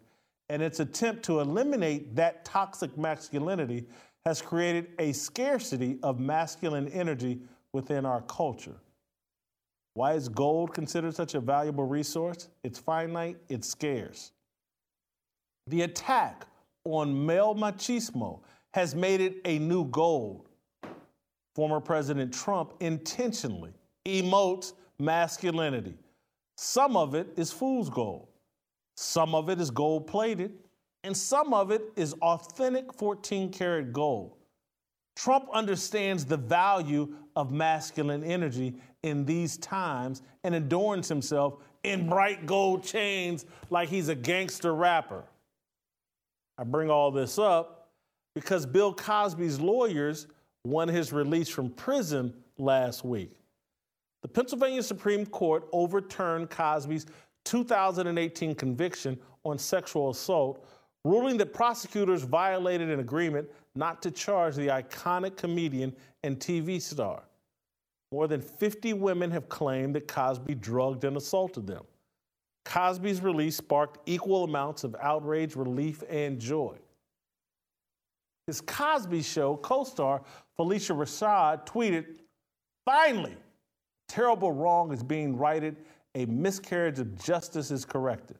and 0.49 0.63
its 0.63 0.81
attempt 0.81 1.23
to 1.25 1.41
eliminate 1.41 2.15
that 2.17 2.45
toxic 2.45 2.97
masculinity 2.99 3.87
has 4.27 4.43
created 4.43 4.89
a 4.99 5.13
scarcity 5.13 5.99
of 6.03 6.21
masculine 6.21 6.89
energy 6.89 7.41
within 7.73 8.05
our 8.05 8.21
culture. 8.23 8.77
Why 9.95 10.15
is 10.15 10.29
gold 10.29 10.73
considered 10.75 11.15
such 11.15 11.35
a 11.35 11.41
valuable 11.41 11.87
resource? 11.87 12.49
It's 12.65 12.79
finite, 12.79 13.37
it's 13.49 13.69
scarce. 13.69 14.33
The 15.67 15.83
attack 15.83 16.47
on 16.85 17.27
male 17.27 17.55
machismo 17.55 18.41
has 18.75 18.95
made 18.95 19.21
it 19.21 19.37
a 19.45 19.59
new 19.59 19.85
gold. 19.87 20.49
Former 21.55 21.81
President 21.81 22.33
Trump 22.33 22.75
intentionally 22.81 23.73
emotes 24.07 24.73
masculinity. 24.99 25.95
Some 26.57 26.97
of 26.97 27.15
it 27.15 27.29
is 27.37 27.51
fool's 27.51 27.91
gold, 27.91 28.29
some 28.97 29.35
of 29.35 29.49
it 29.49 29.61
is 29.61 29.71
gold 29.71 30.07
plated, 30.07 30.53
and 31.05 31.17
some 31.17 31.53
of 31.53 31.71
it 31.71 31.83
is 31.97 32.15
authentic 32.23 32.93
14 32.95 33.51
karat 33.51 33.93
gold. 33.93 34.37
Trump 35.17 35.49
understands 35.53 36.25
the 36.25 36.37
value 36.37 37.15
of 37.37 37.53
masculine 37.53 38.25
energy 38.25 38.75
in 39.03 39.25
these 39.25 39.57
times 39.59 40.23
and 40.45 40.55
adorns 40.55 41.09
himself 41.09 41.59
in 41.85 42.09
bright 42.09 42.47
gold 42.47 42.85
chains 42.85 43.45
like 43.71 43.89
he's 43.89 44.09
a 44.09 44.15
gangster 44.15 44.75
rapper. 44.75 45.25
I 46.57 46.65
bring 46.65 46.91
all 46.91 47.11
this 47.11 47.39
up 47.39 47.91
because 48.35 48.65
Bill 48.67 48.95
Cosby's 48.95 49.61
lawyers 49.61 50.29
won 50.65 50.89
his 50.89 51.13
release 51.13 51.49
from 51.49 51.71
prison 51.71 52.33
last 52.57 53.05
week. 53.05 53.42
The 54.23 54.29
Pennsylvania 54.29 54.83
Supreme 54.83 55.27
Court 55.27 55.69
overturned 55.73 56.49
Cosby's 56.49 57.07
2018 57.45 58.55
conviction 58.55 59.19
on 59.45 59.59
sexual 59.59 60.11
assault, 60.11 60.65
ruling 61.05 61.37
that 61.39 61.53
prosecutors 61.53 62.23
violated 62.23 62.89
an 62.89 63.01
agreement 63.01 63.49
not 63.75 64.01
to 64.03 64.11
charge 64.11 64.55
the 64.55 64.69
iconic 64.69 65.37
comedian 65.37 65.95
and 66.23 66.39
TV 66.39 66.81
star. 66.81 67.25
More 68.13 68.29
than 68.29 68.41
50 68.41 68.93
women 68.93 69.31
have 69.31 69.49
claimed 69.49 69.95
that 69.97 70.07
Cosby 70.07 70.55
drugged 70.57 71.05
and 71.05 71.17
assaulted 71.17 71.67
them. 71.67 71.85
Cosby's 72.65 73.21
release 73.21 73.57
sparked 73.57 73.99
equal 74.07 74.45
amounts 74.45 74.85
of 74.85 74.95
outrage, 75.01 75.57
relief, 75.57 76.05
and 76.09 76.39
joy. 76.39 76.77
His 78.47 78.61
Cosby 78.61 79.23
Show 79.23 79.57
co 79.57 79.83
star 79.83 80.23
Phylicia 80.59 80.95
Rashad 80.95 81.67
tweeted, 81.67 82.07
Finally, 82.85 83.37
terrible 84.13 84.53
wrong 84.53 84.93
is 84.93 85.03
being 85.03 85.39
righted, 85.39 85.75
a 86.15 86.27
miscarriage 86.27 86.99
of 86.99 87.19
justice 87.25 87.71
is 87.71 87.87
corrected. 87.87 88.37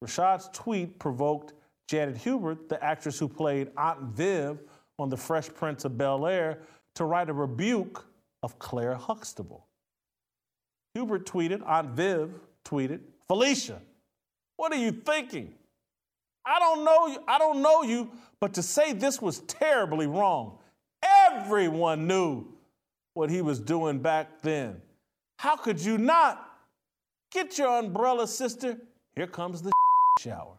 Rashad's 0.00 0.48
tweet 0.52 1.00
provoked 1.00 1.52
Janet 1.88 2.16
Hubert, 2.16 2.68
the 2.68 2.82
actress 2.82 3.18
who 3.18 3.26
played 3.26 3.72
Aunt 3.76 3.98
Viv 4.14 4.60
on 5.00 5.08
The 5.08 5.16
Fresh 5.16 5.48
Prince 5.48 5.84
of 5.84 5.98
Bel 5.98 6.28
Air, 6.28 6.60
to 6.94 7.04
write 7.04 7.28
a 7.28 7.32
rebuke 7.32 8.04
of 8.44 8.56
Claire 8.60 8.94
Huxtable. 8.94 9.66
Hubert 10.94 11.26
tweeted, 11.26 11.68
Aunt 11.68 11.90
Viv 11.90 12.30
tweeted, 12.64 13.00
Phylicia, 13.28 13.80
what 14.56 14.72
are 14.72 14.76
you 14.76 14.92
thinking? 14.92 15.54
I 16.46 16.60
don't 16.60 16.84
know 16.84 17.08
you, 17.08 17.18
I 17.26 17.38
don't 17.38 17.62
know 17.62 17.82
you, 17.82 18.12
but 18.38 18.54
to 18.54 18.62
say 18.62 18.92
this 18.92 19.20
was 19.20 19.40
terribly 19.40 20.06
wrong. 20.06 20.58
Everyone 21.26 22.06
knew 22.06 22.46
what 23.14 23.30
he 23.30 23.42
was 23.42 23.60
doing 23.60 23.98
back 23.98 24.40
then. 24.42 24.80
How 25.38 25.56
could 25.56 25.80
you 25.80 25.98
not? 25.98 26.48
Get 27.30 27.58
your 27.58 27.78
umbrella, 27.78 28.26
sister. 28.26 28.78
Here 29.14 29.26
comes 29.26 29.62
the 29.62 29.72
shower. 30.20 30.56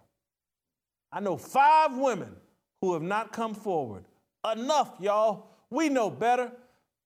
I 1.12 1.20
know 1.20 1.38
five 1.38 1.96
women 1.98 2.36
who 2.82 2.94
have 2.94 3.04
not 3.04 3.32
come 3.32 3.54
forward. 3.54 4.06
Enough, 4.52 4.96
y'all. 5.00 5.48
We 5.70 5.90
know 5.90 6.10
better. 6.10 6.52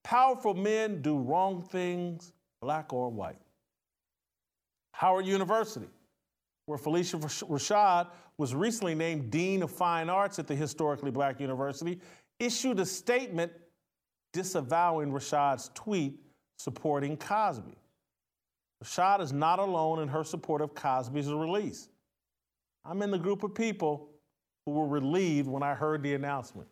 Powerful 0.02 0.54
men 0.54 1.02
do 1.02 1.18
wrong 1.18 1.62
things, 1.62 2.32
black 2.60 2.92
or 2.92 3.10
white. 3.10 3.38
Howard 4.92 5.26
University, 5.26 5.88
where 6.66 6.78
Phylicia 6.78 7.20
Rashad 7.46 8.08
was 8.38 8.54
recently 8.54 8.94
named 8.94 9.30
Dean 9.30 9.62
of 9.62 9.70
Fine 9.70 10.10
Arts 10.10 10.38
at 10.38 10.46
the 10.46 10.54
historically 10.54 11.10
black 11.10 11.40
university, 11.40 12.00
issued 12.40 12.80
a 12.80 12.86
statement 12.86 13.52
disavowing 14.32 15.10
Rashad's 15.10 15.70
tweet 15.74 16.20
supporting 16.58 17.16
Cosby. 17.16 17.76
Rashad 18.82 19.20
is 19.20 19.32
not 19.32 19.58
alone 19.58 20.00
in 20.00 20.08
her 20.08 20.24
support 20.24 20.60
of 20.60 20.74
Cosby's 20.74 21.32
release. 21.32 21.88
I'm 22.84 23.02
in 23.02 23.10
the 23.10 23.18
group 23.18 23.42
of 23.42 23.54
people 23.54 24.08
who 24.64 24.72
were 24.72 24.86
relieved 24.86 25.48
when 25.48 25.62
I 25.62 25.74
heard 25.74 26.02
the 26.02 26.14
announcement. 26.14 26.68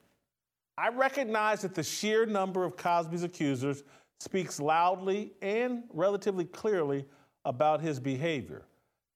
I 0.79 0.89
recognize 0.89 1.63
that 1.63 1.75
the 1.75 1.83
sheer 1.83 2.27
number 2.27 2.65
of 2.65 2.77
Cosby's 2.77 3.23
accusers 3.23 3.83
speaks 4.21 4.61
loudly 4.61 5.33
and 5.43 5.85
relatively 5.93 6.45
clearly 6.45 7.05
about 7.45 7.81
his 7.81 7.99
behavior. 7.99 8.63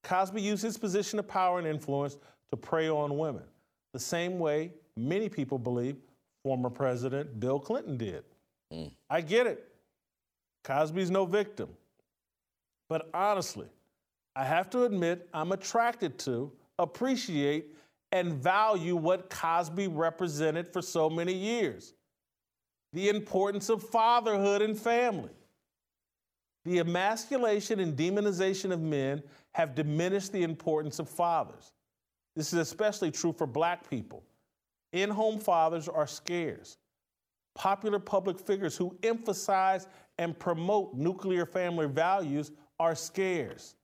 Cosby 0.02 0.40
used 0.40 0.62
his 0.62 0.78
position 0.78 1.18
of 1.18 1.28
power 1.28 1.58
and 1.58 1.66
influence 1.66 2.16
to 2.50 2.56
prey 2.56 2.88
on 2.88 3.18
women, 3.18 3.44
the 3.92 3.98
same 3.98 4.38
way 4.38 4.72
many 4.96 5.28
people 5.28 5.58
believe 5.58 5.96
former 6.42 6.70
President 6.70 7.38
Bill 7.38 7.60
Clinton 7.60 7.96
did. 7.96 8.24
Mm. 8.72 8.92
I 9.08 9.20
get 9.20 9.46
it. 9.46 9.66
Cosby's 10.64 11.10
no 11.10 11.24
victim. 11.24 11.68
But 12.88 13.08
honestly, 13.14 13.68
I 14.34 14.44
have 14.44 14.70
to 14.70 14.84
admit 14.84 15.28
I'm 15.32 15.52
attracted 15.52 16.18
to, 16.20 16.52
appreciate, 16.78 17.76
and 18.12 18.34
value 18.34 18.96
what 18.96 19.30
Cosby 19.30 19.88
represented 19.88 20.72
for 20.72 20.82
so 20.82 21.08
many 21.08 21.32
years 21.32 21.94
the 22.92 23.08
importance 23.08 23.68
of 23.68 23.82
fatherhood 23.82 24.62
and 24.62 24.76
family. 24.76 25.30
The 26.64 26.80
emasculation 26.80 27.78
and 27.80 27.96
demonization 27.96 28.72
of 28.72 28.80
men 28.80 29.22
have 29.52 29.74
diminished 29.74 30.32
the 30.32 30.42
importance 30.42 30.98
of 30.98 31.08
fathers. 31.08 31.72
This 32.34 32.52
is 32.52 32.58
especially 32.58 33.10
true 33.10 33.32
for 33.32 33.46
black 33.46 33.88
people. 33.88 34.22
In 34.92 35.08
home 35.08 35.38
fathers 35.38 35.88
are 35.88 36.06
scarce. 36.06 36.76
Popular 37.54 37.98
public 37.98 38.38
figures 38.38 38.76
who 38.76 38.96
emphasize 39.02 39.86
and 40.18 40.38
promote 40.38 40.94
nuclear 40.94 41.46
family 41.46 41.86
values 41.86 42.52
are 42.78 42.94
scarce. 42.94 43.74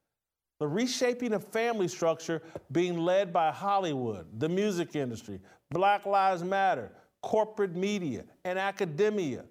The 0.60 0.66
reshaping 0.66 1.34
of 1.34 1.44
family 1.44 1.88
structure 1.88 2.42
being 2.72 2.98
led 2.98 3.32
by 3.32 3.50
Hollywood, 3.50 4.26
the 4.38 4.48
music 4.48 4.96
industry, 4.96 5.40
Black 5.70 6.06
Lives 6.06 6.42
Matter, 6.42 6.92
corporate 7.22 7.74
media, 7.74 8.24
and 8.44 8.58
academia 8.58 9.44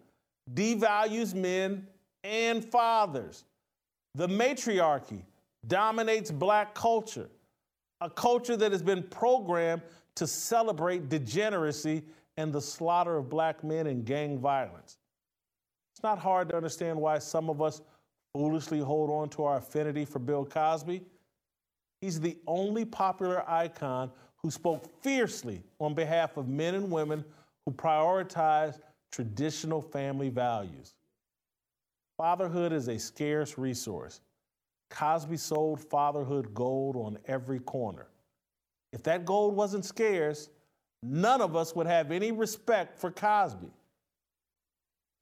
devalues 0.54 1.34
men 1.34 1.88
and 2.24 2.64
fathers. 2.64 3.44
The 4.16 4.28
matriarchy 4.28 5.26
dominates 5.68 6.32
black 6.32 6.74
culture, 6.74 7.30
a 8.02 8.10
culture 8.10 8.56
that 8.56 8.72
has 8.72 8.82
been 8.82 9.04
programmed 9.04 9.82
to 10.16 10.26
celebrate 10.26 11.10
degeneracy 11.10 12.04
and 12.38 12.52
the 12.52 12.62
slaughter 12.62 13.18
of 13.18 13.30
black 13.30 13.64
men 13.64 13.88
and 13.88 14.06
gang 14.06 14.38
violence. 14.40 14.98
It's 15.94 16.04
not 16.04 16.20
hard 16.20 16.50
to 16.50 16.56
understand 16.56 17.00
why 17.00 17.20
some 17.20 17.50
of 17.50 17.62
us 17.62 17.82
foolishly 18.34 18.80
hold 18.80 19.10
on 19.10 19.30
to 19.30 19.44
our 19.46 19.58
affinity 19.58 20.04
for 20.04 20.20
Bill 20.20 20.46
Cosby. 20.46 21.02
He's 22.02 22.20
the 22.20 22.38
only 22.48 22.84
popular 22.84 23.50
icon 23.50 24.12
who 24.36 24.52
spoke 24.52 25.02
fiercely 25.02 25.64
on 25.80 25.94
behalf 25.94 26.38
of 26.38 26.48
men 26.50 26.76
and 26.76 26.92
women 26.92 27.24
who 27.66 27.72
prioritize 27.72 28.80
traditional 29.12 29.82
family 29.82 30.30
values. 30.30 30.94
Fatherhood 32.18 32.74
is 32.74 32.90
a 32.90 33.00
scarce 33.00 33.58
resource. 33.58 34.22
Cosby 34.90 35.38
sold 35.38 35.80
fatherhood 35.80 36.54
gold 36.54 36.96
on 36.96 37.18
every 37.26 37.60
corner. 37.60 38.08
If 38.94 39.04
that 39.04 39.26
gold 39.26 39.56
wasn't 39.56 39.86
scarce, 39.86 40.50
none 41.06 41.42
of 41.42 41.56
us 41.56 41.76
would 41.76 41.88
have 41.88 42.12
any 42.12 42.32
respect 42.32 42.98
for 43.00 43.12
Cosby. 43.12 43.72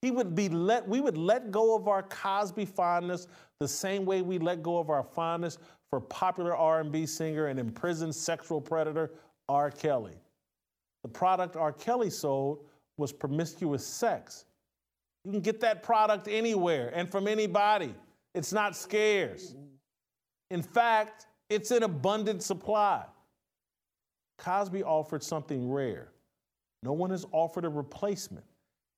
He 0.02 0.12
would 0.12 0.36
be 0.36 0.50
let, 0.50 0.88
we 0.88 1.00
would 1.00 1.18
let 1.18 1.52
go 1.52 1.76
of 1.76 1.88
our 1.88 2.04
Cosby 2.04 2.66
fondness 2.66 3.28
the 3.60 3.68
same 3.68 4.06
way 4.06 4.22
we 4.22 4.38
let 4.38 4.62
go 4.62 4.78
of 4.78 4.90
our 4.90 5.04
fondness 5.04 5.58
for 5.90 6.02
popular 6.02 6.56
R&B 6.56 7.06
singer 7.06 7.48
and 7.48 7.60
imprisoned 7.60 8.14
sexual 8.14 8.60
predator 8.60 9.12
R. 9.48 9.72
Kelly. 9.72 10.16
The 11.04 11.10
product 11.10 11.56
R. 11.56 11.72
Kelly 11.72 12.10
sold 12.10 12.66
was 12.98 13.12
promiscuous 13.12 13.86
sex. 13.86 14.46
You 15.24 15.32
can 15.32 15.42
get 15.42 15.60
that 15.62 15.84
product 15.84 16.28
anywhere 16.28 16.92
and 16.94 17.10
from 17.12 17.28
anybody. 17.28 17.94
It's 18.34 18.52
not 18.52 18.76
scarce. 18.76 19.56
In 20.50 20.62
fact, 20.62 21.28
it's 21.50 21.72
in 21.72 21.84
abundant 21.84 22.44
supply. 22.44 23.06
Cosby 24.38 24.84
offered 24.84 25.24
something 25.24 25.70
rare. 25.70 26.10
No 26.82 26.94
one 26.94 27.10
has 27.12 27.26
offered 27.32 27.66
a 27.66 27.70
replacement. 27.70 28.46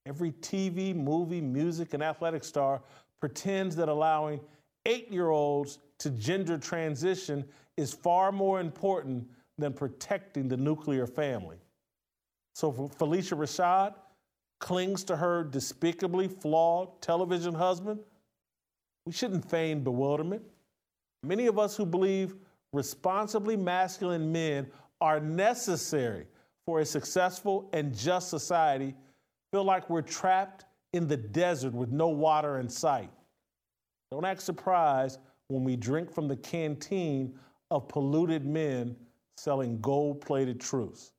Every 0.05 0.31
TV, 0.33 0.95
movie, 0.95 1.41
music, 1.41 1.93
and 1.93 2.03
athletic 2.03 2.43
star 2.43 2.81
pretends 3.19 3.75
that 3.75 3.89
allowing 3.89 4.39
eight 4.85 5.11
year 5.11 5.29
olds 5.29 5.79
to 5.99 6.09
gender 6.11 6.57
transition 6.57 7.45
is 7.77 7.93
far 7.93 8.31
more 8.31 8.59
important 8.59 9.27
than 9.57 9.73
protecting 9.73 10.47
the 10.47 10.57
nuclear 10.57 11.07
family. 11.07 11.57
So 12.53 12.71
Phylicia 12.71 13.37
Rashad 13.37 13.95
clings 14.59 15.03
to 15.05 15.15
her 15.15 15.43
despicably 15.43 16.27
flawed 16.27 17.01
television 17.01 17.53
husband. 17.53 17.99
We 19.05 19.11
shouldn't 19.11 19.49
feign 19.49 19.83
bewilderment. 19.83 20.43
Many 21.23 21.47
of 21.47 21.59
us 21.59 21.75
who 21.75 21.85
believe 21.85 22.35
responsibly 22.73 23.55
masculine 23.57 24.31
men 24.31 24.67
are 25.01 25.19
necessary 25.19 26.25
for 26.65 26.79
a 26.79 26.85
successful 26.85 27.69
and 27.73 27.95
just 27.95 28.29
society 28.29 28.95
feel 29.51 29.63
like 29.63 29.89
we're 29.89 30.01
trapped 30.01 30.65
in 30.93 31.07
the 31.07 31.17
desert 31.17 31.73
with 31.73 31.91
no 31.91 32.07
water 32.07 32.59
in 32.59 32.69
sight. 32.69 33.09
Don't 34.11 34.25
act 34.25 34.41
surprised 34.41 35.19
when 35.47 35.63
we 35.63 35.75
drink 35.75 36.11
from 36.11 36.27
the 36.27 36.35
canteen 36.37 37.33
of 37.71 37.87
polluted 37.87 38.45
men 38.45 38.95
selling 39.37 39.79
gold 39.81 40.21
plated 40.21 40.59
truths. 40.59 41.11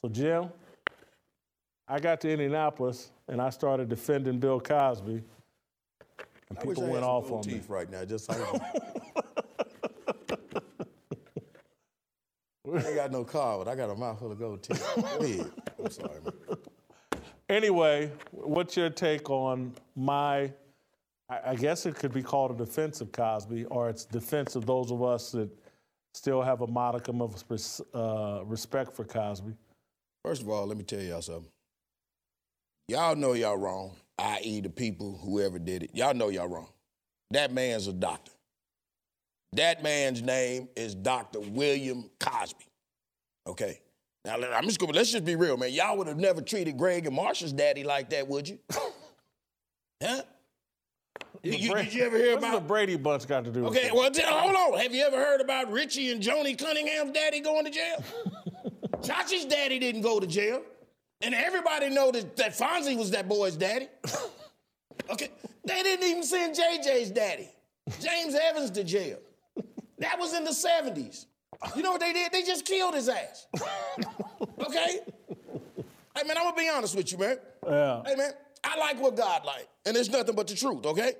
So, 0.00 0.08
Jim, 0.08 0.50
I 1.88 1.98
got 1.98 2.20
to 2.22 2.30
Indianapolis 2.30 3.10
and 3.28 3.40
I 3.40 3.50
started 3.50 3.88
defending 3.88 4.38
Bill 4.38 4.60
Cosby, 4.60 5.22
and 6.48 6.60
people 6.60 6.86
went 6.86 7.04
off 7.04 7.30
on 7.32 7.42
teeth 7.42 7.68
me. 7.68 7.74
right 7.74 7.90
now, 7.90 8.04
just 8.04 8.28
like 8.28 8.38
I 12.74 12.78
ain't 12.78 12.94
got 12.96 13.12
no 13.12 13.24
car, 13.24 13.58
but 13.58 13.68
I 13.68 13.74
got 13.74 13.90
a 13.90 13.94
mouth 13.94 14.18
full 14.18 14.32
of 14.32 14.38
gold 14.38 14.62
teeth. 14.62 14.82
I'm 14.96 15.90
sorry, 15.90 16.20
man. 16.24 16.56
Anyway, 17.48 18.10
what's 18.32 18.76
your 18.76 18.90
take 18.90 19.30
on 19.30 19.72
my? 19.94 20.52
I 21.28 21.40
I 21.46 21.54
guess 21.54 21.86
it 21.86 21.94
could 21.94 22.12
be 22.12 22.22
called 22.22 22.50
a 22.50 22.64
defense 22.64 23.00
of 23.00 23.12
Cosby, 23.12 23.66
or 23.66 23.88
it's 23.88 24.04
defense 24.04 24.56
of 24.56 24.66
those 24.66 24.90
of 24.90 25.02
us 25.02 25.32
that 25.32 25.48
still 26.14 26.42
have 26.42 26.62
a 26.62 26.66
modicum 26.66 27.22
of 27.22 27.44
uh, 27.94 28.40
respect 28.44 28.96
for 28.96 29.04
Cosby. 29.04 29.52
First 30.24 30.42
of 30.42 30.48
all, 30.48 30.66
let 30.66 30.76
me 30.76 30.82
tell 30.82 31.00
y'all 31.00 31.22
something. 31.22 31.50
Y'all 32.88 33.14
know 33.14 33.34
y'all 33.34 33.56
wrong, 33.56 33.92
i.e., 34.18 34.60
the 34.60 34.70
people, 34.70 35.18
whoever 35.22 35.58
did 35.58 35.84
it. 35.84 35.90
Y'all 35.94 36.14
know 36.14 36.30
y'all 36.30 36.48
wrong. 36.48 36.68
That 37.30 37.52
man's 37.52 37.86
a 37.86 37.92
doctor. 37.92 38.32
That 39.56 39.82
man's 39.82 40.22
name 40.22 40.68
is 40.76 40.94
Dr. 40.94 41.40
William 41.40 42.10
Cosby. 42.20 42.64
Okay? 43.46 43.80
Now, 44.24 44.36
I'm 44.36 44.64
just 44.64 44.78
to, 44.80 44.86
let's 44.86 45.12
just 45.12 45.24
be 45.24 45.36
real, 45.36 45.56
man. 45.56 45.72
Y'all 45.72 45.96
would 45.98 46.08
have 46.08 46.18
never 46.18 46.40
treated 46.40 46.76
Greg 46.76 47.06
and 47.06 47.16
Marsha's 47.16 47.52
daddy 47.52 47.84
like 47.84 48.10
that, 48.10 48.26
would 48.28 48.48
you? 48.48 48.58
huh? 50.02 50.22
You- 51.42 51.52
you- 51.52 51.74
did 51.74 51.94
you 51.94 52.04
ever 52.04 52.16
hear 52.18 52.36
What's 52.38 52.54
the 52.54 52.60
Brady 52.60 52.96
Bunch 52.96 53.26
got 53.28 53.44
to 53.44 53.50
do? 53.50 53.62
with 53.64 53.76
Okay, 53.76 53.90
well, 53.92 54.10
tell, 54.10 54.36
hold 54.38 54.56
on. 54.74 54.80
Have 54.80 54.92
you 54.94 55.04
ever 55.04 55.16
heard 55.16 55.40
about 55.40 55.70
Richie 55.70 56.10
and 56.10 56.20
Joanie 56.20 56.54
Cunningham's 56.56 57.12
daddy 57.12 57.40
going 57.40 57.64
to 57.64 57.70
jail? 57.70 58.02
Chachi's 59.00 59.44
daddy 59.44 59.78
didn't 59.78 60.00
go 60.02 60.18
to 60.18 60.26
jail. 60.26 60.62
And 61.22 61.34
everybody 61.34 61.88
know 61.88 62.10
that, 62.10 62.36
that 62.36 62.52
Fonzie 62.58 62.96
was 62.96 63.10
that 63.12 63.28
boy's 63.28 63.56
daddy. 63.56 63.88
Okay, 65.08 65.28
they 65.64 65.82
didn't 65.84 66.04
even 66.04 66.22
send 66.24 66.56
JJ's 66.56 67.10
daddy, 67.10 67.48
James 68.00 68.34
Evans, 68.34 68.70
to 68.72 68.82
jail. 68.82 69.18
That 69.98 70.18
was 70.18 70.34
in 70.34 70.44
the 70.44 70.50
70s. 70.50 71.26
You 71.74 71.82
know 71.82 71.92
what 71.92 72.00
they 72.00 72.12
did? 72.12 72.32
They 72.32 72.42
just 72.42 72.64
killed 72.64 72.94
his 72.94 73.08
ass. 73.08 73.46
Okay? 74.60 75.00
Hey, 76.14 76.26
man, 76.26 76.36
I'm 76.36 76.44
gonna 76.44 76.56
be 76.56 76.68
honest 76.68 76.96
with 76.96 77.12
you, 77.12 77.18
man. 77.18 77.36
Yeah. 77.66 78.02
Hey, 78.04 78.14
man, 78.14 78.32
I 78.64 78.78
like 78.78 79.00
what 79.00 79.16
God 79.16 79.44
like, 79.44 79.68
and 79.84 79.96
it's 79.96 80.08
nothing 80.08 80.34
but 80.34 80.46
the 80.46 80.54
truth, 80.54 80.84
okay? 80.86 81.12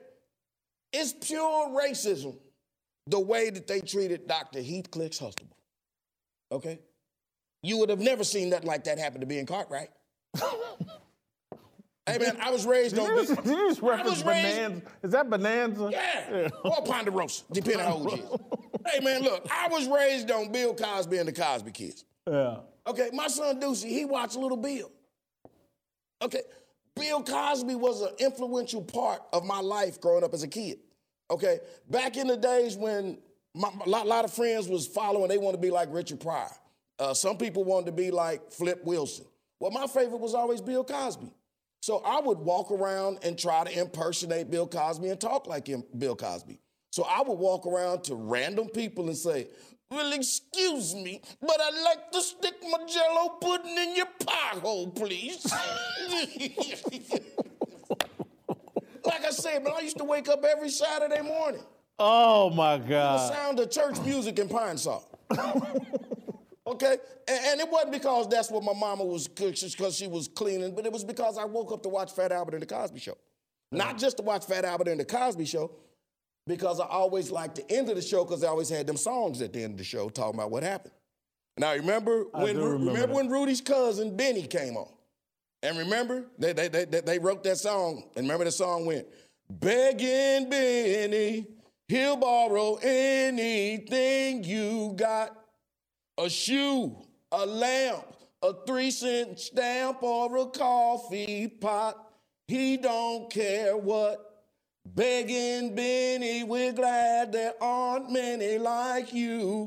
It's 0.92 1.12
pure 1.12 1.68
racism 1.68 2.36
the 3.06 3.20
way 3.20 3.50
that 3.50 3.66
they 3.66 3.80
treated 3.80 4.26
Dr. 4.26 4.62
Heathcliff 4.62 5.18
Huxtable. 5.18 5.56
Okay? 6.50 6.80
You 7.62 7.78
would 7.78 7.90
have 7.90 8.00
never 8.00 8.24
seen 8.24 8.50
nothing 8.50 8.66
like 8.66 8.84
that 8.84 8.98
happen 8.98 9.20
to 9.20 9.26
Ben 9.26 9.46
Cartwright. 9.46 9.90
hey, 12.06 12.18
man, 12.18 12.36
I 12.40 12.50
was 12.50 12.66
raised 12.66 12.98
on. 12.98 13.08
Did 13.08 13.16
you 13.28 13.34
just, 13.34 13.44
did 13.44 13.56
you 13.56 13.68
just 13.68 13.82
reference 13.82 14.22
Bonanza? 14.22 14.82
Is 15.02 15.10
that 15.12 15.28
Bonanza? 15.28 15.88
Yeah. 15.92 16.48
Or 16.64 16.82
Ponderosa, 16.84 17.44
depending 17.52 17.86
on 17.86 18.00
who 18.00 18.14
it 18.14 18.20
is. 18.20 18.30
hey, 18.86 19.00
man, 19.04 19.22
look, 19.22 19.46
I 19.50 19.68
was 19.68 19.86
raised 19.88 20.30
on 20.30 20.52
Bill 20.52 20.74
Cosby 20.74 21.18
and 21.18 21.28
the 21.28 21.32
Cosby 21.32 21.70
Kids. 21.72 22.04
Yeah. 22.28 22.58
Okay, 22.86 23.10
my 23.12 23.28
son 23.28 23.60
Ducey, 23.60 23.88
he 23.88 24.04
watched 24.04 24.36
Little 24.36 24.56
Bill. 24.56 24.90
Okay, 26.22 26.42
Bill 26.94 27.22
Cosby 27.22 27.74
was 27.74 28.02
an 28.02 28.10
influential 28.18 28.82
part 28.82 29.22
of 29.32 29.44
my 29.44 29.60
life 29.60 30.00
growing 30.00 30.24
up 30.24 30.32
as 30.32 30.42
a 30.42 30.48
kid. 30.48 30.78
Okay, 31.30 31.58
back 31.90 32.16
in 32.16 32.28
the 32.28 32.36
days 32.36 32.76
when 32.76 33.18
my, 33.54 33.70
a 33.84 33.88
lot, 33.88 34.06
lot 34.06 34.24
of 34.24 34.32
friends 34.32 34.68
was 34.68 34.86
following, 34.86 35.28
they 35.28 35.38
wanted 35.38 35.56
to 35.56 35.62
be 35.62 35.70
like 35.70 35.88
Richard 35.90 36.20
Pryor. 36.20 36.48
Uh, 36.98 37.12
some 37.12 37.36
people 37.36 37.64
wanted 37.64 37.86
to 37.86 37.92
be 37.92 38.10
like 38.10 38.52
Flip 38.52 38.82
Wilson. 38.84 39.26
Well, 39.60 39.70
my 39.70 39.86
favorite 39.86 40.20
was 40.20 40.34
always 40.34 40.60
Bill 40.60 40.84
Cosby. 40.84 41.30
So 41.80 41.98
I 41.98 42.20
would 42.20 42.38
walk 42.38 42.70
around 42.70 43.18
and 43.22 43.38
try 43.38 43.64
to 43.64 43.78
impersonate 43.78 44.50
Bill 44.50 44.66
Cosby 44.66 45.08
and 45.08 45.20
talk 45.20 45.46
like 45.46 45.66
him, 45.66 45.84
Bill 45.96 46.16
Cosby. 46.16 46.58
So 46.90 47.04
I 47.04 47.22
would 47.22 47.38
walk 47.38 47.66
around 47.66 48.04
to 48.04 48.14
random 48.14 48.68
people 48.68 49.06
and 49.06 49.16
say, 49.16 49.48
Well, 49.90 50.12
excuse 50.12 50.94
me, 50.94 51.20
but 51.40 51.60
I'd 51.60 51.82
like 51.84 52.10
to 52.12 52.20
stick 52.22 52.54
my 52.62 52.78
jello 52.86 53.28
pudding 53.40 53.76
in 53.76 53.94
your 53.96 54.08
pie 54.24 54.58
hole, 54.60 54.90
please. 54.90 55.44
like 59.04 59.24
I 59.24 59.30
said, 59.30 59.62
man, 59.62 59.74
I 59.76 59.80
used 59.80 59.98
to 59.98 60.04
wake 60.04 60.28
up 60.28 60.44
every 60.44 60.70
Saturday 60.70 61.20
morning. 61.22 61.62
Oh 61.98 62.50
my 62.50 62.78
God. 62.78 63.30
The 63.30 63.34
sound 63.34 63.60
of 63.60 63.70
church 63.70 64.00
music 64.00 64.38
in 64.38 64.48
Pine-Sol. 64.48 65.08
okay? 66.66 66.97
And, 67.28 67.40
and 67.47 67.60
it 67.60 67.70
wasn't 67.70 67.93
because 67.93 68.28
that's 68.28 68.51
what 68.51 68.64
my 68.64 68.74
mama 68.74 69.05
was, 69.05 69.28
because 69.28 69.97
she 69.97 70.06
was 70.06 70.28
cleaning, 70.28 70.74
but 70.74 70.86
it 70.86 70.93
was 70.93 71.05
because 71.05 71.38
I 71.38 71.44
woke 71.44 71.72
up 71.72 71.82
to 71.84 71.88
watch 71.88 72.12
Fat 72.12 72.32
Albert 72.32 72.55
and 72.55 72.62
the 72.62 72.66
Cosby 72.66 73.01
Show. 73.01 73.12
Uh-huh. 73.12 73.76
Not 73.78 73.98
just 73.98 74.18
to 74.18 74.22
watch 74.22 74.44
Fat 74.44 74.64
Albert 74.64 74.88
and 74.88 75.01
the 75.01 75.05
Cosby 75.05 75.44
Show, 75.44 75.70
because 76.47 76.80
I 76.80 76.86
always 76.86 77.30
liked 77.30 77.56
the 77.56 77.70
end 77.72 77.88
of 77.88 77.97
the 77.97 78.02
show 78.02 78.24
because 78.24 78.40
they 78.40 78.47
always 78.47 78.68
had 78.68 78.86
them 78.86 78.97
songs 78.97 79.43
at 79.43 79.52
the 79.52 79.62
end 79.62 79.72
of 79.72 79.78
the 79.78 79.84
show 79.84 80.09
talking 80.09 80.38
about 80.38 80.51
what 80.51 80.62
happened. 80.62 80.94
Now 81.59 81.72
remember 81.72 82.26
I 82.34 82.44
when 82.44 82.56
remember 82.59 82.93
remember 82.93 83.14
when 83.14 83.28
Rudy's 83.28 83.60
cousin 83.60 84.16
Benny 84.16 84.47
came 84.47 84.76
on, 84.76 84.88
and 85.62 85.78
remember 85.78 86.26
they 86.38 86.52
they, 86.52 86.68
they 86.68 86.84
they 86.84 87.01
they 87.01 87.18
wrote 87.18 87.43
that 87.44 87.59
song, 87.59 88.05
and 88.16 88.26
remember 88.26 88.44
the 88.44 88.52
song 88.52 88.86
went 88.86 89.06
begging 89.48 90.51
Benny, 90.51 91.47
he'll 91.88 92.16
borrow 92.16 92.76
anything 92.76 94.44
you 94.44 94.93
got, 94.97 95.36
a 96.18 96.28
shoe, 96.28 96.97
a 97.32 97.44
lamp, 97.47 98.05
a 98.43 98.52
three 98.66 98.90
cent 98.90 99.38
stamp, 99.38 100.02
or 100.02 100.36
a 100.36 100.47
coffee 100.47 101.48
pot. 101.48 102.10
He 102.48 102.76
don't 102.76 103.30
care 103.30 103.76
what. 103.76 104.22
Begging 104.94 105.74
Benny, 105.74 106.44
we're 106.44 106.72
glad 106.72 107.32
there 107.32 107.55
aren't 107.60 108.12
many 108.12 108.56
like 108.56 109.12
you. 109.12 109.66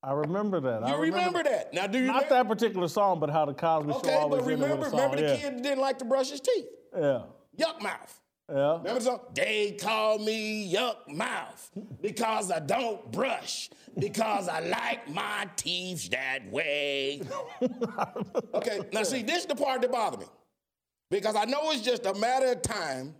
I 0.00 0.12
remember 0.12 0.60
that. 0.60 0.84
I 0.84 0.90
You 0.94 1.02
remember 1.02 1.42
that? 1.42 1.74
Now, 1.74 1.88
do 1.88 1.98
you 1.98 2.06
Not 2.06 2.14
remember? 2.30 2.34
that 2.36 2.48
particular 2.48 2.86
song, 2.86 3.18
but 3.18 3.30
how 3.30 3.46
the 3.46 3.52
Cosby 3.54 3.90
Show 3.94 3.98
Okay, 3.98 4.14
always 4.14 4.44
but 4.44 4.50
ended 4.52 4.60
remember, 4.62 4.76
with 4.84 4.86
a 4.86 4.90
song. 4.90 5.00
remember 5.10 5.16
the 5.16 5.34
yeah. 5.34 5.50
kid 5.50 5.62
didn't 5.62 5.80
like 5.80 5.98
to 5.98 6.04
brush 6.04 6.30
his 6.30 6.40
teeth? 6.40 6.66
Yeah. 6.96 7.22
Yuck 7.58 7.82
mouth. 7.82 8.20
Yeah. 8.50 8.78
Remember 8.78 8.94
the 8.94 9.00
song? 9.00 9.20
They 9.34 9.72
call 9.72 10.18
me 10.18 10.72
Yuck 10.72 11.08
Mouth 11.08 11.70
because 12.00 12.50
I 12.50 12.60
don't 12.60 13.10
brush, 13.12 13.68
because 13.98 14.48
I 14.48 14.60
like 14.60 15.08
my 15.10 15.48
teeth 15.56 16.10
that 16.10 16.50
way. 16.50 17.20
okay, 18.54 18.80
now 18.92 19.02
see, 19.02 19.22
this 19.22 19.40
is 19.40 19.46
the 19.46 19.54
part 19.54 19.82
that 19.82 19.92
bothers 19.92 20.20
me. 20.20 20.26
Because 21.10 21.36
I 21.36 21.44
know 21.44 21.70
it's 21.70 21.82
just 21.82 22.06
a 22.06 22.14
matter 22.14 22.52
of 22.52 22.62
time 22.62 23.14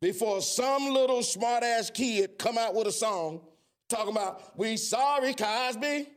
before 0.00 0.40
some 0.40 0.88
little 0.88 1.22
smart 1.22 1.62
ass 1.62 1.90
kid 1.90 2.38
come 2.38 2.58
out 2.58 2.74
with 2.74 2.86
a 2.86 2.92
song 2.92 3.40
talking 3.88 4.12
about, 4.12 4.58
we 4.58 4.76
sorry, 4.76 5.34
Cosby, 5.34 6.08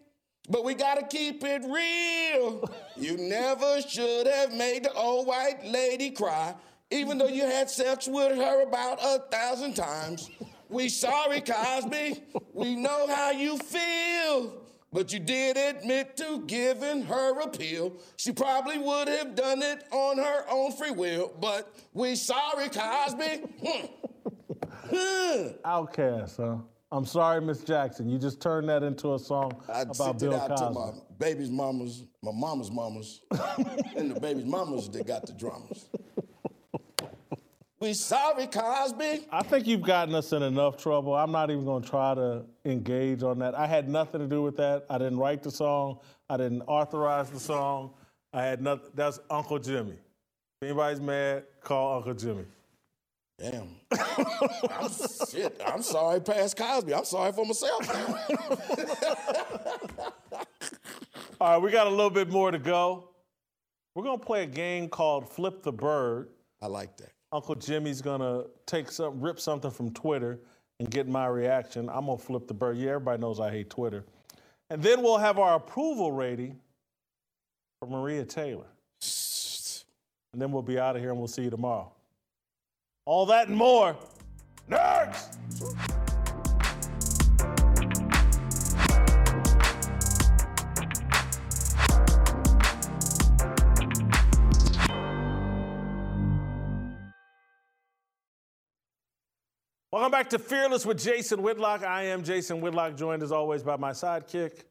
but 0.50 0.64
we 0.64 0.74
gotta 0.74 1.06
keep 1.06 1.44
it 1.44 1.62
real. 1.64 2.70
You 2.96 3.18
never 3.18 3.82
should 3.82 4.28
have 4.28 4.54
made 4.54 4.84
the 4.84 4.94
old 4.94 5.28
white 5.28 5.66
lady 5.66 6.12
cry, 6.12 6.56
even 6.96 7.18
though 7.18 7.28
you 7.28 7.44
had 7.44 7.70
sex 7.70 8.08
with 8.08 8.38
her 8.38 8.64
about 8.64 9.00
a 9.04 9.20
thousand 9.30 9.76
times. 9.76 10.30
We 10.70 10.90
sorry, 10.90 11.42
Cosby. 11.42 12.24
We 12.54 12.76
know 12.76 13.08
how 13.08 13.32
you 13.32 13.58
feel. 13.58 14.62
But 14.92 15.12
you 15.12 15.20
did 15.20 15.58
admit 15.58 16.16
to 16.18 16.44
giving 16.48 17.04
her 17.04 17.42
a 17.42 17.48
pill. 17.50 17.98
She 18.16 18.32
probably 18.32 18.78
would 18.78 19.10
have 19.10 19.36
done 19.36 19.62
it 19.62 19.84
on 19.92 20.18
her 20.18 20.46
own 20.50 20.72
free 20.72 20.92
will. 20.92 21.34
But 21.40 21.76
we 21.94 22.16
sorry, 22.16 22.70
Cosby. 22.70 23.44
Hmm. 24.90 25.48
OutKast, 25.66 26.38
huh? 26.38 26.58
I'm 26.92 27.06
sorry, 27.06 27.42
Miss 27.42 27.64
Jackson. 27.64 28.08
You 28.08 28.18
just 28.18 28.40
turned 28.40 28.70
that 28.70 28.84
into 28.84 29.16
a 29.16 29.20
song 29.20 29.52
I 29.68 29.82
about 29.82 30.20
Bill 30.20 30.40
Cosby. 30.40 30.56
to 30.56 30.72
my 30.72 30.92
baby's 31.18 31.50
mamas, 31.52 32.06
my 32.24 32.32
mama's 32.34 32.72
mamas, 32.72 33.22
and 33.98 34.16
the 34.16 34.20
baby's 34.20 34.46
mamas 34.46 34.90
that 34.90 35.06
got 35.06 35.26
the 35.26 35.34
dramas. 35.34 35.90
We 37.86 37.94
sorry, 37.94 38.48
Cosby. 38.48 39.28
I 39.32 39.44
think 39.44 39.68
you've 39.68 39.84
gotten 39.84 40.16
us 40.16 40.34
in 40.34 40.42
enough 40.42 40.76
trouble. 40.76 41.14
I'm 41.14 41.32
not 41.32 41.52
even 41.52 41.66
going 41.66 41.84
to 41.84 41.88
try 41.88 42.16
to 42.16 42.44
engage 42.66 43.22
on 43.22 43.38
that. 43.38 43.54
I 43.54 43.68
had 43.68 43.88
nothing 43.88 44.22
to 44.22 44.28
do 44.28 44.42
with 44.42 44.58
that. 44.58 44.88
I 44.90 44.98
didn't 44.98 45.20
write 45.20 45.44
the 45.44 45.52
song. 45.52 46.00
I 46.28 46.38
didn't 46.38 46.64
authorize 46.64 47.30
the 47.30 47.40
song. 47.40 47.92
I 48.34 48.42
had 48.42 48.60
nothing. 48.60 48.90
That's 48.96 49.20
Uncle 49.30 49.60
Jimmy. 49.60 49.92
If 49.92 50.64
anybody's 50.64 51.00
mad, 51.00 51.44
call 51.62 51.98
Uncle 51.98 52.16
Jimmy. 52.16 52.46
Damn. 53.38 53.68
I'm, 53.92 54.90
shit, 55.30 55.62
I'm 55.64 55.84
sorry, 55.84 56.22
past 56.22 56.58
Cosby. 56.58 56.92
I'm 56.92 57.06
sorry 57.06 57.34
for 57.34 57.46
myself. 57.46 57.88
All 61.40 61.52
right, 61.52 61.62
we 61.62 61.70
got 61.70 61.86
a 61.86 61.92
little 61.92 62.10
bit 62.10 62.32
more 62.32 62.50
to 62.50 62.58
go. 62.58 63.10
We're 63.94 64.06
going 64.06 64.18
to 64.18 64.26
play 64.26 64.42
a 64.42 64.48
game 64.48 64.90
called 64.90 65.30
Flip 65.30 65.62
the 65.62 65.72
Bird. 65.72 66.30
I 66.64 66.66
like 66.66 66.98
that. 66.98 67.12
Uncle 67.36 67.56
Jimmy's 67.56 68.02
to 68.22 68.46
take 68.66 68.90
some, 68.90 69.20
rip 69.20 69.42
something 69.42 69.70
from 69.70 69.92
Twitter 69.92 70.40
and 70.80 70.90
get 70.90 71.06
my 71.06 71.28
reaction. 71.28 71.90
I'm 71.90 72.06
to 72.18 72.24
flip 72.24 72.48
the 72.48 72.54
bird. 72.54 72.78
Yeah, 72.78 72.92
everybody 72.92 73.22
knows 73.22 73.42
I 73.42 73.52
hate 73.52 73.70
Twitter. 73.70 74.06
And 74.70 74.82
then 74.82 75.02
we'll 75.02 75.18
have 75.18 75.38
our 75.38 75.56
approval 75.56 76.14
rating 76.14 76.58
for 77.78 77.90
Maria 77.90 78.24
Taylor. 78.24 78.68
And 80.32 80.42
then 80.42 80.54
we'll 80.54 80.62
be 80.62 80.80
out 80.80 80.96
of 80.96 81.02
here 81.02 81.10
and 81.10 81.20
we'll 81.20 81.28
see 81.28 81.44
you 81.44 81.50
tomorrow. 81.50 81.92
All 83.06 83.26
that 83.26 83.50
and 83.50 83.58
more. 83.58 83.98
Next! 84.70 85.38
Welcome 100.06 100.20
back 100.20 100.30
to 100.30 100.38
Fearless 100.38 100.86
with 100.86 101.04
Jason 101.04 101.42
Whitlock. 101.42 101.82
I 101.82 102.04
am 102.04 102.24
Jason 102.24 102.62
Whitlock, 102.62 102.96
joined 102.96 103.24
as 103.24 103.32
always 103.32 103.64
by 103.64 103.76
my 103.76 103.90
sidekick, 103.90 104.66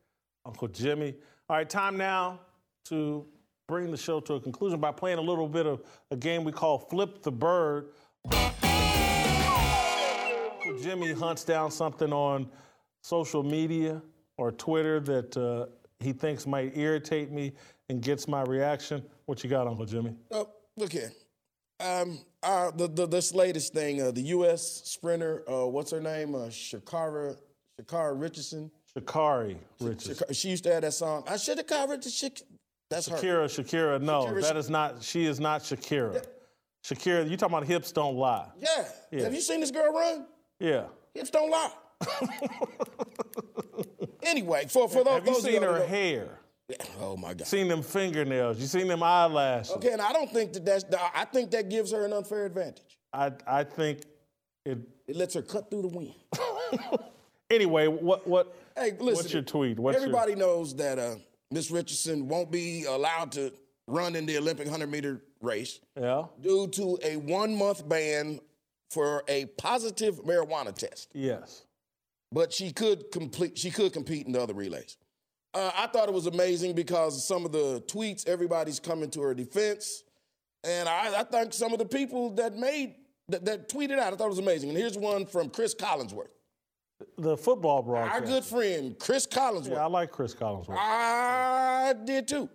Uncle 0.47 0.69
Jimmy. 0.69 1.16
All 1.48 1.56
right, 1.56 1.69
time 1.69 1.97
now 1.97 2.39
to 2.85 3.27
bring 3.66 3.90
the 3.90 3.97
show 3.97 4.20
to 4.20 4.35
a 4.35 4.40
conclusion 4.40 4.78
by 4.78 4.93
playing 4.93 5.19
a 5.19 5.20
little 5.20 5.48
bit 5.48 5.66
of 5.66 5.82
a 6.12 6.16
game 6.16 6.44
we 6.44 6.52
call 6.52 6.78
Flip 6.78 7.20
the 7.20 7.32
Bird. 7.32 7.89
Uncle 8.31 8.52
Jimmy 10.81 11.12
hunts 11.12 11.43
down 11.43 11.73
something 11.73 12.12
on 12.12 12.48
social 13.02 13.43
media 13.43 14.01
or 14.39 14.52
Twitter 14.52 15.01
that 15.01 15.36
uh, 15.36 15.66
he 15.98 16.12
thinks 16.12 16.47
might 16.47 16.77
irritate 16.77 17.32
me 17.32 17.55
and 17.89 18.01
gets 18.01 18.28
my 18.28 18.43
reaction. 18.43 19.02
What 19.27 19.43
you 19.43 19.51
got, 19.51 19.66
Uncle 19.66 19.85
Jimmy? 19.85 20.15
Oh, 20.31 20.48
look 20.77 20.93
here. 20.93 21.11
Um, 21.80 22.18
uh, 22.42 22.70
the, 22.70 22.88
the 22.88 23.06
this 23.06 23.34
latest 23.34 23.72
thing, 23.72 24.01
uh, 24.01 24.10
the 24.10 24.20
U.S. 24.22 24.82
sprinter, 24.84 25.42
uh, 25.51 25.66
what's 25.66 25.90
her 25.90 26.01
name? 26.01 26.34
Uh, 26.34 26.48
Shakara, 26.48 27.36
Shakara 27.80 28.20
Richardson. 28.20 28.70
Sha'Carri 28.96 29.56
Richardson. 29.80 30.32
She 30.32 30.51
used 30.51 30.62
to 30.64 30.72
have 30.72 30.82
that 30.82 30.92
song. 30.92 31.24
I 31.28 31.36
should 31.36 31.59
have 31.59 31.66
covered 31.66 32.02
the 32.02 32.10
shit. 32.10 32.42
That's 32.90 33.09
her. 33.09 33.16
Shakira, 33.16 33.44
Shakira, 33.46 34.01
no, 34.01 34.26
Shakira- 34.26 34.42
that 34.42 34.56
is 34.56 34.70
not. 34.70 35.02
She 35.02 35.26
is 35.26 35.40
not 35.40 35.62
Shakira. 35.62 36.24
Shakira, 36.84 37.28
you 37.28 37.36
talking 37.36 37.56
about 37.56 37.66
hips 37.66 37.90
don't 37.90 38.16
lie? 38.16 38.46
Yeah. 38.60 38.84
Yeah. 39.10 39.22
Have 39.24 39.34
you 39.34 39.40
seen 39.40 39.60
this 39.60 39.70
girl 39.70 39.92
run? 39.92 40.26
Yeah. 40.60 40.84
Hips 41.14 41.30
don't 41.30 41.51
lie. 41.51 41.70
anyway, 44.22 44.66
for 44.68 44.88
for 44.88 45.02
those, 45.02 45.14
Have 45.14 45.26
you 45.26 45.32
those 45.34 45.42
seen 45.42 45.62
her 45.62 45.84
hair? 45.86 46.38
Oh 47.00 47.16
my 47.16 47.34
God. 47.34 47.46
Seen 47.46 47.68
them 47.68 47.82
fingernails? 47.82 48.58
You 48.58 48.66
seen 48.66 48.88
them 48.88 49.02
eyelashes? 49.02 49.72
Okay, 49.76 49.92
and 49.92 50.00
I 50.00 50.12
don't 50.12 50.30
think 50.30 50.52
that 50.54 50.64
that's. 50.64 50.84
I 51.14 51.24
think 51.26 51.50
that 51.50 51.68
gives 51.68 51.92
her 51.92 52.04
an 52.04 52.12
unfair 52.12 52.46
advantage. 52.46 52.98
I 53.12 53.32
I 53.46 53.64
think 53.64 54.02
it. 54.64 54.78
It 55.06 55.16
lets 55.16 55.34
her 55.34 55.42
cut 55.42 55.70
through 55.70 55.82
the 55.82 55.88
wind. 55.88 56.14
Anyway, 57.50 57.86
what 57.86 58.26
what? 58.26 58.56
Hey, 58.74 58.92
listen. 58.98 59.06
What's 59.16 59.32
your 59.32 59.42
tweet? 59.42 59.78
What's 59.78 59.96
your- 59.96 60.04
everybody 60.06 60.34
knows 60.34 60.74
that 60.76 60.98
uh, 60.98 61.16
Miss 61.50 61.70
Richardson 61.70 62.26
won't 62.26 62.50
be 62.50 62.84
allowed 62.84 63.32
to 63.32 63.52
run 63.86 64.16
in 64.16 64.24
the 64.24 64.38
Olympic 64.38 64.64
100 64.66 64.90
meter 64.90 65.22
race 65.42 65.78
Yeah. 65.94 66.24
due 66.40 66.66
to 66.68 66.98
a 67.04 67.16
one 67.16 67.54
month 67.54 67.86
ban 67.86 68.40
for 68.90 69.22
a 69.28 69.44
positive 69.58 70.24
marijuana 70.24 70.74
test. 70.74 71.10
Yes. 71.12 71.64
But 72.32 72.52
she 72.52 72.72
could 72.72 73.10
complete. 73.12 73.58
She 73.58 73.70
could 73.70 73.92
compete 73.92 74.26
in 74.26 74.32
the 74.32 74.42
other 74.42 74.54
relays. 74.54 74.96
Uh, 75.55 75.70
I 75.76 75.86
thought 75.86 76.09
it 76.09 76.14
was 76.14 76.26
amazing 76.26 76.74
because 76.74 77.24
some 77.26 77.44
of 77.44 77.52
the 77.52 77.81
tweets, 77.86 78.26
everybody's 78.26 78.81
coming 78.81 79.09
to 79.10 79.20
her 79.22 79.35
defense, 79.35 80.02
and 80.64 80.89
I, 80.89 81.20
I 81.20 81.22
think 81.24 81.52
some 81.52 81.72
of 81.72 81.78
the 81.78 81.85
people 81.85 82.31
that 82.35 82.56
made 82.56 82.97
that, 83.28 83.44
that 83.44 83.68
tweeted 83.68 83.98
out, 83.98 84.12
I 84.12 84.16
thought 84.16 84.26
it 84.26 84.31
was 84.31 84.39
amazing. 84.39 84.70
And 84.70 84.78
here's 84.78 84.98
one 84.98 85.26
from 85.26 85.48
Chris 85.51 85.74
Collinsworth, 85.74 86.28
The 87.18 87.36
football 87.36 87.82
broadcast. 87.82 88.20
our 88.20 88.26
good 88.26 88.44
friend, 88.44 88.97
Chris 88.98 89.26
Collinsworth. 89.26 89.70
Yeah, 89.70 89.85
I 89.85 89.86
like 89.86 90.10
Chris 90.10 90.35
Collinsworth. 90.35 90.76
I 90.78 91.94
did 92.05 92.26
too. 92.26 92.48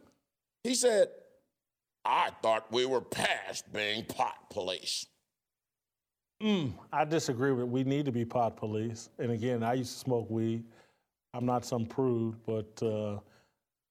He 0.63 0.75
said, 0.75 1.07
I 2.03 2.31
thought 2.41 2.71
we 2.71 2.85
were 2.85 3.01
past 3.01 3.71
being 3.71 4.03
pot 4.05 4.49
police. 4.49 5.05
I 6.41 7.03
disagree 7.05 7.51
with. 7.51 7.67
We 7.67 7.83
need 7.83 8.05
to 8.05 8.11
be 8.13 8.23
pot 8.23 8.55
police. 8.55 9.09
And 9.19 9.31
again, 9.31 9.61
I 9.63 9.73
used 9.73 9.91
to 9.93 9.99
smoke 9.99 10.29
weed. 10.29 10.63
I'm 11.33 11.45
not 11.45 11.65
some 11.65 11.85
prude, 11.85 12.35
but 12.45 12.81
uh, 12.81 13.19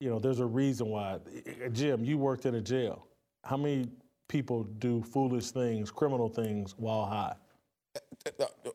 you 0.01 0.11
know, 0.11 0.19
there's 0.19 0.41
a 0.41 0.47
reason 0.47 0.89
why. 0.89 1.19
Jim, 1.73 2.05
you 2.05 2.19
worked 2.19 2.47
in 2.47 2.55
a 2.55 2.61
jail. 2.61 3.07
How 3.45 3.57
many 3.57 3.87
people 4.29 4.65
do 4.65 5.03
foolish 5.03 5.51
things, 5.51 5.91
criminal 5.91 6.29
things 6.29 6.75
while 6.77 7.07
high? 7.07 7.35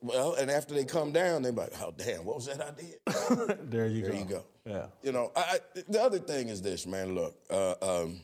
Well, 0.02 0.34
and 0.36 0.50
after 0.50 0.74
they 0.74 0.84
come 0.86 1.12
down, 1.12 1.44
they're 1.44 1.52
like, 1.52 1.72
oh, 1.82 1.94
damn, 1.96 2.26
what 2.26 2.36
was 2.36 2.48
that 2.48 2.62
I 2.62 2.72
did? 2.72 3.58
There 3.70 3.88
you 3.88 4.02
There 4.04 4.12
go. 4.12 4.18
you 4.18 4.26
go. 4.26 4.46
Yeah. 4.66 4.86
You 5.02 5.12
know, 5.12 5.32
I, 5.36 5.60
the 5.88 6.02
other 6.02 6.20
thing 6.20 6.50
is 6.50 6.62
this, 6.62 6.86
man. 6.88 7.14
Look, 7.16 7.36
uh, 7.50 7.76
um, 7.82 8.22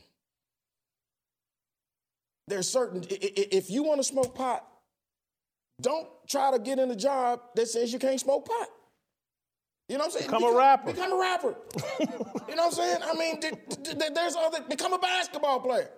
there's 2.48 2.68
certain. 2.68 3.04
If 3.10 3.70
you 3.70 3.82
want 3.82 3.98
to 4.00 4.04
smoke 4.04 4.34
pot, 4.34 4.66
don't 5.80 6.08
try 6.28 6.50
to 6.50 6.58
get 6.58 6.78
in 6.78 6.90
a 6.90 6.96
job 6.96 7.40
that 7.54 7.68
says 7.68 7.92
you 7.92 7.98
can't 7.98 8.18
smoke 8.20 8.46
pot. 8.46 8.68
You 9.90 9.98
know 9.98 10.04
what 10.04 10.14
I'm 10.14 10.20
saying? 10.20 10.30
Become 10.30 10.44
a 10.44 10.56
rapper. 10.56 10.92
Become 10.92 11.12
a 11.12 11.18
rapper. 11.18 11.56
you 12.00 12.06
know 12.54 12.66
what 12.66 12.66
I'm 12.66 12.70
saying? 12.70 12.98
I 13.02 13.14
mean, 13.14 13.40
th- 13.40 13.54
th- 13.82 13.98
th- 13.98 14.12
there's 14.14 14.36
other. 14.36 14.60
Become 14.68 14.92
a 14.92 15.00
basketball 15.00 15.58
player. 15.58 15.90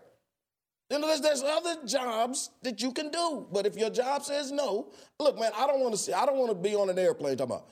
You 0.88 0.98
know, 0.98 1.08
there's, 1.08 1.20
there's 1.20 1.42
other 1.42 1.76
jobs 1.84 2.48
that 2.62 2.80
you 2.80 2.92
can 2.92 3.10
do. 3.10 3.46
But 3.52 3.66
if 3.66 3.76
your 3.76 3.90
job 3.90 4.24
says 4.24 4.50
no, 4.50 4.92
look, 5.20 5.38
man, 5.38 5.52
I 5.54 5.66
don't 5.66 5.80
want 5.80 5.92
to 5.92 5.98
see. 5.98 6.14
I 6.14 6.24
don't 6.24 6.38
want 6.38 6.50
to 6.50 6.54
be 6.54 6.74
on 6.74 6.88
an 6.88 6.98
airplane 6.98 7.36
talking 7.36 7.52
about. 7.52 7.68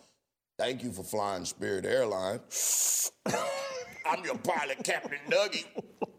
Thank 0.59 0.83
you 0.83 0.93
for 0.93 1.03
flying 1.03 1.47
Spirit 1.47 1.87
Airlines. 1.87 3.11
I'm 3.27 4.23
your 4.23 4.37
pilot, 4.37 4.85
Captain 4.85 5.19
Dougie. 5.31 5.65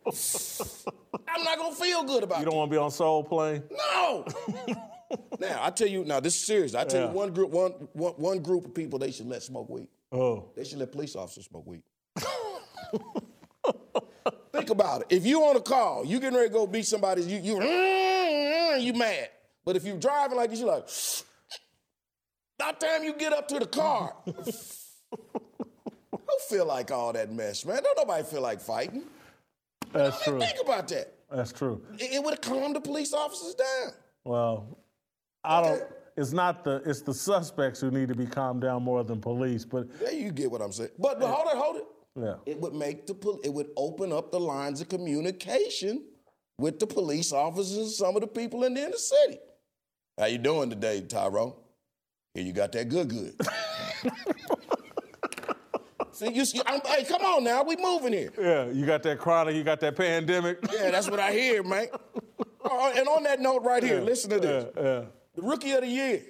I'm 1.27 1.43
not 1.43 1.59
gonna 1.59 1.75
feel 1.75 2.03
good 2.05 2.23
about 2.23 2.37
it. 2.37 2.39
You 2.39 2.45
don't 2.45 2.55
want 2.55 2.71
to 2.71 2.75
be 2.75 2.79
on 2.79 2.89
Soul 2.89 3.23
Plane? 3.23 3.61
No. 3.69 4.25
now 5.39 5.59
I 5.63 5.69
tell 5.71 5.87
you, 5.87 6.03
now 6.05 6.19
this 6.19 6.35
is 6.35 6.45
serious. 6.45 6.75
I 6.75 6.83
tell 6.85 7.01
Yeah. 7.01 7.07
you, 7.09 7.13
one 7.15 7.33
group, 7.33 7.49
one, 7.51 7.71
one, 7.93 8.13
one 8.13 8.39
group 8.39 8.65
of 8.65 8.73
people 8.73 8.99
they 8.99 9.11
should 9.11 9.27
let 9.27 9.43
smoke 9.43 9.69
weed. 9.69 9.87
Oh. 10.11 10.49
They 10.55 10.63
should 10.63 10.79
let 10.79 10.91
police 10.91 11.15
officers 11.15 11.45
smoke 11.45 11.65
weed. 11.65 11.83
Think 14.51 14.69
about 14.69 15.01
it. 15.01 15.07
If 15.09 15.25
you 15.25 15.41
on 15.43 15.55
a 15.55 15.61
call, 15.61 16.05
you 16.05 16.19
getting 16.19 16.37
ready 16.37 16.49
to 16.49 16.53
go 16.53 16.67
beat 16.67 16.85
somebody, 16.85 17.23
you 17.23 17.39
you 17.39 17.63
you 18.79 18.93
mad. 18.93 19.29
But 19.63 19.75
if 19.75 19.85
you 19.85 19.95
driving 19.97 20.37
like 20.37 20.49
this, 20.49 20.59
you 20.59 20.65
like. 20.65 20.87
By 22.59 22.73
the 22.77 22.85
time 22.85 23.03
you 23.03 23.13
get 23.15 23.33
up 23.33 23.47
to 23.47 23.57
the 23.59 23.65
car, 23.65 24.13
don't 24.27 24.55
feel 26.47 26.65
like 26.65 26.91
all 26.91 27.11
that 27.13 27.31
mess, 27.31 27.65
man. 27.65 27.81
Don't 27.81 27.97
nobody 27.97 28.23
feel 28.23 28.41
like 28.41 28.61
fighting. 28.61 29.03
That's 29.91 30.23
true. 30.23 30.39
Think 30.39 30.57
about 30.61 30.87
that. 30.89 31.11
That's 31.31 31.51
true. 31.51 31.81
It, 31.97 32.13
it 32.13 32.23
would 32.23 32.35
have 32.35 32.41
calmed 32.41 32.75
the 32.75 32.81
police 32.81 33.13
officers 33.13 33.55
down. 33.55 33.93
Well, 34.25 34.77
I 35.43 35.61
don't. 35.61 35.83
It's 36.17 36.33
not 36.33 36.63
the. 36.63 36.81
It's 36.85 37.01
the 37.01 37.13
suspects 37.13 37.79
who 37.79 37.89
need 37.91 38.07
to 38.09 38.15
be 38.15 38.25
calmed 38.25 38.61
down 38.61 38.83
more 38.83 39.03
than 39.03 39.19
police. 39.21 39.65
But 39.65 39.87
Yeah, 40.01 40.11
you 40.11 40.31
get 40.31 40.51
what 40.51 40.61
I'm 40.61 40.71
saying. 40.71 40.91
But, 40.99 41.19
but 41.19 41.27
hold 41.29 41.47
it, 41.47 41.57
hold 41.57 41.75
it. 41.77 41.85
yeah. 42.15 42.35
It 42.51 42.59
would 42.59 42.73
make 42.73 43.07
the 43.07 43.13
pol- 43.13 43.39
it 43.43 43.53
would 43.53 43.67
open 43.77 44.11
up 44.11 44.31
the 44.31 44.39
lines 44.39 44.81
of 44.81 44.89
communication 44.89 46.03
with 46.57 46.79
the 46.79 46.85
police 46.87 47.31
officers 47.31 47.77
and 47.77 47.89
some 47.89 48.15
of 48.15 48.21
the 48.21 48.27
people 48.27 48.63
in 48.65 48.73
the 48.73 48.83
inner 48.83 48.97
city. 48.97 49.39
How 50.19 50.25
you 50.25 50.37
doing 50.37 50.69
today, 50.69 51.01
Tyrone? 51.01 51.53
Here 52.35 52.43
you 52.43 52.53
got 52.53 52.71
that 52.73 52.89
good 52.89 53.09
good. 53.09 53.33
See, 56.13 56.31
you, 56.33 56.45
see, 56.45 56.61
I'm, 56.67 56.81
hey, 56.85 57.03
come 57.05 57.21
on 57.23 57.43
now, 57.43 57.63
we 57.63 57.77
moving 57.77 58.13
here. 58.13 58.31
Yeah. 58.39 58.65
You 58.69 58.85
got 58.85 59.01
that 59.03 59.17
chronic. 59.17 59.55
You 59.55 59.63
got 59.63 59.79
that 59.79 59.95
pandemic. 59.95 60.59
Yeah, 60.71 60.91
that's 60.91 61.09
what 61.09 61.19
I 61.19 61.31
hear, 61.31 61.63
man. 61.63 61.87
Oh, 62.63 62.93
and 62.95 63.07
on 63.07 63.23
that 63.23 63.39
note 63.39 63.63
right 63.63 63.81
here, 63.81 64.01
listen 64.01 64.29
to 64.31 64.35
Yeah. 64.35 64.41
this. 64.41 64.65
Yeah. 64.77 65.05
The 65.35 65.41
rookie 65.41 65.71
of 65.71 65.81
the 65.81 65.87
year, 65.87 66.21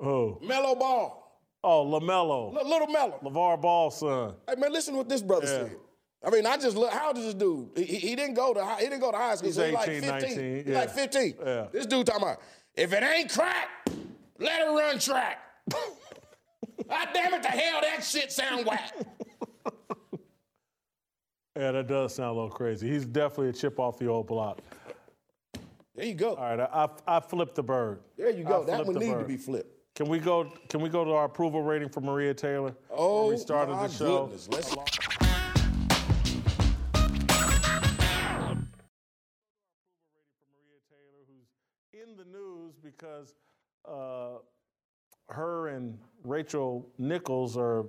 Oh. 0.00 0.38
Mellow 0.42 0.74
Ball, 0.74 1.16
Oh, 1.62 1.84
LaMelo. 1.84 2.56
L- 2.56 2.68
little 2.68 2.86
Mellow. 2.88 3.20
LaVar 3.22 3.60
Ball's 3.60 3.98
son. 4.00 4.34
Hey 4.48 4.54
man, 4.56 4.72
listen 4.72 4.94
to 4.94 4.98
what 4.98 5.08
this 5.10 5.20
brother 5.20 5.46
Yeah. 5.46 5.68
said. 5.68 5.76
I 6.24 6.30
mean, 6.30 6.46
I 6.46 6.56
just 6.56 6.76
look. 6.76 6.90
How 6.90 7.08
old 7.08 7.18
is 7.18 7.24
this 7.24 7.34
dude? 7.34 7.70
He, 7.76 7.84
he- 7.84 8.16
didn't 8.16 8.34
go 8.34 8.54
to 8.54 8.64
high, 8.64 8.76
he 8.80 8.84
didn't 8.84 9.00
go 9.00 9.10
to 9.10 9.16
high 9.18 9.34
school. 9.34 9.48
He's 9.48 9.56
so 9.56 9.66
he 9.66 9.72
like 9.72 9.88
18, 9.88 10.02
15. 10.10 10.10
19, 10.36 10.64
He 10.64 10.72
yeah. 10.72 10.78
like 10.78 10.90
15. 10.90 11.34
Yeah. 11.44 11.66
This 11.72 11.86
dude 11.86 12.06
talking 12.06 12.22
about. 12.22 12.40
If 12.74 12.92
it 12.94 13.02
ain't 13.02 13.30
crack, 13.30 13.68
let 14.38 14.60
her 14.62 14.74
run 14.76 14.98
track. 14.98 15.38
God 16.88 17.08
damn 17.14 17.34
it, 17.34 17.42
the 17.42 17.48
hell 17.48 17.80
that 17.82 18.02
shit 18.02 18.32
sound 18.32 18.64
whack. 18.66 18.92
Yeah, 21.56 21.72
that 21.72 21.88
does 21.88 22.14
sound 22.14 22.30
a 22.30 22.32
little 22.32 22.48
crazy. 22.50 22.88
He's 22.88 23.04
definitely 23.04 23.48
a 23.50 23.52
chip 23.52 23.78
off 23.78 23.98
the 23.98 24.06
old 24.06 24.26
block. 24.28 24.60
There 26.00 26.08
you 26.08 26.14
go. 26.14 26.34
All 26.34 26.56
right, 26.56 26.60
I, 26.60 26.88
I, 27.06 27.16
I 27.18 27.20
flipped 27.20 27.56
the 27.56 27.62
bird. 27.62 28.00
There 28.16 28.30
you 28.30 28.42
go. 28.42 28.62
I 28.62 28.64
That 28.64 28.86
one 28.86 28.94
the 28.94 29.00
need 29.00 29.18
to 29.18 29.24
be 29.24 29.36
flipped. 29.36 29.94
Can 29.94 30.08
we 30.08 30.18
go? 30.18 30.50
Can 30.70 30.80
we 30.80 30.88
go 30.88 31.04
to 31.04 31.10
our 31.12 31.26
approval 31.26 31.62
rating 31.62 31.90
for 31.90 32.00
Maria 32.00 32.32
Taylor? 32.32 32.74
Oh, 32.90 33.28
we 33.28 33.36
started 33.36 33.72
my 33.74 33.86
the 33.86 33.92
show. 33.92 34.22
goodness. 34.22 34.48
Let's 34.50 34.74
Maria 34.74 34.86
Taylor, 40.88 41.26
who's 41.28 41.50
in 41.92 42.16
the 42.16 42.24
news 42.24 42.76
because 42.82 43.34
uh, 43.86 44.38
her 45.28 45.68
and 45.68 45.98
Rachel 46.24 46.88
Nichols 46.96 47.58
are 47.58 47.84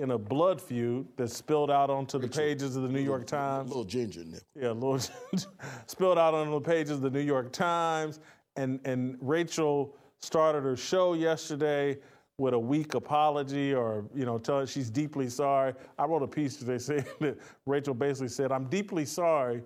in 0.00 0.10
a 0.10 0.18
blood 0.18 0.60
feud 0.60 1.06
that 1.16 1.30
spilled 1.30 1.70
out 1.70 1.88
onto 1.90 2.18
the 2.18 2.26
pages 2.28 2.74
of 2.76 2.82
the 2.82 2.88
New 2.88 3.00
York 3.00 3.26
Times. 3.26 3.68
little 3.68 3.84
ginger 3.84 4.24
nip. 4.24 4.42
Yeah, 4.60 4.70
Lord 4.70 5.06
spilled 5.86 6.18
out 6.18 6.34
on 6.34 6.50
the 6.50 6.60
pages 6.60 6.90
of 6.92 7.00
the 7.02 7.10
New 7.10 7.20
York 7.20 7.52
Times, 7.52 8.18
and 8.56 8.80
and 8.84 9.16
Rachel 9.20 9.94
started 10.20 10.62
her 10.64 10.76
show 10.76 11.14
yesterday 11.14 11.98
with 12.38 12.54
a 12.54 12.58
weak 12.58 12.94
apology, 12.94 13.72
or 13.72 14.04
you 14.14 14.24
know, 14.24 14.38
telling 14.38 14.66
she's 14.66 14.90
deeply 14.90 15.28
sorry. 15.28 15.74
I 15.98 16.06
wrote 16.06 16.22
a 16.22 16.26
piece 16.28 16.56
today 16.56 16.78
saying 16.88 17.04
that 17.20 17.38
Rachel 17.66 17.94
basically 17.94 18.28
said, 18.28 18.50
"I'm 18.50 18.64
deeply 18.68 19.04
sorry. 19.04 19.62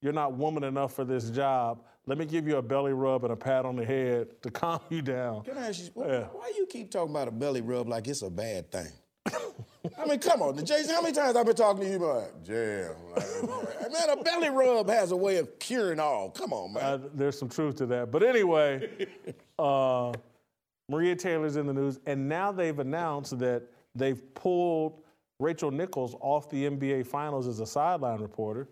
You're 0.00 0.12
not 0.14 0.32
woman 0.34 0.64
enough 0.64 0.94
for 0.94 1.04
this 1.04 1.28
job. 1.30 1.82
Let 2.06 2.16
me 2.16 2.24
give 2.24 2.46
you 2.48 2.56
a 2.56 2.62
belly 2.62 2.92
rub 2.94 3.24
and 3.24 3.32
a 3.32 3.36
pat 3.36 3.66
on 3.66 3.76
the 3.76 3.84
head 3.84 4.28
to 4.42 4.50
calm 4.62 4.80
you 4.88 5.02
down." 5.02 5.42
Can 5.44 5.58
I 5.58 5.68
ask 5.68 5.80
you, 5.80 5.90
Yeah. 5.96 6.24
why 6.32 6.52
you 6.56 6.64
keep 6.66 6.90
talking 6.90 7.10
about 7.10 7.28
a 7.28 7.32
belly 7.32 7.60
rub 7.60 7.86
like 7.86 8.08
it's 8.08 8.22
a 8.22 8.30
bad 8.30 8.72
thing? 8.72 8.88
I 10.08 10.12
mean, 10.12 10.20
come 10.20 10.40
on, 10.40 10.64
Jason. 10.64 10.94
How 10.94 11.02
many 11.02 11.14
times 11.14 11.36
I've 11.36 11.44
been 11.44 11.54
talking 11.54 11.82
to 11.82 11.90
you 11.90 11.96
about 11.96 12.42
jail? 12.42 12.96
Like, 13.14 13.92
man, 13.92 14.18
a 14.18 14.22
belly 14.22 14.48
rub 14.48 14.88
has 14.88 15.12
a 15.12 15.16
way 15.16 15.36
of 15.36 15.58
curing 15.58 16.00
all. 16.00 16.30
Come 16.30 16.54
on, 16.54 16.72
man. 16.72 16.82
Uh, 16.82 16.98
there's 17.12 17.38
some 17.38 17.50
truth 17.50 17.76
to 17.76 17.86
that. 17.86 18.10
But 18.10 18.22
anyway, 18.22 19.06
uh, 19.58 20.14
Maria 20.88 21.14
Taylor's 21.14 21.56
in 21.56 21.66
the 21.66 21.74
news, 21.74 22.00
and 22.06 22.26
now 22.26 22.50
they've 22.50 22.78
announced 22.78 23.38
that 23.40 23.64
they've 23.94 24.34
pulled 24.34 25.02
Rachel 25.40 25.70
Nichols 25.70 26.16
off 26.20 26.48
the 26.48 26.64
NBA 26.70 27.06
Finals 27.06 27.46
as 27.46 27.60
a 27.60 27.66
sideline 27.66 28.22
reporter. 28.22 28.66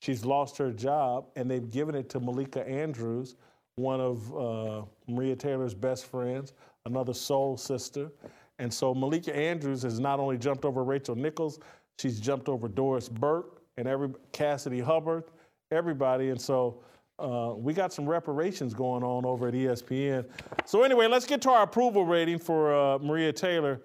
She's 0.00 0.24
lost 0.24 0.56
her 0.56 0.72
job, 0.72 1.26
and 1.36 1.50
they've 1.50 1.70
given 1.70 1.96
it 1.96 2.08
to 2.10 2.20
Malika 2.20 2.66
Andrews, 2.66 3.36
one 3.74 4.00
of 4.00 4.34
uh, 4.34 4.86
Maria 5.06 5.36
Taylor's 5.36 5.74
best 5.74 6.06
friends, 6.06 6.54
another 6.86 7.12
soul 7.12 7.58
sister. 7.58 8.10
And 8.58 8.72
so 8.72 8.94
Malika 8.94 9.34
Andrews 9.34 9.82
has 9.82 10.00
not 10.00 10.18
only 10.20 10.36
jumped 10.36 10.64
over 10.64 10.82
Rachel 10.82 11.14
Nichols, 11.14 11.60
she's 11.98 12.20
jumped 12.20 12.48
over 12.48 12.68
Doris 12.68 13.08
Burke 13.08 13.62
and 13.76 13.86
every 13.86 14.10
Cassidy 14.32 14.80
Hubbarth, 14.80 15.28
everybody. 15.70 16.30
And 16.30 16.40
so 16.40 16.80
uh, 17.18 17.54
we 17.56 17.72
got 17.72 17.92
some 17.92 18.08
reparations 18.08 18.74
going 18.74 19.02
on 19.02 19.24
over 19.24 19.48
at 19.48 19.54
ESPN. 19.54 20.26
So 20.64 20.82
anyway, 20.82 21.06
let's 21.06 21.26
get 21.26 21.40
to 21.42 21.50
our 21.50 21.62
approval 21.62 22.04
rating 22.04 22.38
for 22.38 22.74
uh, 22.74 22.98
Maria 22.98 23.32
Taylor. 23.32 23.80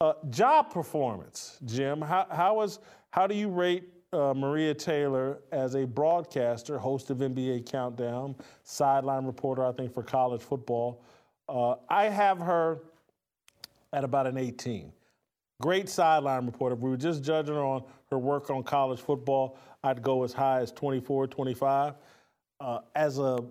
Uh, 0.00 0.12
job 0.30 0.70
performance, 0.70 1.58
Jim. 1.64 2.00
How, 2.00 2.26
how 2.30 2.60
is 2.60 2.80
how 3.10 3.26
do 3.26 3.34
you 3.34 3.48
rate 3.48 3.84
uh, 4.12 4.34
Maria 4.34 4.74
Taylor 4.74 5.38
as 5.52 5.74
a 5.74 5.86
broadcaster, 5.86 6.78
host 6.78 7.08
of 7.08 7.18
NBA 7.18 7.64
Countdown, 7.64 8.34
sideline 8.62 9.24
reporter, 9.24 9.64
I 9.64 9.72
think 9.72 9.94
for 9.94 10.02
college 10.02 10.42
football? 10.42 11.02
Uh, 11.48 11.76
I 11.88 12.04
have 12.10 12.38
her 12.38 12.80
at 13.96 14.04
about 14.04 14.26
an 14.26 14.36
18. 14.36 14.92
Great 15.62 15.88
sideline 15.88 16.44
reporter. 16.44 16.74
If 16.74 16.82
we 16.82 16.90
were 16.90 16.98
just 16.98 17.24
judging 17.24 17.54
her 17.54 17.64
on 17.64 17.82
her 18.10 18.18
work 18.18 18.50
on 18.50 18.62
college 18.62 19.00
football, 19.00 19.58
I'd 19.82 20.02
go 20.02 20.22
as 20.22 20.34
high 20.34 20.60
as 20.60 20.70
24, 20.70 21.26
25. 21.28 21.94
Uh, 22.60 22.78
as 22.94 23.18
a 23.18 23.42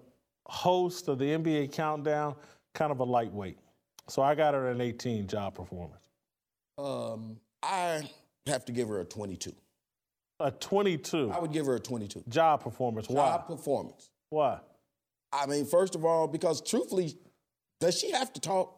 host 0.45 1.07
of 1.07 1.17
the 1.17 1.25
NBA 1.25 1.71
Countdown, 1.71 2.35
kind 2.75 2.91
of 2.91 2.99
a 2.99 3.03
lightweight. 3.03 3.57
So 4.07 4.21
I 4.21 4.35
got 4.35 4.53
her 4.53 4.69
an 4.69 4.81
18 4.81 5.27
job 5.27 5.55
performance. 5.55 6.09
Um, 6.77 7.37
I 7.63 8.07
have 8.45 8.65
to 8.65 8.71
give 8.71 8.87
her 8.89 8.99
a 8.99 9.05
22. 9.05 9.51
A 10.41 10.51
22 10.51 11.31
I 11.31 11.39
would 11.39 11.53
give 11.53 11.65
her 11.65 11.75
a 11.75 11.79
22. 11.79 12.23
job 12.29 12.61
performance. 12.61 13.09
Why? 13.09 13.29
Job 13.29 13.47
performance. 13.47 14.11
Why? 14.29 14.59
I 15.33 15.47
mean, 15.47 15.65
first 15.65 15.95
of 15.95 16.05
all, 16.05 16.27
because 16.27 16.61
truthfully, 16.61 17.15
does 17.79 17.97
she 17.97 18.11
have 18.11 18.31
to 18.33 18.39
talk? 18.39 18.74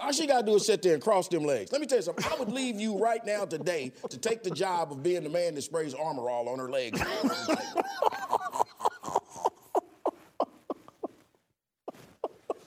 All 0.00 0.12
she 0.12 0.26
got 0.26 0.40
to 0.40 0.46
do 0.46 0.56
is 0.56 0.66
sit 0.66 0.82
there 0.82 0.94
and 0.94 1.02
cross 1.02 1.28
them 1.28 1.44
legs. 1.44 1.72
Let 1.72 1.80
me 1.80 1.86
tell 1.86 1.98
you 1.98 2.02
something. 2.02 2.24
I 2.30 2.36
would 2.36 2.52
leave 2.52 2.78
you 2.78 2.98
right 2.98 3.24
now 3.24 3.44
today 3.44 3.92
to 4.10 4.18
take 4.18 4.42
the 4.42 4.50
job 4.50 4.92
of 4.92 5.02
being 5.02 5.22
the 5.22 5.30
man 5.30 5.54
that 5.54 5.62
sprays 5.62 5.94
armor 5.94 6.28
all 6.28 6.48
on 6.48 6.58
her 6.58 6.68
legs. 6.68 7.00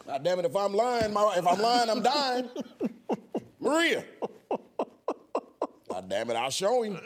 God 0.07 0.23
damn 0.23 0.39
it! 0.39 0.45
If 0.45 0.55
I'm 0.55 0.73
lying, 0.73 1.13
my, 1.13 1.35
if 1.37 1.45
I'm 1.45 1.59
lying, 1.61 1.89
I'm 1.89 2.01
dying. 2.01 2.49
Maria. 3.59 4.03
God 5.89 6.09
damn 6.09 6.31
it! 6.31 6.35
I'll 6.35 6.49
show 6.49 6.81
him. 6.81 6.97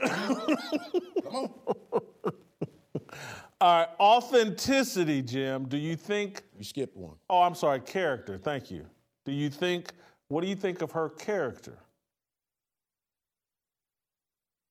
Come 1.23 1.35
on. 1.35 1.49
All 3.59 3.79
right, 3.79 3.89
authenticity, 3.99 5.21
Jim. 5.23 5.67
Do 5.67 5.77
you 5.77 5.95
think? 5.95 6.43
You 6.57 6.63
skipped 6.63 6.95
one. 6.95 7.15
Oh, 7.29 7.41
I'm 7.41 7.55
sorry, 7.55 7.79
character. 7.81 8.37
Thank 8.37 8.71
you. 8.71 8.85
Do 9.25 9.31
you 9.31 9.49
think? 9.49 9.91
What 10.29 10.41
do 10.41 10.47
you 10.47 10.55
think 10.55 10.81
of 10.81 10.91
her 10.91 11.09
character? 11.09 11.77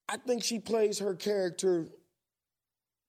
I 0.09 0.17
think 0.17 0.43
she 0.43 0.59
plays 0.59 0.99
her 0.99 1.15
character 1.15 1.87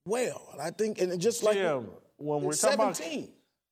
well. 0.05 0.49
And 0.53 0.61
I 0.61 0.69
think, 0.69 1.01
and 1.01 1.19
just 1.19 1.41
like 1.43 1.55
Jim, 1.55 1.87
when 2.17 2.41
we're 2.41 2.53
talking 2.53 2.75
about 2.75 2.97
17, 2.97 3.29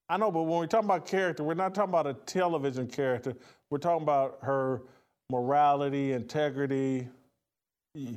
I 0.10 0.18
know, 0.18 0.32
but 0.32 0.42
when 0.44 0.58
we're 0.58 0.66
talking 0.66 0.88
about 0.88 1.06
character, 1.06 1.44
we're 1.44 1.54
not 1.54 1.76
talking 1.76 1.92
about 1.92 2.08
a 2.08 2.16
television 2.16 2.88
character. 2.88 3.36
We're 3.70 3.78
talking 3.78 4.02
about 4.02 4.40
her 4.42 4.82
morality, 5.30 6.14
integrity. 6.14 7.08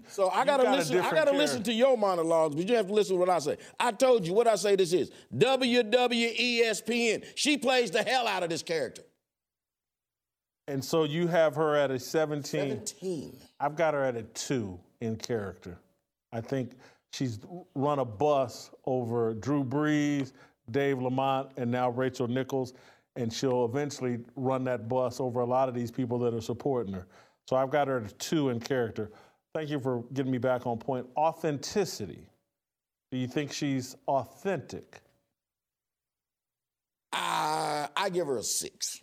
so 0.08 0.30
I 0.30 0.46
gotta 0.46 0.62
got 0.62 0.78
listen. 0.78 1.00
I 1.00 1.10
gotta 1.10 1.32
listen 1.32 1.62
to 1.64 1.72
your 1.72 1.98
monologues, 1.98 2.56
but 2.56 2.66
you 2.66 2.76
have 2.76 2.86
to 2.86 2.94
listen 2.94 3.16
to 3.16 3.20
what 3.20 3.28
I 3.28 3.38
say. 3.38 3.58
I 3.78 3.92
told 3.92 4.26
you 4.26 4.32
what 4.32 4.48
I 4.48 4.54
say. 4.54 4.76
This 4.76 4.94
is 4.94 5.10
WWESPN. 5.36 7.24
She 7.34 7.58
plays 7.58 7.90
the 7.90 8.02
hell 8.02 8.26
out 8.26 8.42
of 8.42 8.48
this 8.48 8.62
character. 8.62 9.02
And 10.68 10.84
so 10.84 11.04
you 11.04 11.26
have 11.26 11.56
her 11.56 11.74
at 11.76 11.90
a 11.90 11.98
17. 11.98 12.70
17. 12.70 13.36
I've 13.58 13.76
got 13.76 13.94
her 13.94 14.04
at 14.04 14.16
a 14.16 14.22
two 14.22 14.78
in 15.00 15.16
character. 15.16 15.78
I 16.32 16.40
think 16.40 16.72
she's 17.12 17.40
run 17.74 17.98
a 17.98 18.04
bus 18.04 18.70
over 18.86 19.34
Drew 19.34 19.64
Brees, 19.64 20.32
Dave 20.70 21.00
Lamont, 21.00 21.50
and 21.56 21.70
now 21.70 21.90
Rachel 21.90 22.28
Nichols, 22.28 22.74
and 23.16 23.32
she'll 23.32 23.64
eventually 23.64 24.20
run 24.36 24.64
that 24.64 24.88
bus 24.88 25.20
over 25.20 25.40
a 25.40 25.46
lot 25.46 25.68
of 25.68 25.74
these 25.74 25.90
people 25.90 26.18
that 26.20 26.32
are 26.32 26.40
supporting 26.40 26.94
her. 26.94 27.06
So 27.48 27.56
I've 27.56 27.70
got 27.70 27.88
her 27.88 27.98
at 27.98 28.10
a 28.10 28.14
two 28.14 28.50
in 28.50 28.60
character. 28.60 29.10
Thank 29.54 29.68
you 29.68 29.80
for 29.80 30.04
getting 30.14 30.32
me 30.32 30.38
back 30.38 30.66
on 30.66 30.78
point. 30.78 31.06
Authenticity. 31.16 32.26
Do 33.10 33.18
you 33.18 33.26
think 33.26 33.52
she's 33.52 33.94
authentic? 34.08 35.02
I 37.12 37.88
I 37.94 38.08
give 38.08 38.26
her 38.28 38.38
a 38.38 38.42
six. 38.42 39.02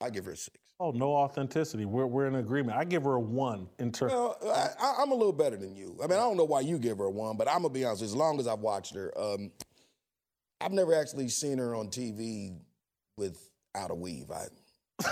I 0.00 0.10
give 0.10 0.26
her 0.26 0.32
a 0.32 0.36
six. 0.36 0.56
Oh, 0.80 0.92
no 0.92 1.12
authenticity. 1.12 1.84
We're, 1.86 2.06
we're 2.06 2.28
in 2.28 2.36
agreement. 2.36 2.78
I 2.78 2.84
give 2.84 3.02
her 3.02 3.14
a 3.14 3.20
one 3.20 3.68
in 3.80 3.90
terms. 3.90 4.12
Well, 4.12 4.36
I, 4.80 4.94
I'm 5.02 5.10
a 5.10 5.14
little 5.14 5.32
better 5.32 5.56
than 5.56 5.74
you. 5.74 5.96
I 6.00 6.06
mean, 6.06 6.12
I 6.18 6.22
don't 6.22 6.36
know 6.36 6.44
why 6.44 6.60
you 6.60 6.78
give 6.78 6.98
her 6.98 7.04
a 7.06 7.10
one, 7.10 7.36
but 7.36 7.48
I'm 7.48 7.62
gonna 7.62 7.70
be 7.70 7.84
honest. 7.84 8.02
As 8.02 8.14
long 8.14 8.38
as 8.38 8.46
I've 8.46 8.60
watched 8.60 8.94
her, 8.94 9.12
um, 9.18 9.50
I've 10.60 10.72
never 10.72 10.94
actually 10.94 11.28
seen 11.28 11.58
her 11.58 11.74
on 11.74 11.88
TV 11.88 12.56
without 13.16 13.90
a 13.90 13.94
weave. 13.94 14.30
I 14.30 14.46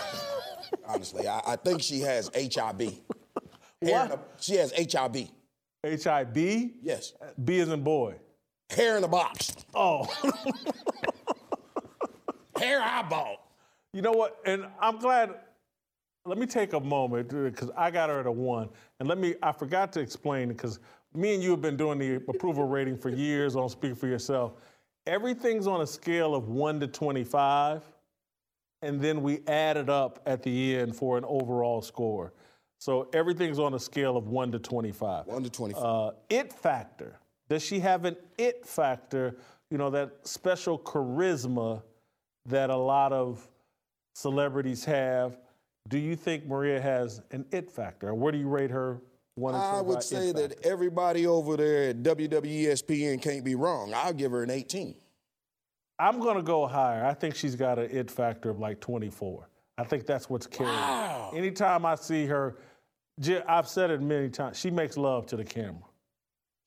honestly, 0.87 1.27
I, 1.27 1.41
I 1.47 1.57
think 1.57 1.83
she 1.83 2.01
has 2.01 2.31
HIB. 2.35 2.93
What? 3.81 4.11
a- 4.11 4.19
she 4.41 4.55
has 4.55 4.73
HIB. 4.73 5.29
HIB? 5.85 6.71
Yes, 6.83 7.13
B 7.45 7.61
as 7.61 7.69
in 7.69 7.83
boy. 7.83 8.15
hair 8.71 8.97
in 8.97 9.05
a 9.05 9.09
box, 9.09 9.55
Oh. 9.75 10.05
hair 12.59 12.81
I 12.81 13.03
bought. 13.03 13.41
You 13.97 14.03
know 14.03 14.13
what? 14.13 14.37
And 14.45 14.67
I'm 14.79 14.99
glad. 14.99 15.31
Let 16.27 16.37
me 16.37 16.45
take 16.45 16.75
a 16.75 16.81
moment 16.81 17.31
because 17.31 17.71
I 17.75 17.91
got 17.91 18.11
her 18.11 18.21
at 18.21 18.27
a 18.27 18.31
one. 18.31 18.69
And 19.01 19.09
let 19.09 19.17
me, 19.17 19.37
I 19.43 19.53
forgot 19.53 19.91
to 19.93 20.01
explain 20.01 20.49
because 20.49 20.81
me 21.15 21.33
and 21.33 21.43
you 21.43 21.51
have 21.53 21.63
been 21.63 21.79
doing 21.79 21.99
the 21.99 22.17
approval 22.29 22.69
rating 22.69 22.99
for 22.99 23.09
years 23.09 23.57
on 23.57 23.71
Speak 23.71 23.97
for 23.97 24.07
Yourself. 24.07 24.53
Everything's 25.07 25.67
on 25.67 25.81
a 25.81 25.87
scale 25.87 26.35
of 26.35 26.49
one 26.49 26.79
to 26.81 26.87
25. 26.87 27.85
And 28.83 29.01
then 29.01 29.23
we 29.23 29.41
add 29.47 29.79
it 29.79 29.89
up 29.89 30.21
at 30.27 30.43
the 30.43 30.77
end 30.77 30.95
for 30.95 31.17
an 31.17 31.25
overall 31.27 31.81
score. 31.81 32.35
So 32.77 33.09
everything's 33.15 33.59
on 33.59 33.73
a 33.73 33.79
scale 33.79 34.19
of 34.19 34.29
one 34.29 34.53
to 34.53 34.59
25. 34.59 35.27
One 35.27 35.43
to 35.43 35.49
25. 35.49 35.83
Uh, 35.83 36.11
it 36.29 36.53
factor. 36.53 37.19
Does 37.49 37.65
she 37.65 37.81
have 37.81 38.05
an 38.05 38.17
it 38.37 38.67
factor? 38.67 39.39
You 39.71 39.79
know, 39.79 39.89
that 39.89 40.29
special 40.29 40.79
charisma 40.79 41.83
that 42.45 42.69
a 42.69 42.77
lot 42.77 43.15
of 43.15 43.49
celebrities 44.17 44.85
have. 44.85 45.39
Do 45.89 45.99
you 45.99 46.17
think 46.17 46.47
Maria 46.47 46.81
has 46.81 47.21
an 47.31 47.45
it 47.53 47.71
factor? 47.71 48.13
Where 48.15 48.33
do 48.33 48.39
you 48.39 48.49
rate 48.49 48.71
her? 48.71 49.03
One 49.35 49.55
I 49.55 49.83
would 49.83 50.03
say 50.03 50.33
that 50.33 50.55
factor? 50.55 50.69
everybody 50.69 51.27
over 51.27 51.57
there 51.59 51.91
at 51.91 52.03
WWESPN 52.03 53.21
can't 53.21 53.45
be 53.45 53.55
wrong. 53.55 53.93
I'll 53.95 54.15
give 54.15 54.33
her 54.33 54.43
an 54.43 54.51
18. 54.51 54.95
I'm 55.99 56.19
going 56.21 56.37
to 56.37 56.43
go 56.43 56.67
higher. 56.67 57.05
I 57.05 57.13
think 57.13 57.35
she's 57.35 57.55
got 57.55 57.79
an 57.79 57.91
it 57.91 58.11
factor 58.11 58.49
of 58.49 58.59
like 58.59 58.81
24. 58.81 59.49
I 59.79 59.85
think 59.85 60.07
that's 60.07 60.31
what's 60.31 60.47
carrying. 60.47 60.75
her. 60.75 60.81
Wow. 60.81 61.33
Anytime 61.35 61.85
I 61.85 61.95
see 61.95 62.25
her, 62.27 62.57
I've 63.47 63.69
said 63.69 63.91
it 63.91 64.01
many 64.01 64.31
times. 64.31 64.59
She 64.59 64.71
makes 64.71 64.97
love 64.97 65.27
to 65.27 65.37
the 65.37 65.45
camera. 65.45 65.83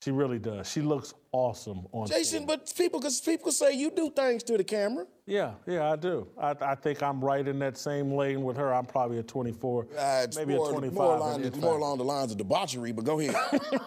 She 0.02 0.12
really 0.12 0.40
does. 0.40 0.72
She 0.72 0.82
looks 0.82 1.14
awesome 1.34 1.86
on. 1.92 2.08
Jason, 2.08 2.46
but 2.46 2.72
people, 2.76 3.02
cause 3.02 3.20
people 3.20 3.52
say 3.52 3.74
you 3.74 3.92
do 3.92 4.10
things 4.10 4.44
to 4.44 4.58
the 4.58 4.64
camera. 4.64 5.06
Yeah, 5.26 5.56
yeah, 5.68 5.92
I 5.92 5.98
do. 5.98 6.28
I, 6.38 6.56
I 6.62 6.76
think 6.76 7.04
I'm 7.04 7.20
right 7.24 7.46
in 7.46 7.60
that 7.60 7.78
same 7.78 8.14
lane 8.14 8.44
with 8.44 8.56
her. 8.56 8.74
I'm 8.74 8.86
probably 8.86 9.18
a 9.20 9.24
24, 9.24 9.88
Uh, 9.98 10.28
maybe 10.38 10.56
more, 10.56 10.70
a 10.70 10.72
25. 10.72 10.94
More, 10.96 11.16
along, 11.18 11.44
it 11.44 11.56
more 11.58 11.78
along 11.78 11.98
the 11.98 12.06
lines 12.06 12.32
of 12.32 12.38
debauchery, 12.38 12.94
but 12.94 13.04
go 13.04 13.20
ahead. 13.20 13.36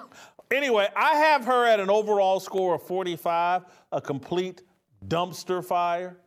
Anyway, 0.52 0.86
I 0.94 1.14
have 1.14 1.46
her 1.46 1.64
at 1.64 1.80
an 1.80 1.88
overall 1.88 2.38
score 2.38 2.74
of 2.74 2.82
45, 2.82 3.62
a 3.90 4.00
complete 4.02 4.60
dumpster 5.08 5.64
fire. 5.64 6.18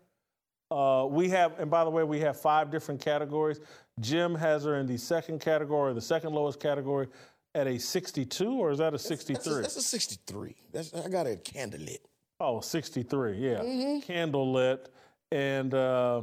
Uh, 0.71 1.05
we 1.07 1.29
have, 1.29 1.59
and 1.59 1.69
by 1.69 1.83
the 1.83 1.91
way, 1.91 2.03
we 2.03 2.19
have 2.21 2.35
five 2.39 2.71
different 2.71 2.99
categories. 2.99 3.59
Jim 3.99 4.33
has 4.33 4.63
her 4.63 4.77
in 4.79 4.87
the 4.87 4.97
second 4.97 5.41
category, 5.41 5.93
the 5.93 6.01
second 6.01 6.33
lowest 6.33 6.59
category, 6.59 7.07
at 7.55 7.67
a 7.67 7.79
62, 7.79 8.51
or 8.51 8.69
is 8.71 8.77
that 8.79 8.89
a 8.89 8.91
That's 8.91 9.05
a, 9.05 9.07
63? 9.07 9.61
that's 9.61 9.75
a 9.77 9.81
63. 9.81 10.55
That's, 10.73 10.93
I 10.93 11.07
got 11.07 11.25
a 11.25 11.37
candlelit. 11.37 11.99
oh, 12.39 12.59
63, 12.59 13.37
yeah. 13.37 13.59
Mm-hmm. 13.59 13.99
Candle 14.01 14.51
lit. 14.51 14.89
And 15.31 15.73
uh, 15.73 16.21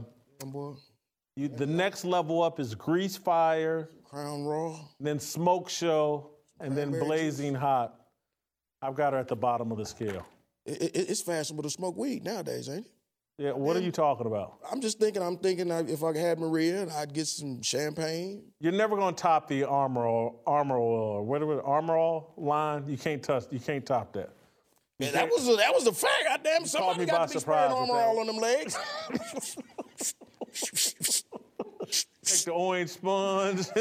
you, 1.37 1.49
the 1.49 1.67
next 1.67 2.05
level 2.05 2.43
up 2.43 2.61
is 2.61 2.75
Grease 2.75 3.17
Fire, 3.17 3.89
Crown 4.05 4.45
Raw. 4.45 4.79
then 5.01 5.19
Smoke 5.19 5.69
Show, 5.69 6.31
and 6.61 6.77
then 6.77 6.91
Blazing 6.91 7.55
Hot. 7.55 7.99
I've 8.83 8.95
got 8.95 9.13
her 9.15 9.19
at 9.19 9.29
the 9.29 9.37
bottom 9.37 9.73
of 9.73 9.79
the 9.79 9.87
scale. 9.87 10.27
It, 10.67 10.83
it, 10.83 10.97
it's 11.11 11.23
fashionable 11.23 11.63
to 11.65 11.71
smoke 11.71 11.97
weed 11.97 12.25
nowadays, 12.25 12.69
ain't 12.69 12.87
it? 12.87 12.93
Yeah, 13.43 13.53
what 13.55 13.77
are 13.77 13.81
you 13.81 13.91
talking 13.91 14.29
about? 14.29 14.59
I'm 14.71 14.81
just 14.81 15.01
thinking. 15.01 15.21
I'm 15.21 15.37
thinking 15.37 15.69
if 15.69 16.05
I 16.05 16.17
had 16.17 16.39
Maria, 16.39 16.87
I'd 16.97 17.13
get 17.13 17.27
some 17.27 17.61
champagne. 17.61 18.45
You're 18.61 18.71
never 18.71 18.95
going 18.95 19.17
to 19.17 19.21
top 19.21 19.49
the 19.49 19.65
Armor 19.65 20.07
All- 20.07 20.41
Armor 20.47 20.77
All, 20.79 21.17
or 21.17 21.23
whatever 21.25 21.61
Armor 21.61 21.97
All 21.97 22.35
line. 22.37 22.85
You 22.87 22.97
can't 22.97 23.21
touch. 23.21 23.47
You 23.51 23.59
can't 23.59 23.85
top 23.85 24.13
that. 24.13 24.31
Man, 25.01 25.13
that 25.15 25.29
was 25.29 25.49
a, 25.49 25.57
that 25.57 25.75
was 25.75 25.89
a 25.89 25.93
fact. 25.93 26.23
Goddamn, 26.25 26.61
caught 26.61 26.69
somebody 26.69 27.01
me 27.01 27.07
got 27.07 27.19
by 27.19 27.27
to 27.27 27.33
be 27.33 27.41
spraying 27.41 27.73
armor 27.73 27.95
all 27.95 28.21
on 28.21 28.29
them 28.29 28.37
legs. 28.37 28.79
Take 32.25 32.45
the 32.45 32.53
orange 32.53 32.91
sponge. 32.91 33.67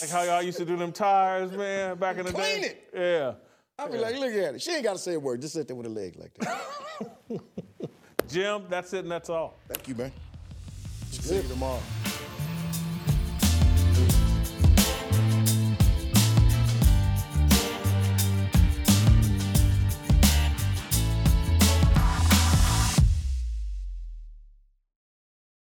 like 0.00 0.10
how 0.10 0.22
y'all 0.22 0.40
used 0.40 0.56
to 0.56 0.64
do 0.64 0.78
them 0.78 0.92
tires, 0.92 1.52
man, 1.52 1.98
back 1.98 2.16
in 2.16 2.24
the 2.24 2.32
Clean 2.32 2.62
day. 2.62 2.68
it. 2.68 2.88
Yeah. 2.94 3.34
I'll 3.78 3.90
be 3.90 3.98
like, 3.98 4.16
look 4.16 4.32
at 4.32 4.54
it. 4.54 4.62
She 4.62 4.72
ain't 4.72 4.84
got 4.84 4.92
to 4.92 4.98
say 4.98 5.14
a 5.14 5.20
word. 5.20 5.40
Just 5.40 5.54
sit 5.54 5.66
there 5.66 5.76
with 5.76 5.86
a 5.86 5.90
leg 5.90 6.16
like 6.18 6.34
that. 6.34 7.40
Jim, 8.28 8.64
that's 8.68 8.92
it 8.92 9.00
and 9.00 9.10
that's 9.10 9.30
all. 9.30 9.54
Thank 9.68 9.88
you, 9.88 9.94
man. 9.94 10.12
See 11.10 11.36
you 11.36 11.42
tomorrow. 11.42 11.80